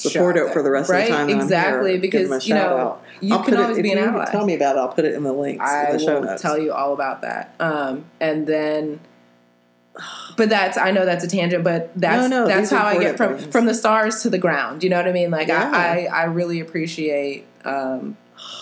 support 0.00 0.36
it 0.36 0.52
for 0.52 0.62
the 0.62 0.70
rest 0.70 0.90
right? 0.90 1.02
of 1.02 1.08
the 1.08 1.14
time. 1.14 1.30
Exactly, 1.40 1.92
here. 1.92 2.00
Because, 2.00 2.46
you 2.46 2.54
know, 2.54 2.78
out. 2.78 3.04
you 3.20 3.34
I'll 3.34 3.42
can 3.42 3.54
it- 3.54 3.60
always 3.60 3.78
if 3.78 3.82
be 3.82 3.92
an 3.92 3.98
you 3.98 4.04
ally. 4.04 4.24
Tell 4.30 4.44
me 4.46 4.54
about 4.54 4.76
it. 4.76 4.78
I'll 4.78 4.88
put 4.88 5.04
it 5.04 5.14
in 5.14 5.22
the 5.24 5.32
links 5.32 5.64
I 5.64 5.92
the 5.92 5.98
show 5.98 6.20
will 6.20 6.26
notes. 6.26 6.42
tell 6.42 6.58
you 6.58 6.72
all 6.72 6.92
about 6.92 7.22
that. 7.22 7.54
Um, 7.60 8.04
and 8.20 8.46
then, 8.46 9.00
but 10.36 10.48
that's 10.48 10.78
I 10.78 10.90
know 10.92 11.04
that's 11.04 11.24
a 11.24 11.28
tangent, 11.28 11.64
but 11.64 11.90
that's 11.96 12.28
No, 12.30 12.44
no, 12.44 12.46
that's 12.46 12.70
how 12.70 12.86
I 12.86 12.98
get 12.98 13.16
from 13.16 13.38
things. 13.38 13.50
from 13.52 13.66
the 13.66 13.74
stars 13.74 14.22
to 14.22 14.30
the 14.30 14.38
ground. 14.38 14.84
You 14.84 14.90
know 14.90 14.96
what 14.98 15.08
I 15.08 15.12
mean? 15.12 15.30
Like 15.30 15.48
Yeah. 15.48 15.70
I, 15.74 16.04
I 16.06 16.22
I 16.22 16.24
really 16.24 16.60
appreciate 16.60 17.44
um, 17.64 18.16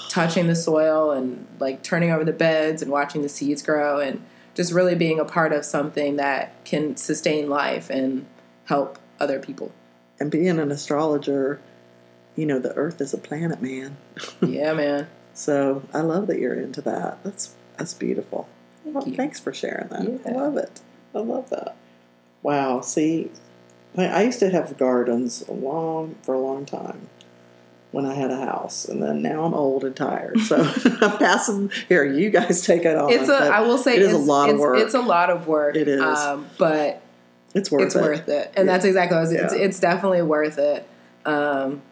touching 0.08 0.46
the 0.46 0.56
soil 0.56 1.10
and 1.10 1.46
like 1.60 1.82
turning 1.82 2.10
over 2.10 2.24
the 2.24 2.32
beds 2.32 2.80
and 2.80 2.90
watching 2.90 3.20
the 3.20 3.28
seeds 3.28 3.62
grow 3.62 3.98
and 4.00 4.22
just 4.54 4.72
really 4.72 4.94
being 4.94 5.20
a 5.20 5.24
part 5.26 5.52
of 5.52 5.66
something 5.66 6.16
that 6.16 6.52
can 6.64 6.96
sustain 6.96 7.50
life 7.50 7.90
and 7.90 8.24
help 8.64 8.98
other 9.20 9.38
people. 9.38 9.70
And 10.18 10.30
being 10.30 10.58
an 10.58 10.70
astrologer, 10.70 11.60
you 12.36 12.46
know, 12.46 12.58
the 12.58 12.72
Earth 12.74 13.00
is 13.00 13.12
a 13.12 13.18
planet, 13.18 13.60
man. 13.60 13.96
yeah, 14.40 14.72
man. 14.72 15.08
So 15.34 15.82
I 15.92 16.00
love 16.00 16.26
that 16.28 16.38
you're 16.38 16.54
into 16.54 16.80
that. 16.82 17.22
That's 17.22 17.54
that's 17.76 17.92
beautiful. 17.92 18.48
well, 18.84 19.06
you. 19.06 19.14
thanks 19.14 19.38
for 19.38 19.52
sharing 19.52 19.88
that. 19.88 20.20
I 20.26 20.30
love 20.30 20.56
it. 20.56 20.80
I 21.14 21.18
love 21.18 21.50
that. 21.50 21.76
Wow. 22.42 22.80
See, 22.80 23.30
I 23.96 24.22
used 24.22 24.38
to 24.40 24.50
have 24.50 24.78
gardens 24.78 25.42
a 25.48 25.52
long 25.52 26.16
for 26.22 26.34
a 26.34 26.40
long 26.40 26.64
time 26.64 27.08
when 27.92 28.04
I 28.04 28.14
had 28.14 28.30
a 28.30 28.36
house, 28.36 28.84
and 28.84 29.02
then 29.02 29.22
now 29.22 29.44
I'm 29.44 29.54
old 29.54 29.84
and 29.84 29.96
tired. 29.96 30.38
So 30.40 30.56
I'm 31.00 31.18
passing 31.18 31.70
here. 31.88 32.04
You 32.04 32.30
guys 32.30 32.62
take 32.62 32.84
it 32.84 32.96
on. 32.96 33.10
It's 33.10 33.28
a. 33.28 33.34
I 33.34 33.60
will 33.60 33.78
say 33.78 33.96
it 33.96 34.02
is 34.02 34.08
it's, 34.08 34.18
a 34.18 34.22
lot 34.22 34.50
of 34.50 34.58
work. 34.58 34.78
It's 34.78 34.94
a 34.94 35.00
lot 35.00 35.30
of 35.30 35.46
work. 35.46 35.76
It 35.76 35.88
is. 35.88 36.00
um, 36.00 36.46
but 36.58 37.02
it's 37.56 37.70
worth 37.70 37.82
it's 37.86 37.96
it. 37.96 38.02
worth 38.02 38.28
it, 38.28 38.52
and 38.56 38.66
Yeah. 38.66 38.72
that's 38.72 38.84
exactly 38.84 39.14
what 39.16 39.20
I 39.20 39.22
was, 39.22 39.32
it's 39.32 39.54
Yeah. 39.54 39.60
it's 39.66 39.80
definitely 39.80 40.22
worth 40.22 40.58
it. 40.58 40.86
Um, 41.24 41.82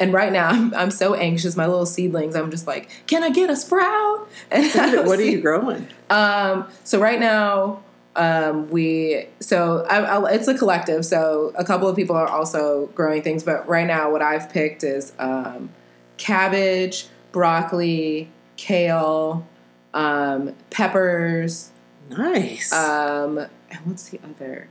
And 0.00 0.12
right 0.12 0.32
now, 0.32 0.48
I'm, 0.48 0.74
I'm 0.74 0.90
so 0.90 1.14
anxious. 1.14 1.56
My 1.56 1.66
little 1.66 1.86
seedlings, 1.86 2.34
I'm 2.34 2.50
just 2.50 2.66
like, 2.66 2.88
can 3.06 3.22
I 3.22 3.30
get 3.30 3.48
a 3.50 3.56
sprout? 3.56 4.28
And 4.50 4.70
don't 4.72 5.06
what 5.06 5.18
are 5.20 5.24
you 5.24 5.40
growing? 5.40 5.86
um, 6.10 6.66
so 6.84 6.98
right 7.00 7.20
now, 7.20 7.82
um, 8.16 8.68
we 8.70 9.26
so 9.40 9.86
I, 9.88 10.00
I, 10.00 10.32
it's 10.32 10.48
a 10.48 10.54
collective. 10.58 11.06
So 11.06 11.52
a 11.56 11.64
couple 11.64 11.88
of 11.88 11.94
people 11.96 12.16
are 12.16 12.26
also 12.28 12.86
growing 12.94 13.22
things, 13.22 13.42
but 13.44 13.66
right 13.68 13.86
now, 13.86 14.10
what 14.10 14.22
I've 14.22 14.50
picked 14.50 14.82
is 14.82 15.12
um, 15.20 15.70
cabbage, 16.18 17.06
broccoli, 17.30 18.28
kale, 18.56 19.46
um, 19.94 20.54
peppers. 20.70 21.70
Nice. 22.10 22.72
Um, 22.72 23.38
and 23.38 23.80
what's 23.84 24.08
the 24.10 24.18
other? 24.24 24.68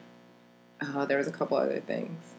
Oh, 0.81 1.05
there 1.05 1.17
was 1.17 1.27
a 1.27 1.31
couple 1.31 1.57
other 1.57 1.79
things. 1.79 2.35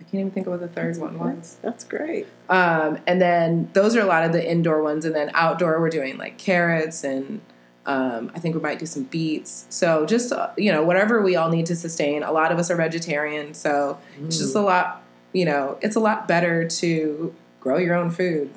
I 0.00 0.02
can't 0.02 0.14
even 0.14 0.30
think 0.32 0.46
of 0.46 0.52
what 0.52 0.60
the 0.60 0.68
third 0.68 0.96
one 0.96 1.18
was. 1.18 1.56
That's 1.62 1.84
great. 1.84 2.26
Um, 2.48 2.98
and 3.06 3.20
then 3.20 3.70
those 3.74 3.94
are 3.94 4.00
a 4.00 4.06
lot 4.06 4.24
of 4.24 4.32
the 4.32 4.50
indoor 4.50 4.82
ones, 4.82 5.04
and 5.04 5.14
then 5.14 5.30
outdoor 5.34 5.80
we're 5.80 5.90
doing 5.90 6.18
like 6.18 6.36
carrots 6.38 7.04
and 7.04 7.40
um, 7.86 8.32
I 8.34 8.38
think 8.38 8.54
we 8.54 8.60
might 8.60 8.78
do 8.78 8.86
some 8.86 9.04
beets. 9.04 9.66
So 9.68 10.06
just 10.06 10.32
uh, 10.32 10.50
you 10.56 10.72
know 10.72 10.82
whatever 10.82 11.22
we 11.22 11.36
all 11.36 11.50
need 11.50 11.66
to 11.66 11.76
sustain. 11.76 12.22
A 12.22 12.32
lot 12.32 12.50
of 12.50 12.58
us 12.58 12.70
are 12.70 12.76
vegetarian, 12.76 13.54
so 13.54 13.98
it's 14.22 14.38
just 14.38 14.54
a 14.54 14.60
lot. 14.60 15.02
You 15.32 15.44
know, 15.44 15.78
it's 15.82 15.96
a 15.96 16.00
lot 16.00 16.26
better 16.28 16.66
to 16.66 17.34
grow 17.60 17.78
your 17.78 17.94
own 17.94 18.10
food. 18.10 18.50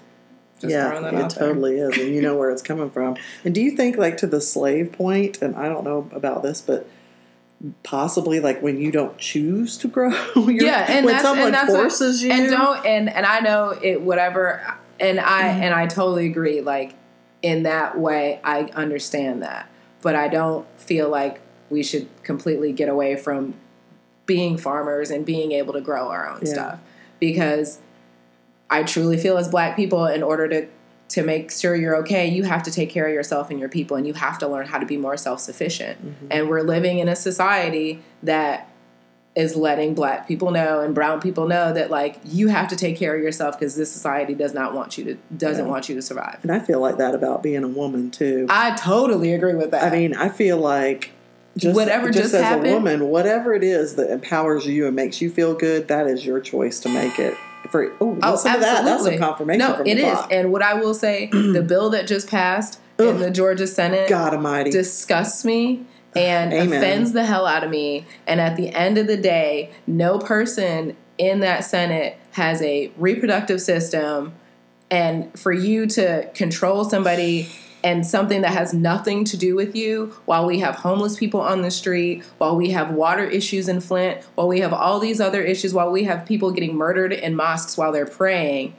Just 0.59 0.71
yeah, 0.71 0.99
that 0.99 1.13
it 1.13 1.30
totally 1.30 1.78
is, 1.78 1.97
and 1.97 2.15
you 2.15 2.21
know 2.21 2.36
where 2.36 2.49
it's 2.49 2.61
coming 2.61 2.89
from. 2.89 3.15
And 3.43 3.53
do 3.53 3.61
you 3.61 3.71
think, 3.71 3.97
like, 3.97 4.17
to 4.17 4.28
the 4.28 4.41
slave 4.41 4.91
point? 4.91 5.41
And 5.41 5.55
I 5.55 5.69
don't 5.69 5.84
know 5.84 6.09
about 6.13 6.41
this, 6.41 6.61
but 6.61 6.89
possibly, 7.83 8.39
like, 8.39 8.61
when 8.61 8.79
you 8.79 8.91
don't 8.91 9.17
choose 9.17 9.77
to 9.79 9.87
grow, 9.87 10.09
your, 10.35 10.51
Yeah, 10.51 10.85
and 10.89 11.05
when 11.05 11.19
someone 11.21 11.47
and 11.47 11.53
that's 11.55 11.69
what- 11.71 11.79
forces 11.81 12.21
you, 12.23 12.31
and 12.31 12.49
don't 12.49 12.85
and 12.85 13.09
and 13.09 13.25
I 13.25 13.39
know 13.39 13.77
it 13.81 14.01
whatever 14.01 14.61
and 14.99 15.19
I 15.19 15.43
Mm-hmm. 15.43 15.63
and 15.63 15.73
I 15.73 15.87
totally 15.87 16.25
agree 16.27 16.61
like 16.61 16.93
in 17.41 17.63
that 17.63 17.97
way 17.99 18.39
I 18.43 18.63
understand 18.73 19.43
that 19.43 19.69
but 20.01 20.15
I 20.15 20.27
don't 20.27 20.65
feel 20.79 21.07
like 21.09 21.39
we 21.69 21.83
should 21.83 22.07
completely 22.23 22.71
get 22.73 22.89
away 22.89 23.15
from 23.15 23.53
being 24.25 24.57
farmers 24.57 25.11
and 25.11 25.23
being 25.25 25.51
able 25.51 25.73
to 25.73 25.81
grow 25.81 26.07
our 26.09 26.27
own 26.29 26.39
Yeah. 26.43 26.53
stuff 26.53 26.79
because 27.19 27.79
I 28.69 28.83
truly 28.83 29.17
feel 29.17 29.37
as 29.37 29.47
black 29.47 29.75
people 29.75 30.05
in 30.07 30.23
order 30.23 30.47
to 30.47 30.67
to 31.09 31.23
make 31.23 31.51
sure 31.51 31.75
you're 31.75 31.95
okay 31.97 32.27
you 32.27 32.43
have 32.43 32.61
to 32.63 32.71
take 32.71 32.89
care 32.89 33.07
of 33.07 33.13
yourself 33.13 33.49
and 33.49 33.59
your 33.59 33.69
people 33.69 33.95
and 33.97 34.05
you 34.05 34.13
have 34.13 34.37
to 34.37 34.47
learn 34.47 34.65
how 34.67 34.77
to 34.77 34.85
be 34.85 34.97
more 34.97 35.15
self-sufficient 35.17 35.97
Mm-hmm. 36.05 36.27
and 36.31 36.49
we're 36.49 36.61
living 36.63 36.99
in 36.99 37.07
a 37.07 37.15
society 37.15 38.01
that 38.23 38.69
is 39.35 39.55
letting 39.55 39.93
black 39.93 40.27
people 40.27 40.49
know 40.51 40.81
and 40.81 40.95
brown 40.95 41.21
people 41.21 41.47
know 41.47 41.71
that 41.71 41.91
like 41.91 42.17
you 42.25 42.47
have 42.47 42.67
to 42.69 42.75
take 42.75 42.97
care 42.97 43.15
of 43.15 43.21
yourself 43.21 43.57
because 43.57 43.75
this 43.75 43.91
society 43.91 44.33
does 44.33 44.53
not 44.53 44.73
want 44.73 44.97
you 44.97 45.03
to 45.03 45.15
doesn't 45.37 45.65
Yeah. 45.65 45.71
want 45.71 45.87
you 45.89 45.95
to 45.95 46.01
survive. 46.01 46.39
and 46.41 46.51
I 46.51 46.59
feel 46.59 46.79
like 46.81 46.97
that 46.97 47.13
about 47.13 47.43
being 47.43 47.63
a 47.63 47.67
woman 47.67 48.09
too. 48.09 48.47
I 48.49 48.71
totally 48.75 49.33
agree 49.33 49.53
with 49.53 49.71
that. 49.71 49.93
I 49.93 49.95
mean, 49.95 50.15
I 50.15 50.29
feel 50.29 50.57
like 50.57 51.11
just 51.55 51.75
Whatever 51.75 52.07
just, 52.09 52.19
just 52.23 52.33
as 52.35 52.41
happened- 52.43 52.67
a 52.67 52.73
woman, 52.73 53.09
whatever 53.09 53.53
it 53.53 53.63
is 53.63 53.95
that 53.95 54.11
empowers 54.11 54.65
you 54.67 54.85
and 54.87 54.95
makes 54.95 55.21
you 55.21 55.29
feel 55.29 55.53
good, 55.55 55.87
that 55.87 56.05
is 56.07 56.23
your 56.25 56.39
choice 56.39 56.79
to 56.81 56.89
make 56.89 57.17
it. 57.19 57.35
For 57.69 57.91
oh, 57.99 58.17
oh, 58.21 58.31
listen 58.31 58.53
to 58.53 58.59
that. 58.59 58.59
That's 58.59 58.77
some 58.77 58.87
absolutely. 58.87 59.17
confirmation. 59.17 59.59
No, 59.59 59.81
it 59.85 59.97
is. 59.97 60.13
top. 60.13 60.31
And 60.31 60.51
what 60.51 60.61
I 60.61 60.75
will 60.75 60.93
say, 60.93 61.27
the 61.31 61.63
bill 61.67 61.89
that 61.91 62.07
just 62.07 62.29
passed 62.29 62.79
in 62.99 63.19
the 63.19 63.29
Georgia 63.29 63.67
Senate 63.67 64.09
God 64.09 64.33
Almighty. 64.33 64.71
disgusts 64.71 65.45
me 65.45 65.85
and 66.15 66.53
Amen. 66.53 66.77
offends 66.77 67.13
the 67.13 67.25
hell 67.25 67.45
out 67.45 67.63
of 67.63 67.69
me. 67.69 68.05
And 68.25 68.39
at 68.41 68.55
the 68.55 68.69
end 68.69 68.97
of 68.97 69.07
the 69.07 69.17
day, 69.17 69.71
no 69.85 70.17
person 70.17 70.95
in 71.17 71.41
that 71.41 71.63
Senate 71.63 72.17
has 72.31 72.61
a 72.61 72.91
reproductive 72.97 73.61
system. 73.61 74.33
And 74.89 75.37
for 75.37 75.51
you 75.51 75.85
to 75.87 76.29
control 76.33 76.85
somebody 76.85 77.49
and 77.84 78.05
something 78.05 78.41
that 78.41 78.53
has 78.53 78.73
nothing 78.73 79.23
to 79.25 79.38
do 79.38 79.55
with 79.55 79.75
you, 79.75 80.15
while 80.25 80.45
we 80.45 80.59
have 80.59 80.75
homeless 80.75 81.15
people 81.15 81.41
on 81.41 81.61
the 81.61 81.71
street, 81.71 82.23
while 82.38 82.55
we 82.55 82.71
have 82.71 82.91
water 82.91 83.23
issues 83.25 83.69
in 83.69 83.82
Flint, 83.82 84.23
while 84.36 84.47
we 84.47 84.59
have 84.59 84.73
all 84.73 84.99
these 84.99 85.21
other 85.21 85.41
issues, 85.41 85.73
while 85.73 85.91
we 85.91 86.05
have 86.05 86.25
people 86.25 86.51
getting 86.51 86.75
murdered 86.75 87.13
in 87.13 87.36
mosques 87.36 87.78
while 87.78 87.91
they're 87.91 88.05
praying, 88.05 88.73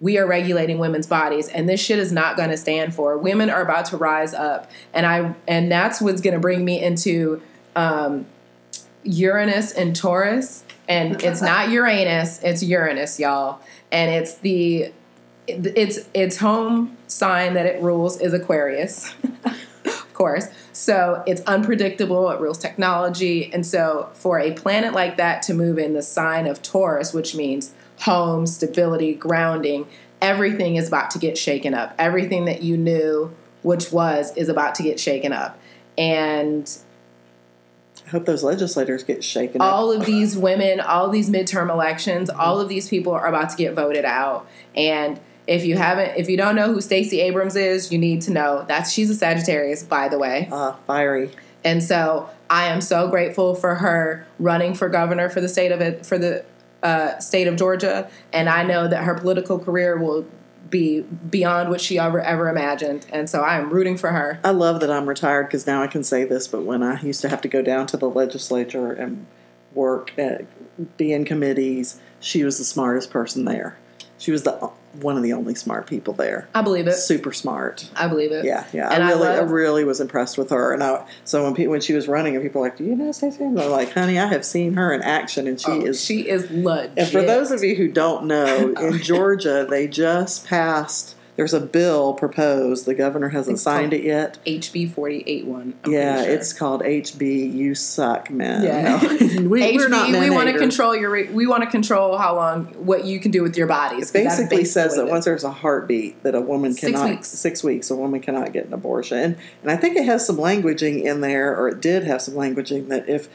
we 0.00 0.18
are 0.18 0.26
regulating 0.26 0.78
women's 0.78 1.06
bodies 1.06 1.48
and 1.48 1.68
this 1.68 1.80
shit 1.80 1.98
is 1.98 2.12
not 2.12 2.36
going 2.36 2.50
to 2.50 2.56
stand 2.56 2.94
for. 2.94 3.16
Women 3.16 3.48
are 3.48 3.62
about 3.62 3.86
to 3.86 3.96
rise 3.96 4.34
up 4.34 4.70
and 4.92 5.06
i 5.06 5.34
and 5.48 5.72
that's 5.72 6.00
what's 6.00 6.20
going 6.20 6.34
to 6.34 6.40
bring 6.40 6.64
me 6.64 6.82
into 6.82 7.40
um, 7.74 8.26
uranus 9.02 9.72
and 9.72 9.96
taurus 9.96 10.64
and 10.88 11.22
it's 11.22 11.40
not 11.40 11.70
uranus 11.70 12.42
it's 12.42 12.62
uranus 12.62 13.18
y'all. 13.18 13.60
And 13.90 14.10
it's 14.10 14.34
the 14.38 14.92
it's 15.46 16.08
its 16.14 16.38
home 16.38 16.96
sign 17.06 17.54
that 17.54 17.66
it 17.66 17.80
rules 17.82 18.20
is 18.20 18.32
aquarius 18.32 19.14
of 19.84 20.14
course 20.14 20.46
so 20.72 21.22
it's 21.26 21.40
unpredictable 21.42 22.30
it 22.30 22.40
rules 22.40 22.58
technology 22.58 23.52
and 23.52 23.66
so 23.66 24.08
for 24.14 24.38
a 24.38 24.52
planet 24.52 24.94
like 24.94 25.16
that 25.16 25.42
to 25.42 25.52
move 25.52 25.78
in 25.78 25.92
the 25.92 26.02
sign 26.02 26.46
of 26.46 26.62
taurus 26.62 27.12
which 27.12 27.34
means 27.34 27.74
home 28.00 28.46
stability 28.46 29.14
grounding 29.14 29.86
everything 30.22 30.76
is 30.76 30.88
about 30.88 31.10
to 31.10 31.18
get 31.18 31.36
shaken 31.36 31.74
up 31.74 31.94
everything 31.98 32.46
that 32.46 32.62
you 32.62 32.76
knew 32.76 33.30
which 33.62 33.92
was 33.92 34.34
is 34.36 34.48
about 34.48 34.74
to 34.74 34.82
get 34.82 34.98
shaken 34.98 35.32
up 35.32 35.58
and 35.98 36.78
I 38.06 38.10
hope 38.10 38.26
those 38.26 38.44
legislators 38.44 39.02
get 39.02 39.24
shaken 39.24 39.62
up. 39.62 39.72
all 39.72 39.90
of 39.90 40.04
these 40.04 40.36
women, 40.36 40.80
all 40.80 41.08
these 41.08 41.30
midterm 41.30 41.70
elections, 41.70 42.28
all 42.28 42.60
of 42.60 42.68
these 42.68 42.88
people 42.88 43.12
are 43.12 43.26
about 43.26 43.50
to 43.50 43.56
get 43.56 43.74
voted 43.74 44.04
out. 44.04 44.46
And 44.74 45.20
if 45.46 45.64
you 45.64 45.76
haven't, 45.76 46.16
if 46.16 46.28
you 46.28 46.36
don't 46.36 46.56
know 46.56 46.72
who 46.72 46.80
Stacey 46.80 47.20
Abrams 47.20 47.56
is, 47.56 47.92
you 47.92 47.98
need 47.98 48.22
to 48.22 48.30
know 48.30 48.64
that's 48.66 48.92
she's 48.92 49.10
a 49.10 49.14
Sagittarius, 49.14 49.82
by 49.82 50.08
the 50.08 50.18
way. 50.18 50.48
Uh, 50.50 50.72
fiery. 50.86 51.30
And 51.64 51.82
so 51.82 52.28
I 52.50 52.66
am 52.66 52.80
so 52.80 53.08
grateful 53.08 53.54
for 53.54 53.76
her 53.76 54.26
running 54.38 54.74
for 54.74 54.88
governor 54.88 55.28
for 55.28 55.40
the 55.40 55.48
state 55.48 55.72
of 55.72 55.80
it 55.80 56.04
for 56.04 56.18
the 56.18 56.44
uh, 56.82 57.18
state 57.18 57.46
of 57.46 57.56
Georgia. 57.56 58.10
And 58.32 58.48
I 58.48 58.62
know 58.62 58.86
that 58.88 59.04
her 59.04 59.14
political 59.14 59.58
career 59.58 59.98
will 59.98 60.26
be 60.70 61.00
beyond 61.02 61.70
what 61.70 61.80
she 61.80 61.98
ever 61.98 62.20
ever 62.20 62.48
imagined. 62.48 63.06
And 63.12 63.28
so 63.28 63.42
I 63.42 63.58
am 63.58 63.70
rooting 63.70 63.96
for 63.96 64.10
her. 64.10 64.40
I 64.44 64.50
love 64.50 64.80
that 64.80 64.90
I'm 64.90 65.08
retired 65.08 65.44
because 65.44 65.66
now 65.66 65.82
I 65.82 65.86
can 65.86 66.04
say 66.04 66.24
this. 66.24 66.48
But 66.48 66.62
when 66.62 66.82
I 66.82 67.00
used 67.00 67.20
to 67.22 67.28
have 67.28 67.40
to 67.42 67.48
go 67.48 67.62
down 67.62 67.86
to 67.88 67.96
the 67.96 68.08
legislature 68.08 68.92
and 68.92 69.26
work, 69.72 70.12
at, 70.18 70.46
be 70.96 71.12
in 71.12 71.24
committees, 71.24 72.00
she 72.20 72.44
was 72.44 72.58
the 72.58 72.64
smartest 72.64 73.10
person 73.10 73.44
there. 73.44 73.78
She 74.18 74.30
was 74.32 74.42
the 74.42 74.70
one 75.00 75.16
of 75.16 75.22
the 75.22 75.32
only 75.32 75.54
smart 75.54 75.86
people 75.86 76.14
there. 76.14 76.48
I 76.54 76.62
believe 76.62 76.86
it. 76.86 76.92
Super 76.94 77.32
smart. 77.32 77.88
I 77.96 78.08
believe 78.08 78.32
it. 78.32 78.44
Yeah, 78.44 78.64
yeah. 78.72 78.90
And 78.90 79.02
I 79.02 79.08
I 79.08 79.10
really, 79.12 79.26
I, 79.28 79.38
love- 79.40 79.50
really 79.50 79.84
was 79.84 80.00
impressed 80.00 80.38
with 80.38 80.50
her. 80.50 80.72
And 80.72 80.82
I, 80.82 81.06
so 81.24 81.44
when 81.44 81.54
people, 81.54 81.72
when 81.72 81.80
she 81.80 81.92
was 81.94 82.08
running, 82.08 82.34
and 82.36 82.44
people 82.44 82.60
were 82.60 82.66
like, 82.68 82.76
"Do 82.78 82.84
you 82.84 82.94
know 82.96 83.12
Stacey?" 83.12 83.44
Abrams?" 83.44 83.60
I'm 83.60 83.70
like, 83.70 83.92
"Honey, 83.92 84.18
I 84.18 84.26
have 84.26 84.44
seen 84.44 84.74
her 84.74 84.92
in 84.92 85.02
action, 85.02 85.46
and 85.46 85.60
she 85.60 85.70
Oh, 85.70 85.80
is 85.86 86.04
she 86.04 86.28
is 86.28 86.50
legit. 86.50 86.92
And 86.96 87.08
for 87.08 87.22
those 87.22 87.50
of 87.50 87.62
you 87.64 87.74
who 87.74 87.88
don't 87.88 88.26
know, 88.26 88.72
in 88.80 88.98
Georgia, 89.02 89.66
they 89.68 89.86
just 89.88 90.46
passed. 90.46 91.13
There's 91.36 91.52
a 91.52 91.60
bill 91.60 92.14
proposed. 92.14 92.86
The 92.86 92.94
governor 92.94 93.30
hasn't 93.30 93.54
It's 93.54 93.62
signed 93.64 93.92
it 93.92 94.04
yet. 94.04 94.38
HB 94.46 94.92
forty 94.94 95.24
eight 95.26 95.46
one. 95.46 95.74
yeah, 95.84 96.22
it's 96.22 96.52
called 96.52 96.82
HB. 96.82 97.52
You 97.52 97.74
suck, 97.74 98.30
man. 98.30 98.62
Yeah. 98.62 98.82
No, 99.00 99.08
we, 99.48 99.60
HB. 99.76 100.20
we 100.20 100.30
want 100.30 100.48
to 100.48 100.56
control 100.58 100.94
your. 100.94 101.10
re- 101.10 101.28
We 101.32 101.46
want 101.48 101.64
to 101.64 101.68
control 101.70 102.16
how 102.16 102.36
long 102.36 102.66
what 102.86 103.04
you 103.04 103.18
can 103.18 103.32
do 103.32 103.42
with 103.42 103.56
your 103.56 103.66
bodies. 103.66 104.10
It 104.10 104.24
Basically, 104.24 104.64
says 104.64 104.94
that 104.94 105.08
once 105.08 105.24
there's 105.24 105.42
a 105.44 105.50
heartbeat, 105.50 106.22
that 106.22 106.36
a 106.36 106.40
woman 106.40 106.72
cannot 106.74 106.98
Six 107.00 107.10
weeks. 107.10 107.28
six 107.28 107.64
weeks 107.64 107.90
a 107.90 107.96
woman 107.96 108.20
cannot 108.20 108.52
get 108.52 108.66
an 108.66 108.72
abortion. 108.72 109.18
And 109.18 109.36
and 109.62 109.70
I 109.72 109.76
think 109.76 109.96
it 109.96 110.04
has 110.04 110.24
some 110.24 110.36
languaging 110.36 111.02
in 111.02 111.20
there, 111.20 111.56
or 111.58 111.68
it 111.68 111.80
did 111.80 112.04
have 112.04 112.22
some 112.22 112.34
languaging 112.34 112.88
that 112.88 113.08
if 113.08 113.28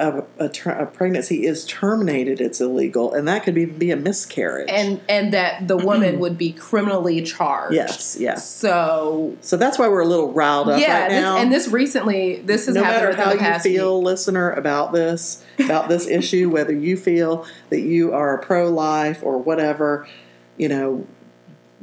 a, 0.00 0.24
a, 0.38 0.48
ter- 0.48 0.72
a 0.72 0.86
pregnancy 0.86 1.46
is 1.46 1.64
terminated, 1.66 2.40
it's 2.40 2.60
illegal, 2.60 3.14
and 3.14 3.28
that 3.28 3.44
could 3.44 3.56
even 3.56 3.78
be 3.78 3.92
a 3.92 3.96
miscarriage. 3.96 4.68
and 4.68 5.00
and 5.08 5.32
that 5.32 5.68
the 5.68 5.76
woman 5.76 6.18
would 6.20 6.36
be 6.36 6.52
criminally 6.52 7.22
charged. 7.22 7.74
yes, 7.74 8.16
yes. 8.18 8.48
So 8.50 9.36
So 9.40 9.56
that's 9.56 9.78
why 9.78 9.86
we're 9.88 10.00
a 10.02 10.06
little 10.06 10.32
riled 10.32 10.68
up 10.68 10.80
yeah, 10.80 11.02
right 11.02 11.10
this, 11.10 11.22
now. 11.22 11.36
and 11.36 11.52
this 11.52 11.68
recently 11.68 12.40
this 12.42 12.66
has 12.66 12.74
no 12.74 12.82
happened 12.82 13.16
matter 13.18 13.38
how 13.40 13.54
you 13.54 13.60
feel, 13.60 13.98
week. 14.00 14.06
listener, 14.06 14.50
about 14.52 14.92
this, 14.92 15.44
about 15.60 15.88
this 15.88 16.06
issue, 16.18 16.50
whether 16.50 16.72
you 16.74 16.96
feel 16.96 17.46
that 17.70 17.80
you 17.80 18.12
are 18.12 18.38
pro-life 18.38 19.22
or 19.22 19.38
whatever, 19.38 20.08
you 20.56 20.68
know, 20.68 21.06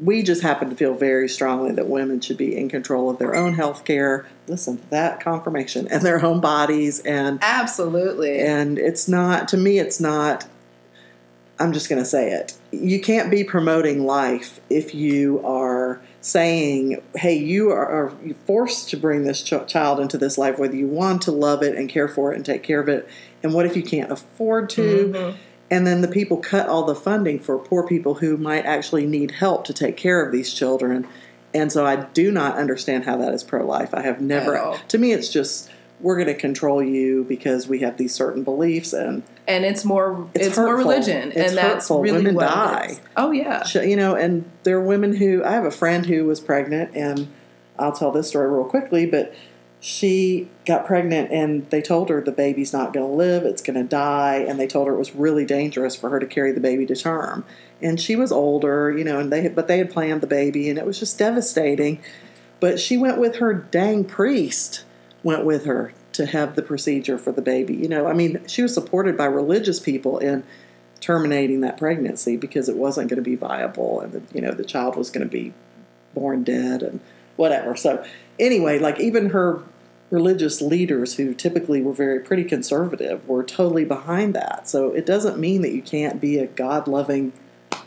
we 0.01 0.23
just 0.23 0.41
happen 0.41 0.69
to 0.69 0.75
feel 0.75 0.95
very 0.95 1.29
strongly 1.29 1.71
that 1.73 1.87
women 1.87 2.19
should 2.21 2.37
be 2.37 2.57
in 2.57 2.69
control 2.69 3.09
of 3.09 3.19
their 3.19 3.35
own 3.35 3.53
health 3.53 3.85
care. 3.85 4.25
Listen 4.47 4.77
to 4.77 4.89
that 4.89 5.19
confirmation 5.21 5.87
and 5.89 6.01
their 6.01 6.23
own 6.25 6.39
bodies, 6.41 6.99
and 7.01 7.39
Absolutely. 7.41 8.39
and 8.39 8.79
it's 8.79 9.07
not 9.07 9.47
to 9.49 9.57
me. 9.57 9.77
It's 9.79 9.99
not. 9.99 10.45
I'm 11.59 11.73
just 11.73 11.89
going 11.89 12.01
to 12.01 12.09
say 12.09 12.31
it. 12.31 12.57
You 12.71 12.99
can't 12.99 13.29
be 13.29 13.43
promoting 13.43 14.03
life 14.03 14.59
if 14.71 14.95
you 14.95 15.45
are 15.45 16.01
saying, 16.19 17.01
"Hey, 17.15 17.35
you 17.37 17.69
are, 17.69 17.85
are 17.87 18.13
forced 18.47 18.89
to 18.89 18.97
bring 18.97 19.25
this 19.25 19.43
ch- 19.43 19.53
child 19.67 19.99
into 19.99 20.17
this 20.17 20.39
life, 20.39 20.57
whether 20.57 20.75
you 20.75 20.87
want 20.87 21.21
to 21.23 21.31
love 21.31 21.61
it 21.61 21.75
and 21.75 21.87
care 21.87 22.07
for 22.07 22.33
it 22.33 22.37
and 22.37 22.45
take 22.45 22.63
care 22.63 22.79
of 22.79 22.89
it." 22.89 23.07
And 23.43 23.53
what 23.53 23.67
if 23.67 23.75
you 23.75 23.83
can't 23.83 24.11
afford 24.11 24.69
to? 24.71 25.13
Mhm. 25.13 25.35
And 25.71 25.87
then 25.87 26.01
the 26.01 26.07
people 26.07 26.37
cut 26.37 26.67
all 26.67 26.83
the 26.83 26.93
funding 26.93 27.39
for 27.39 27.57
poor 27.57 27.87
people 27.87 28.15
who 28.15 28.37
might 28.37 28.65
actually 28.65 29.07
need 29.07 29.31
help 29.31 29.65
to 29.65 29.73
take 29.73 29.97
care 29.97 30.23
of 30.23 30.31
these 30.31 30.53
children. 30.53 31.07
And 31.53 31.71
so 31.71 31.85
I 31.85 31.95
do 31.95 32.31
not 32.31 32.57
understand 32.57 33.05
how 33.05 33.17
that 33.17 33.33
is 33.33 33.43
pro 33.43 33.65
life. 33.65 33.93
I 33.93 34.01
have 34.01 34.21
never, 34.21 34.77
to 34.89 34.97
me, 34.97 35.13
it's 35.13 35.29
just 35.29 35.69
we're 36.01 36.15
going 36.15 36.27
to 36.27 36.33
control 36.33 36.83
you 36.83 37.23
because 37.23 37.67
we 37.67 37.79
have 37.79 37.97
these 37.97 38.13
certain 38.13 38.43
beliefs 38.43 38.91
and 38.93 39.23
and 39.47 39.65
it's 39.65 39.85
more 39.85 40.29
It's 40.33 40.47
it's, 40.47 40.57
more 40.57 40.75
religion, 40.75 41.31
It's 41.31 41.49
and 41.49 41.57
that's 41.57 41.73
hurtful. 41.85 42.01
really 42.01 42.17
Women 42.17 42.35
what 42.35 42.47
die. 42.47 42.99
Oh 43.17 43.31
yeah, 43.31 43.63
you 43.81 43.95
know, 43.95 44.15
and 44.15 44.49
there 44.63 44.77
are 44.77 44.83
women 44.83 45.15
who 45.15 45.43
I 45.43 45.51
have 45.51 45.65
a 45.65 45.71
friend 45.71 46.05
who 46.05 46.25
was 46.25 46.39
pregnant, 46.39 46.95
and 46.95 47.27
I'll 47.77 47.91
tell 47.91 48.11
this 48.11 48.27
story 48.27 48.49
real 48.49 48.65
quickly, 48.65 49.05
but 49.05 49.33
she 49.83 50.47
got 50.67 50.85
pregnant 50.85 51.31
and 51.31 51.67
they 51.71 51.81
told 51.81 52.09
her 52.09 52.21
the 52.21 52.31
baby's 52.31 52.71
not 52.71 52.93
going 52.93 53.05
to 53.05 53.13
live, 53.13 53.43
it's 53.43 53.63
going 53.63 53.75
to 53.75 53.83
die, 53.83 54.45
and 54.47 54.59
they 54.59 54.67
told 54.67 54.87
her 54.87 54.93
it 54.93 54.99
was 54.99 55.15
really 55.15 55.43
dangerous 55.43 55.95
for 55.95 56.09
her 56.11 56.19
to 56.19 56.27
carry 56.27 56.51
the 56.51 56.59
baby 56.59 56.85
to 56.85 56.95
term. 56.95 57.43
And 57.81 57.99
she 57.99 58.15
was 58.15 58.31
older, 58.31 58.95
you 58.95 59.03
know, 59.03 59.19
and 59.19 59.33
they 59.33 59.41
had, 59.41 59.55
but 59.55 59.67
they 59.67 59.79
had 59.79 59.89
planned 59.89 60.21
the 60.21 60.27
baby, 60.27 60.69
and 60.69 60.77
it 60.77 60.85
was 60.85 60.99
just 60.99 61.17
devastating. 61.17 61.99
But 62.59 62.79
she 62.79 62.95
went 62.95 63.17
with 63.17 63.37
her 63.37 63.55
dang 63.55 64.05
priest, 64.05 64.85
went 65.23 65.45
with 65.45 65.65
her 65.65 65.93
to 66.13 66.27
have 66.27 66.55
the 66.55 66.61
procedure 66.61 67.17
for 67.17 67.31
the 67.31 67.41
baby. 67.41 67.73
You 67.73 67.87
know, 67.87 68.05
I 68.05 68.13
mean, 68.13 68.45
she 68.47 68.61
was 68.61 68.75
supported 68.75 69.17
by 69.17 69.25
religious 69.25 69.79
people 69.79 70.19
in 70.19 70.43
terminating 70.99 71.61
that 71.61 71.77
pregnancy 71.77 72.37
because 72.37 72.69
it 72.69 72.77
wasn't 72.77 73.09
going 73.09 73.17
to 73.17 73.27
be 73.27 73.35
viable 73.35 73.99
and 74.01 74.13
the, 74.13 74.21
you 74.35 74.39
know 74.39 74.51
the 74.51 74.63
child 74.63 74.95
was 74.95 75.09
going 75.09 75.27
to 75.27 75.31
be 75.31 75.51
born 76.13 76.43
dead 76.43 76.83
and 76.83 76.99
whatever 77.37 77.75
so 77.75 78.05
anyway 78.41 78.77
like 78.79 78.99
even 78.99 79.29
her 79.29 79.61
religious 80.09 80.61
leaders 80.61 81.15
who 81.15 81.33
typically 81.33 81.81
were 81.81 81.93
very 81.93 82.19
pretty 82.19 82.43
conservative 82.43 83.25
were 83.29 83.43
totally 83.43 83.85
behind 83.85 84.33
that 84.35 84.67
so 84.67 84.91
it 84.91 85.05
doesn't 85.05 85.37
mean 85.39 85.61
that 85.61 85.71
you 85.71 85.81
can't 85.81 86.19
be 86.19 86.37
a 86.37 86.47
god-loving 86.47 87.31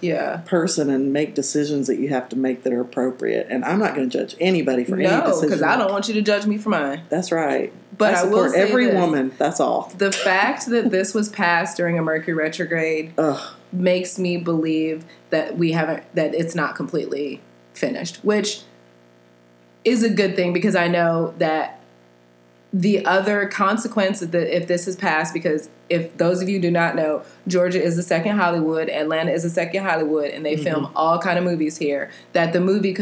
yeah. 0.00 0.38
person 0.46 0.88
and 0.90 1.12
make 1.12 1.34
decisions 1.34 1.86
that 1.86 1.98
you 1.98 2.08
have 2.08 2.28
to 2.30 2.36
make 2.36 2.62
that 2.62 2.72
are 2.72 2.80
appropriate 2.80 3.46
and 3.50 3.62
i'm 3.64 3.78
not 3.78 3.94
going 3.94 4.08
to 4.08 4.18
judge 4.18 4.34
anybody 4.40 4.84
for 4.84 4.94
any 4.94 5.04
No, 5.04 5.20
decision 5.26 5.48
because 5.48 5.62
I 5.62 5.76
don't 5.76 5.90
want 5.92 6.08
you 6.08 6.14
to 6.14 6.22
judge 6.22 6.46
me 6.46 6.56
for 6.56 6.70
mine. 6.70 7.02
that's 7.10 7.30
right 7.30 7.72
But 7.98 8.14
I 8.14 8.20
I, 8.22 8.24
will 8.24 8.54
every 8.54 8.86
this. 8.86 8.94
woman 8.94 9.32
that's 9.38 9.60
all 9.60 9.92
The 9.98 10.12
fact 10.12 10.66
that 10.66 10.90
this 10.90 11.12
was 11.14 11.28
passed 11.28 11.76
during 11.76 11.98
a 11.98 12.02
Mercury 12.02 12.34
retrograde 12.34 13.12
Ugh. 13.18 13.46
makes 13.72 14.18
me 14.18 14.36
believe 14.38 15.04
that 15.30 15.56
we 15.58 15.72
haven't 15.72 16.02
that 16.14 16.34
it's 16.34 16.54
not 16.54 16.74
completely 16.74 17.40
finished, 17.74 18.16
which 18.24 18.62
is 19.84 20.02
a 20.02 20.10
good 20.10 20.36
thing 20.36 20.52
because 20.52 20.74
I 20.74 20.88
know 20.88 21.34
that 21.38 21.80
the 22.72 23.06
other 23.06 23.46
consequence 23.46 24.20
of 24.20 24.32
the, 24.32 24.56
if 24.56 24.66
this 24.66 24.88
is 24.88 24.96
passed 24.96 25.32
because 25.32 25.68
if 25.88 26.16
those 26.16 26.42
of 26.42 26.48
you 26.48 26.58
do 26.58 26.72
not 26.72 26.96
know 26.96 27.22
georgia 27.46 27.80
is 27.80 27.94
the 27.94 28.02
second 28.02 28.36
hollywood 28.36 28.88
atlanta 28.88 29.30
is 29.30 29.44
the 29.44 29.50
second 29.50 29.84
hollywood 29.84 30.30
and 30.30 30.44
they 30.44 30.56
film 30.56 30.86
mm-hmm. 30.86 30.96
all 30.96 31.20
kind 31.20 31.38
of 31.38 31.44
movies 31.44 31.76
here 31.76 32.10
that 32.32 32.52
the 32.52 32.60
movie 32.60 32.96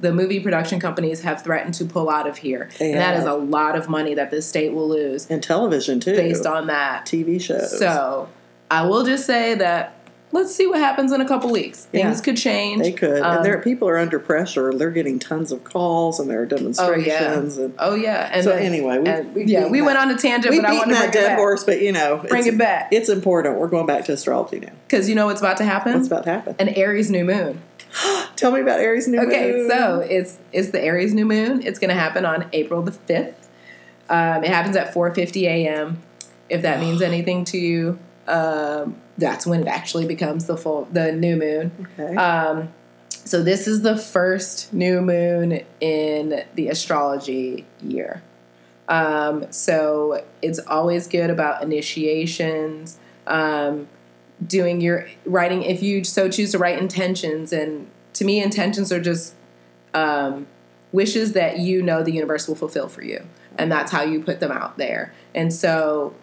the 0.00 0.12
movie 0.12 0.38
production 0.38 0.78
companies 0.78 1.22
have 1.22 1.42
threatened 1.42 1.74
to 1.74 1.84
pull 1.84 2.08
out 2.08 2.26
of 2.26 2.38
here. 2.38 2.70
They 2.78 2.92
and 2.92 3.00
that 3.00 3.16
is 3.16 3.24
a 3.24 3.34
lot 3.34 3.76
of 3.76 3.88
money 3.88 4.14
that 4.14 4.30
the 4.30 4.42
state 4.42 4.72
will 4.72 4.88
lose 4.88 5.28
and 5.30 5.42
television 5.42 6.00
too. 6.00 6.14
based 6.14 6.46
on 6.46 6.66
that. 6.68 7.06
Tv 7.06 7.40
shows. 7.40 7.78
So 7.78 8.28
I 8.70 8.86
will 8.86 9.04
just 9.04 9.26
say 9.26 9.54
that 9.54 9.95
let's 10.32 10.54
see 10.54 10.66
what 10.66 10.78
happens 10.78 11.12
in 11.12 11.20
a 11.20 11.26
couple 11.28 11.50
weeks. 11.50 11.88
Yeah. 11.92 12.04
Things 12.04 12.20
could 12.20 12.36
change. 12.36 12.82
They 12.82 12.92
could, 12.92 13.22
Um, 13.22 13.36
and 13.38 13.44
there 13.44 13.58
people 13.62 13.88
are 13.88 13.96
under 13.96 14.18
pressure. 14.18 14.72
They're 14.74 14.90
getting 14.90 15.18
tons 15.18 15.52
of 15.52 15.64
calls, 15.64 16.20
and 16.20 16.28
there 16.28 16.42
are 16.42 16.46
demonstrations. 16.46 17.58
Oh 17.58 17.64
And 17.64 17.74
Oh 17.78 17.94
yeah. 17.94 18.28
And 18.32 18.44
so 18.44 18.50
then- 18.50 18.62
anyway, 18.62 18.98
we, 18.98 19.08
and- 19.08 19.34
we 19.34 19.44
yeah, 19.44 19.68
we 19.68 19.78
that- 19.80 19.86
went 19.86 19.98
on 19.98 20.10
a 20.10 20.16
tangent, 20.16 20.52
we 20.52 20.60
but 20.60 20.68
I 20.68 20.70
beat 20.72 20.78
that 20.80 20.86
bring 20.88 21.02
it 21.08 21.12
dead 21.12 21.26
back. 21.28 21.38
horse, 21.38 21.64
but 21.64 21.80
you 21.80 21.92
know, 21.92 22.22
Bring 22.28 22.46
it 22.46 22.58
back 22.58 22.88
It's 22.92 23.08
important. 23.08 23.58
We're 23.58 23.68
going 23.68 23.86
back 23.86 24.04
to 24.06 24.12
astrology 24.12 24.60
now. 24.60 24.72
because 24.88 25.08
you 25.08 25.14
know 25.14 25.26
what's 25.26 25.40
about 25.40 25.56
to 25.58 25.64
happen. 25.64 25.94
What's 25.94 26.06
about 26.08 26.24
to 26.24 26.30
happen? 26.30 26.56
An 26.58 26.68
Aries 26.70 27.10
new 27.10 27.24
moon. 27.24 27.62
Tell 28.36 28.50
me 28.52 28.60
about 28.60 28.80
Aries 28.80 29.08
new 29.08 29.18
Okay, 29.20 29.52
moon. 29.52 29.66
Okay, 29.66 29.68
so 29.68 30.00
it's 30.00 30.36
it's 30.52 30.70
the 30.70 30.82
Aries 30.82 31.14
new 31.14 31.24
moon. 31.24 31.62
It's 31.64 31.78
going 31.78 31.88
to 31.88 31.94
happen 32.00 32.24
on 32.26 32.46
April 32.52 32.82
the 32.82 32.92
fifth. 32.92 33.48
Um, 34.10 34.44
it 34.44 34.50
happens 34.50 34.76
at 34.76 34.92
four 34.92 35.12
fifty 35.14 35.46
a.m. 35.46 36.02
If 36.50 36.62
that 36.62 36.78
means 36.80 37.00
anything 37.10 37.44
to 37.46 37.58
you, 37.58 37.98
um, 38.28 38.96
that's 39.18 39.46
when 39.46 39.62
it 39.62 39.68
actually 39.68 40.06
becomes 40.06 40.46
the 40.46 40.56
full 40.56 40.86
the 40.92 41.12
new 41.12 41.36
moon. 41.36 41.88
okay. 41.98 42.16
Um, 42.16 42.68
so 43.10 43.42
this 43.42 43.66
is 43.66 43.82
the 43.82 43.96
first 43.96 44.72
new 44.72 45.00
moon 45.00 45.64
in 45.80 46.44
the 46.54 46.68
astrology 46.68 47.66
year. 47.82 48.22
Um, 48.88 49.50
so 49.50 50.24
it's 50.42 50.60
always 50.60 51.08
good 51.08 51.30
about 51.30 51.60
initiations, 51.62 52.98
um, 53.26 53.88
doing 54.46 54.80
your 54.80 55.08
writing 55.24 55.62
if 55.62 55.82
you 55.82 56.04
so 56.04 56.28
choose 56.28 56.52
to 56.52 56.58
write 56.58 56.78
intentions. 56.78 57.52
And 57.52 57.88
to 58.12 58.24
me, 58.24 58.40
intentions 58.40 58.92
are 58.92 59.00
just 59.00 59.34
um, 59.92 60.46
wishes 60.92 61.32
that 61.32 61.58
you 61.58 61.82
know 61.82 62.04
the 62.04 62.12
universe 62.12 62.46
will 62.46 62.54
fulfill 62.54 62.88
for 62.88 63.02
you, 63.02 63.26
and 63.58 63.72
that's 63.72 63.90
how 63.90 64.02
you 64.02 64.22
put 64.22 64.38
them 64.38 64.52
out 64.52 64.78
there. 64.78 65.12
And 65.34 65.52
so 65.52 66.14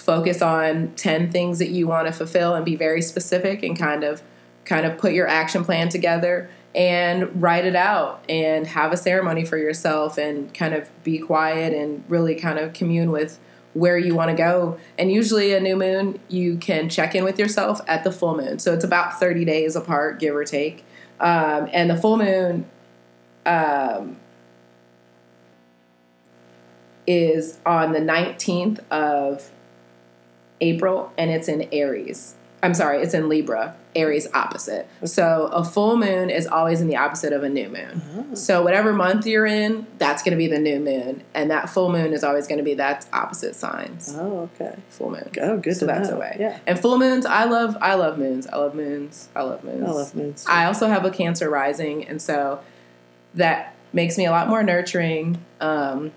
focus 0.00 0.40
on 0.42 0.92
10 0.96 1.30
things 1.30 1.58
that 1.58 1.70
you 1.70 1.86
want 1.86 2.06
to 2.06 2.12
fulfill 2.12 2.54
and 2.54 2.64
be 2.64 2.76
very 2.76 3.02
specific 3.02 3.62
and 3.62 3.78
kind 3.78 4.02
of 4.04 4.22
kind 4.64 4.86
of 4.86 4.98
put 4.98 5.12
your 5.12 5.26
action 5.26 5.64
plan 5.64 5.88
together 5.88 6.50
and 6.74 7.42
write 7.42 7.64
it 7.64 7.74
out 7.74 8.24
and 8.28 8.66
have 8.68 8.92
a 8.92 8.96
ceremony 8.96 9.44
for 9.44 9.58
yourself 9.58 10.16
and 10.16 10.52
kind 10.54 10.74
of 10.74 10.88
be 11.02 11.18
quiet 11.18 11.72
and 11.72 12.04
really 12.08 12.34
kind 12.34 12.58
of 12.58 12.72
commune 12.72 13.10
with 13.10 13.38
where 13.74 13.98
you 13.98 14.14
want 14.14 14.30
to 14.30 14.36
go. 14.36 14.78
And 14.98 15.10
usually 15.10 15.52
a 15.52 15.60
new 15.60 15.76
moon 15.76 16.20
you 16.28 16.56
can 16.56 16.88
check 16.88 17.14
in 17.14 17.24
with 17.24 17.38
yourself 17.38 17.80
at 17.86 18.04
the 18.04 18.12
full 18.12 18.36
moon. 18.36 18.58
So 18.58 18.72
it's 18.72 18.84
about 18.84 19.18
30 19.18 19.44
days 19.44 19.74
apart 19.76 20.20
give 20.20 20.34
or 20.34 20.44
take. 20.44 20.84
Um, 21.18 21.68
and 21.72 21.90
the 21.90 21.96
full 21.96 22.16
moon 22.16 22.66
um, 23.46 24.16
is 27.06 27.58
on 27.66 27.92
the 27.92 28.00
19th 28.00 28.78
of 28.90 29.50
April 30.60 31.12
and 31.16 31.30
it's 31.30 31.48
in 31.48 31.68
Aries. 31.72 32.34
I'm 32.62 32.74
sorry, 32.74 33.02
it's 33.02 33.14
in 33.14 33.28
Libra, 33.30 33.74
Aries 33.96 34.28
opposite. 34.34 34.86
So 35.04 35.46
a 35.50 35.64
full 35.64 35.96
moon 35.96 36.28
is 36.28 36.46
always 36.46 36.82
in 36.82 36.88
the 36.88 36.96
opposite 36.96 37.32
of 37.32 37.42
a 37.42 37.48
new 37.48 37.70
moon. 37.70 38.02
Oh. 38.14 38.34
So 38.34 38.62
whatever 38.62 38.92
month 38.92 39.26
you're 39.26 39.46
in, 39.46 39.86
that's 39.96 40.22
going 40.22 40.32
to 40.32 40.36
be 40.36 40.46
the 40.46 40.58
new 40.58 40.78
moon, 40.78 41.24
and 41.32 41.50
that 41.50 41.70
full 41.70 41.90
moon 41.90 42.12
is 42.12 42.22
always 42.22 42.46
going 42.46 42.58
to 42.58 42.64
be 42.64 42.74
that 42.74 43.06
opposite 43.14 43.56
signs. 43.56 44.14
Oh, 44.14 44.50
okay. 44.54 44.76
Full 44.90 45.10
moon. 45.10 45.30
Oh, 45.40 45.56
good 45.56 45.74
So 45.74 45.86
that's 45.86 46.10
know. 46.10 46.16
a 46.16 46.20
way. 46.20 46.36
Yeah, 46.38 46.58
And 46.66 46.78
full 46.78 46.98
moons, 46.98 47.24
I 47.24 47.44
love. 47.44 47.78
I 47.80 47.94
love 47.94 48.18
moons. 48.18 48.46
I 48.46 48.56
love 48.56 48.74
moons. 48.74 49.30
I 49.34 49.40
love 49.40 49.64
moons. 49.64 49.82
I 49.82 49.90
love 49.90 50.14
moons. 50.14 50.44
I 50.46 50.66
also 50.66 50.86
have 50.88 51.06
a 51.06 51.10
Cancer 51.10 51.48
rising, 51.48 52.06
and 52.06 52.20
so 52.20 52.60
that 53.34 53.74
makes 53.94 54.18
me 54.18 54.26
a 54.26 54.30
lot 54.30 54.48
more 54.48 54.62
nurturing. 54.62 55.42
Um, 55.60 56.12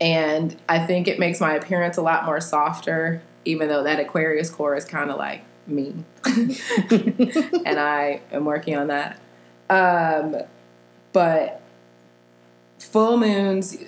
and 0.00 0.56
I 0.68 0.84
think 0.84 1.08
it 1.08 1.18
makes 1.18 1.40
my 1.40 1.54
appearance 1.54 1.96
a 1.96 2.02
lot 2.02 2.26
more 2.26 2.40
softer, 2.40 3.22
even 3.44 3.68
though 3.68 3.82
that 3.82 4.00
Aquarius 4.00 4.50
core 4.50 4.76
is 4.76 4.84
kind 4.84 5.10
of 5.10 5.18
like 5.18 5.42
me. 5.66 5.94
and 6.24 7.78
I 7.78 8.20
am 8.32 8.44
working 8.44 8.76
on 8.76 8.88
that. 8.88 9.18
Um, 9.70 10.36
but 11.12 11.62
full 12.78 13.16
moons, 13.16 13.78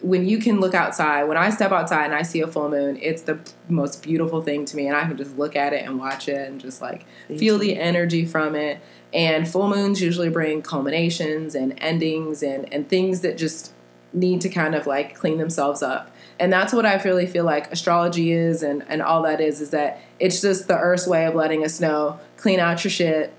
when 0.00 0.26
you 0.26 0.38
can 0.38 0.60
look 0.60 0.74
outside, 0.74 1.24
when 1.24 1.36
I 1.36 1.50
step 1.50 1.72
outside 1.72 2.06
and 2.06 2.14
I 2.14 2.22
see 2.22 2.40
a 2.40 2.46
full 2.46 2.68
moon, 2.68 2.98
it's 3.00 3.22
the 3.22 3.38
most 3.68 4.02
beautiful 4.02 4.42
thing 4.42 4.64
to 4.66 4.76
me. 4.76 4.86
And 4.86 4.96
I 4.96 5.06
can 5.06 5.16
just 5.16 5.36
look 5.36 5.56
at 5.56 5.72
it 5.72 5.84
and 5.84 5.98
watch 5.98 6.28
it 6.28 6.48
and 6.48 6.60
just 6.60 6.80
like 6.80 7.06
feel 7.36 7.58
the 7.58 7.78
energy 7.78 8.24
from 8.24 8.54
it. 8.54 8.80
And 9.12 9.48
full 9.48 9.68
moons 9.68 10.00
usually 10.00 10.28
bring 10.28 10.62
culminations 10.62 11.54
and 11.54 11.74
endings 11.78 12.42
and, 12.42 12.72
and 12.72 12.88
things 12.88 13.20
that 13.22 13.38
just 13.38 13.72
need 14.12 14.40
to 14.42 14.48
kind 14.48 14.74
of 14.74 14.86
like 14.86 15.14
clean 15.14 15.38
themselves 15.38 15.82
up. 15.82 16.10
And 16.38 16.52
that's 16.52 16.72
what 16.72 16.84
I 16.84 17.00
really 17.02 17.26
feel 17.26 17.44
like 17.44 17.72
astrology 17.72 18.32
is 18.32 18.62
and, 18.62 18.84
and 18.88 19.00
all 19.02 19.22
that 19.22 19.40
is, 19.40 19.60
is 19.60 19.70
that 19.70 20.00
it's 20.18 20.40
just 20.40 20.68
the 20.68 20.76
earth's 20.76 21.06
way 21.06 21.24
of 21.26 21.34
letting 21.34 21.64
us 21.64 21.80
know, 21.80 22.20
clean 22.36 22.60
out 22.60 22.84
your 22.84 22.90
shit, 22.90 23.32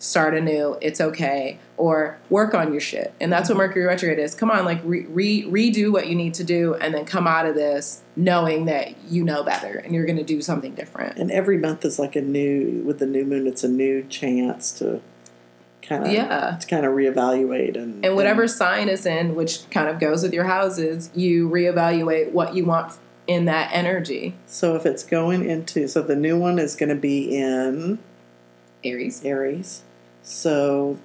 start 0.00 0.34
anew, 0.34 0.76
it's 0.80 1.00
okay, 1.00 1.58
or 1.76 2.18
work 2.30 2.54
on 2.54 2.72
your 2.72 2.80
shit. 2.80 3.12
And 3.20 3.32
that's 3.32 3.48
what 3.48 3.54
mm-hmm. 3.54 3.68
Mercury 3.68 3.84
retrograde 3.84 4.18
is. 4.18 4.34
Come 4.34 4.50
on, 4.50 4.64
like 4.64 4.80
re- 4.82 5.06
re- 5.06 5.44
redo 5.44 5.92
what 5.92 6.08
you 6.08 6.14
need 6.14 6.34
to 6.34 6.44
do 6.44 6.74
and 6.74 6.94
then 6.94 7.04
come 7.04 7.26
out 7.26 7.46
of 7.46 7.54
this 7.54 8.02
knowing 8.16 8.64
that 8.64 8.94
you 9.04 9.22
know 9.22 9.42
better 9.42 9.78
and 9.78 9.94
you're 9.94 10.06
going 10.06 10.18
to 10.18 10.24
do 10.24 10.40
something 10.42 10.74
different. 10.74 11.18
and 11.18 11.30
every 11.30 11.58
month 11.58 11.84
is 11.84 11.98
like 11.98 12.16
a 12.16 12.22
new 12.22 12.82
with 12.84 12.98
the 12.98 13.06
new 13.06 13.24
moon. 13.24 13.46
It's 13.46 13.62
a 13.62 13.68
new 13.68 14.02
chance 14.04 14.72
to 14.78 15.00
kind 15.90 16.06
of 16.06 16.12
Yeah. 16.12 16.56
to 16.58 16.66
kind 16.66 16.86
of 16.86 16.94
reevaluate 16.94 17.76
and 17.76 18.04
And 18.04 18.14
whatever 18.16 18.46
sign 18.48 18.88
is 18.88 19.04
in, 19.04 19.34
which 19.34 19.68
kind 19.70 19.88
of 19.88 19.98
goes 19.98 20.22
with 20.22 20.32
your 20.32 20.44
houses, 20.44 21.10
you 21.14 21.50
reevaluate 21.50 22.30
what 22.32 22.54
you 22.54 22.64
want 22.64 22.92
in 23.26 23.44
that 23.46 23.70
energy. 23.72 24.34
So 24.46 24.76
if 24.76 24.86
it's 24.86 25.04
going 25.04 25.44
into 25.48 25.88
so 25.88 26.00
the 26.02 26.16
new 26.16 26.38
one 26.38 26.58
is 26.58 26.76
going 26.76 26.88
to 26.88 26.94
be 26.94 27.36
in 27.36 27.98
Aries. 28.84 29.22
Aries. 29.24 29.82
So 30.22 30.96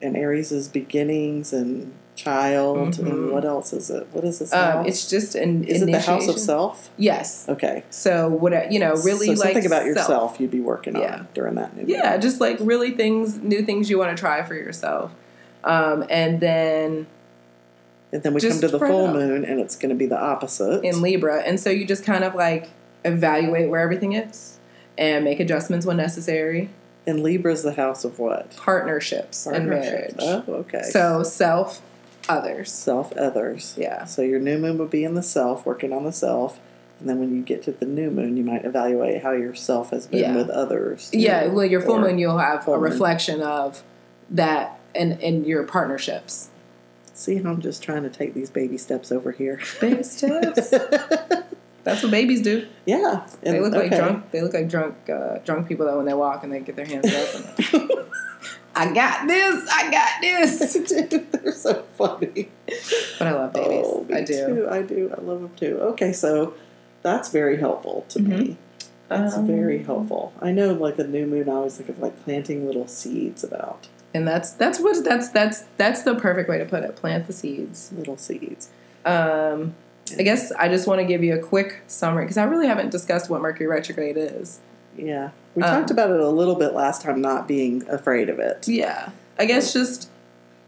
and 0.00 0.16
Aries 0.16 0.50
is 0.52 0.68
beginnings 0.68 1.52
and 1.52 1.92
child, 2.18 2.98
and 2.98 3.08
Mhm. 3.08 3.32
what 3.32 3.44
else 3.44 3.72
is 3.72 3.88
it? 3.90 4.06
What 4.12 4.24
is 4.24 4.40
this? 4.40 4.52
Um, 4.52 4.84
it's 4.86 5.08
just 5.08 5.34
an 5.36 5.64
is 5.64 5.82
it 5.82 5.86
the 5.86 6.00
house 6.00 6.26
of 6.28 6.38
self? 6.38 6.90
Yes. 6.98 7.46
Okay. 7.48 7.84
So 7.90 8.28
what 8.28 8.72
you 8.72 8.80
know, 8.80 8.94
really 9.04 9.26
so 9.26 9.32
like 9.44 9.52
something 9.54 9.66
about 9.66 9.82
self. 9.84 9.96
yourself 9.96 10.40
you'd 10.40 10.50
be 10.50 10.60
working 10.60 10.96
Yeah. 10.96 11.14
on 11.20 11.28
during 11.32 11.54
that 11.54 11.76
new 11.76 11.84
Yeah, 11.86 12.12
moon. 12.12 12.20
just 12.20 12.40
like 12.40 12.58
really 12.60 12.90
things, 12.90 13.38
new 13.40 13.62
things 13.62 13.88
you 13.88 13.98
want 13.98 14.16
to 14.16 14.20
try 14.20 14.42
for 14.42 14.54
yourself. 14.54 15.12
Um, 15.64 16.04
and 16.10 16.40
then 16.40 17.06
And 18.12 18.22
then 18.22 18.34
we 18.34 18.40
come 18.40 18.58
to 18.60 18.68
the 18.68 18.78
full 18.78 19.06
out. 19.08 19.14
moon, 19.14 19.44
and 19.44 19.60
it's 19.60 19.76
going 19.76 19.90
to 19.90 19.94
be 19.94 20.06
the 20.06 20.18
opposite. 20.18 20.82
in 20.84 21.00
Libra, 21.02 21.42
and 21.46 21.60
so 21.60 21.70
you 21.70 21.84
just 21.84 22.04
kind 22.04 22.24
of 22.24 22.34
like 22.34 22.70
evaluate 23.04 23.68
where 23.70 23.80
everything 23.80 24.12
is 24.14 24.58
and 24.96 25.24
make 25.24 25.38
adjustments 25.40 25.86
when 25.86 25.96
necessary. 25.98 26.70
And 27.06 27.22
Libra's 27.22 27.62
the 27.62 27.72
house 27.72 28.04
of 28.04 28.18
what? 28.18 28.54
Partnerships, 28.56 29.46
and 29.46 29.66
marriage. 29.70 30.14
Oh, 30.18 30.42
okay. 30.48 30.82
So 30.82 31.22
self, 31.22 31.80
others. 32.28 32.70
self, 32.72 33.12
others. 33.16 33.74
Yeah. 33.78 34.04
So 34.04 34.22
your 34.22 34.40
new 34.40 34.58
moon 34.58 34.78
would 34.78 34.90
be 34.90 35.04
in 35.04 35.14
the 35.14 35.22
self, 35.22 35.64
working 35.66 35.92
on 35.92 36.04
the 36.04 36.12
self. 36.12 36.60
And 37.00 37.08
then 37.08 37.20
when 37.20 37.34
you 37.34 37.42
get 37.42 37.62
to 37.64 37.72
the 37.72 37.86
new 37.86 38.10
moon, 38.10 38.36
you 38.36 38.42
might 38.42 38.64
evaluate 38.64 39.22
how 39.22 39.30
your 39.32 39.54
self 39.54 39.90
has 39.90 40.06
been 40.08 40.20
Yeah. 40.20 40.34
with 40.36 40.50
others. 40.50 41.10
Yeah, 41.12 41.46
well, 41.46 41.64
your 41.64 41.80
full 41.80 42.00
moon, 42.00 42.18
you'll 42.18 42.38
have 42.38 42.66
a 42.66 42.72
moon. 42.72 42.80
reflection 42.80 43.40
of 43.40 43.82
that 44.30 44.80
in, 44.94 45.12
in 45.20 45.44
your 45.44 45.62
partnerships. 45.62 46.48
See 47.14 47.36
how 47.36 47.50
I'm 47.50 47.60
just 47.60 47.82
trying 47.82 48.02
to 48.02 48.10
take 48.10 48.34
these 48.34 48.50
baby 48.50 48.78
steps 48.78 49.10
over 49.12 49.30
here. 49.32 49.60
Baby 49.80 50.02
steps. 50.02 50.70
That's 51.84 52.02
what 52.02 52.10
babies 52.10 52.42
do. 52.42 52.66
yeah. 52.84 53.26
They 53.42 53.50
and- 53.56 53.62
look 53.62 53.72
like 53.74 53.90
drunk. 53.96 54.30
They 54.32 54.42
look 54.42 54.52
like 54.52 54.68
drunk, 54.68 54.94
uh, 55.08 55.38
drunk 55.38 55.68
people 55.68 55.86
though 55.86 55.96
when 55.98 56.06
they 56.06 56.14
walk 56.14 56.42
and 56.44 56.52
they 56.52 56.60
get 56.60 56.76
their 56.76 56.84
hands 56.84 57.06
up. 57.14 58.08
I 58.78 58.92
got 58.92 59.26
this. 59.26 59.68
I 59.72 59.90
got 59.90 60.20
this. 60.20 60.74
They're 61.32 61.52
so 61.52 61.82
funny. 61.96 62.48
But 63.18 63.26
I 63.28 63.32
love 63.32 63.52
babies. 63.52 63.84
Oh, 63.86 64.06
I 64.12 64.22
do. 64.22 64.46
Too. 64.46 64.68
I 64.70 64.82
do. 64.82 65.12
I 65.16 65.20
love 65.20 65.40
them 65.42 65.50
too. 65.56 65.78
Okay, 65.80 66.12
so 66.12 66.54
that's 67.02 67.30
very 67.30 67.56
helpful 67.58 68.06
to 68.10 68.20
me. 68.20 68.56
That's 69.08 69.34
Um, 69.36 69.46
very 69.46 69.82
helpful. 69.82 70.32
I 70.40 70.52
know, 70.52 70.72
like 70.74 70.96
the 70.96 71.06
new 71.06 71.26
moon, 71.26 71.48
I 71.48 71.52
always 71.52 71.76
think 71.76 71.88
of 71.88 71.98
like 71.98 72.22
planting 72.24 72.66
little 72.66 72.86
seeds 72.86 73.42
about 73.42 73.88
And 74.14 74.28
that's 74.28 74.52
that's 74.52 74.78
what 74.78 75.02
that's 75.04 75.28
that's 75.30 75.64
that's 75.76 76.02
the 76.02 76.14
perfect 76.14 76.48
way 76.48 76.58
to 76.58 76.64
put 76.64 76.82
it. 76.84 76.94
Plant 76.96 77.26
the 77.26 77.32
seeds. 77.32 77.90
little 77.96 78.16
seeds. 78.16 78.68
Um, 79.04 79.74
I 80.18 80.22
guess 80.22 80.52
I 80.52 80.68
just 80.68 80.86
want 80.86 81.00
to 81.00 81.04
give 81.04 81.22
you 81.24 81.34
a 81.34 81.42
quick 81.42 81.80
summary 81.86 82.24
because 82.24 82.36
I 82.38 82.44
really 82.44 82.66
haven't 82.66 82.90
discussed 82.90 83.28
what 83.30 83.40
Mercury 83.40 83.66
retrograde 83.66 84.16
is. 84.16 84.60
Yeah, 84.98 85.30
we 85.54 85.62
Um, 85.62 85.70
talked 85.80 85.90
about 85.90 86.10
it 86.10 86.20
a 86.20 86.28
little 86.28 86.56
bit 86.56 86.74
last 86.74 87.02
time, 87.02 87.20
not 87.20 87.46
being 87.48 87.88
afraid 87.88 88.28
of 88.28 88.38
it, 88.38 88.66
Yeah, 88.68 89.10
I 89.38 89.44
guess 89.46 89.72
just 89.72 90.08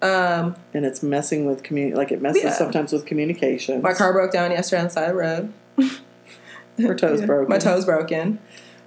um, 0.02 0.56
and 0.72 0.86
it's 0.86 1.02
messing 1.02 1.44
with 1.44 1.62
community. 1.62 1.94
Like 1.96 2.10
it 2.10 2.22
messes 2.22 2.42
Yeah. 2.44 2.52
sometimes 2.52 2.92
with 2.92 3.04
communication. 3.04 3.82
my 3.82 3.92
car 3.92 4.12
broke 4.14 4.32
down 4.32 4.50
yesterday 4.50 4.80
on 4.80 4.84
the 4.86 4.90
side 4.90 5.10
of 5.10 5.10
the 5.10 5.14
road. 5.16 5.52
Her 6.78 6.94
toes 6.94 7.20
Yeah, 7.20 7.26
broken. 7.26 7.48
My 7.50 7.58
toes 7.58 7.84
broken. 7.84 8.38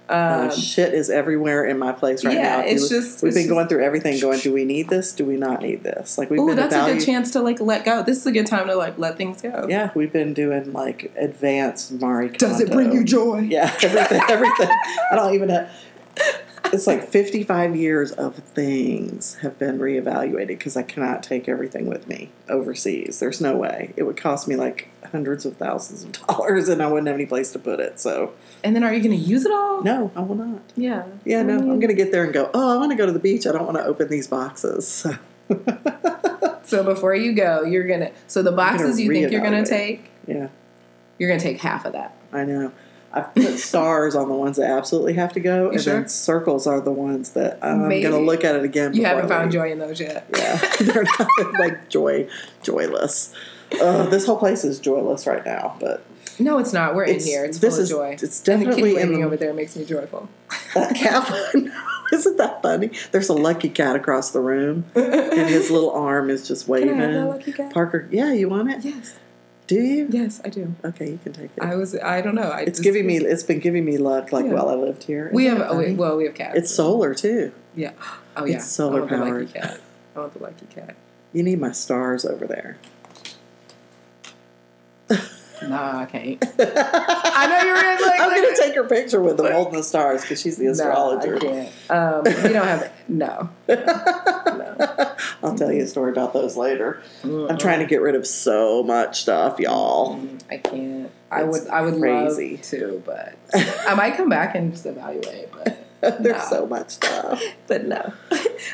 Uh, 0.06 0.50
Um, 0.52 0.56
shit 0.58 0.92
is 0.92 1.08
everywhere 1.08 1.64
in 1.64 1.78
my 1.78 1.92
place 1.92 2.24
right 2.26 2.34
yeah, 2.34 2.56
now. 2.58 2.60
If 2.60 2.72
it's 2.72 2.82
look- 2.82 2.90
just 2.90 3.22
we've 3.22 3.28
it's 3.28 3.36
been 3.36 3.42
just- 3.44 3.48
going 3.48 3.68
through 3.68 3.84
everything. 3.84 4.20
Going, 4.20 4.38
do 4.38 4.52
we 4.52 4.64
need 4.66 4.88
this? 4.90 5.12
Do 5.12 5.24
we 5.24 5.36
not 5.38 5.62
need 5.62 5.82
this? 5.82 6.18
Like 6.18 6.28
we've 6.28 6.40
Ooh, 6.40 6.46
been 6.48 6.56
that's 6.56 6.74
a 6.74 6.84
good 6.84 7.04
chance 7.04 7.30
to 7.32 7.40
like 7.40 7.58
let 7.60 7.84
go. 7.86 8.02
This 8.02 8.18
is 8.18 8.26
a 8.26 8.32
good 8.32 8.46
time 8.46 8.66
to 8.66 8.74
like 8.76 8.98
let 8.98 9.16
things 9.16 9.40
go. 9.40 9.66
Yeah, 9.68 9.90
we've 9.94 10.12
been 10.12 10.34
doing 10.34 10.72
like 10.74 11.10
advanced 11.16 11.92
Marie. 11.92 12.28
Does 12.28 12.60
it 12.60 12.70
bring 12.70 12.92
you 12.92 13.02
joy? 13.02 13.38
Yeah, 13.38 13.72
everything, 13.82 14.20
everything. 14.28 14.68
I 15.10 15.16
don't 15.16 15.32
even 15.34 15.48
have. 15.48 15.70
It's 16.74 16.86
like 16.86 17.08
55 17.08 17.76
years 17.76 18.10
of 18.12 18.34
things 18.34 19.36
have 19.36 19.58
been 19.58 19.78
reevaluated 19.78 20.48
because 20.48 20.76
I 20.76 20.82
cannot 20.82 21.22
take 21.22 21.48
everything 21.48 21.86
with 21.86 22.08
me 22.08 22.30
overseas. 22.48 23.20
There's 23.20 23.40
no 23.40 23.56
way. 23.56 23.94
It 23.96 24.02
would 24.02 24.16
cost 24.16 24.48
me 24.48 24.56
like 24.56 24.88
hundreds 25.10 25.46
of 25.46 25.56
thousands 25.56 26.02
of 26.04 26.12
dollars 26.26 26.68
and 26.68 26.82
I 26.82 26.88
wouldn't 26.88 27.06
have 27.06 27.14
any 27.14 27.26
place 27.26 27.52
to 27.52 27.58
put 27.58 27.78
it. 27.80 28.00
So, 28.00 28.34
And 28.64 28.74
then 28.74 28.82
are 28.82 28.92
you 28.92 29.02
going 29.02 29.16
to 29.16 29.24
use 29.24 29.46
it 29.46 29.52
all? 29.52 29.82
no, 29.82 30.10
I 30.16 30.20
will 30.20 30.34
not. 30.34 30.60
Yeah. 30.76 31.04
Yeah, 31.24 31.40
I 31.40 31.42
no, 31.44 31.60
mean- 31.60 31.70
I'm 31.70 31.80
going 31.80 31.88
to 31.88 31.94
get 31.94 32.10
there 32.10 32.24
and 32.24 32.32
go, 32.34 32.50
oh, 32.52 32.74
I 32.74 32.76
want 32.78 32.90
to 32.90 32.96
go 32.96 33.06
to 33.06 33.12
the 33.12 33.18
beach. 33.20 33.46
I 33.46 33.52
don't 33.52 33.64
want 33.64 33.76
to 33.76 33.84
open 33.84 34.08
these 34.08 34.26
boxes. 34.26 34.86
So, 34.88 35.16
So 36.64 36.82
before 36.82 37.14
you 37.14 37.34
go, 37.34 37.62
you're 37.62 37.86
gonna. 37.86 38.10
So 38.26 38.42
the 38.42 38.50
boxes 38.52 38.98
you 38.98 39.12
think 39.12 39.30
you're 39.30 39.42
gonna 39.42 39.66
take, 39.66 40.10
yeah, 40.26 40.48
you're 41.18 41.28
gonna 41.28 41.40
take 41.40 41.58
half 41.60 41.84
of 41.84 41.92
that. 41.92 42.16
I 42.32 42.44
know. 42.44 42.72
I've 43.14 43.34
put 43.34 43.58
stars 43.58 44.14
on 44.14 44.28
the 44.28 44.34
ones 44.34 44.56
that 44.56 44.68
absolutely 44.70 45.14
have 45.14 45.32
to 45.34 45.40
go, 45.40 45.70
and 45.70 45.80
sure? 45.80 45.94
then 45.94 46.08
circles 46.08 46.66
are 46.66 46.80
the 46.80 46.90
ones 46.92 47.30
that 47.30 47.58
I'm 47.62 47.88
gonna 47.88 48.18
look 48.18 48.44
at 48.44 48.56
it 48.56 48.64
again. 48.64 48.92
You 48.94 49.04
haven't 49.04 49.28
found 49.28 49.52
joy 49.52 49.70
in 49.72 49.78
those 49.78 50.00
yet. 50.00 50.26
Yeah, 50.36 50.56
they're 50.80 51.04
not 51.04 51.28
like 51.58 51.88
joy, 51.88 52.28
joyless. 52.62 53.32
Uh, 53.80 54.06
this 54.06 54.26
whole 54.26 54.38
place 54.38 54.64
is 54.64 54.78
joyless 54.80 55.26
right 55.26 55.44
now, 55.44 55.76
but 55.80 56.04
No, 56.38 56.58
it's 56.58 56.72
not. 56.72 56.94
We're 56.94 57.04
in 57.04 57.20
here. 57.20 57.44
It's 57.44 57.58
this 57.58 57.74
full 57.74 57.82
is 57.84 57.90
of 57.92 57.98
joy. 57.98 58.16
it's 58.20 58.40
definitely 58.40 58.96
and 59.00 59.10
the 59.10 59.18
in 59.20 59.24
over 59.24 59.36
there 59.36 59.54
makes 59.54 59.76
me 59.76 59.84
joyful. 59.84 60.28
that 60.74 60.94
cat. 60.94 61.32
Isn't 62.12 62.36
that 62.36 62.62
funny? 62.62 62.90
There's 63.12 63.28
a 63.28 63.32
lucky 63.32 63.68
cat 63.70 63.96
across 63.96 64.30
the 64.30 64.40
room, 64.40 64.84
and 64.94 65.48
his 65.48 65.70
little 65.70 65.90
arm 65.90 66.30
is 66.30 66.46
just 66.46 66.68
waving. 66.68 66.96
have 66.96 67.12
that 67.12 67.24
lucky 67.26 67.52
cat? 67.52 67.72
Parker, 67.72 68.08
yeah, 68.10 68.32
you 68.32 68.48
want 68.48 68.70
it? 68.70 68.84
Yes, 68.84 69.18
Do 69.66 69.76
you? 69.76 70.06
yes, 70.10 70.40
I 70.44 70.48
do. 70.50 70.74
Okay, 70.84 71.10
you 71.12 71.18
can 71.22 71.32
take 71.32 71.50
it. 71.56 71.62
I 71.62 71.74
was. 71.76 71.94
I 71.96 72.20
don't 72.20 72.34
know. 72.34 72.42
I 72.50 72.60
it's 72.60 72.72
just- 72.78 72.82
giving 72.82 73.06
me. 73.06 73.16
It's 73.18 73.42
been 73.42 73.60
giving 73.60 73.84
me 73.84 73.96
luck. 73.96 74.30
Like 74.32 74.44
Yeah. 74.46 74.52
while 74.52 74.68
I 74.68 74.74
lived 74.74 75.04
here. 75.04 75.30
We 75.32 75.46
have. 75.46 75.60
Oh, 75.62 75.74
funny? 75.80 75.94
well, 75.94 76.16
we 76.18 76.24
have 76.24 76.34
cats. 76.34 76.56
It's 76.58 76.70
solar 76.74 77.14
too. 77.14 77.52
Yeah. 77.74 77.92
Oh 78.36 78.44
yeah. 78.46 78.56
It's 78.56 78.66
solar 78.66 78.96
I 78.96 78.98
want 79.00 79.10
the 79.10 79.16
powered. 79.16 79.46
lucky 79.46 79.58
cat. 79.60 79.80
I 80.16 80.18
want 80.18 80.32
the 80.34 80.42
lucky 80.42 80.66
cat. 80.66 80.96
You 81.32 81.44
need 81.44 81.60
my 81.60 81.70
stars 81.70 82.24
over 82.24 82.46
there. 82.48 82.78
Nah, 85.62 86.00
I 86.00 86.06
can't. 86.06 86.44
I 86.58 87.46
know 87.46 87.64
you're 87.66 87.76
in, 87.76 88.02
like- 88.02 88.20
I'm 88.20 88.28
like- 88.28 88.42
gonna 88.42 88.56
take 88.56 88.74
her 88.74 88.84
picture 88.84 89.20
with 89.22 89.36
them 89.38 89.50
holding 89.52 89.74
the 89.74 89.84
stars 89.84 90.22
because 90.22 90.40
she's 90.40 90.56
the 90.58 90.66
astrologer. 90.66 91.30
No, 91.30 91.36
I 91.36 91.40
can't. 91.40 91.90
Um, 91.90 92.22
we 92.24 92.52
don't 92.52 92.66
have. 92.66 92.92
No. 93.08 93.48
No. 93.68 93.74
I'll 95.42 95.56
tell 95.56 95.72
you 95.72 95.82
a 95.82 95.86
story 95.86 96.10
about 96.12 96.32
those 96.32 96.56
later. 96.56 97.02
I'm 97.22 97.58
trying 97.58 97.80
to 97.80 97.86
get 97.86 98.00
rid 98.00 98.14
of 98.14 98.26
so 98.26 98.82
much 98.82 99.20
stuff, 99.22 99.58
y'all. 99.58 100.16
Mm, 100.16 100.40
I 100.50 100.56
can't. 100.58 101.10
I 101.30 101.42
It's 101.44 101.60
would. 101.60 101.68
I 101.68 101.82
would 101.82 101.98
crazy. 102.00 102.52
love 102.56 102.62
to, 102.62 103.02
but 103.04 103.34
I 103.88 103.94
might 103.94 104.16
come 104.16 104.28
back 104.28 104.54
and 104.54 104.72
just 104.72 104.86
evaluate. 104.86 105.48
But 105.52 105.78
There's 106.22 106.42
No. 106.50 106.56
so 106.58 106.66
much 106.66 106.90
stuff. 106.90 107.42
but 107.66 107.86
no, 107.86 108.12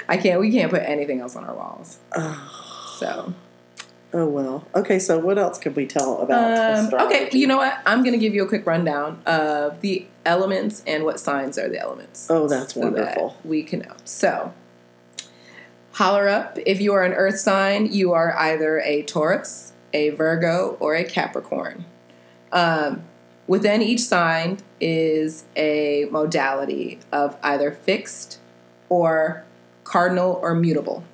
I 0.09 0.17
can't. 0.17 0.41
We 0.41 0.51
can't 0.51 0.71
put 0.71 0.83
anything 0.83 1.21
else 1.21 1.37
on 1.37 1.45
our 1.45 1.55
walls. 1.55 1.99
Oh, 2.17 2.97
So 2.99 3.35
oh 4.13 4.27
well. 4.27 4.67
Okay, 4.75 4.99
so 4.99 5.19
what 5.21 5.39
else 5.39 5.57
can 5.59 5.73
we 5.75 5.87
tell 5.87 6.19
about 6.21 6.93
um, 6.93 7.07
okay, 7.07 7.29
you 7.33 7.47
know 7.47 7.57
what? 7.57 7.79
I'm 7.87 8.03
going 8.03 8.13
to 8.13 8.19
give 8.19 8.35
you 8.35 8.43
a 8.45 8.49
quick 8.49 8.67
rundown 8.67 9.23
of 9.27 9.81
the 9.81 10.07
elements 10.27 10.83
and 10.87 11.05
what 11.05 11.21
signs 11.21 11.57
are 11.57 11.69
the 11.69 11.79
elements. 11.81 12.27
Oh, 12.29 12.49
that's 12.49 12.75
so 12.75 12.81
that 12.81 12.93
wonderful. 12.93 13.37
we 13.45 13.63
can 13.63 13.81
know. 13.81 13.95
So. 14.05 14.53
Holler 16.01 16.29
up. 16.29 16.57
If 16.65 16.81
you 16.81 16.95
are 16.95 17.03
an 17.03 17.13
earth 17.13 17.39
sign, 17.39 17.93
you 17.93 18.15
are 18.15 18.35
either 18.35 18.81
a 18.81 19.03
Taurus, 19.03 19.75
a 19.93 20.09
Virgo, 20.09 20.79
or 20.81 20.95
a 20.95 21.05
Capricorn. 21.05 21.85
Um, 22.53 23.03
within 23.47 23.83
each 23.83 24.01
sign 24.01 24.61
is 24.81 25.45
a 25.57 26.09
modality 26.11 27.01
of 27.13 27.37
either 27.43 27.71
fixed 27.71 28.39
or 28.89 29.45
cardinal 29.85 30.41
or 30.43 30.55
mutable. 30.55 31.05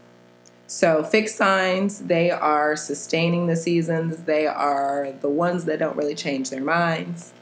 So, 0.68 1.02
fixed 1.02 1.34
signs, 1.34 2.02
they 2.02 2.30
are 2.30 2.76
sustaining 2.76 3.48
the 3.48 3.56
seasons, 3.56 4.18
they 4.18 4.46
are 4.46 5.14
the 5.20 5.28
ones 5.28 5.64
that 5.64 5.80
don't 5.80 5.96
really 5.96 6.14
change 6.14 6.50
their 6.50 6.62
minds. 6.62 7.32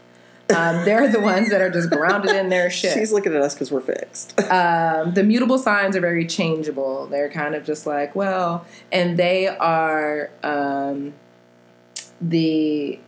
Um, 0.55 0.85
they're 0.85 1.11
the 1.11 1.21
ones 1.21 1.49
that 1.51 1.61
are 1.63 1.71
just 1.71 1.89
grounded 1.91 2.37
in 2.37 2.49
their 2.51 2.69
shit. 2.71 2.93
She's 2.93 3.13
looking 3.13 3.35
at 3.35 3.41
us 3.41 3.55
because 3.55 3.71
we're 3.71 3.81
fixed. 3.81 4.35
Um, 4.51 5.15
the 5.15 5.25
mutable 5.25 5.59
signs 5.59 5.97
are 5.97 6.01
very 6.01 6.27
changeable. 6.27 7.07
They're 7.07 7.31
kind 7.31 7.55
of 7.55 7.65
just 7.65 7.87
like, 7.87 8.15
well, 8.15 8.67
and 8.93 9.17
they 9.17 9.49
are 9.49 10.31
um, 10.45 11.15
the 12.21 13.01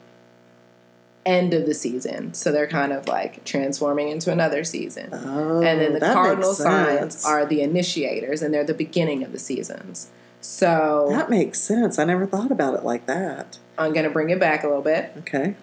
end 1.25 1.53
of 1.55 1.67
the 1.67 1.75
season. 1.75 2.33
So 2.35 2.51
they're 2.53 2.67
kind 2.67 2.93
of 2.93 3.07
like 3.07 3.45
transforming 3.45 4.09
into 4.09 4.33
another 4.33 4.65
season. 4.65 5.11
Oh, 5.13 5.63
and 5.63 5.81
then 5.81 5.93
the 5.93 6.01
cardinal 6.01 6.55
signs 6.55 7.25
are 7.25 7.45
the 7.45 7.61
initiators, 7.61 8.43
and 8.43 8.53
they're 8.55 8.65
the 8.65 8.75
beginning 8.75 9.23
of 9.23 9.33
the 9.33 9.39
seasons. 9.39 10.11
So 10.41 11.07
That 11.11 11.29
makes 11.31 11.61
sense. 11.61 11.99
I 11.99 12.05
never 12.05 12.27
thought 12.27 12.51
about 12.51 12.75
it 12.75 12.85
like 12.85 13.07
that. 13.07 13.59
I'm 13.79 13.93
going 13.93 14.05
to 14.05 14.11
bring 14.11 14.31
it 14.31 14.41
back 14.41 14.63
a 14.65 14.69
little 14.69 14.83
bit. 14.83 15.13
Okay. 15.19 15.55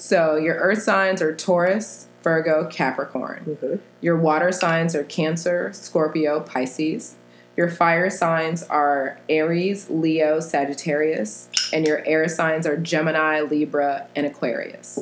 So 0.00 0.36
your 0.36 0.54
earth 0.54 0.82
signs 0.82 1.20
are 1.20 1.34
Taurus, 1.34 2.08
Virgo, 2.22 2.66
Capricorn. 2.68 3.44
Mm-hmm. 3.46 3.76
Your 4.00 4.16
water 4.16 4.50
signs 4.50 4.94
are 4.94 5.04
Cancer, 5.04 5.74
Scorpio, 5.74 6.40
Pisces. 6.40 7.16
Your 7.54 7.68
fire 7.68 8.08
signs 8.08 8.62
are 8.62 9.18
Aries, 9.28 9.90
Leo, 9.90 10.40
Sagittarius. 10.40 11.50
And 11.70 11.86
your 11.86 12.02
air 12.06 12.28
signs 12.28 12.66
are 12.66 12.78
Gemini, 12.78 13.42
Libra, 13.42 14.06
and 14.16 14.24
Aquarius. 14.24 15.00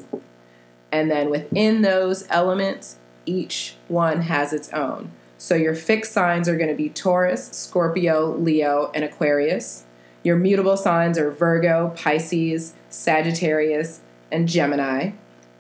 And 0.90 1.08
then 1.08 1.30
within 1.30 1.82
those 1.82 2.26
elements, 2.28 2.98
each 3.24 3.76
one 3.86 4.22
has 4.22 4.52
its 4.52 4.68
own. 4.70 5.12
So 5.38 5.54
your 5.54 5.76
fixed 5.76 6.12
signs 6.12 6.48
are 6.48 6.56
going 6.56 6.70
to 6.70 6.74
be 6.74 6.88
Taurus, 6.88 7.52
Scorpio, 7.52 8.36
Leo, 8.36 8.90
and 8.96 9.04
Aquarius. 9.04 9.84
Your 10.24 10.36
mutable 10.36 10.76
signs 10.76 11.16
are 11.18 11.30
Virgo, 11.30 11.92
Pisces, 11.96 12.74
Sagittarius, 12.88 14.00
and 14.30 14.48
Gemini. 14.48 15.12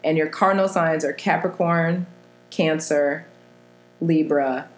And 0.04 0.16
your 0.16 0.28
cardinal 0.28 0.68
signs 0.68 1.04
are 1.04 1.12
Capricorn, 1.12 2.06
Cancer, 2.50 3.26
Libra, 4.00 4.68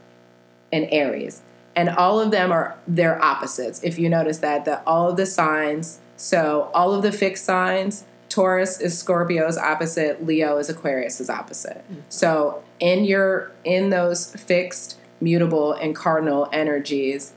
and 0.72 0.88
Aries. 0.90 1.42
And 1.76 1.88
all 1.88 2.20
of 2.20 2.30
them 2.30 2.50
are 2.50 2.78
their 2.86 3.22
opposites. 3.22 3.82
If 3.84 3.98
you 3.98 4.08
notice 4.08 4.38
that, 4.38 4.64
that 4.64 4.82
all 4.86 5.10
of 5.10 5.16
the 5.16 5.26
signs, 5.26 6.00
so 6.16 6.70
all 6.74 6.94
of 6.94 7.02
the 7.02 7.12
fixed 7.12 7.44
signs, 7.44 8.04
Taurus 8.28 8.80
is 8.80 8.98
Scorpio's 8.98 9.58
opposite, 9.58 10.24
Leo 10.24 10.56
is 10.58 10.68
Aquarius's 10.68 11.28
opposite. 11.28 11.78
Mm-hmm. 11.78 12.00
So 12.08 12.62
in 12.78 13.04
your 13.04 13.50
in 13.64 13.90
those 13.90 14.34
fixed, 14.34 14.98
mutable, 15.20 15.72
and 15.72 15.94
cardinal 15.94 16.48
energies, 16.52 17.32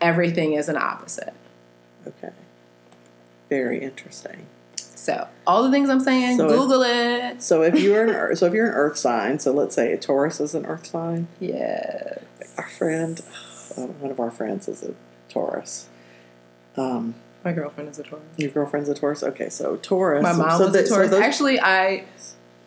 everything 0.00 0.52
is 0.52 0.68
an 0.68 0.76
opposite. 0.76 1.32
Okay. 2.06 2.30
Very 3.48 3.82
interesting. 3.82 4.46
So 5.04 5.28
all 5.46 5.62
the 5.62 5.70
things 5.70 5.90
I'm 5.90 6.00
saying, 6.00 6.38
So 6.38 6.46
if- 6.48 6.58
Google 6.58 6.82
it. 6.82 7.42
So 7.42 7.62
if 7.62 7.78
you're 7.78 8.04
an 8.04 8.10
Earth, 8.14 8.38
so 8.38 8.46
if 8.46 8.54
you're 8.54 8.68
an 8.68 8.72
Earth 8.72 8.96
sign, 8.96 9.38
so 9.38 9.52
let's 9.52 9.74
say 9.74 9.92
a 9.92 9.98
Taurus 9.98 10.40
is 10.40 10.54
an 10.54 10.64
Earth 10.64 10.86
sign. 10.86 11.28
Yes. 11.40 12.22
Our 12.56 12.68
friend, 12.68 13.20
uh, 13.76 13.82
one 13.82 14.10
of 14.10 14.18
our 14.18 14.30
friends 14.30 14.66
is 14.66 14.82
a 14.82 14.94
Taurus. 15.28 15.88
Um, 16.78 17.16
My 17.44 17.52
girlfriend 17.52 17.90
is 17.90 17.98
a 17.98 18.02
Taurus. 18.02 18.24
your 18.38 18.50
girlfriend's 18.50 18.88
a 18.88 18.94
Taurus. 18.94 19.22
Okay, 19.22 19.50
so 19.50 19.76
Taurus. 19.76 20.22
My 20.22 20.32
mom 20.32 20.58
so 20.58 20.64
was 20.64 20.72
that- 20.72 20.84
a 20.84 20.86
so 20.86 20.94
Taurus. 20.94 21.10
those- 21.10 21.20
Actually, 21.22 21.60
I 21.60 22.04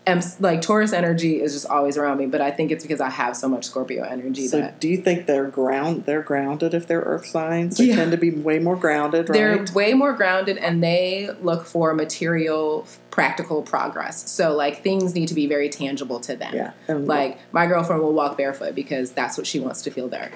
am 0.07 0.21
like 0.39 0.61
Taurus 0.61 0.93
energy 0.93 1.41
is 1.41 1.53
just 1.53 1.65
always 1.67 1.97
around 1.97 2.17
me, 2.17 2.25
but 2.25 2.41
I 2.41 2.51
think 2.51 2.71
it's 2.71 2.83
because 2.83 2.99
I 3.01 3.09
have 3.09 3.35
so 3.35 3.47
much 3.47 3.65
Scorpio 3.65 4.03
energy 4.03 4.47
so 4.47 4.59
that 4.61 4.79
do 4.79 4.87
you 4.87 4.97
think 4.97 5.25
they're 5.27 5.47
ground? 5.47 6.05
They're 6.05 6.21
grounded 6.21 6.73
if 6.73 6.87
they're 6.87 7.01
Earth 7.01 7.25
signs. 7.27 7.77
They 7.77 7.85
Yeah. 7.85 7.95
tend 7.97 8.11
to 8.11 8.17
be 8.17 8.31
way 8.31 8.59
more 8.59 8.75
grounded, 8.75 9.29
Right? 9.29 9.33
they're 9.37 9.65
way 9.73 9.93
more 9.93 10.13
grounded 10.13 10.57
and 10.57 10.83
they 10.83 11.29
look 11.41 11.65
for 11.65 11.93
material, 11.93 12.85
practical 13.11 13.61
progress. 13.61 14.29
So 14.29 14.55
like 14.55 14.83
things 14.83 15.13
need 15.15 15.27
to 15.29 15.35
be 15.35 15.47
very 15.47 15.69
tangible 15.69 16.19
to 16.21 16.35
them. 16.35 16.53
yeah. 16.53 16.71
And 16.87 17.07
Like 17.07 17.37
my 17.51 17.65
girlfriend 17.67 18.01
will 18.01 18.13
walk 18.13 18.37
barefoot 18.37 18.75
because 18.75 19.11
that's 19.11 19.37
what 19.37 19.47
she 19.47 19.59
wants 19.59 19.81
to 19.83 19.91
feel 19.91 20.07
there. 20.07 20.31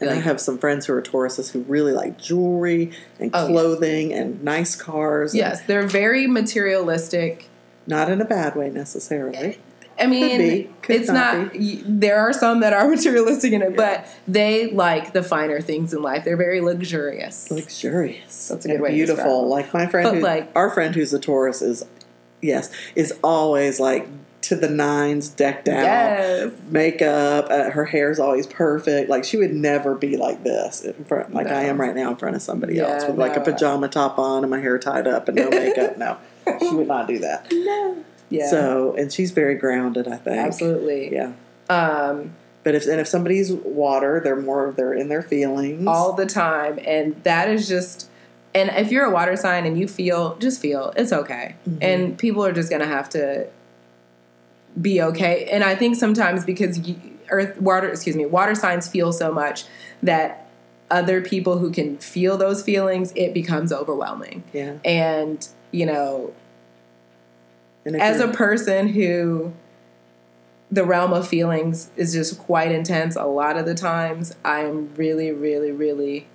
And 0.00 0.10
I 0.10 0.14
have 0.14 0.40
some 0.40 0.58
friends 0.58 0.86
who 0.86 0.94
are 0.94 1.02
Tauruses 1.02 1.52
who 1.52 1.60
really 1.60 1.92
like 1.92 2.18
jewelry 2.20 2.90
and 3.20 3.30
Oh, 3.32 3.46
yeah. 3.46 3.52
clothing 3.52 4.12
and 4.12 4.42
nice 4.42 4.74
cars. 4.74 5.32
and 5.32 5.38
Yes, 5.38 5.60
they're 5.62 5.86
very 5.86 6.26
materialistic. 6.26 7.48
Not 7.86 8.10
in 8.10 8.20
a 8.20 8.24
bad 8.24 8.54
way 8.56 8.70
necessarily. 8.70 9.58
I 10.00 10.06
mean, 10.06 10.38
be, 10.38 10.70
could 10.80 10.96
it's 10.96 11.08
not 11.08 11.36
not. 11.36 11.54
y 11.54 11.82
There 11.84 12.18
are 12.18 12.32
some 12.32 12.60
that 12.60 12.72
are 12.72 12.88
materialistic 12.96 13.52
in 13.52 13.60
it, 13.62 13.76
but 13.76 14.06
they 14.26 14.70
like 14.70 15.12
the 15.12 15.22
finer 15.22 15.60
things 15.60 15.92
in 15.92 16.02
life. 16.02 16.24
They're 16.24 16.36
very 16.36 16.60
luxurious. 16.60 17.50
Luxurious. 17.50 18.48
That's 18.48 18.64
a 18.64 18.68
good 18.68 18.74
and 18.76 18.82
way 18.82 18.88
to 18.90 18.94
beautiful. 18.94 19.48
like 19.48 19.72
my 19.74 19.86
friend 19.86 20.06
But, 20.08 20.14
who 20.16 20.20
like- 20.22 20.50
our 20.54 20.70
friend 20.70 20.94
who's 20.94 21.12
a 21.12 21.18
Taurus 21.18 21.60
is 21.62 21.84
yes, 22.40 22.72
is 22.96 23.12
always 23.22 23.78
like 23.80 24.08
to 24.42 24.56
the 24.56 24.68
nines 24.68 25.28
decked 25.28 25.68
out. 25.68 25.84
Yes. 25.84 26.50
Makeup, 26.68 27.46
uh, 27.48 27.70
her 27.70 27.84
hair's 27.84 28.18
always 28.18 28.46
perfect. 28.46 29.08
Like 29.08 29.24
she 29.24 29.36
would 29.36 29.52
never 29.54 29.94
be 29.94 30.16
like 30.16 30.42
this 30.42 30.80
in 30.82 31.04
front, 31.04 31.32
like 31.34 31.46
I 31.46 31.64
am 31.64 31.80
right 31.80 31.94
now 31.94 32.10
in 32.10 32.16
front 32.16 32.34
of 32.34 32.42
somebody 32.42 32.76
Yeah, 32.76 32.88
else 32.88 33.04
with 33.06 33.18
like 33.18 33.36
a 33.36 33.40
no. 33.40 33.44
pajama 33.44 33.88
top 33.88 34.18
on 34.18 34.42
and 34.42 34.50
my 34.50 34.58
hair 34.58 34.78
tied 34.78 35.06
up 35.06 35.28
and 35.28 35.36
no 35.36 35.50
makeup. 35.50 35.96
No, 35.98 36.16
she 36.60 36.74
would 36.74 36.88
not 36.88 37.06
do 37.08 37.18
that. 37.20 37.46
No. 37.52 38.04
Yeah. 38.30 38.48
So, 38.50 38.94
and 38.96 39.12
she's 39.12 39.30
very 39.30 39.54
grounded, 39.56 40.08
I 40.08 40.16
think. 40.16 40.38
absolutely. 40.38 41.12
Yeah. 41.12 41.32
Um, 41.68 42.32
But 42.64 42.74
if 42.74 42.86
and 42.86 43.00
if 43.00 43.08
somebody's 43.08 43.52
water, 43.52 44.20
they're 44.22 44.36
more 44.40 44.72
they're 44.76 44.94
in 44.94 45.08
their 45.08 45.22
feelings. 45.22 45.86
all 45.86 46.12
the 46.14 46.26
time, 46.26 46.78
and 46.86 47.22
that 47.24 47.48
is 47.48 47.68
just. 47.68 48.08
And 48.54 48.70
if 48.76 48.92
you're 48.92 49.04
a 49.06 49.10
water 49.10 49.34
sign 49.36 49.64
and 49.66 49.78
you 49.78 49.88
feel, 49.88 50.36
just 50.36 50.60
feel 50.60 50.92
it's 50.96 51.12
okay, 51.12 51.54
Mhm. 51.68 51.78
and 51.80 52.18
people 52.18 52.44
are 52.44 52.52
just 52.52 52.70
gonna 52.70 52.86
have 52.86 53.08
to 53.10 53.46
be 54.80 55.02
okay. 55.02 55.48
And 55.50 55.62
I 55.64 55.74
think 55.74 55.96
sometimes 55.96 56.44
because 56.44 56.78
you, 56.86 56.96
earth 57.30 57.60
water, 57.60 57.88
excuse 57.90 58.16
me, 58.16 58.26
water 58.26 58.54
signs 58.54 58.88
feel 58.88 59.12
so 59.12 59.32
much 59.32 59.64
that 60.02 60.46
other 60.90 61.20
people 61.22 61.58
who 61.58 61.70
can 61.70 61.96
feel 61.98 62.36
those 62.36 62.62
feelings, 62.62 63.12
it 63.16 63.32
becomes 63.34 63.72
overwhelming. 63.72 64.42
yeah. 64.52 64.74
And 64.84 65.46
you 65.72 65.84
know, 65.86 66.32
as 67.84 68.20
a 68.20 68.28
person 68.28 68.88
who 68.88 69.52
the 70.70 70.84
realm 70.84 71.12
of 71.12 71.26
feelings 71.28 71.90
is 71.96 72.12
just 72.14 72.38
quite 72.38 72.70
intense 72.72 73.16
a 73.16 73.24
lot 73.24 73.58
of 73.58 73.66
the 73.66 73.74
times 73.74 74.34
i'm 74.44 74.88
really 74.94 75.30
really 75.32 75.70
really 75.70 76.26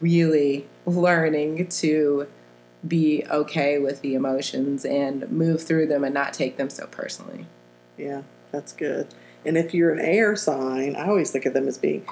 really 0.00 0.66
learning 0.86 1.68
to 1.68 2.26
be 2.88 3.22
okay 3.30 3.78
with 3.78 4.00
the 4.00 4.14
emotions 4.14 4.84
and 4.84 5.30
move 5.30 5.62
through 5.62 5.86
them 5.86 6.02
and 6.02 6.12
not 6.12 6.32
take 6.32 6.56
them 6.56 6.68
so 6.68 6.86
personally 6.86 7.46
Yeah, 7.96 8.22
that's 8.50 8.72
good. 8.72 9.06
And 9.44 9.56
if 9.56 9.74
you're 9.74 9.92
an 9.92 10.00
air 10.00 10.34
sign, 10.36 10.96
I 10.96 11.06
always 11.08 11.30
think 11.30 11.46
of 11.46 11.54
them 11.54 11.68
as 11.68 11.78
being 11.78 12.04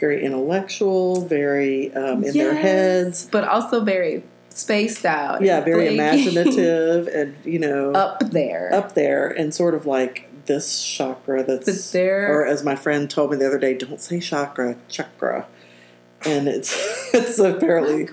very 0.00 0.24
intellectual, 0.24 1.26
very 1.26 1.92
um, 1.94 2.24
in 2.24 2.36
their 2.36 2.54
heads. 2.54 3.26
but 3.30 3.44
also 3.44 3.82
very 3.82 4.22
spaced 4.58 5.04
out 5.06 5.40
Yeah, 5.42 5.60
very 5.60 5.94
imaginative 5.94 7.06
and, 7.14 7.36
you 7.44 7.58
know, 7.58 7.92
up 7.92 8.20
there 8.30 8.72
up 8.72 8.94
there 8.94 9.28
and 9.28 9.54
sort 9.54 9.74
of 9.74 9.86
like 9.86 10.28
this 10.46 10.82
chakra 10.84 11.44
that's 11.44 11.90
there- 11.92 12.32
or 12.32 12.46
as 12.46 12.64
my 12.64 12.74
friend 12.74 13.08
told 13.10 13.30
me 13.30 13.36
the 13.36 13.46
other 13.46 13.58
day, 13.58 13.74
don't 13.74 14.00
say 14.00 14.18
chakra, 14.20 14.76
chakra. 14.88 15.46
And 16.24 16.48
it's 16.48 16.74
it's 17.14 17.38
apparently 17.38 18.08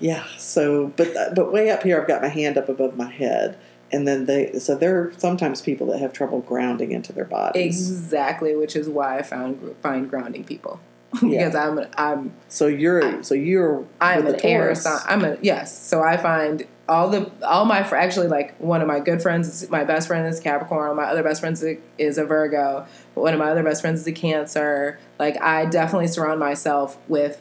yeah, 0.00 0.24
so 0.36 0.88
but 0.96 1.34
but 1.34 1.52
way 1.52 1.70
up 1.70 1.82
here 1.82 2.00
I've 2.00 2.08
got 2.08 2.22
my 2.22 2.28
hand 2.28 2.56
up 2.58 2.68
above 2.68 2.96
my 2.96 3.10
head. 3.10 3.58
And 3.90 4.06
then 4.06 4.26
they 4.26 4.58
so 4.58 4.74
there 4.76 4.98
are 5.00 5.12
sometimes 5.16 5.60
people 5.62 5.86
that 5.88 5.98
have 6.00 6.12
trouble 6.12 6.40
grounding 6.40 6.92
into 6.92 7.12
their 7.12 7.24
bodies. 7.24 7.90
exactly 7.90 8.54
which 8.54 8.76
is 8.76 8.86
why 8.88 9.18
i 9.18 9.22
found 9.22 9.74
find 9.82 10.10
grounding 10.10 10.44
people 10.44 10.78
Yeah. 11.22 11.48
because 11.48 11.54
i'm 11.54 11.80
i'm 11.96 12.32
So 12.48 12.66
you're 12.66 13.22
so 13.22 13.34
you're 13.34 13.86
I'm 14.00 14.26
an 14.26 14.34
air 14.44 14.64
Taurus. 14.64 14.82
sign. 14.82 15.00
I'm 15.06 15.24
a 15.24 15.38
yes. 15.40 15.76
So 15.76 16.02
I 16.02 16.16
find 16.18 16.66
all 16.88 17.08
the 17.10 17.30
all 17.46 17.64
my 17.64 17.82
fr- 17.82 17.96
actually 17.96 18.28
like 18.28 18.58
one 18.58 18.80
of 18.82 18.88
my 18.88 19.00
good 19.00 19.20
friends, 19.22 19.48
is, 19.62 19.70
my 19.70 19.84
best 19.84 20.06
friend 20.08 20.26
is 20.26 20.38
Capricorn. 20.40 20.96
My 20.96 21.04
other 21.04 21.22
best 21.22 21.40
friend 21.40 21.54
is 21.54 21.64
a, 21.64 21.78
is 21.98 22.18
a 22.18 22.24
Virgo. 22.24 22.86
But 23.14 23.20
one 23.22 23.32
of 23.34 23.38
my 23.38 23.50
other 23.50 23.62
best 23.62 23.80
friends 23.82 24.00
is 24.00 24.06
a 24.06 24.12
Cancer. 24.12 24.98
Like 25.18 25.40
I 25.42 25.64
definitely 25.66 26.08
surround 26.08 26.40
myself 26.40 26.98
with 27.08 27.40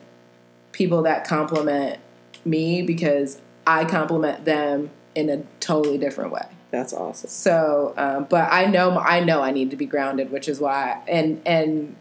people 0.71 1.01
that 1.03 1.25
compliment 1.25 1.99
me 2.45 2.81
because 2.81 3.41
I 3.65 3.83
compliment 3.85 4.45
them 4.45 4.89
in 5.15 5.29
a 5.29 5.43
totally 5.59 5.97
different 5.97 6.31
way. 6.31 6.45
That's 6.71 6.93
awesome. 6.93 7.29
So, 7.29 7.93
um, 7.97 8.27
but 8.29 8.51
I 8.51 8.65
know 8.65 8.97
I 8.97 9.21
know 9.23 9.41
I 9.41 9.51
need 9.51 9.71
to 9.71 9.77
be 9.77 9.85
grounded, 9.85 10.31
which 10.31 10.47
is 10.49 10.59
why 10.59 11.01
and 11.07 11.41
and 11.45 11.95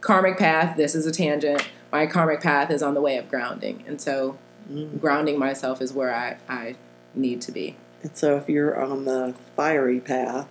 karmic 0.00 0.38
path. 0.38 0.76
This 0.76 0.94
is 0.94 1.06
a 1.06 1.12
tangent. 1.12 1.68
My 1.92 2.06
karmic 2.06 2.40
path 2.40 2.70
is 2.70 2.82
on 2.82 2.94
the 2.94 3.00
way 3.00 3.16
of 3.16 3.28
grounding, 3.28 3.84
and 3.86 4.00
so 4.00 4.36
Mm. 4.70 5.00
grounding 5.00 5.38
myself 5.38 5.80
is 5.80 5.94
where 5.94 6.14
I 6.14 6.36
I 6.46 6.74
need 7.14 7.40
to 7.42 7.52
be. 7.52 7.76
And 8.02 8.14
so 8.14 8.36
if 8.36 8.50
you're 8.50 8.78
on 8.78 9.06
the 9.06 9.34
fiery 9.56 9.98
path, 10.00 10.46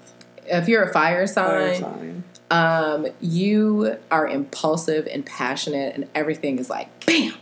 If 0.48 0.68
you're 0.68 0.82
a 0.84 0.92
fire 0.92 1.28
fire 1.28 1.76
sign, 1.76 1.82
sign, 1.82 2.24
um, 2.50 3.08
you 3.22 3.98
are 4.10 4.28
impulsive 4.28 5.08
and 5.12 5.24
passionate, 5.26 5.94
and 5.96 6.08
everything 6.16 6.58
is 6.58 6.68
like 6.70 6.88
bam, 7.06 7.34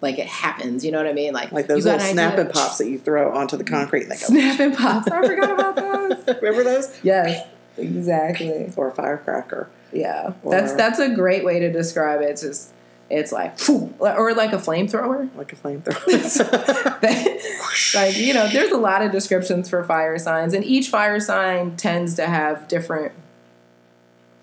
like 0.00 0.18
it 0.18 0.28
happens. 0.28 0.82
You 0.84 0.92
know 0.92 0.98
what 0.98 1.06
I 1.08 1.12
mean? 1.12 1.34
Like 1.34 1.52
like 1.52 1.66
those 1.66 1.84
little 1.84 2.00
snap 2.00 2.38
and 2.38 2.48
pops 2.50 2.78
that 2.78 2.88
you 2.88 2.98
throw 2.98 3.32
onto 3.36 3.56
the 3.58 3.64
concrete 3.64 4.04
and 4.04 4.12
they 4.12 4.16
go. 4.16 4.26
snap 4.26 4.60
and 4.60 4.74
pops. 4.74 5.08
I 5.08 5.26
forgot 5.26 5.50
about 5.50 5.76
those. 6.26 6.36
Remember 6.40 6.64
those? 6.64 6.98
Yes, 7.02 7.46
exactly. 7.76 8.72
Or 8.76 8.88
a 8.88 8.92
firecracker. 8.92 9.68
Yeah, 9.94 10.32
that's 10.44 10.72
Or- 10.72 10.76
that's 10.76 10.98
a 10.98 11.14
great 11.14 11.44
way 11.44 11.60
to 11.60 11.72
describe 11.72 12.20
it. 12.20 12.30
It's 12.30 12.42
just 12.42 12.72
it's 13.10 13.32
like 13.32 13.56
or 14.00 14.34
like 14.34 14.52
a 14.52 14.56
flamethrower. 14.58 15.28
Like 15.36 15.52
a 15.52 15.56
flamethrower. 15.56 17.02
like 17.94 18.16
you 18.16 18.34
know, 18.34 18.48
there's 18.48 18.72
a 18.72 18.76
lot 18.78 19.02
of 19.02 19.12
descriptions 19.12 19.68
for 19.68 19.84
fire 19.84 20.18
signs, 20.18 20.54
and 20.54 20.64
each 20.64 20.88
fire 20.88 21.20
sign 21.20 21.76
tends 21.76 22.14
to 22.14 22.26
have 22.26 22.66
different 22.68 23.12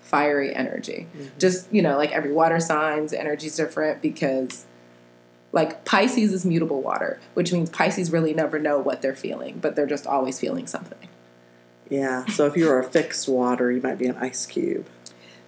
fiery 0.00 0.54
energy. 0.54 1.06
Mm-hmm. 1.16 1.38
Just 1.38 1.72
you 1.72 1.82
know, 1.82 1.96
like 1.96 2.12
every 2.12 2.32
water 2.32 2.60
sign's 2.60 3.12
energy 3.12 3.46
is 3.46 3.56
different 3.56 4.02
because. 4.02 4.66
Like 5.54 5.84
Pisces 5.84 6.32
is 6.32 6.46
mutable 6.46 6.80
water, 6.80 7.20
which 7.34 7.52
means 7.52 7.68
Pisces 7.68 8.10
really 8.10 8.32
never 8.32 8.58
know 8.58 8.78
what 8.78 9.02
they're 9.02 9.14
feeling, 9.14 9.58
but 9.60 9.76
they're 9.76 9.84
just 9.84 10.06
always 10.06 10.40
feeling 10.40 10.66
something. 10.66 11.10
yeah. 11.90 12.24
So 12.24 12.46
if 12.46 12.56
you're 12.56 12.78
a 12.78 12.84
fixed 12.84 13.28
water, 13.28 13.70
you 13.70 13.82
might 13.82 13.98
be 13.98 14.06
an 14.06 14.16
ice 14.16 14.46
cube. 14.46 14.86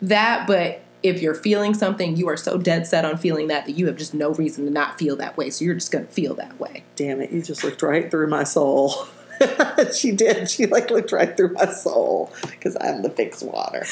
That, 0.09 0.47
but 0.47 0.81
if 1.03 1.21
you're 1.21 1.35
feeling 1.35 1.75
something, 1.75 2.17
you 2.17 2.29
are 2.29 2.37
so 2.37 2.59
dead 2.59 2.87
set 2.87 3.05
on 3.05 3.19
feeling 3.19 3.49
that 3.49 3.67
that 3.67 3.73
you 3.73 3.87
have 3.87 3.97
just 3.97 4.15
no 4.15 4.31
reason 4.33 4.65
to 4.65 4.71
not 4.71 4.99
feel 4.99 5.17
that 5.17 5.37
way. 5.37 5.51
So 5.51 5.65
you're 5.65 5.75
just 5.75 5.93
going 5.93 6.07
to 6.07 6.13
feel 6.13 6.35
that 6.35 6.59
way. 6.59 6.85
Damn 6.97 7.21
it! 7.21 7.31
You 7.31 7.43
just 7.43 7.63
looked 7.65 7.83
right 7.83 8.11
through 8.11 8.29
my 8.29 8.45
soul. 8.45 9.07
she 9.95 10.13
did. 10.13 10.49
She 10.49 10.67
like 10.67 10.91
looked 10.91 11.13
right 11.13 11.37
through 11.37 11.53
my 11.53 11.67
soul 11.67 12.33
because 12.43 12.77
I'm 12.81 13.03
the 13.03 13.11
fixed 13.11 13.43
water. 13.43 13.85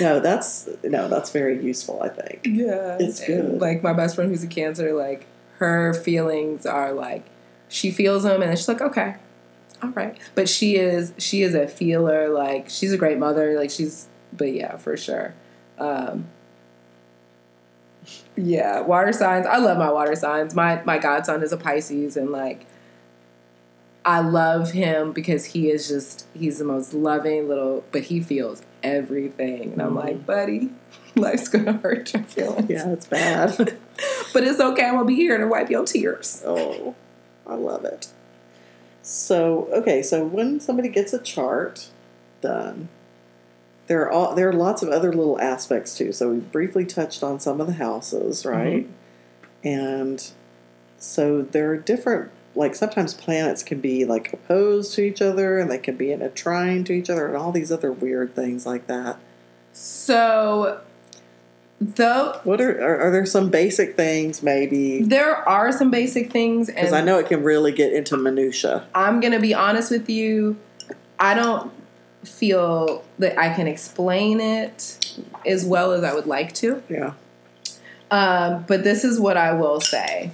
No, 0.00 0.20
that's 0.20 0.68
no, 0.84 1.08
that's 1.08 1.30
very 1.30 1.62
useful. 1.62 2.00
I 2.02 2.08
think. 2.08 2.40
Yeah, 2.44 2.96
It's 3.00 3.24
good. 3.24 3.60
Like 3.60 3.82
my 3.82 3.92
best 3.92 4.14
friend 4.14 4.30
who's 4.30 4.44
a 4.44 4.46
Cancer, 4.46 4.92
like 4.94 5.26
her 5.58 5.92
feelings 5.92 6.64
are 6.64 6.92
like 6.92 7.26
she 7.68 7.90
feels 7.90 8.22
them, 8.22 8.40
and 8.40 8.50
then 8.50 8.56
she's 8.56 8.68
like, 8.68 8.80
okay, 8.80 9.16
all 9.82 9.90
right. 9.90 10.16
But 10.34 10.48
she 10.48 10.76
is 10.76 11.12
she 11.18 11.42
is 11.42 11.54
a 11.54 11.66
feeler. 11.66 12.28
Like 12.28 12.68
she's 12.70 12.92
a 12.92 12.98
great 12.98 13.18
mother. 13.18 13.58
Like 13.58 13.70
she's, 13.70 14.08
but 14.32 14.52
yeah, 14.52 14.76
for 14.76 14.96
sure. 14.96 15.34
Um, 15.78 16.26
yeah, 18.36 18.80
water 18.80 19.12
signs. 19.12 19.46
I 19.46 19.58
love 19.58 19.78
my 19.78 19.90
water 19.90 20.14
signs. 20.16 20.54
My 20.54 20.82
my 20.84 20.98
godson 20.98 21.42
is 21.42 21.52
a 21.52 21.56
Pisces, 21.56 22.16
and 22.16 22.30
like 22.30 22.66
I 24.04 24.20
love 24.20 24.72
him 24.72 25.12
because 25.12 25.46
he 25.46 25.70
is 25.70 25.88
just 25.88 26.26
he's 26.34 26.58
the 26.58 26.64
most 26.64 26.94
loving 26.94 27.48
little, 27.48 27.84
but 27.92 28.02
he 28.04 28.20
feels 28.20 28.62
everything, 28.82 29.72
and 29.72 29.82
I'm 29.82 29.94
like, 29.94 30.24
buddy, 30.24 30.70
life's 31.14 31.48
gonna 31.48 31.74
hurt 31.74 32.12
your 32.14 32.22
feelings. 32.24 32.70
Yeah, 32.70 32.90
it's 32.90 33.06
bad. 33.06 33.56
but 34.32 34.44
it's 34.44 34.60
okay. 34.60 34.84
I'm 34.84 34.94
gonna 34.94 35.04
be 35.04 35.16
here 35.16 35.38
to 35.38 35.46
wipe 35.46 35.70
your 35.70 35.84
tears. 35.84 36.42
oh, 36.46 36.94
I 37.46 37.54
love 37.54 37.84
it. 37.84 38.08
So 39.02 39.68
okay, 39.72 40.02
so 40.02 40.24
when 40.24 40.60
somebody 40.60 40.88
gets 40.88 41.12
a 41.12 41.18
chart 41.18 41.88
done, 42.40 42.88
there 43.90 44.02
are 44.02 44.10
all, 44.10 44.36
there 44.36 44.48
are 44.48 44.52
lots 44.52 44.84
of 44.84 44.88
other 44.88 45.12
little 45.12 45.40
aspects 45.40 45.98
too. 45.98 46.12
So 46.12 46.30
we 46.30 46.38
briefly 46.38 46.86
touched 46.86 47.24
on 47.24 47.40
some 47.40 47.60
of 47.60 47.66
the 47.66 47.72
houses, 47.72 48.44
mm-hmm. 48.44 48.56
right? 48.56 48.88
And 49.64 50.30
so 50.96 51.42
there 51.42 51.72
are 51.72 51.76
different 51.76 52.30
like 52.54 52.76
sometimes 52.76 53.14
planets 53.14 53.64
can 53.64 53.80
be 53.80 54.04
like 54.04 54.32
opposed 54.32 54.94
to 54.94 55.02
each 55.02 55.20
other 55.20 55.58
and 55.58 55.68
they 55.68 55.78
can 55.78 55.96
be 55.96 56.12
in 56.12 56.22
a 56.22 56.28
trine 56.28 56.84
to 56.84 56.92
each 56.92 57.10
other 57.10 57.26
and 57.26 57.36
all 57.36 57.50
these 57.50 57.72
other 57.72 57.90
weird 57.90 58.36
things 58.36 58.64
like 58.64 58.86
that. 58.86 59.18
So, 59.72 60.80
though 61.80 62.40
What 62.44 62.60
are 62.60 62.80
are, 62.80 63.08
are 63.08 63.10
there 63.10 63.26
some 63.26 63.50
basic 63.50 63.96
things 63.96 64.40
maybe? 64.40 65.02
there 65.02 65.36
are 65.48 65.72
some 65.72 65.90
basic 65.90 66.30
things, 66.30 66.68
Because 66.68 66.92
I 66.92 67.00
know 67.00 67.18
it 67.18 67.26
can 67.26 67.42
really 67.42 67.72
get 67.72 67.92
into 67.92 68.16
minutia. 68.16 68.86
I'm 68.94 69.18
gonna 69.18 69.40
be 69.40 69.52
honest 69.52 69.90
with 69.90 70.08
you. 70.08 70.56
I 71.18 71.34
don't 71.34 71.72
feel 72.24 73.04
that 73.18 73.38
I 73.38 73.52
can 73.54 73.66
explain 73.66 74.40
it 74.40 75.16
as 75.46 75.64
well 75.64 75.92
as 75.92 76.04
I 76.04 76.14
would 76.14 76.26
like 76.26 76.52
to. 76.54 76.82
Yeah, 76.88 77.12
Um, 78.10 78.64
but 78.68 78.84
this 78.84 79.04
is 79.04 79.18
what 79.18 79.36
I 79.36 79.52
will 79.54 79.80
say. 79.80 80.30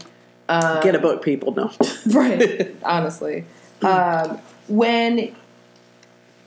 Um, 0.49 0.82
get 0.82 0.95
a 0.95 0.99
book, 0.99 1.22
people. 1.22 1.53
No, 1.55 1.72
right 2.12 2.74
honestly 2.84 3.45
um, 3.82 4.39
when 4.68 5.34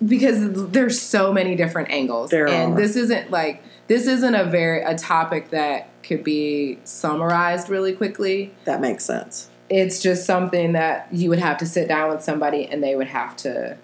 because 0.05 0.71
there's 0.71 1.01
so 1.01 1.33
many 1.33 1.55
different 1.55 1.89
angles 1.91 2.29
There 2.31 2.47
and 2.47 2.73
are. 2.73 2.77
this 2.77 2.95
isn't 2.95 3.29
like 3.31 3.61
this 3.87 4.07
isn't 4.07 4.35
a 4.35 4.45
very 4.45 4.81
a 4.83 4.97
topic 4.97 5.49
that 5.49 5.89
could 6.03 6.23
be 6.23 6.79
summarized 6.85 7.67
really 7.69 7.91
quickly 7.93 8.53
that 8.63 8.79
makes 8.79 9.03
sense. 9.03 9.49
it's 9.69 10.01
just 10.01 10.25
something 10.25 10.71
that 10.73 11.09
you 11.11 11.29
would 11.29 11.39
have 11.39 11.57
to 11.57 11.65
sit 11.65 11.89
down 11.89 12.09
with 12.09 12.23
somebody 12.23 12.65
and 12.65 12.81
they 12.81 12.95
would 12.95 13.07
have 13.07 13.35
to 13.37 13.77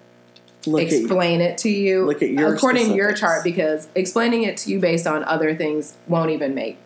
Look 0.66 0.82
at 0.82 0.92
explain 0.92 1.40
it 1.40 1.58
to 1.58 1.68
you 1.68 2.06
look 2.06 2.22
at 2.22 2.30
your 2.30 2.54
according 2.54 2.88
to 2.88 2.94
your 2.94 3.12
chart 3.12 3.44
because 3.44 3.88
explaining 3.94 4.42
it 4.42 4.56
to 4.58 4.70
you 4.70 4.80
based 4.80 5.06
on 5.06 5.24
other 5.24 5.54
things 5.54 5.96
won't 6.08 6.30
even 6.30 6.54
make 6.54 6.78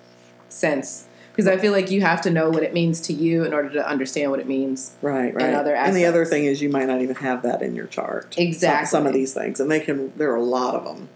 sense 0.49 1.07
because 1.33 1.47
I 1.47 1.57
feel 1.57 1.73
like 1.73 1.91
you 1.91 2.01
have 2.03 2.21
to 2.23 2.31
know 2.31 2.51
what 2.51 2.63
it 2.63 2.75
means 2.75 3.01
to 3.03 3.13
you 3.13 3.45
in 3.45 3.55
order 3.55 3.71
to 3.71 3.89
understand 3.89 4.31
what 4.31 4.41
it 4.41 4.49
means 4.49 4.95
right, 5.01 5.35
right. 5.35 5.55
and 5.77 5.97
the 5.97 6.05
other 6.05 6.25
thing 6.25 6.45
is 6.45 6.61
you 6.61 6.69
might 6.69 6.87
not 6.87 7.01
even 7.01 7.17
have 7.17 7.43
that 7.43 7.63
in 7.63 7.75
your 7.75 7.87
chart. 7.87 8.35
Some- 8.35 8.43
Exactly. 8.45 8.87
Some, 8.87 9.07
of 9.07 9.15
these 9.15 9.33
things, 9.33 9.61
and 9.61 9.71
they 9.71 9.81
can. 9.81 10.13
There 10.17 10.31
are 10.33 10.37
a 10.37 10.43
lot 10.43 10.75
of 10.75 10.85
them. 10.85 11.09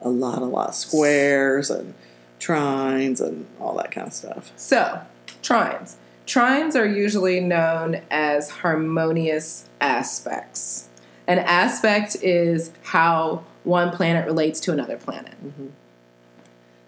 A 0.00 0.10
lot, 0.10 0.42
a 0.42 0.46
lot. 0.46 0.74
Squares 0.74 1.70
and 1.70 1.94
trines 2.40 3.20
and 3.20 3.46
all 3.60 3.74
that 3.76 3.90
kind 3.90 4.08
of 4.08 4.12
stuff. 4.12 4.52
So, 4.56 5.00
trines. 5.42 5.94
Trines 6.26 6.74
are 6.74 6.86
usually 6.86 7.40
known 7.40 8.02
as 8.10 8.50
harmonious 8.50 9.68
aspects. 9.80 10.88
An 11.26 11.38
aspect 11.38 12.16
is 12.22 12.72
how 12.82 13.44
one 13.64 13.90
planet 13.90 14.26
relates 14.26 14.58
to 14.60 14.72
another 14.72 14.96
planet. 14.96 15.32
Mm-hmm. 15.44 15.66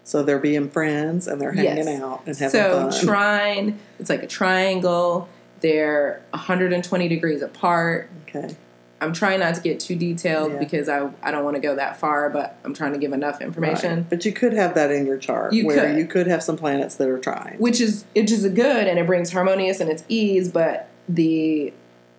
So 0.02 0.22
they're 0.22 0.38
being 0.38 0.68
friends 0.68 1.26
and 1.26 1.40
they're 1.40 1.52
hanging 1.52 1.86
Yes. 1.86 2.00
out 2.02 2.22
and 2.26 2.36
having 2.36 2.50
So, 2.50 2.90
fun. 2.90 3.04
trine, 3.06 3.78
it's 3.98 4.10
like 4.10 4.22
a 4.22 4.26
triangle. 4.26 5.28
They're 5.60 6.20
120 6.30 7.08
degrees 7.08 7.40
apart. 7.42 8.10
okay. 8.28 8.54
I'm 9.00 9.12
trying 9.12 9.40
not 9.40 9.54
to 9.56 9.60
get 9.60 9.80
too 9.80 9.96
detailed 9.96 10.52
Yeah. 10.52 10.58
because 10.58 10.88
I, 10.88 11.10
I 11.22 11.30
don't 11.30 11.44
want 11.44 11.56
to 11.56 11.60
go 11.60 11.76
that 11.76 11.98
far, 11.98 12.30
but 12.30 12.56
I'm 12.64 12.72
trying 12.74 12.92
to 12.94 12.98
give 12.98 13.12
enough 13.12 13.40
information. 13.42 13.96
Right. 13.98 14.10
But 14.10 14.24
you 14.24 14.32
could 14.32 14.52
have 14.54 14.74
that 14.76 14.90
in 14.90 15.04
your 15.06 15.18
chart 15.18 15.52
You 15.52 15.66
where 15.66 15.88
could. 15.88 15.98
you 15.98 16.06
could 16.06 16.26
have 16.26 16.42
some 16.42 16.56
planets 16.56 16.94
that 16.96 17.08
are 17.08 17.18
trying. 17.18 17.58
which 17.58 17.80
is 17.80 18.04
which 18.14 18.30
is 18.30 18.44
a 18.44 18.50
good 18.50 18.86
and 18.86 18.98
it 18.98 19.06
brings 19.06 19.30
harmonious 19.32 19.80
and 19.80 19.90
it's 19.90 20.04
ease 20.08 20.48
but 20.50 20.88
the 21.08 21.72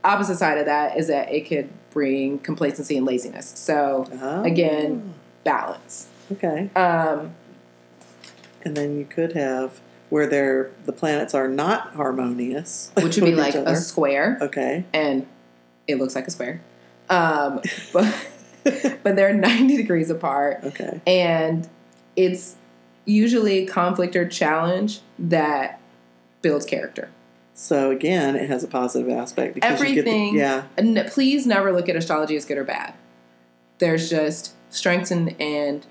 opposite 0.06 0.38
side 0.38 0.58
of 0.58 0.66
that 0.66 0.97
is 0.97 1.08
that 1.08 1.32
it 1.32 1.47
could 1.47 1.70
bring 1.91 2.39
complacency 2.39 2.97
and 2.97 3.06
laziness 3.06 3.47
so 3.56 4.08
Oh. 4.22 4.43
again 4.43 5.14
balance 5.43 6.08
Okay. 6.32 6.70
um, 6.76 7.32
And 8.64 8.76
then 8.76 8.97
you 8.97 9.06
could 9.06 9.34
have 9.34 9.80
where 10.10 10.28
they're 10.28 10.72
the 10.86 10.91
planets 10.93 11.34
are 11.34 11.47
not 11.47 11.93
harmonious. 11.95 12.91
which 13.01 13.16
would 13.18 13.26
be 13.26 13.36
like 13.36 13.56
a 13.56 13.76
square 13.76 14.38
Okay. 14.41 14.86
and 14.93 15.26
it 15.88 15.97
looks 15.99 16.16
like 16.16 16.28
a 16.28 16.32
square 16.32 16.62
um, 17.10 17.62
but 17.93 18.28
but 19.03 19.16
they're 19.16 19.34
90 19.34 19.78
degrees 19.78 20.10
apart 20.10 20.60
Okay. 20.64 20.99
and 21.06 21.68
it's 22.16 22.56
usually 23.06 23.66
conflict 23.68 24.16
or 24.16 24.28
challenge 24.28 25.01
that 25.20 25.80
builds 26.41 26.66
character 26.66 27.10
So 27.58 27.89
again, 27.89 28.36
it 28.36 28.49
has 28.49 28.64
a 28.66 28.68
positive 28.68 29.10
aspect 29.10 29.56
because 29.56 29.80
you 29.80 29.88
Everything- 29.88 30.36
get 30.36 30.76
the, 30.76 30.84
yeah. 30.93 31.10
Please 31.10 31.47
never 31.47 31.72
look 31.72 31.88
at 31.88 31.95
astrology 31.95 32.36
as 32.36 32.43
good 32.45 32.58
or 32.58 32.66
bad. 32.66 32.93
There's 33.78 34.10
just 34.10 34.53
strengths 34.70 35.10
and, 35.10 35.39
and 35.41 35.86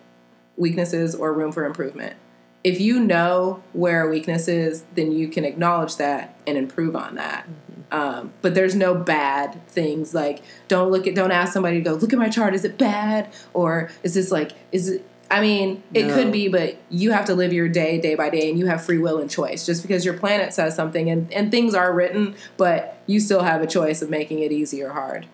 weaknesses 0.57 1.15
or 1.15 1.33
room 1.33 1.53
for 1.53 1.65
improvement. 1.65 2.17
If 2.63 2.81
you 2.81 3.01
know 3.01 3.63
where 3.73 4.07
a 4.07 4.11
weakness 4.11 4.47
is, 4.47 4.85
then 4.95 5.11
you 5.13 5.29
can 5.29 5.45
acknowledge 5.45 5.97
that 5.97 6.39
and 6.47 6.57
improve 6.57 6.95
on 6.95 7.15
that. 7.17 7.47
Um, 7.91 8.33
but 8.43 8.55
there's 8.55 8.75
no 8.75 8.95
bad 8.95 9.67
things 9.69 10.15
like 10.15 10.43
don't 10.69 10.91
look 10.91 11.07
at 11.07 11.15
don't 11.15 11.31
ask 11.31 11.53
somebody 11.53 11.77
to 11.77 11.83
go 11.83 11.93
look 11.93 12.13
at 12.13 12.19
my 12.19 12.29
chart 12.29 12.55
is 12.55 12.65
it 12.65 12.77
bad 12.77 13.29
or 13.53 13.91
is 14.03 14.15
this 14.15 14.33
like 14.33 14.53
is 14.73 14.89
it 14.89 15.07
I 15.31 15.41
mean 15.41 15.83
it 15.93 16.07
No. 16.07 16.15
could 16.15 16.31
be 16.33 16.49
but 16.49 16.77
you 16.91 17.13
have 17.13 17.25
to 17.27 17.35
live 17.35 17.53
your 17.53 17.69
day 17.69 17.99
day 18.01 18.15
by 18.15 18.31
day 18.31 18.49
and 18.51 18.59
you 18.59 18.67
have 18.67 18.85
free 18.85 18.99
will 18.99 19.19
and 19.19 19.31
choice 19.31 19.65
just 19.67 19.83
because 19.83 20.05
your 20.05 20.15
planet 20.15 20.53
says 20.53 20.77
something 20.77 21.09
and, 21.11 21.33
and 21.33 21.51
things 21.51 21.75
are 21.75 21.93
written 21.93 22.35
but 22.57 22.99
you 23.07 23.19
still 23.21 23.43
have 23.43 23.63
a 23.63 23.67
choice 23.67 24.03
of 24.03 24.11
making 24.11 24.41
it 24.41 24.53
easy 24.53 24.83
or 24.83 24.91
hard 24.91 25.27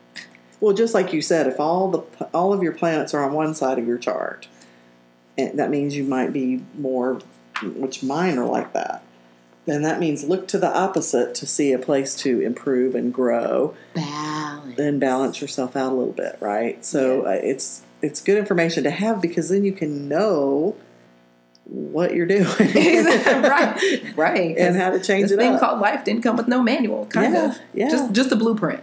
Well, 0.60 0.74
just 0.74 0.92
like 0.94 1.12
you 1.12 1.22
said, 1.22 1.46
if 1.46 1.58
all 1.58 1.90
the 1.90 2.00
all 2.34 2.52
of 2.52 2.62
your 2.62 2.72
planets 2.72 3.14
are 3.14 3.22
on 3.24 3.32
one 3.32 3.54
side 3.54 3.78
of 3.78 3.86
your 3.86 3.96
chart, 3.98 4.46
and 5.38 5.58
that 5.58 5.70
means 5.70 5.96
you 5.96 6.04
might 6.04 6.32
be 6.34 6.62
more, 6.76 7.18
which 7.62 8.02
mine 8.02 8.36
are 8.38 8.44
like 8.44 8.74
that. 8.74 9.02
Then 9.64 9.80
that 9.82 9.98
means 10.00 10.24
look 10.24 10.46
to 10.48 10.58
the 10.58 10.68
opposite 10.68 11.34
to 11.36 11.46
see 11.46 11.72
a 11.72 11.78
place 11.78 12.14
to 12.16 12.40
improve 12.42 12.94
and 12.94 13.12
grow, 13.12 13.74
balance 13.94 14.78
and 14.78 15.00
balance 15.00 15.40
yourself 15.40 15.76
out 15.76 15.92
a 15.92 15.94
little 15.94 16.12
bit, 16.12 16.36
right? 16.40 16.84
So 16.84 17.22
uh, 17.26 17.30
it's 17.42 17.80
it's 18.02 18.20
good 18.20 18.38
information 18.38 18.84
to 18.84 18.90
have 18.90 19.20
because 19.20 19.48
then 19.48 19.64
you 19.64 19.72
can 19.72 20.08
know 20.08 20.76
what 21.64 22.14
you're 22.14 22.26
doing, 22.26 22.44
right 22.58 24.02
right 24.16 24.56
and 24.58 24.76
how 24.76 24.90
to 24.90 24.98
change 25.00 25.24
this 25.24 25.32
it 25.32 25.36
thing 25.38 25.54
up. 25.54 25.60
called 25.60 25.78
life 25.80 26.04
didn't 26.04 26.22
come 26.22 26.36
with 26.36 26.48
no 26.48 26.60
manual 26.62 27.06
kind 27.06 27.32
Yeah, 27.34 27.50
of 27.50 27.58
yeah. 27.74 27.88
just 27.90 28.12
just 28.12 28.32
a 28.32 28.36
blueprint 28.36 28.82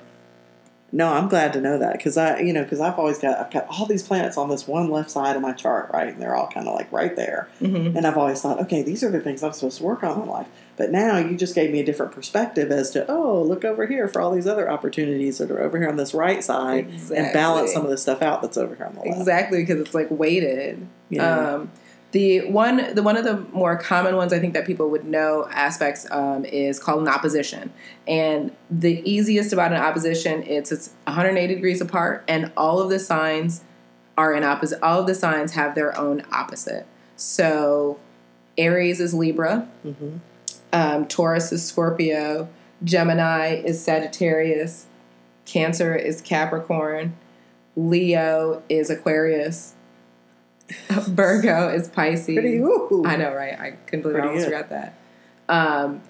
No, 0.92 1.10
I'm 1.10 1.28
glad 1.28 1.52
to 1.54 1.60
know 1.62 1.78
that 1.80 1.94
because 1.98 2.16
I, 2.16 2.40
you 2.40 2.54
know, 2.54 2.64
because 2.64 2.80
I've 2.80 2.98
always 2.98 3.18
got 3.20 3.38
I've 3.40 3.52
got 3.52 3.68
all 3.68 3.86
these 3.86 4.04
planets 4.04 4.38
on 4.38 4.48
this 4.50 4.66
one 4.68 4.90
left 4.90 5.12
side 5.12 5.36
of 5.36 5.42
my 5.42 5.52
chart, 5.52 5.90
right, 5.94 6.08
and 6.08 6.22
they're 6.22 6.34
all 6.36 6.48
kind 6.48 6.66
of 6.68 6.74
like 6.76 6.90
right 6.94 7.14
there. 7.16 7.50
Mhm. 7.62 7.96
And 7.96 8.08
I've 8.08 8.18
always 8.18 8.42
thought, 8.42 8.60
okay, 8.62 8.84
these 8.84 9.04
are 9.04 9.12
the 9.12 9.20
things 9.20 9.44
I'm 9.44 9.52
supposed 9.52 9.80
to 9.80 9.84
work 9.84 10.02
on 10.04 10.22
in 10.22 10.28
life. 10.30 10.48
But 10.78 10.92
now 10.92 11.18
you 11.18 11.36
just 11.36 11.56
gave 11.56 11.72
me 11.72 11.80
a 11.82 11.84
different 11.86 12.12
perspective 12.14 12.72
as 12.72 12.92
to, 12.92 13.06
oh, 13.12 13.42
look 13.42 13.66
over 13.66 13.88
here 13.88 14.08
for 14.08 14.22
all 14.22 14.32
these 14.32 14.46
other 14.48 14.70
opportunities 14.72 15.40
that 15.40 15.50
are 15.52 15.60
over 15.62 15.78
here 15.80 15.90
on 15.90 15.98
this 15.98 16.14
right 16.14 16.42
side, 16.44 16.88
and 17.14 17.34
balance 17.34 17.74
some 17.74 17.84
of 17.84 17.90
the 17.90 17.98
stuff 17.98 18.22
out 18.22 18.42
that's 18.42 18.58
over 18.58 18.74
here 18.76 18.86
on 18.86 18.94
the 18.94 19.02
left. 19.02 19.20
exactly 19.20 19.58
because 19.64 19.82
it's 19.82 19.94
like 19.96 20.08
weighted 20.12 20.88
Yeah. 21.10 21.56
um, 21.56 21.72
the 22.12 22.50
one 22.50 22.94
the 22.96 23.04
one 23.04 23.18
of 23.18 23.26
the 23.26 23.38
more 23.52 23.76
common 23.78 24.16
ones 24.16 24.32
i 24.32 24.40
think 24.40 24.54
that 24.54 24.66
people 24.66 24.90
would 24.90 25.06
know 25.06 25.48
aspects 25.52 26.08
um, 26.12 26.46
is 26.46 26.80
called 26.80 27.02
an 27.02 27.08
opposition. 27.08 27.72
And 28.08 28.56
the 28.70 29.02
easiest 29.10 29.52
about 29.54 29.72
an 29.74 29.80
opposition 29.82 30.44
it's 30.44 30.72
it's 30.72 30.92
180 31.04 31.56
degrees 31.56 31.82
apart 31.82 32.24
and 32.28 32.52
all 32.56 32.80
of 32.80 32.90
the 32.90 33.00
signs 33.00 33.62
are 34.18 34.34
in 34.34 34.44
opposite 34.44 34.82
all 34.82 35.02
of 35.02 35.08
the 35.08 35.16
signs 35.16 35.54
have 35.54 35.76
their 35.76 35.98
own 35.98 36.24
opposite. 36.32 36.86
So 37.16 38.00
aries 38.58 39.00
is 39.00 39.14
libra. 39.14 39.68
Mhm. 39.86 40.20
um, 40.74 41.08
taurus 41.08 41.52
is 41.52 41.66
scorpio. 41.66 42.48
Gemini 42.84 43.56
is 43.56 43.84
sagittarius. 43.84 44.86
Cancer 45.46 45.96
is 45.96 46.22
capricorn. 46.22 47.16
Leo 47.76 48.62
is 48.70 48.90
aquarius 48.90 49.74
virgo 50.92 51.70
is 51.70 51.88
pisces 51.88 52.26
Pretty, 52.36 52.58
ooh. 52.58 53.04
I 53.06 53.16
know, 53.16 53.34
right? 53.34 53.60
I 53.60 53.72
couldn't 53.86 54.02
believe 54.04 54.18
I 54.18 54.20
Pretty 54.22 54.28
almost 54.30 54.50
good. 54.50 54.54
forgot 54.66 54.70
that. 54.70 54.94
Um, 55.50 56.02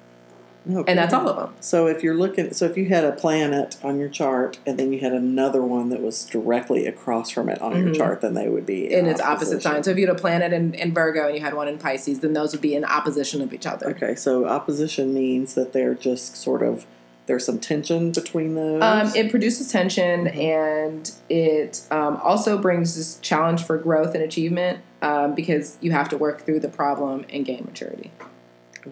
and 0.85 0.99
that's 0.99 1.13
all 1.13 1.29
of 1.29 1.37
them. 1.37 1.55
So 1.61 1.87
if 1.87 2.03
you're 2.03 2.15
looking, 2.15 2.51
so 2.53 2.65
if 2.65 2.75
you 2.75 2.85
had 2.87 3.05
a 3.05 3.13
planet 3.13 3.77
on 3.83 3.99
your 3.99 4.09
chart 4.09 4.59
and 4.65 4.77
then 4.77 4.91
you 4.91 4.99
had 4.99 5.13
another 5.13 5.61
one 5.61 5.87
that 5.89 6.01
was 6.01 6.25
directly 6.25 6.85
across 6.85 7.29
from 7.29 7.47
it 7.47 7.61
on 7.61 7.71
your 7.77 7.93
Mhm. 7.93 7.95
chart, 7.97 8.19
then 8.19 8.33
they 8.33 8.49
would 8.49 8.65
be 8.65 8.91
in 8.93 9.05
its 9.05 9.21
opposite 9.21 9.63
sign. 9.63 9.81
So 9.83 9.91
if 9.91 9.97
you 9.97 10.07
had 10.07 10.15
a 10.15 10.19
planet 10.19 10.51
in, 10.51 10.73
in 10.73 10.93
Virgo 10.93 11.25
and 11.27 11.35
you 11.35 11.41
had 11.41 11.53
one 11.53 11.69
in 11.69 11.77
Pisces, 11.77 12.19
then 12.19 12.33
those 12.33 12.51
would 12.51 12.59
be 12.61 12.75
in 12.75 12.83
opposition 12.83 13.41
of 13.41 13.53
each 13.53 13.65
other. 13.65 13.87
Okay, 13.91 14.13
so 14.15 14.45
opposition 14.45 15.13
means 15.13 15.53
that 15.53 15.71
they're 15.71 15.93
just 15.93 16.35
sort 16.35 16.61
of 16.63 16.85
there's 17.27 17.45
some 17.45 17.59
tension 17.59 18.11
between 18.11 18.55
those. 18.55 18.81
Um, 18.81 19.11
it 19.15 19.29
produces 19.29 19.71
tension 19.71 20.25
Mhm. 20.25 20.37
and 20.37 21.11
it 21.29 21.81
um, 21.91 22.17
also 22.23 22.57
brings 22.57 22.95
this 22.95 23.19
challenge 23.19 23.63
for 23.63 23.77
growth 23.77 24.15
and 24.15 24.23
achievement 24.23 24.79
um, 25.01 25.35
because 25.35 25.77
you 25.81 25.91
have 25.91 26.09
to 26.09 26.17
work 26.17 26.41
through 26.45 26.59
the 26.61 26.69
problem 26.69 27.25
and 27.31 27.45
gain 27.45 27.63
maturity. 27.65 28.11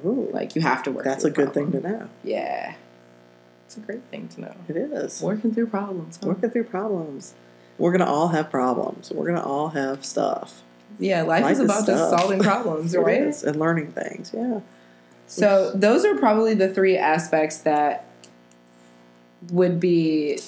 Ooh, 0.06 0.30
Like 0.34 0.56
you 0.56 0.62
have 0.62 0.84
to 0.84 0.92
work. 0.92 1.06
that's 1.06 1.24
a 1.24 1.32
good 1.32 1.54
thing 1.54 1.72
to 1.72 1.80
know. 1.80 2.10
Yeah, 2.24 2.74
it's 3.66 3.78
a 3.78 3.80
great 3.80 4.04
thing 4.12 4.28
to 4.36 4.42
know. 4.42 4.54
It 4.68 4.76
is. 4.76 5.22
Working 5.22 5.54
through 5.54 5.68
problems. 5.68 6.20
huh? 6.22 6.28
Working 6.30 6.50
through 6.50 6.66
problems. 6.66 7.34
We're 7.78 7.92
gonna 7.94 8.10
all 8.12 8.30
have 8.30 8.50
problems. 8.52 9.12
We're 9.12 9.28
gonna 9.28 9.46
all 9.46 9.70
have 9.70 10.06
stuff. 10.06 10.62
Yeah, 11.00 11.24
life, 11.24 11.44
Life 11.44 11.52
is 11.54 11.60
is 11.60 11.66
about 11.66 11.86
just 11.86 12.10
solving 12.10 12.40
problems, 12.40 12.96
right? 12.98 13.44
and 13.44 13.56
learning 13.58 13.92
things. 13.94 14.32
Yeah. 14.34 14.60
So 15.28 15.72
those 15.74 16.06
are 16.06 16.16
probably 16.16 16.54
the 16.54 16.70
three 16.70 16.98
aspects 16.98 17.58
that 17.60 18.06
would 19.52 19.80
be 19.80 20.40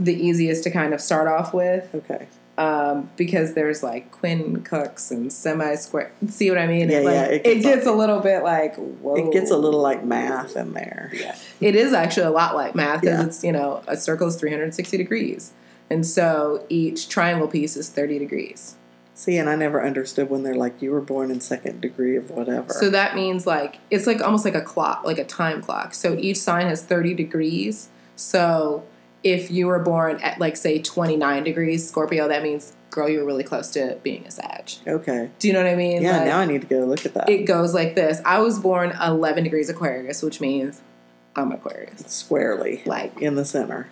the 0.00 0.14
easiest 0.14 0.64
to 0.64 0.70
kind 0.70 0.92
of 0.94 1.00
start 1.00 1.28
off 1.28 1.52
with. 1.54 1.94
Okay. 1.94 2.26
um, 2.58 3.08
because 3.16 3.54
there's 3.54 3.82
like 3.82 4.12
quincunx 4.12 5.10
and 5.10 5.32
semi 5.32 5.74
square. 5.76 6.12
See 6.28 6.50
what 6.50 6.58
I 6.58 6.66
mean? 6.66 6.90
Yeah, 6.90 6.98
like, 6.98 7.14
yeah, 7.14 7.24
It 7.24 7.34
it 7.34 7.42
gets, 7.44 7.64
gets 7.64 7.86
a 7.86 7.92
little 7.92 8.20
bit 8.20 8.42
like 8.42 8.76
whoa. 8.76 9.16
It 9.16 9.32
gets 9.32 9.50
a 9.50 9.56
little 9.56 9.80
like 9.80 10.04
math 10.04 10.56
in 10.56 10.72
there. 10.74 11.10
Yeah, 11.14 11.36
it 11.60 11.74
is 11.76 11.92
actually 11.92 12.26
a 12.26 12.30
lot 12.30 12.54
like 12.54 12.74
math 12.74 13.00
because 13.00 13.18
Yeah. 13.20 13.26
it's 13.26 13.44
you 13.44 13.52
know 13.52 13.82
a 13.86 13.96
circle 13.96 14.28
is 14.28 14.36
360 14.36 14.96
degrees, 14.98 15.52
and 15.88 16.06
so 16.06 16.64
each 16.68 17.08
triangle 17.08 17.48
piece 17.48 17.76
is 17.76 17.88
30 17.88 18.18
degrees. 18.18 18.76
See, 19.14 19.36
and 19.38 19.48
I 19.48 19.54
never 19.56 19.84
understood 19.84 20.30
when 20.30 20.42
they're 20.42 20.54
like, 20.54 20.82
you 20.82 20.90
were 20.90 21.00
born 21.00 21.30
in 21.30 21.40
second 21.40 21.80
degree 21.80 22.16
of 22.16 22.30
whatever. 22.30 22.72
So 22.72 22.90
that 22.90 23.14
means 23.14 23.46
like 23.46 23.78
it's 23.90 24.06
like 24.06 24.20
almost 24.20 24.44
like 24.44 24.54
a 24.56 24.62
clock, 24.62 25.04
like 25.04 25.18
a 25.18 25.24
time 25.24 25.62
clock. 25.62 25.94
So 25.94 26.16
each 26.18 26.38
sign 26.38 26.66
has 26.66 26.82
30 26.82 27.14
degrees. 27.14 27.88
So 28.16 28.84
if 29.22 29.50
you 29.50 29.66
were 29.66 29.78
born 29.78 30.20
at 30.22 30.38
like 30.40 30.56
say 30.56 30.80
29 30.80 31.44
degrees 31.44 31.88
Scorpio, 31.88 32.28
that 32.28 32.42
means 32.42 32.72
girl, 32.90 33.08
you're 33.08 33.24
really 33.24 33.44
close 33.44 33.70
to 33.70 33.96
being 34.02 34.26
a 34.26 34.30
Sag. 34.30 34.70
okay. 34.86 35.30
Do 35.38 35.48
you 35.48 35.54
know 35.54 35.62
what 35.62 35.70
I 35.70 35.76
mean? 35.76 36.02
Yeah, 36.02 36.18
Like, 36.18 36.26
now 36.26 36.38
I 36.40 36.44
need 36.44 36.60
to 36.60 36.66
go 36.66 36.80
look 36.80 37.06
at 37.06 37.14
that. 37.14 37.30
it 37.30 37.44
goes 37.44 37.72
like 37.72 37.94
this. 37.94 38.20
I 38.24 38.40
was 38.40 38.58
born 38.58 38.92
11 39.02 39.44
degrees 39.44 39.70
Aquarius, 39.70 40.22
which 40.22 40.40
means 40.42 40.82
I'm 41.34 41.52
Aquarius. 41.52 42.02
Squarely 42.06 42.82
Like, 42.84 43.18
in 43.22 43.34
the 43.36 43.46
center. 43.46 43.88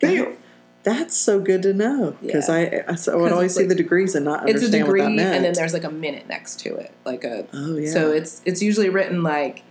Bam. 0.00 0.36
That's 0.84 1.16
so 1.16 1.40
good 1.40 1.62
to 1.62 1.72
know 1.72 2.16
because 2.20 2.48
I, 2.48 2.84
I, 2.88 2.94
so 2.96 3.12
I 3.12 3.16
would 3.16 3.32
always 3.32 3.52
it's 3.52 3.58
see 3.60 3.66
the 3.66 3.74
degrees 3.74 4.14
and 4.16 4.24
not 4.24 4.48
it's 4.48 4.62
a 4.62 4.66
understand 4.66 4.84
degree, 4.84 5.00
what 5.00 5.06
that 5.10 5.14
meant. 5.14 5.34
and 5.36 5.44
then 5.44 5.52
there's 5.54 5.72
like 5.72 5.84
a 5.84 5.90
minute 5.92 6.26
next 6.28 6.58
to 6.60 6.74
it, 6.74 6.90
like 7.04 7.22
a. 7.22 7.46
oh 7.52 7.76
yeah. 7.76 7.88
So 7.92 8.10
it's 8.10 8.42
it's 8.44 8.60
usually 8.62 8.88
written 8.88 9.22
like 9.22 9.62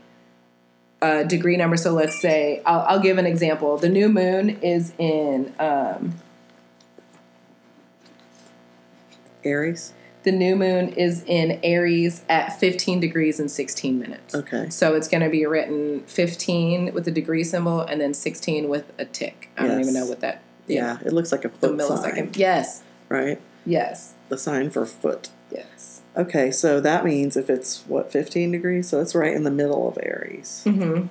a 1.02 1.26
degree 1.26 1.58
number. 1.58 1.78
So 1.78 1.94
let's 1.94 2.20
say 2.22 2.62
I'll, 2.66 2.82
I'll 2.82 3.00
give 3.00 3.18
an 3.18 3.26
example. 3.26 3.78
The 3.78 3.90
new 3.90 4.08
moon 4.10 4.50
is 4.62 4.94
in 4.98 5.54
um, 5.60 6.16
Aries. 9.44 9.94
the 10.24 10.32
new 10.32 10.56
moon 10.56 10.90
is 10.90 11.24
in 11.26 11.60
Aries 11.64 12.24
at 12.30 12.60
15 12.60 13.00
degrees 13.00 13.40
and 13.40 13.50
16 13.50 13.98
minutes. 14.00 14.36
Okay. 14.36 14.70
So 14.70 14.94
it's 14.96 15.08
going 15.08 15.24
to 15.24 15.30
be 15.30 15.46
written 15.48 16.02
15 16.06 16.94
with 16.94 17.06
the 17.06 17.12
degree 17.12 17.44
symbol 17.44 17.82
and 17.82 18.00
then 18.00 18.14
16 18.14 18.70
with 18.70 18.92
a 19.00 19.06
tick. 19.06 19.50
I 19.58 19.68
don't 19.68 19.80
even 19.82 19.94
know 19.96 20.06
what 20.06 20.20
that. 20.20 20.44
Yeah, 20.68 21.00
yeah 21.02 21.08
it 21.08 21.14
looks 21.14 21.32
like 21.32 21.44
a 21.44 21.50
foot 21.50 21.76
The 21.76 21.84
millisecond. 21.84 22.16
sign, 22.16 22.32
Yes. 22.36 22.84
right? 23.10 23.42
Yes. 23.66 24.14
The 24.30 24.38
sign 24.38 24.70
for 24.70 24.86
foot. 24.86 25.30
Yes. 25.52 25.91
Okay, 26.18 26.52
so 26.52 26.82
that 26.82 27.06
means 27.06 27.38
if 27.38 27.50
it's 27.50 27.84
what 27.88 28.12
15 28.12 28.52
degrees, 28.52 28.90
so 28.90 29.00
it's 29.00 29.16
right 29.16 29.34
in 29.34 29.44
the 29.44 29.52
middle 29.52 29.88
of 29.88 29.98
Aries. 30.02 30.62
hmm 30.66 31.04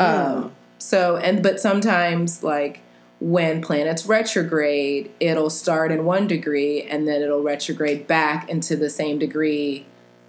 Oh. 0.00 0.36
Um, 0.44 0.52
so 0.78 1.16
and 1.16 1.42
but 1.42 1.60
sometimes 1.60 2.42
like 2.42 2.80
when 3.20 3.60
planets 3.62 4.06
retrograde, 4.06 5.10
it'll 5.20 5.50
start 5.50 5.92
in 5.92 6.04
one 6.04 6.26
degree 6.26 6.82
and 6.82 7.06
then 7.06 7.22
it'll 7.22 7.42
retrograde 7.42 8.06
back 8.06 8.48
into 8.48 8.76
the 8.76 8.88
same 8.90 9.18
degree 9.18 9.86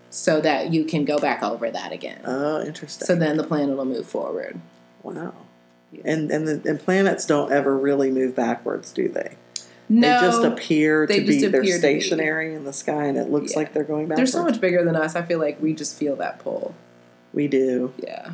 so 0.10 0.40
that 0.42 0.72
you 0.74 0.86
can 0.86 1.04
go 1.04 1.18
back 1.20 1.42
over 1.44 1.70
that 1.72 1.92
again. 1.92 2.22
oh, 2.26 2.62
interesting. 2.64 3.06
so 3.06 3.16
then 3.16 3.38
the 3.38 3.44
planet 3.44 3.76
will 3.76 3.86
move 3.86 4.06
forward. 4.06 4.60
wow. 5.04 5.34
And 6.04 6.30
and 6.32 6.48
the 6.48 6.70
and 6.70 6.80
planets 6.80 7.26
don't 7.26 7.52
ever 7.52 7.78
really 7.78 8.12
move 8.12 8.36
backwards, 8.36 8.92
do 8.92 9.08
they? 9.08 9.36
No, 9.88 10.20
they 10.22 10.28
just 10.28 10.44
appear 10.44 11.06
they 11.06 11.20
to 11.20 11.26
just 11.26 11.40
be 11.42 11.48
they're 11.48 11.62
to 11.62 11.68
be. 11.68 11.72
stationary 11.78 12.54
in 12.56 12.64
the 12.66 12.74
sky, 12.74 13.06
and 13.06 13.18
it 13.18 13.30
looks 13.30 13.52
Yeah. 13.54 13.60
like 13.60 13.74
they're 13.74 13.84
going 13.84 14.08
back. 14.08 14.18
they're 14.18 14.26
so 14.26 14.44
much 14.44 14.60
bigger 14.60 14.84
than 14.84 14.96
us. 14.96 15.16
I 15.16 15.22
feel 15.22 15.40
like 15.40 15.62
we 15.62 15.74
just 15.74 15.96
feel 15.98 16.16
that 16.18 16.40
pull. 16.40 16.74
we 17.34 17.48
do. 17.48 17.94
Yeah. 17.98 18.32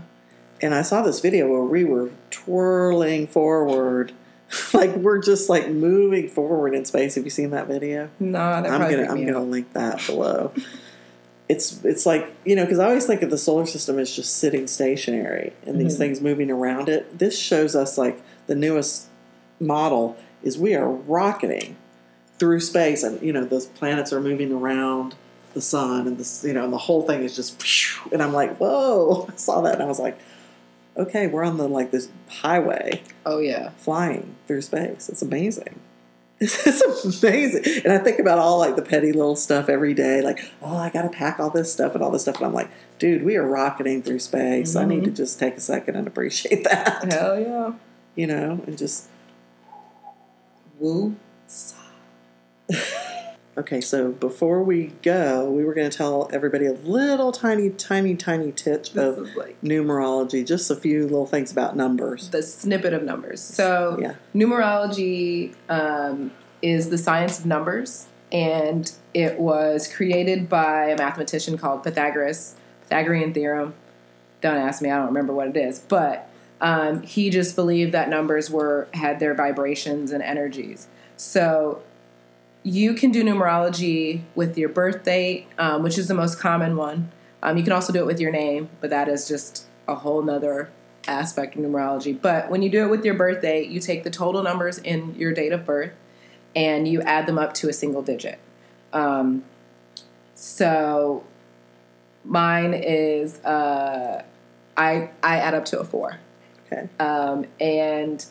And 0.62 0.76
I 0.76 0.84
saw 0.84 1.02
this 1.02 1.20
video 1.20 1.48
where 1.50 1.64
we 1.64 1.84
were 1.84 2.10
twirling 2.30 3.26
forward, 3.28 4.12
like 4.74 4.96
we're 4.96 5.18
just 5.20 5.50
like 5.50 5.70
moving 5.70 6.30
forward 6.30 6.74
in 6.76 6.86
space. 6.86 7.16
Have 7.16 7.24
you 7.24 7.30
seen 7.32 7.50
that 7.50 7.68
video? 7.68 8.10
No, 8.20 8.38
that 8.62 8.68
I'm 8.72 8.82
gonna 8.92 9.08
I'm 9.10 9.26
gonna 9.26 9.40
out. 9.42 9.48
link 9.48 9.74
that 9.74 10.02
below. 10.08 10.52
it's 11.50 11.84
it's 11.84 12.06
like 12.06 12.32
you 12.46 12.56
know 12.56 12.64
because 12.64 12.80
I 12.80 12.86
always 12.88 13.06
think 13.06 13.24
of 13.24 13.30
the 13.30 13.38
solar 13.38 13.66
system 13.66 13.98
as 14.00 14.16
just 14.16 14.38
sitting 14.38 14.68
stationary 14.68 15.52
and 15.66 15.82
these 15.82 15.96
Mhm. 15.96 16.00
things 16.00 16.22
moving 16.22 16.50
around 16.52 16.88
it. 16.90 17.18
This 17.18 17.38
shows 17.38 17.76
us 17.76 17.98
like 17.98 18.22
the 18.48 18.56
newest 18.56 19.08
model 19.60 20.16
is 20.44 20.58
we 20.58 20.76
are 20.76 20.90
rocketing 20.90 21.78
through 22.38 22.60
space 22.60 23.04
and 23.04 23.22
you 23.22 23.32
know 23.32 23.46
those 23.46 23.68
planets 23.68 24.12
are 24.12 24.20
moving 24.20 24.52
around 24.52 25.16
the 25.54 25.62
sun 25.62 26.08
and 26.08 26.18
this 26.18 26.44
you 26.44 26.54
know 26.54 26.64
and 26.64 26.74
the 26.74 26.78
whole 26.78 27.04
thing 27.04 27.24
is 27.24 27.36
just 27.36 27.62
and 28.12 28.22
I'm 28.22 28.34
like 28.34 28.58
whoa 28.58 29.28
I 29.34 29.36
saw 29.36 29.62
that 29.62 29.76
and 29.76 29.84
I 29.84 29.86
was 29.86 30.00
like 30.00 30.18
okay 30.98 31.28
we're 31.28 31.44
on 31.44 31.58
the 31.58 31.68
like 31.68 31.92
this 31.92 32.10
highway 32.30 33.02
Oh 33.26 33.40
yeah. 33.40 33.70
flying 33.78 34.36
through 34.48 34.62
space. 34.62 35.10
It's 35.10 35.22
amazing. 35.22 35.80
It's 36.44 37.22
amazing. 37.24 37.84
And 37.84 37.94
I 37.94 38.00
think 38.00 38.18
about 38.18 38.40
all 38.40 38.58
like 38.58 38.76
the 38.76 38.82
petty 38.82 39.12
little 39.12 39.36
stuff 39.36 39.70
every 39.70 39.94
day, 39.94 40.24
like, 40.24 40.40
oh, 40.64 40.76
I 40.76 40.90
got 40.90 41.04
to 41.04 41.10
pack 41.10 41.40
all 41.40 41.52
this 41.52 41.72
stuff 41.72 41.94
and 41.94 42.04
all 42.04 42.10
this 42.10 42.24
stuff. 42.24 42.38
And 42.38 42.48
I'm 42.48 42.54
like, 42.54 42.72
dude, 42.98 43.24
we 43.24 43.36
are 43.36 43.46
rocketing 43.46 44.02
through 44.02 44.18
space. 44.20 44.76
I 44.76 44.86
need 44.86 45.02
to 45.02 45.12
mm-hmm. 45.12 45.16
just 45.16 45.38
take 45.38 45.56
a 45.56 45.60
second 45.60 45.98
and 45.98 46.08
appreciate 46.08 46.64
that, 46.70 47.14
Hell 47.14 47.40
yeah. 47.40 47.74
you 48.16 48.26
know, 48.26 48.60
and 48.66 48.76
just, 48.76 49.08
Woo. 50.82 51.16
okay. 53.58 53.80
So 53.82 54.12
before 54.12 54.64
we 54.64 54.88
go, 55.04 55.48
we 55.50 55.64
were 55.64 55.76
going 55.76 55.90
to 55.90 55.96
tell 55.96 56.28
everybody 56.34 56.66
a 56.66 56.74
little 56.74 57.32
tiny, 57.32 57.70
tiny, 57.70 58.16
tiny 58.16 58.50
This 58.52 58.96
of 58.96 59.36
like 59.36 59.62
numerology, 59.62 60.46
just 60.46 60.72
a 60.72 60.76
few 60.76 61.04
little 61.04 61.28
things 61.28 61.52
about 61.52 61.76
numbers. 61.76 62.30
the 62.32 62.42
snippet 62.42 62.94
of 62.94 63.04
numbers. 63.04 63.42
So 63.42 64.00
Yeah. 64.02 64.16
numerology 64.34 65.54
um, 65.70 66.32
is 66.64 66.90
the 66.90 66.98
science 66.98 67.38
of 67.38 67.46
numbers, 67.46 68.08
and 68.32 68.92
it 69.14 69.40
was 69.40 69.88
created 69.88 70.50
by 70.50 70.86
a 70.90 70.98
mathematician 70.98 71.60
called 71.60 71.84
Pythagoras. 71.84 72.56
Pythagorean 72.82 73.34
theorem. 73.36 73.76
Don't 74.42 74.58
ask 74.58 74.82
me; 74.82 74.90
I 74.90 74.98
don't 74.98 75.06
remember 75.08 75.32
what 75.34 75.48
it 75.50 75.58
is, 75.58 75.78
but 75.80 76.28
um, 76.62 77.02
he 77.02 77.30
just 77.30 77.56
believed 77.56 77.92
that 77.92 78.08
numbers 78.08 78.50
were 78.50 78.88
had 78.94 79.20
their 79.20 79.34
vibrations 79.34 80.12
and 80.12 80.24
energies. 80.24 80.88
So 81.18 81.82
you 82.64 82.94
can 82.94 83.12
do 83.12 83.24
numerology 83.24 84.22
with 84.36 84.58
your 84.58 84.70
birth 84.70 85.04
date, 85.04 85.48
um, 85.58 85.82
which 85.82 85.98
is 85.98 86.08
the 86.08 86.14
most 86.14 86.40
common 86.40 86.78
one. 86.78 87.12
Um, 87.42 87.58
you 87.58 87.64
can 87.64 87.74
also 87.74 87.92
do 87.92 88.00
it 88.00 88.06
with 88.06 88.20
your 88.20 88.32
name, 88.32 88.70
but 88.80 88.92
that 88.92 89.10
is 89.10 89.28
just 89.28 89.66
a 89.88 89.96
whole 89.96 90.22
nother 90.22 90.70
aspect 91.08 91.56
of 91.56 91.62
numerology. 91.64 92.20
But 92.20 92.52
when 92.52 92.62
you 92.62 92.70
do 92.70 92.84
it 92.84 92.92
with 92.92 93.04
your 93.04 93.16
birth 93.16 93.42
date, 93.42 93.70
you 93.70 93.80
take 93.80 94.04
the 94.04 94.12
total 94.12 94.44
numbers 94.44 94.78
in 94.78 95.16
your 95.16 95.34
date 95.34 95.52
of 95.52 95.66
birth 95.66 95.92
and 96.56 96.88
you 96.88 97.02
add 97.02 97.26
them 97.26 97.40
up 97.40 97.56
to 97.56 97.70
a 97.70 97.74
single 97.74 98.04
digit. 98.04 98.38
Um, 98.94 99.44
so 100.36 101.24
mine 102.24 102.76
is 102.76 103.44
uh, 103.44 104.24
I 104.78 105.10
I 105.24 105.38
add 105.38 105.56
up 105.56 105.66
to 105.66 105.80
a 105.80 105.84
four. 105.84 106.20
Okay. 106.72 106.88
Um, 107.00 107.46
and 107.60 108.26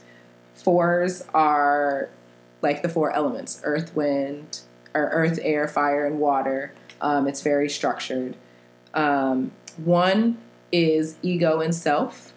fours 0.55 1.23
are 1.35 2.09
like 2.63 2.83
the 2.83 2.89
four 2.89 3.11
elements 3.13 3.61
earth, 3.65 3.95
wind, 3.95 4.61
or 4.95 5.09
earth, 5.11 5.39
air, 5.43 5.69
fire, 5.69 6.07
and 6.07 6.19
water. 6.19 6.73
Um, 7.01 7.27
it's 7.29 7.43
very 7.43 7.69
structured. 7.69 8.37
Um, 8.95 9.53
one 9.77 10.39
is 10.73 11.17
ego 11.23 11.61
and 11.61 11.75
self, 11.75 12.33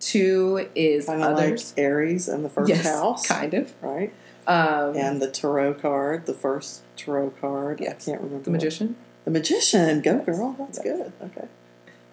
two 0.00 0.68
is 0.74 1.06
Kind 1.06 1.22
of 1.22 1.36
like 1.36 1.46
others. 1.46 1.74
Aries 1.76 2.28
and 2.28 2.44
the 2.44 2.48
first 2.48 2.68
yes, 2.68 2.84
house, 2.84 3.26
kind 3.26 3.54
of. 3.54 3.72
right? 3.82 4.12
Um, 4.46 4.96
And 4.96 5.22
the 5.22 5.30
tarot 5.30 5.74
card, 5.74 6.26
the 6.26 6.34
first 6.34 6.82
tarot 6.96 7.30
card. 7.40 7.80
Yes. 7.80 8.08
I 8.08 8.10
can't 8.12 8.22
remember. 8.22 8.44
the 8.44 8.50
what- 8.50 8.56
magician. 8.56 8.96
The 9.24 9.30
magician. 9.30 10.00
Go 10.02 10.18
girl. 10.18 10.56
That's 10.58 10.80
Yes. 10.84 10.98
good. 10.98 11.12
Okay. 11.22 11.46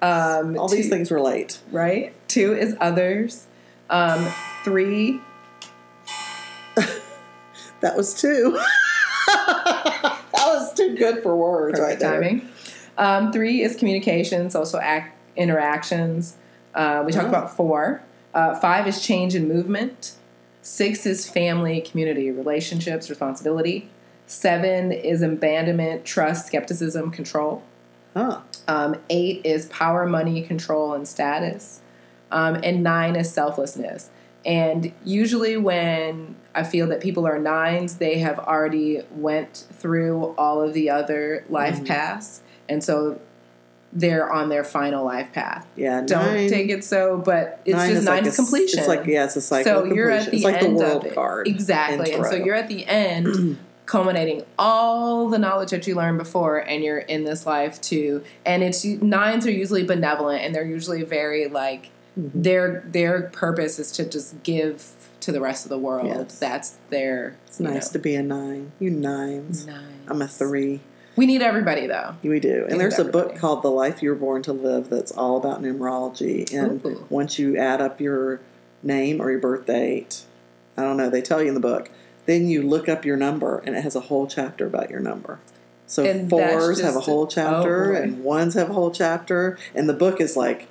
Um, 0.02 0.58
All 0.58 0.68
these 0.70 0.90
things 0.90 1.12
relate. 1.12 1.60
right? 1.72 2.14
Two 2.28 2.54
is 2.54 2.76
others. 2.80 3.48
Um, 3.90 4.32
three, 4.64 5.20
That 7.82 7.96
was 7.96 8.14
two. 8.20 8.52
that 9.28 10.22
was 10.34 10.74
too 10.74 10.96
good 10.98 11.24
for 11.24 11.36
words 11.36 11.80
right 11.80 11.98
perfect 11.98 12.02
there. 12.02 12.14
timing. 12.22 12.50
Um, 12.98 13.32
three 13.32 13.62
is 13.62 13.76
communication, 13.78 14.50
social 14.50 14.80
act, 14.80 15.18
interactions. 15.38 16.36
Uh, 16.76 17.04
we 17.06 17.12
talked 17.14 17.28
Oh. 17.28 17.30
about 17.30 17.56
four. 17.56 18.04
Uh, 18.34 18.56
five 18.60 18.86
is 18.88 19.02
change 19.02 19.34
and 19.34 19.48
movement. 19.48 20.14
Six 20.62 21.06
is 21.06 21.28
family, 21.30 21.80
community, 21.82 22.30
relationships, 22.32 23.10
responsibility. 23.10 23.90
Seven 24.28 24.92
is 24.92 25.22
abandonment, 25.22 26.04
trust, 26.06 26.48
skepticism, 26.48 27.10
control. 27.12 27.64
Huh. 28.16 28.42
Um, 28.68 28.96
eight 29.10 29.42
is 29.46 29.66
power, 29.68 30.06
money, 30.06 30.42
control, 30.42 30.94
and 30.94 31.08
status. 31.08 31.82
Um, 32.32 32.60
and 32.64 32.84
nine 32.84 33.16
is 33.16 33.32
selflessness. 33.32 34.10
And 34.46 34.94
usually, 35.04 35.58
when 35.58 36.36
I 36.56 36.64
feel 36.64 36.88
that 36.88 37.02
people 37.02 37.28
are 37.28 37.40
nines, 37.40 37.96
they 37.98 38.20
have 38.20 38.40
already 38.40 39.02
went 39.12 39.66
through 39.74 40.34
all 40.38 40.62
of 40.62 40.74
the 40.74 40.90
other 40.90 41.44
life 41.50 41.80
Mhm. 41.82 41.88
paths, 41.88 42.42
and 42.68 42.84
so 42.84 43.20
they're 43.92 44.32
on 44.32 44.50
their 44.50 44.64
final 44.64 45.04
life 45.04 45.34
path. 45.34 45.66
Yeah. 45.76 46.02
Don't 46.06 46.24
nine, 46.26 46.50
take 46.50 46.70
it 46.70 46.84
so, 46.84 47.18
but 47.18 47.60
it's 47.66 47.76
nine 47.76 47.90
just 47.90 48.00
is 48.02 48.06
nine 48.06 48.18
like 48.18 48.26
is 48.28 48.34
a- 48.34 48.36
completion. 48.44 48.80
It's 48.80 48.88
like 48.88 49.06
yeah, 49.08 49.26
it's 49.26 49.36
a 49.36 49.42
cycle. 49.42 49.88
so 49.88 49.94
you're 49.94 50.12
at 50.12 50.30
the 50.30 50.36
it's 50.36 50.46
like 50.46 50.62
end 50.62 50.78
the 50.80 50.84
world 50.84 51.06
of 51.06 51.12
it. 51.12 51.16
card. 51.16 51.48
exactly, 51.48 52.14
and 52.14 52.24
so 52.26 52.36
you're 52.36 52.54
at 52.56 52.68
the 52.68 52.86
end, 52.86 53.58
culminating 53.90 54.46
all 54.60 55.30
the 55.30 55.40
knowledge 55.40 55.72
that 55.72 55.88
you 55.88 55.96
learned 55.96 56.20
before, 56.20 56.58
and 56.60 56.84
you're 56.84 57.00
in 57.00 57.24
this 57.24 57.48
life 57.48 57.82
too. 57.82 58.24
And 58.46 58.62
it's 58.62 58.86
nines 58.86 59.48
are 59.48 59.52
usually 59.52 59.84
benevolent, 59.84 60.44
and 60.44 60.54
they're 60.54 60.64
usually 60.66 61.02
very 61.02 61.48
like 61.48 61.90
Mhm. 62.18 62.32
their 62.36 62.84
their 62.92 63.24
purpose 63.34 63.80
is 63.80 63.92
to 63.94 64.08
just 64.08 64.44
give 64.44 64.84
to 65.22 65.32
the 65.32 65.42
rest 65.42 65.66
of 65.66 65.70
the 65.70 65.78
world. 65.80 66.06
Yes. 66.06 66.38
That's 66.38 66.76
their. 66.92 67.36
It's 67.48 67.60
nice 67.60 67.90
to 67.90 68.00
be 68.00 68.14
a 68.14 68.22
nine. 68.22 68.74
You 68.80 68.92
nines. 68.92 69.66
Nines. 69.66 69.82
I'm 70.08 70.22
a 70.22 70.28
three. 70.28 70.82
We 71.16 71.26
need 71.26 71.42
everybody 71.42 71.88
though. 71.88 72.14
We 72.24 72.40
do. 72.40 72.68
And 72.70 72.80
there's 72.80 73.00
it 73.00 73.08
a 73.08 73.10
book 73.10 73.36
called 73.36 73.64
The 73.64 73.72
Life 73.72 74.04
You 74.04 74.12
Were 74.12 74.16
Born 74.16 74.44
to 74.44 74.54
Live 74.54 74.92
that's 74.92 75.12
all 75.12 75.36
about 75.36 75.64
numerology. 75.64 76.54
And 76.54 76.86
Ooh. 76.86 77.06
once 77.10 77.40
you 77.40 77.58
add 77.58 77.82
up 77.82 78.00
your 78.00 78.40
name 78.84 79.20
or 79.20 79.32
your 79.32 79.40
birth 79.40 79.66
date, 79.66 80.22
I 80.78 80.84
don't 80.84 80.96
know, 80.96 81.10
they 81.10 81.22
tell 81.22 81.42
you 81.42 81.48
in 81.48 81.56
the 81.56 81.60
book, 81.60 81.90
then 82.30 82.48
you 82.48 82.62
look 82.62 82.88
up 82.88 83.04
your 83.06 83.18
number 83.18 83.60
and 83.66 83.76
it 83.76 83.84
has 83.84 83.96
a 83.96 84.00
whole 84.02 84.28
chapter 84.28 84.68
about 84.68 84.90
your 84.90 85.00
number. 85.00 85.40
So 85.88 86.06
And 86.06 86.30
fours 86.30 86.80
have 86.82 86.96
a 86.96 87.00
whole 87.00 87.26
chapter 87.26 87.96
oh, 87.96 88.02
and 88.02 88.24
ones 88.24 88.54
have 88.54 88.70
a 88.70 88.74
whole 88.74 88.92
chapter. 88.92 89.58
And 89.74 89.90
the 89.90 89.94
book 89.94 90.22
is 90.22 90.38
like 90.38 90.68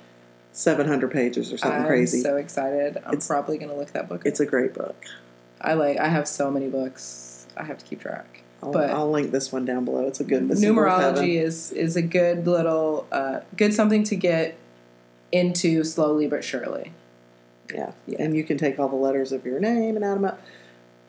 700 0.53 1.11
pages 1.11 1.51
or 1.51 1.57
something 1.57 1.81
I'm 1.81 1.87
crazy. 1.87 2.21
so 2.21 2.37
excited. 2.37 2.97
I'm 3.05 3.15
It's- 3.15 3.27
probably 3.27 3.57
gonna 3.57 3.75
look 3.75 3.91
that 3.91 4.07
book. 4.07 4.21
up. 4.21 4.25
it's 4.27 4.39
a 4.39 4.45
great 4.45 4.73
book. 4.73 4.95
I 5.59 5.73
like. 5.73 5.97
I 5.99 6.07
have 6.07 6.25
so 6.27 6.49
many 6.49 6.69
books. 6.69 7.45
I 7.57 7.63
have 7.65 7.77
to 7.79 7.85
keep 7.85 7.99
track. 7.99 8.43
I'll, 8.63 8.71
But- 8.71 8.89
I'll 8.91 9.11
link 9.11 9.31
this 9.31 9.51
one 9.51 9.65
down 9.65 9.83
below. 9.83 10.07
It's 10.07 10.21
a 10.21 10.23
good 10.23 10.47
numerology 10.47 11.41
is 11.41 11.71
is 11.73 11.97
a 11.97 12.01
good 12.01 12.47
little 12.47 13.05
uh, 13.11 13.41
good 13.57 13.73
something 13.73 14.03
to 14.05 14.15
get 14.15 14.55
into 15.33 15.83
slowly 15.83 16.27
but 16.27 16.43
surely. 16.45 16.93
Yeah. 17.73 17.91
Yeah. 18.07 18.21
And 18.23 18.35
you 18.35 18.43
can 18.43 18.57
take 18.57 18.79
all 18.79 18.87
the 18.87 18.95
letters 18.95 19.31
of 19.31 19.45
your 19.45 19.59
name 19.59 19.95
and 19.95 20.03
add 20.05 20.15
them 20.15 20.25
up. 20.25 20.41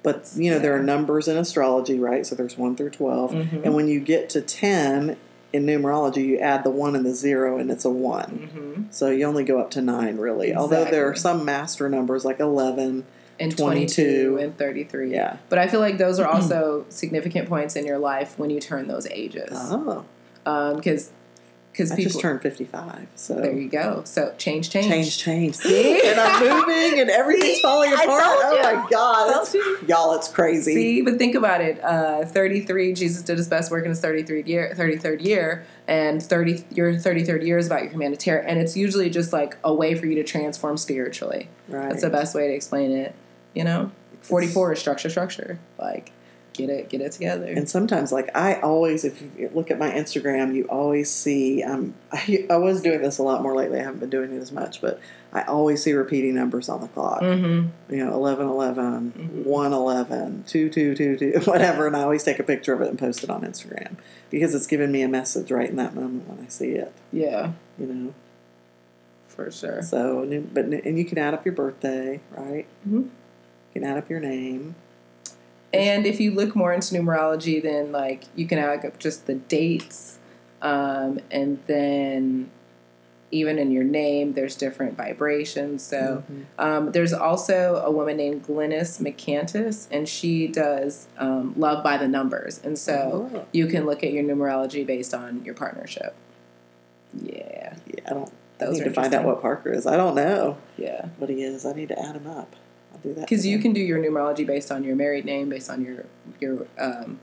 But, 0.03 0.31
you 0.35 0.51
know, 0.51 0.59
there 0.59 0.75
are 0.75 0.83
numbers 0.83 1.29
in 1.29 1.37
astrology, 1.37 1.99
right? 1.99 2.27
So 2.27 2.35
there's 2.35 2.57
1 2.57 2.75
through 2.77 2.91
12. 2.91 3.33
Mhm. 3.33 3.65
And 3.65 3.75
when 3.75 3.87
you 3.87 4.01
get 4.01 4.31
to 4.31 4.41
10 4.41 5.17
in 5.53 5.67
numerology, 5.67 6.25
you 6.25 6.39
add 6.39 6.65
the 6.65 6.71
1 6.71 6.97
and 6.97 7.05
the 7.05 7.15
0, 7.15 7.59
and 7.59 7.71
it's 7.71 7.85
a 7.85 7.91
1. 7.91 8.51
hmm 8.53 8.83
So 8.91 9.11
you 9.11 9.25
only 9.27 9.45
go 9.45 9.61
up 9.61 9.71
to 9.73 9.83
9, 9.83 10.17
really. 10.17 10.55
Although 10.55 10.85
there 10.85 11.09
are 11.09 11.15
some 11.15 11.45
master 11.45 11.89
numbers 11.89 12.25
like 12.25 12.41
11. 12.41 13.05
And 13.39 13.57
22. 13.57 14.37
22 14.37 14.39
and 14.39 14.59
33. 14.59 15.13
Yeah. 15.13 15.37
But 15.49 15.59
I 15.59 15.67
feel 15.67 15.81
like 15.81 15.97
those 15.99 16.21
are 16.21 16.27
also 16.35 16.85
significant 16.89 17.49
points 17.49 17.75
in 17.75 17.87
your 17.87 17.99
life 17.99 18.39
when 18.39 18.51
you 18.51 18.61
turn 18.61 18.87
those 18.87 19.07
ages. 19.11 19.53
Oh. 19.53 20.05
Because 20.45 21.11
because 21.81 21.97
people. 21.97 22.11
just 22.13 22.21
turned 22.21 22.43
55. 22.43 23.09
So 23.17 23.35
there 23.35 23.53
you 23.53 23.69
go. 23.69 24.03
So 24.05 24.35
change, 24.37 24.71
change. 24.71 24.89
change, 24.89 25.19
change. 25.19 25.55
See? 25.57 26.01
and 26.09 26.21
I'm 26.21 26.41
moving 26.41 27.01
and 27.01 27.09
everything's 27.09 27.57
See? 27.57 27.63
falling 27.63 27.93
apart. 27.93 28.09
Oh 28.09 28.61
my 28.63 28.89
God. 28.91 29.43
It's, 29.43 29.89
y'all, 29.89 30.15
it's 30.15 30.29
crazy. 30.29 30.75
See, 30.75 31.03
but 31.03 31.17
think 31.17 31.35
about 31.35 31.61
it. 31.61 31.83
Uh, 31.83 32.25
33, 32.27 32.93
Jesus 32.93 33.23
did 33.23 33.39
his 33.39 33.49
best 33.49 33.71
work 33.71 33.85
in 33.85 33.91
his 33.91 34.01
33rd 34.03 34.47
year, 34.47 34.75
33rd 34.77 35.25
year, 35.25 35.65
and 35.89 36.23
30 36.23 36.65
your 36.73 36.93
33rd 36.93 37.47
year 37.47 37.59
is 37.59 37.67
about 37.67 37.83
your 37.83 37.93
humanitarian, 37.93 38.47
and 38.47 38.61
it's 38.61 38.77
usually 38.77 39.11
just 39.11 39.33
like 39.33 39.57
a 39.65 39.73
way 39.73 39.95
for 39.95 40.07
you 40.07 40.15
to 40.17 40.25
transform 40.25 40.77
spiritually. 40.77 41.49
Right. 41.69 41.89
That's 41.89 42.03
the 42.03 42.11
best 42.11 42.35
way 42.35 42.49
to 42.49 42.55
explain 42.55 42.93
it. 42.93 43.15
You 43.55 43.65
know, 43.65 43.91
44 44.23 44.75
is 44.75 44.79
structure, 44.79 45.11
structure. 45.11 45.59
Like, 45.79 46.13
get 46.53 46.69
it, 46.71 46.89
get 46.89 47.01
it 47.01 47.13
together. 47.13 47.47
And 47.47 47.69
sometimes, 47.69 48.13
like 48.13 48.29
I 48.37 48.61
always, 48.61 49.05
if 49.05 49.21
you 49.39 49.51
look 49.55 49.71
at 49.71 49.79
my 49.79 49.91
Instagram, 49.91 50.55
you 50.55 50.65
always 50.65 51.11
see. 51.11 51.63
Um, 51.63 51.95
I, 52.13 52.47
I 52.51 52.57
was 52.57 52.83
doing 52.83 53.01
this 53.03 53.19
a 53.19 53.23
lot 53.23 53.43
more 53.43 53.55
lately. 53.57 53.79
I 53.81 53.83
haven't 53.85 54.01
been 54.01 54.11
doing 54.11 54.33
it 54.33 54.39
as 54.41 54.53
much, 54.53 54.81
but 54.81 55.01
I 55.33 55.43
always 55.43 55.83
see 55.83 55.93
repeating 55.93 56.35
numbers 56.35 56.69
on 56.69 56.81
the 56.81 56.89
clock. 56.89 57.23
mm-hmm. 57.23 57.95
You 57.95 58.05
know, 58.05 58.13
11, 58.15 58.47
11, 58.49 59.13
Mhm. 59.17 59.45
1, 59.47 59.73
11, 59.73 60.45
2, 60.47 60.69
2, 60.71 60.95
2, 60.95 61.17
2, 61.17 61.33
whatever. 61.45 61.87
And 61.87 61.97
I 61.97 62.03
always 62.03 62.25
take 62.25 62.39
a 62.41 62.43
picture 62.45 62.73
of 62.73 62.81
it 62.81 62.89
and 62.89 62.99
post 62.99 63.23
it 63.23 63.31
on 63.31 63.43
Instagram 63.43 63.97
because 64.31 64.55
it's 64.55 64.67
giving 64.67 64.91
me 64.91 65.03
a 65.03 65.09
message 65.09 65.51
right 65.53 65.69
in 65.71 65.77
that 65.77 65.95
moment 65.95 66.29
when 66.29 66.45
I 66.45 66.49
see 66.49 66.71
it. 66.73 66.93
Yeah, 67.13 67.53
You 67.79 67.87
know, 67.87 68.15
for 69.29 69.51
sure. 69.51 69.83
so 69.83 70.23
and 70.23 70.53
but 70.53 70.65
and 70.67 70.99
you 70.99 71.05
can 71.05 71.17
add 71.19 71.33
up 71.35 71.45
your 71.47 71.55
birthday, 71.55 72.21
right? 72.37 72.67
Mhm. 72.89 72.93
You 73.05 73.11
can 73.73 73.85
add 73.85 73.97
up 73.99 74.11
your 74.11 74.21
name. 74.21 74.75
And 75.73 76.07
if 76.07 76.21
you 76.21 76.33
look 76.33 76.57
more 76.57 76.73
into 76.73 76.95
numerology, 76.95 77.63
then 77.63 77.93
like 77.93 78.25
you 78.35 78.47
can 78.47 78.59
add 78.59 78.85
up 78.85 78.99
just 78.99 79.27
the 79.27 79.35
dates, 79.35 80.19
um, 80.63 81.21
and 81.31 81.59
then 81.67 82.51
even 83.33 83.57
in 83.61 83.71
your 83.71 83.85
name, 83.85 84.33
there's 84.33 84.57
different 84.57 84.97
vibrations. 84.97 85.85
So 85.85 86.25
Mhm. 86.29 86.45
um, 86.59 86.91
there's 86.91 87.13
also 87.13 87.81
a 87.87 87.91
woman 87.91 88.17
named 88.17 88.45
Glynis 88.45 89.01
McCants, 89.01 89.87
and 89.93 90.09
she 90.09 90.49
does 90.49 91.07
um, 91.17 91.55
love 91.57 91.85
by 91.85 91.97
the 91.97 92.09
numbers, 92.09 92.61
and 92.65 92.77
so 92.77 93.31
Oh. 93.33 93.45
you 93.53 93.69
can 93.69 93.87
look 93.87 94.03
at 94.03 94.13
your 94.13 94.25
numerology 94.25 94.85
based 94.85 95.15
on 95.15 95.45
your 95.45 95.55
partnership. 95.55 96.15
Yeah, 97.23 97.75
yeah, 97.87 98.01
I 98.07 98.11
don't. 98.15 98.29
I 98.61 98.67
Those 98.67 98.79
need 98.79 98.85
to 98.85 98.91
find 98.93 99.15
out 99.15 99.25
what 99.25 99.41
Parker 99.41 99.73
is. 99.73 99.87
I 99.87 99.97
don't 99.97 100.15
know. 100.17 100.57
yeah. 100.77 101.07
what 101.19 101.31
he 101.31 101.43
is. 101.43 101.65
I 101.65 101.73
need 101.73 101.89
to 101.89 101.99
add 101.99 102.17
him 102.17 102.27
up. 102.27 102.57
Do 103.03 103.15
that. 103.15 103.21
Because 103.23 103.47
you 103.47 103.59
can 103.59 103.73
do 103.73 103.81
your 103.81 103.99
numerology 103.99 104.47
based 104.47 104.71
on 104.71 104.85
your 104.85 104.97
married 104.97 105.25
name, 105.25 105.49
based 105.49 105.71
on 105.71 105.85
your 105.85 106.07
your 106.41 106.67
um, 106.79 107.21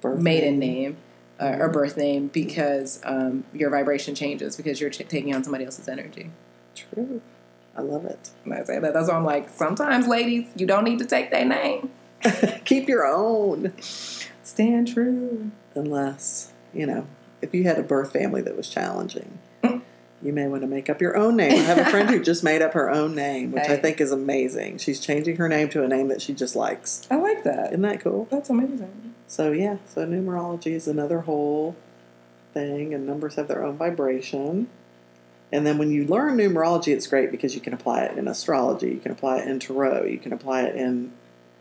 Birth 0.00 0.20
maiden 0.20 0.58
name 0.58 0.96
uh, 1.40 1.56
or 1.58 1.68
Mhm. 1.68 1.72
birth 1.72 1.96
name 1.96 2.28
because 2.28 3.00
um, 3.04 3.44
your 3.52 3.70
vibration 3.70 4.14
changes 4.14 4.56
because 4.56 4.80
you're 4.80 4.90
ch- 4.90 5.06
taking 5.08 5.34
on 5.34 5.44
somebody 5.44 5.64
else's 5.64 5.88
energy. 5.88 6.30
True. 6.74 7.20
I 7.76 7.82
love 7.82 8.04
it. 8.06 8.30
And 8.44 8.54
I 8.54 8.62
say 8.64 8.78
that. 8.78 8.92
That's 8.94 9.08
why 9.08 9.14
I'm 9.16 9.24
like, 9.24 9.48
sometimes, 9.50 10.06
ladies, 10.08 10.46
you 10.56 10.66
don't 10.66 10.84
need 10.84 10.98
to 11.00 11.04
take 11.06 11.30
their 11.30 11.44
name. 11.44 11.90
Keep 12.64 12.88
your 12.88 13.06
own. 13.06 13.72
Stand 13.80 14.88
true. 14.88 15.50
Unless, 15.74 16.52
you 16.74 16.86
know, 16.86 17.06
if 17.42 17.54
you 17.54 17.64
had 17.64 17.78
a 17.78 17.82
birth 17.82 18.12
family 18.12 18.42
that 18.42 18.56
was 18.56 18.68
challenging. 18.68 19.38
You 20.22 20.32
may 20.32 20.46
want 20.48 20.62
to 20.62 20.68
make 20.68 20.90
up 20.90 21.00
your 21.00 21.16
own 21.16 21.36
name. 21.36 21.52
I 21.52 21.64
have 21.64 21.78
a 21.78 21.86
friend 21.86 22.10
who 22.10 22.20
just 22.22 22.44
made 22.44 22.62
up 22.62 22.74
her 22.74 22.90
own 22.90 23.14
name, 23.14 23.52
which 23.52 23.68
I 23.68 23.76
think 23.76 24.00
is 24.00 24.12
amazing. 24.12 24.78
She's 24.78 25.00
changing 25.00 25.36
her 25.36 25.48
name 25.48 25.68
to 25.70 25.82
a 25.82 25.88
name 25.88 26.08
that 26.08 26.20
she 26.20 26.34
just 26.34 26.54
likes. 26.54 27.06
I 27.10 27.16
like 27.16 27.44
that. 27.44 27.68
Isn't 27.68 27.82
that 27.82 28.00
cool? 28.00 28.28
That's 28.30 28.50
amazing. 28.50 29.14
So, 29.26 29.52
yeah, 29.52 29.78
so 29.86 30.06
numerology 30.06 30.72
is 30.72 30.86
another 30.86 31.20
whole 31.20 31.76
thing, 32.52 32.92
and 32.92 33.06
numbers 33.06 33.36
have 33.36 33.48
their 33.48 33.64
own 33.64 33.76
vibration. 33.76 34.68
And 35.52 35.66
then 35.66 35.78
when 35.78 35.90
you 35.90 36.04
learn 36.06 36.36
numerology, 36.36 36.92
it's 36.92 37.06
great 37.06 37.30
because 37.30 37.54
you 37.54 37.60
can 37.60 37.72
apply 37.72 38.02
it 38.02 38.18
in 38.18 38.28
astrology, 38.28 38.90
you 38.90 39.00
can 39.00 39.12
apply 39.12 39.38
it 39.38 39.48
in 39.48 39.58
tarot, 39.58 40.04
you 40.04 40.18
can 40.18 40.32
apply 40.32 40.62
it 40.62 40.76
in 40.76 41.12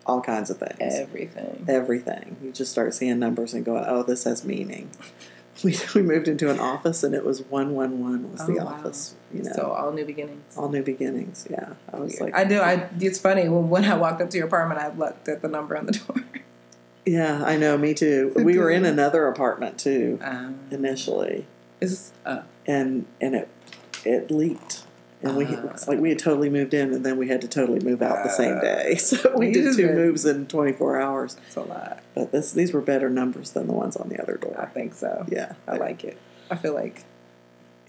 all 0.06 0.22
kinds 0.22 0.50
of 0.50 0.58
things. 0.58 0.78
Everything. 0.80 1.66
Everything. 1.68 2.38
You 2.44 2.52
just 2.52 2.72
start 2.72 2.94
seeing 2.94 3.20
numbers 3.20 3.54
and 3.54 3.64
going, 3.64 3.86
oh, 3.88 4.04
this 4.04 4.24
has 4.26 4.44
meaning. 4.44 4.90
We, 5.64 5.78
we 5.96 6.02
moved 6.02 6.28
into 6.28 6.50
an 6.50 6.60
office 6.60 7.04
and 7.04 7.14
it 7.14 7.26
was 7.26 7.42
111 7.44 8.32
was 8.32 8.42
Oh, 8.42 8.46
the 8.48 8.54
wow. 8.64 8.68
office. 8.68 9.16
You 9.34 9.44
know, 9.44 9.52
So 9.54 9.72
all 9.72 9.92
new 9.92 10.06
beginnings. 10.06 10.58
all 10.58 10.70
new 10.70 10.84
beginnings. 10.84 11.48
Yeah. 11.50 11.74
I 11.94 11.98
was 12.00 12.20
like, 12.22 12.34
I 12.36 12.44
do. 12.46 12.60
I. 12.60 12.90
It's 13.00 13.20
funny 13.20 13.48
when, 13.50 13.70
when 13.70 13.86
I 13.86 13.96
walked 13.98 14.22
up 14.22 14.30
to 14.32 14.38
your 14.38 14.48
apartment, 14.48 14.80
I 14.82 14.90
looked 14.96 15.28
at 15.28 15.42
the 15.42 15.48
number 15.48 15.78
on 15.78 15.86
the 15.88 15.92
door. 15.94 16.24
yeah, 17.06 17.44
I 17.44 17.58
know, 17.58 17.78
me 17.78 17.94
too. 17.94 18.32
We 18.36 18.58
were 18.58 18.70
in 18.72 18.86
another 18.86 19.28
apartment 19.28 19.78
too 19.80 20.20
Um, 20.22 20.60
initially. 20.72 21.46
is 21.82 22.12
uh, 22.26 22.42
and 22.66 23.06
and 23.22 23.36
it 23.36 23.50
it 24.06 24.32
leaked 24.32 24.84
and 25.22 25.36
we 25.36 25.46
it's 25.46 25.88
like 25.88 26.00
we 26.00 26.10
had 26.10 26.20
totally 26.20 26.50
moved 26.50 26.74
in 26.74 26.94
and 26.94 27.06
then 27.06 27.18
we 27.18 27.28
had 27.28 27.42
to 27.42 27.48
totally 27.48 27.80
move 27.80 28.02
out 28.02 28.24
the 28.24 28.30
same 28.30 28.56
Ah. 28.58 28.62
day 28.62 28.96
so 28.98 29.36
we 29.38 29.52
did 29.52 29.76
two 29.76 29.92
moves 29.94 30.26
in 30.26 30.48
24 30.48 31.02
hours 31.02 31.38
it's 31.46 31.56
a 31.58 31.62
lot. 31.62 32.02
but 32.16 32.32
this 32.32 32.52
these 32.54 32.72
were 32.74 32.82
better 32.82 33.10
numbers 33.10 33.52
than 33.52 33.68
the 33.68 33.74
ones 33.74 33.96
on 33.98 34.10
the 34.10 34.22
other 34.22 34.36
door. 34.38 34.56
I 34.60 34.66
think 34.68 34.94
so. 34.94 35.26
yeah 35.30 35.54
I 35.68 35.78
like 35.78 36.04
it. 36.04 36.18
I 36.50 36.56
feel 36.56 36.74
like 36.74 37.04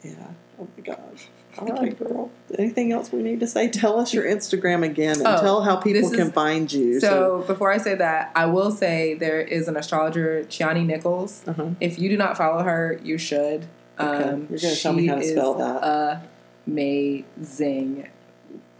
Yeah. 0.03 0.15
Oh 0.59 0.67
my 0.77 0.83
gosh. 0.85 1.29
All 1.59 1.67
right, 1.67 1.99
girl. 1.99 2.31
Anything 2.59 2.93
else 2.93 3.11
we 3.13 3.23
need 3.23 3.41
to 3.41 3.47
say? 3.47 3.69
Tell 3.69 3.99
us 3.99 4.15
your 4.15 4.25
Instagram 4.25 4.85
again 4.85 5.17
and 5.19 5.27
Oh, 5.27 5.41
tell 5.41 5.63
how 5.63 5.77
people 5.77 6.09
this 6.09 6.17
can 6.17 6.31
find 6.31 6.73
you. 6.73 7.01
So 7.01 7.43
before 7.47 7.73
I 7.73 7.79
say 7.79 7.97
that, 7.97 8.31
I 8.37 8.47
will 8.47 8.71
say 8.71 9.15
there 9.15 9.41
is 9.41 9.67
an 9.67 9.77
astrologer, 9.77 10.45
Chani 10.49 10.87
Nicholas. 10.87 11.43
uh-huh. 11.49 11.71
If 11.81 11.99
you 11.99 12.09
do 12.09 12.17
not 12.17 12.37
follow 12.37 12.63
her, 12.63 13.01
you 13.03 13.19
should. 13.19 13.67
Okay. 13.99 14.25
Um, 14.31 14.47
You're 14.49 14.61
gonna 14.61 14.77
tell 14.77 14.93
me 14.93 15.07
how 15.09 15.17
to 15.17 15.25
spell 15.25 15.55
that. 15.55 16.23
Amazing, 16.67 18.09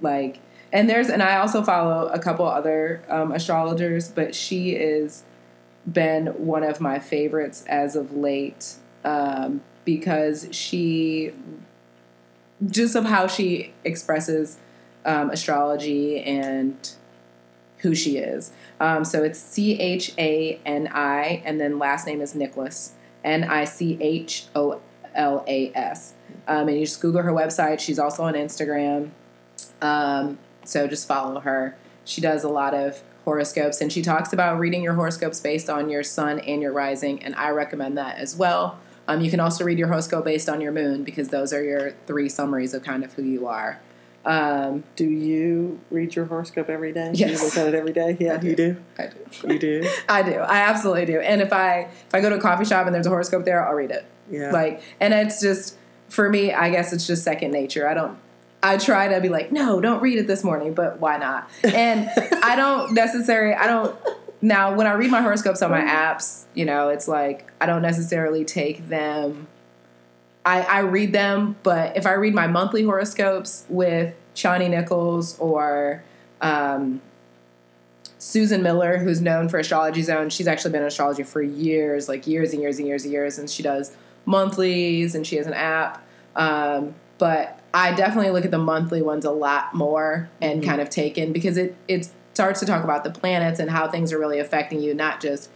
like, 0.01 0.41
and 0.73 0.89
there's 0.89 1.09
and 1.09 1.23
I 1.23 1.39
also 1.39 1.63
follow 1.63 2.09
a 2.09 2.19
couple 2.19 2.47
other 2.47 3.03
um, 3.09 3.33
astrologers, 3.33 4.09
but 4.09 4.35
she 4.35 4.73
is 4.73 5.25
been 5.91 6.27
one 6.27 6.63
of 6.63 6.81
my 6.81 6.99
favorites 6.99 7.65
as 7.67 7.97
of 7.97 8.15
late 8.15 8.75
um, 9.05 9.63
because 9.85 10.49
she 10.53 11.33
just 12.69 12.95
of 12.95 13.07
how 13.07 13.27
she 13.27 13.73
expresses 13.85 14.59
um, 15.05 15.31
astrology 15.31 16.21
and 16.21 16.93
who 17.79 17.95
she 17.95 18.19
is. 18.19 18.53
Um, 18.79 19.05
so 19.05 19.23
it's 19.25 19.39
C 19.39 19.81
H 19.81 20.13
A 20.19 20.61
N 20.67 20.89
I, 20.93 21.43
and 21.45 21.61
then 21.61 21.79
last 21.79 22.07
name 22.07 22.21
is 22.21 22.35
Nicholas, 22.35 22.95
N 23.25 23.45
I 23.45 23.65
C 23.65 23.97
H 24.01 24.47
O 24.55 24.81
L 25.15 25.45
A 25.49 25.73
S. 25.75 26.15
Um, 26.51 26.67
and 26.67 26.81
you 26.81 26.85
just 26.85 27.01
Google 27.01 27.23
her 27.23 27.31
website. 27.31 27.79
She's 27.79 28.01
also 28.01 28.25
on 28.25 28.35
Instagram. 28.35 29.11
Um, 29.81 30.37
so 30.65 30.89
just 30.89 31.07
follow 31.07 31.39
her. 31.41 31.77
She 32.05 32.21
does 32.21 32.43
a 32.43 32.49
lot 32.49 32.75
of 32.75 33.03
horoscopes, 33.25 33.81
and 33.81 33.93
she 33.93 34.03
talks 34.03 34.33
about 34.33 34.59
reading 34.59 34.83
your 34.83 34.95
horoscopes 34.95 35.39
based 35.39 35.71
on 35.71 35.89
your 35.89 36.03
sun 36.03 36.41
and 36.41 36.61
your 36.61 36.73
rising, 36.73 37.23
and 37.23 37.37
I 37.37 37.51
recommend 37.51 37.97
that 37.99 38.19
as 38.19 38.35
well. 38.35 38.81
Um, 39.07 39.21
you 39.21 39.31
can 39.31 39.39
also 39.39 39.63
read 39.63 39.79
your 39.79 39.87
horoscope 39.87 40.25
based 40.25 40.49
on 40.49 40.61
your 40.61 40.73
moon 40.73 41.05
because 41.05 41.29
those 41.29 41.53
are 41.53 41.63
your 41.63 41.93
three 42.07 42.29
summaries 42.29 42.75
of 42.75 42.83
kind 42.83 43.05
of 43.05 43.13
who 43.15 43.23
you 43.23 43.47
are. 43.47 43.81
Um, 44.25 44.83
Do 44.97 45.05
you 45.09 45.81
read 45.91 46.17
your 46.17 46.25
horoscope 46.25 46.69
every 46.69 46.93
day? 46.93 47.13
Yes. 47.15 47.39
You 47.41 47.45
look 47.47 47.57
at 47.57 47.69
it 47.69 47.75
every 47.75 47.93
day? 47.93 48.17
Yeah, 48.19 48.39
I 48.41 48.45
you 48.45 48.57
do. 48.57 48.77
I 48.99 49.07
do. 49.07 49.53
You 49.53 49.59
do? 49.59 49.91
I 50.09 50.23
do. 50.23 50.35
I 50.35 50.59
absolutely 50.59 51.07
do. 51.07 51.21
And 51.21 51.41
if 51.41 51.53
I 51.53 51.89
if 52.07 52.15
I 52.15 52.21
go 52.21 52.29
to 52.29 52.37
a 52.37 52.41
coffee 52.41 52.65
shop 52.65 52.87
and 52.87 52.95
there's 52.95 53.07
a 53.07 53.11
horoscope 53.11 53.45
there, 53.45 53.67
I'll 53.67 53.75
read 53.75 53.91
it. 53.93 54.05
Yeah. 54.31 54.51
Like, 54.51 54.83
and 55.01 55.15
it's 55.15 55.41
just 55.41 55.77
for 56.11 56.29
me. 56.29 56.53
I 56.53 56.71
guess 56.71 56.93
it's 56.93 57.07
just 57.07 57.25
second 57.25 57.53
nature. 57.53 57.89
I 57.89 57.95
don't. 57.95 58.19
I 58.63 58.77
try 58.77 59.09
to 59.09 59.23
be 59.23 59.31
like, 59.31 59.53
no, 59.53 59.81
don't 59.81 60.03
read 60.03 60.19
it 60.19 60.27
this 60.27 60.45
morning, 60.45 60.75
but 60.75 61.01
why 61.01 61.17
not? 61.17 61.49
And 61.65 62.11
I 62.43 62.57
don't 62.57 62.93
necessarily. 62.93 63.55
I 63.55 63.67
don't. 63.67 63.97
Now, 64.43 64.75
when 64.75 64.87
I 64.87 64.93
read 64.93 65.11
my 65.11 65.23
horoscopes 65.23 65.63
on 65.63 65.71
my 65.71 65.81
apps, 65.81 66.45
you 66.55 66.65
know, 66.65 66.89
it's 66.89 67.09
like 67.09 67.51
I 67.61 67.67
don't 67.67 67.83
necessarily 67.83 68.45
take 68.45 68.89
them. 68.89 69.47
I, 70.45 70.63
I 70.63 70.79
read 70.81 71.13
them, 71.13 71.57
but 71.63 71.97
if 71.97 72.07
I 72.07 72.13
read 72.13 72.35
my 72.35 72.47
monthly 72.47 72.83
horoscopes 72.83 73.67
with 73.69 74.15
Chani 74.35 74.71
Nicholas 74.71 75.37
or 75.39 76.03
um, 76.41 77.03
Susan 78.19 78.63
Miller, 78.63 78.99
who's 78.99 79.21
known 79.21 79.49
for 79.49 79.59
Astrology 79.59 80.03
Zone. 80.03 80.31
She's 80.31 80.47
actually 80.47 80.73
been 80.73 80.83
in 80.83 80.89
astrology 80.89 81.23
for 81.23 81.43
years, 81.43 82.09
like 82.09 82.27
years 82.27 82.53
and 82.53 82.61
years 82.63 82.79
and 82.79 82.87
years 82.87 83.05
and 83.05 83.13
years, 83.13 83.39
and 83.39 83.49
she 83.49 83.63
does 83.63 83.97
monthlies 84.27 85.15
and 85.15 85.27
she 85.27 85.37
has 85.37 85.47
an 85.47 85.55
app. 85.55 86.03
Um, 86.37 86.95
but 87.19 87.59
I 87.75 87.93
definitely 87.95 88.31
look 88.33 88.45
at 88.45 88.51
the 88.51 88.59
monthly 88.59 89.03
ones 89.03 89.25
a 89.25 89.31
lot 89.31 89.75
more 89.75 90.29
and 90.41 90.63
Mhm. 90.63 90.67
kind 90.67 90.81
of 90.81 90.89
take 90.91 91.19
in 91.19 91.33
because 91.33 91.57
it 91.57 91.75
it 91.89 92.09
starts 92.33 92.61
to 92.61 92.67
talk 92.67 92.85
about 92.85 93.05
the 93.05 93.11
planets 93.11 93.59
and 93.61 93.71
how 93.71 93.89
things 93.89 94.13
are 94.13 94.19
really 94.19 94.39
affecting 94.39 94.81
you, 94.81 94.95
not 94.95 95.21
just 95.21 95.51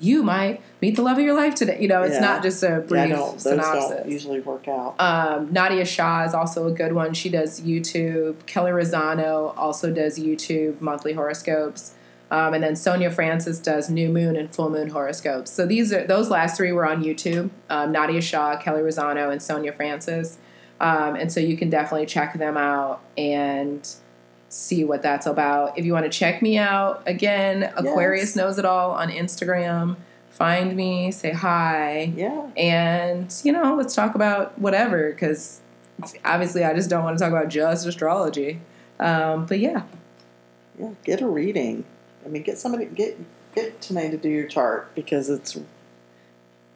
you 0.00 0.22
might 0.22 0.60
meet 0.82 0.96
the 0.96 1.02
love 1.02 1.18
of 1.18 1.24
your 1.24 1.34
life 1.34 1.54
today. 1.54 1.78
You 1.80 1.88
know, 1.88 2.02
it's 2.02 2.14
Yeah. 2.16 2.20
not 2.20 2.42
just 2.42 2.62
a 2.62 2.80
brief 2.86 3.10
don't, 3.10 3.32
those 3.32 3.42
synopsis. 3.42 4.06
usually 4.06 4.40
work 4.40 4.66
out. 4.68 4.94
Um, 4.98 5.48
Nadiya 5.48 5.86
Shah 5.86 6.24
is 6.24 6.34
also 6.34 6.66
a 6.66 6.72
good 6.72 6.92
one. 6.92 7.14
She 7.14 7.28
does 7.28 7.60
YouTube. 7.60 8.34
Kelly 8.46 8.72
Rosano 8.72 9.54
also 9.56 9.90
does 9.92 10.18
YouTube 10.18 10.80
monthly 10.80 11.12
horoscopes. 11.12 11.93
Um, 12.34 12.52
and 12.52 12.64
then 12.64 12.74
Sonia 12.74 13.12
Francis 13.12 13.60
does 13.60 13.88
new 13.88 14.08
moon 14.08 14.34
and 14.34 14.52
full 14.52 14.68
moon 14.68 14.88
horoscopes. 14.88 15.52
So 15.52 15.66
these 15.66 15.92
are 15.92 16.04
those 16.04 16.30
last 16.30 16.56
three 16.56 16.72
were 16.72 16.84
on 16.84 17.04
YouTube. 17.04 17.50
Um, 17.70 17.94
Nadiya 17.94 18.20
Shah, 18.20 18.56
Kelly 18.56 18.82
Rosano, 18.82 19.30
and 19.30 19.40
Sonia 19.40 19.72
Francis. 19.72 20.38
Um, 20.80 21.14
and 21.14 21.30
so 21.32 21.38
you 21.38 21.56
can 21.56 21.70
definitely 21.70 22.06
check 22.06 22.36
them 22.36 22.56
out 22.56 23.02
and 23.16 23.88
see 24.48 24.82
what 24.82 25.00
that's 25.00 25.26
about. 25.26 25.78
If 25.78 25.84
you 25.84 25.92
want 25.92 26.06
to 26.06 26.10
check 26.10 26.42
me 26.42 26.58
out 26.58 27.04
again, 27.06 27.72
Aquarius 27.76 28.34
knows 28.34 28.58
it 28.58 28.64
all 28.64 28.90
on 28.90 29.12
Instagram. 29.12 29.94
Find 30.30 30.74
me, 30.76 31.12
say 31.12 31.30
hi 31.30 32.12
yeah. 32.16 32.50
and 32.56 33.32
you 33.44 33.52
know 33.52 33.76
let's 33.76 33.94
talk 33.94 34.16
about 34.16 34.58
whatever 34.58 35.12
because 35.12 35.60
obviously 36.24 36.64
i 36.64 36.74
just 36.74 36.90
don't 36.90 37.04
want 37.04 37.16
to 37.16 37.22
talk 37.22 37.30
about 37.30 37.48
just 37.48 37.86
astrology 37.86 38.60
um, 38.98 39.46
but 39.46 39.60
yeah 39.60 39.84
Yeah. 40.76 40.90
Get 41.04 41.20
a 41.20 41.28
reading. 41.28 41.84
I 42.24 42.28
mean, 42.28 42.42
get 42.42 42.58
somebody, 42.58 42.86
get, 42.86 43.18
get 43.54 43.80
Tanae 43.80 44.10
to 44.10 44.16
do 44.16 44.28
your 44.28 44.46
chart 44.46 44.94
because 44.94 45.28
it's 45.28 45.58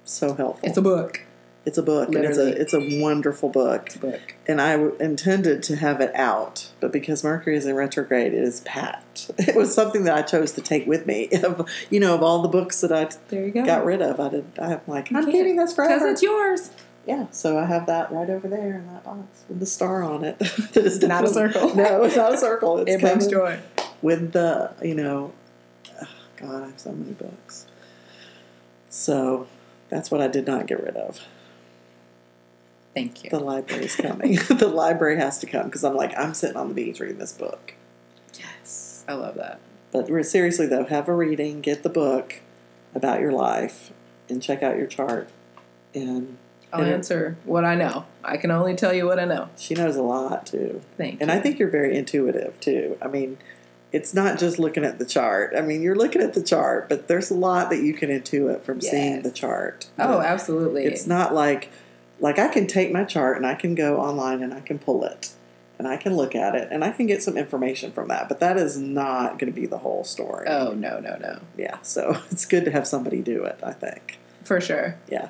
so 0.05 0.35
helpful. 0.35 0.69
it's 0.69 0.79
a 0.79 0.83
book 0.83 1.23
It's 1.67 1.77
a 1.79 1.83
book, 1.83 2.15
and 2.15 2.25
it's 2.25 2.39
a 2.39 2.49
it's 2.49 2.73
a 2.73 3.01
wonderful 3.01 3.49
book. 3.51 3.87
it's 3.87 3.97
a 3.97 3.99
book 3.99 4.35
And 4.47 4.61
I 4.61 4.73
w- 4.73 4.97
intended 4.99 5.63
to 5.65 5.77
have 5.77 6.01
it 6.01 6.15
out, 6.15 6.71
but 6.81 6.93
because 6.93 7.23
Mercury 7.23 7.57
is 7.57 7.67
in 7.67 7.75
retrograde, 7.75 8.33
it 8.33 8.43
is 8.43 8.61
packed. 8.63 9.31
It 9.39 9.55
was 9.55 9.75
something 9.75 10.05
that 10.05 10.17
I 10.17 10.23
chose 10.23 10.53
to 10.53 10.61
take 10.61 10.87
with 10.87 11.07
me. 11.07 11.29
Of 11.45 11.69
you 11.91 12.01
know, 12.01 12.15
of 12.15 12.23
all 12.23 12.43
the 12.43 12.49
books 12.49 12.81
that 12.81 12.93
I 12.93 13.11
there 13.29 13.45
you 13.45 13.53
go 13.53 13.65
got 13.65 13.85
rid 13.85 14.01
of, 14.03 14.19
I 14.21 14.29
did. 14.31 14.45
I'm 14.59 14.81
like, 14.87 15.13
I'm 15.13 15.27
keeping 15.27 15.57
this 15.57 15.75
forever 15.75 15.95
because 15.95 16.13
it's 16.13 16.23
yours 16.23 16.71
yeah, 17.09 17.27
so 17.31 17.59
I 17.59 17.65
have 17.65 17.87
that 17.87 18.13
right 18.13 18.29
over 18.29 18.49
there 18.49 18.75
in 18.75 18.87
that 18.89 19.03
box 19.03 19.45
with 19.49 19.61
the 19.61 19.67
star 19.67 20.03
on 20.03 20.25
it. 20.25 20.37
is 20.77 21.01
Not 21.03 21.25
a 21.25 21.29
circle. 21.29 21.75
No, 21.75 22.05
it's 22.05 22.17
not 22.17 22.35
a 22.35 22.37
circle. 22.37 22.81
It's 22.81 22.91
it 22.91 23.01
brings 23.01 23.27
joy 23.27 23.59
with 24.03 24.33
the 24.33 24.75
you 24.83 24.95
know. 24.95 25.33
God, 26.41 26.63
I 26.63 26.67
have 26.67 26.79
so 26.81 26.93
many 26.93 27.13
books. 27.13 27.67
So 28.91 29.47
that's 29.89 30.11
what 30.11 30.21
I 30.21 30.29
did 30.29 30.47
not 30.47 30.67
get 30.67 30.83
rid 30.83 30.97
of. 30.97 31.21
thank 32.95 33.25
you 33.25 33.31
The 33.31 33.39
library's 33.41 33.97
coming. 33.97 34.35
the 34.49 34.69
library 34.69 35.17
has 35.17 35.39
to 35.41 35.47
come 35.47 35.67
because 35.67 35.85
I'm 35.85 35.95
like, 35.97 36.17
I'm 36.19 36.35
sitting 36.35 36.57
on 36.57 36.69
the 36.69 36.75
beach 36.75 37.01
reading 37.01 37.19
this 37.19 37.33
book. 37.33 37.75
yes 38.39 39.05
i 39.09 39.15
love 39.15 39.35
that 39.37 39.61
But 39.93 40.09
seriously, 40.25 40.67
though, 40.67 40.85
have 40.85 41.09
a 41.09 41.15
reading, 41.15 41.61
get 41.61 41.83
the 41.83 41.89
book 41.89 42.41
about 42.95 43.21
your 43.21 43.33
life, 43.33 43.91
and 44.29 44.43
check 44.43 44.63
out 44.63 44.77
your 44.77 44.87
chart. 44.87 45.29
And 45.95 46.37
i'll 46.73 46.83
And 46.83 46.91
answer 46.93 47.39
what 47.45 47.65
i 47.65 47.75
know 47.75 48.05
i 48.23 48.37
can 48.37 48.51
only 48.51 48.75
tell 48.77 48.93
you 48.93 49.07
what 49.07 49.19
i 49.19 49.25
know 49.25 49.49
she 49.57 49.75
knows 49.75 49.97
a 49.97 50.03
lot 50.03 50.47
too. 50.47 50.83
thank 50.99 51.15
you. 51.15 51.19
And 51.23 51.31
you 51.31 51.37
I 51.37 51.41
think 51.41 51.59
you're 51.59 51.71
very 51.71 51.97
intuitive 51.97 52.61
too. 52.61 52.99
I 53.01 53.09
mean, 53.09 53.39
it's 53.93 54.13
not 54.13 54.39
just 54.39 54.59
looking 54.59 54.85
at 54.85 54.99
the 54.99 55.05
chart. 55.07 55.55
I 55.57 55.63
mean, 55.63 55.83
you're 55.83 55.95
looking 55.97 56.21
at 56.21 56.35
the 56.35 56.43
chart, 56.43 56.89
but 56.89 57.09
there's 57.09 57.31
a 57.31 57.35
lot 57.35 57.71
that 57.71 57.83
you 57.83 57.95
can 57.95 58.11
intuit 58.11 58.63
from 58.63 58.81
seeing 58.81 59.23
the 59.23 59.31
chart. 59.31 59.87
oh 59.99 60.21
absolutely 60.21 60.85
It's 60.85 61.07
not 61.07 61.35
like 61.35 61.71
like 62.21 62.39
I 62.39 62.49
can 62.49 62.67
take 62.67 62.93
my 62.93 63.05
chart 63.05 63.37
and 63.37 63.47
I 63.47 63.55
can 63.55 63.75
go 63.75 64.01
online 64.01 64.43
and 64.43 64.53
I 64.53 64.61
can 64.61 64.79
pull 64.79 65.05
it 65.05 65.31
and 65.79 65.87
I 65.87 65.97
can 65.97 66.17
look 66.17 66.35
at 66.35 66.55
it 66.55 66.69
and 66.71 66.85
I 66.85 66.91
can 66.91 67.07
get 67.07 67.23
some 67.23 67.37
information 67.37 67.93
from 67.93 68.09
that. 68.09 68.29
But 68.29 68.41
that 68.41 68.57
is 68.57 68.77
not 68.77 69.39
going 69.39 69.53
to 69.53 69.59
be 69.59 69.67
the 69.67 69.79
whole 69.79 70.05
story. 70.05 70.47
oh 70.49 70.73
no 70.73 70.99
no 70.99 71.17
no 71.17 71.41
Yeah, 71.57 71.81
so 71.83 72.21
it's 72.31 72.45
good 72.45 72.65
to 72.67 72.71
have 72.71 72.87
somebody 72.87 73.23
do 73.23 73.45
it, 73.45 73.59
I 73.63 73.73
think. 73.73 74.19
for 74.45 74.61
sure 74.61 74.99
Yeah. 75.09 75.29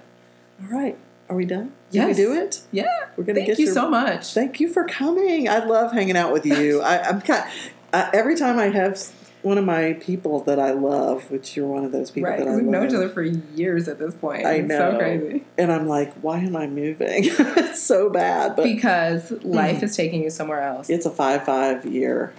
All 0.62 0.76
right. 0.76 0.98
Are 1.28 1.36
we 1.36 1.44
done? 1.44 1.72
Yes. 1.90 2.16
we 2.16 2.24
do 2.24 2.32
it? 2.32 2.62
yeah 2.72 2.86
We're 3.16 3.24
going 3.24 3.36
to 3.36 3.43
thank 3.43 3.48
get 3.48 3.59
you 3.59 3.66
your, 3.66 3.74
so 3.74 3.89
much 3.89 4.32
Thank 4.32 4.60
you 4.60 4.72
for 4.72 4.85
coming. 4.85 5.48
I 5.48 5.62
love 5.64 5.93
hanging 5.93 6.16
out 6.16 6.32
with 6.32 6.47
you. 6.47 6.80
I, 6.82 7.01
I'm 7.01 7.20
kind 7.20 7.44
uh, 7.93 8.10
every 8.12 8.36
time 8.36 8.59
I 8.59 8.66
have 8.66 8.98
one 9.43 9.56
of 9.56 9.65
my 9.65 9.94
people 9.94 10.40
that 10.44 10.59
I 10.59 10.73
love, 10.73 11.31
which 11.31 11.56
you're 11.56 11.66
one 11.66 11.85
of 11.85 11.93
those 11.93 12.10
people 12.10 12.31
right 12.31 12.39
that 12.39 12.48
I 12.48 12.56
we've 12.56 12.65
known 12.65 12.86
each 12.86 12.94
other 12.94 13.09
for 13.09 13.23
years 13.23 13.89
at 13.89 13.98
this 13.98 14.15
point 14.15 14.44
I 14.44 14.55
it's 14.55 14.69
know. 14.69 14.93
so 14.93 14.98
crazy 14.98 15.44
and 15.56 15.73
I'm 15.73 15.86
like, 15.86 16.15
why 16.20 16.39
am 16.39 16.56
I 16.56 16.66
moving? 16.66 17.24
it's 17.24 17.82
so 17.82 18.10
bad, 18.10 18.56
but 18.56 18.65
because 18.65 19.31
life 19.44 19.82
is 19.82 19.97
taking 19.97 20.23
you 20.23 20.31
somewhere 20.31 20.60
else. 20.60 20.90
it's 20.90 21.06
a 21.06 21.10
five 21.10 21.44
five 21.44 21.86
year. 21.86 22.32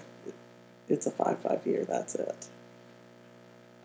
It's 0.88 1.06
a 1.06 1.12
five 1.12 1.40
five 1.40 1.66
year. 1.66 1.86
That's 1.86 2.16
it. 2.16 2.48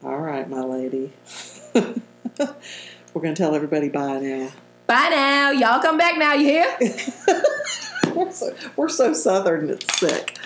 All 0.03 0.19
right, 0.19 0.49
my 0.49 0.61
lady. 0.61 1.13
We're 1.75 3.23
gonna 3.23 3.37
tell 3.37 3.55
everybody 3.55 3.89
bye 3.89 4.19
now. 4.19 4.51
Bye 4.87 5.09
now. 5.11 5.51
Y'all 5.51 5.81
come 5.81 5.97
back 5.97 6.19
now. 6.19 6.35
You 6.35 6.47
hear? 6.47 6.77
we're, 8.15 8.31
so, 8.33 8.55
we're 8.77 8.89
so 8.89 9.15
southern, 9.15 9.71
it's 9.71 9.99
sick. 9.99 10.39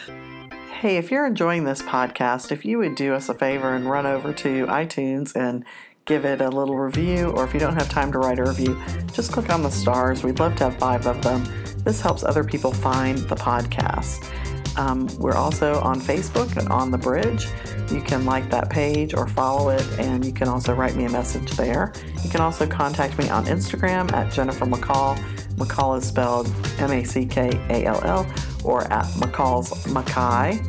Hey, 0.78 0.96
if 0.96 1.10
you're 1.10 1.26
enjoying 1.26 1.64
this 1.64 1.82
podcast, 1.82 2.52
if 2.52 2.64
you 2.64 2.78
would 2.78 2.94
do 2.94 3.12
us 3.12 3.28
a 3.28 3.34
favor 3.34 3.74
and 3.74 3.90
run 3.90 4.06
over 4.06 4.32
to 4.32 4.64
iTunes 4.66 5.34
and 5.34 5.64
give 6.04 6.24
it 6.24 6.40
a 6.40 6.48
little 6.48 6.76
review, 6.76 7.30
or 7.30 7.44
if 7.44 7.52
you 7.52 7.58
don't 7.58 7.74
have 7.74 7.88
time 7.88 8.12
to 8.12 8.20
write 8.20 8.38
a 8.38 8.44
review, 8.44 8.80
just 9.12 9.32
click 9.32 9.50
on 9.50 9.64
the 9.64 9.70
stars. 9.70 10.22
We'd 10.22 10.38
love 10.38 10.54
to 10.54 10.70
have 10.70 10.78
five 10.78 11.04
of 11.08 11.20
them. 11.20 11.44
This 11.78 12.00
helps 12.00 12.22
other 12.22 12.44
people 12.44 12.72
find 12.72 13.18
the 13.18 13.34
podcast. 13.34 14.30
Um, 14.78 15.08
we're 15.18 15.34
also 15.34 15.80
on 15.80 16.00
Facebook 16.00 16.56
at 16.56 16.70
On 16.70 16.92
the 16.92 16.98
Bridge. 16.98 17.48
You 17.90 18.00
can 18.00 18.24
like 18.24 18.48
that 18.50 18.70
page 18.70 19.12
or 19.12 19.26
follow 19.26 19.70
it, 19.70 19.84
and 19.98 20.24
you 20.24 20.32
can 20.32 20.46
also 20.46 20.72
write 20.72 20.94
me 20.94 21.04
a 21.04 21.10
message 21.10 21.50
there. 21.52 21.92
You 22.22 22.30
can 22.30 22.40
also 22.40 22.66
contact 22.66 23.18
me 23.18 23.28
on 23.28 23.44
Instagram 23.46 24.12
at 24.12 24.32
Jennifer 24.32 24.66
Mackall. 24.66 25.18
Mackall 25.56 25.98
is 25.98 26.06
spelled 26.06 26.46
M 26.78 26.92
A 26.92 27.02
C 27.02 27.26
K 27.26 27.50
A 27.70 27.86
L 27.86 28.00
L, 28.04 28.32
or 28.64 28.84
at 28.92 29.06
Mackall's 29.16 29.70
Makai. 29.86 30.60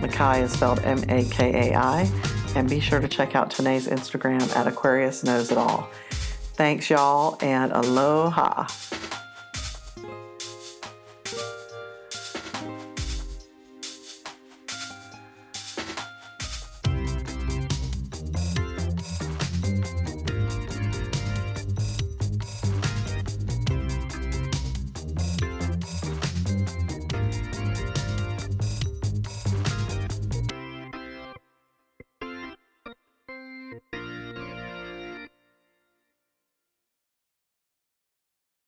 Makai 0.00 0.42
is 0.42 0.52
spelled 0.52 0.80
M 0.80 1.04
A 1.10 1.24
K 1.24 1.70
A 1.70 1.76
I. 1.76 2.10
And 2.56 2.68
be 2.68 2.80
sure 2.80 3.00
to 3.00 3.08
check 3.08 3.34
out 3.34 3.50
Tanae's 3.50 3.86
Instagram 3.86 4.54
at 4.56 4.66
Aquarius 4.66 5.24
Knows 5.24 5.50
It 5.50 5.58
All. 5.58 5.90
Thanks, 6.54 6.88
y'all, 6.88 7.36
and 7.40 7.72
aloha. 7.72 8.66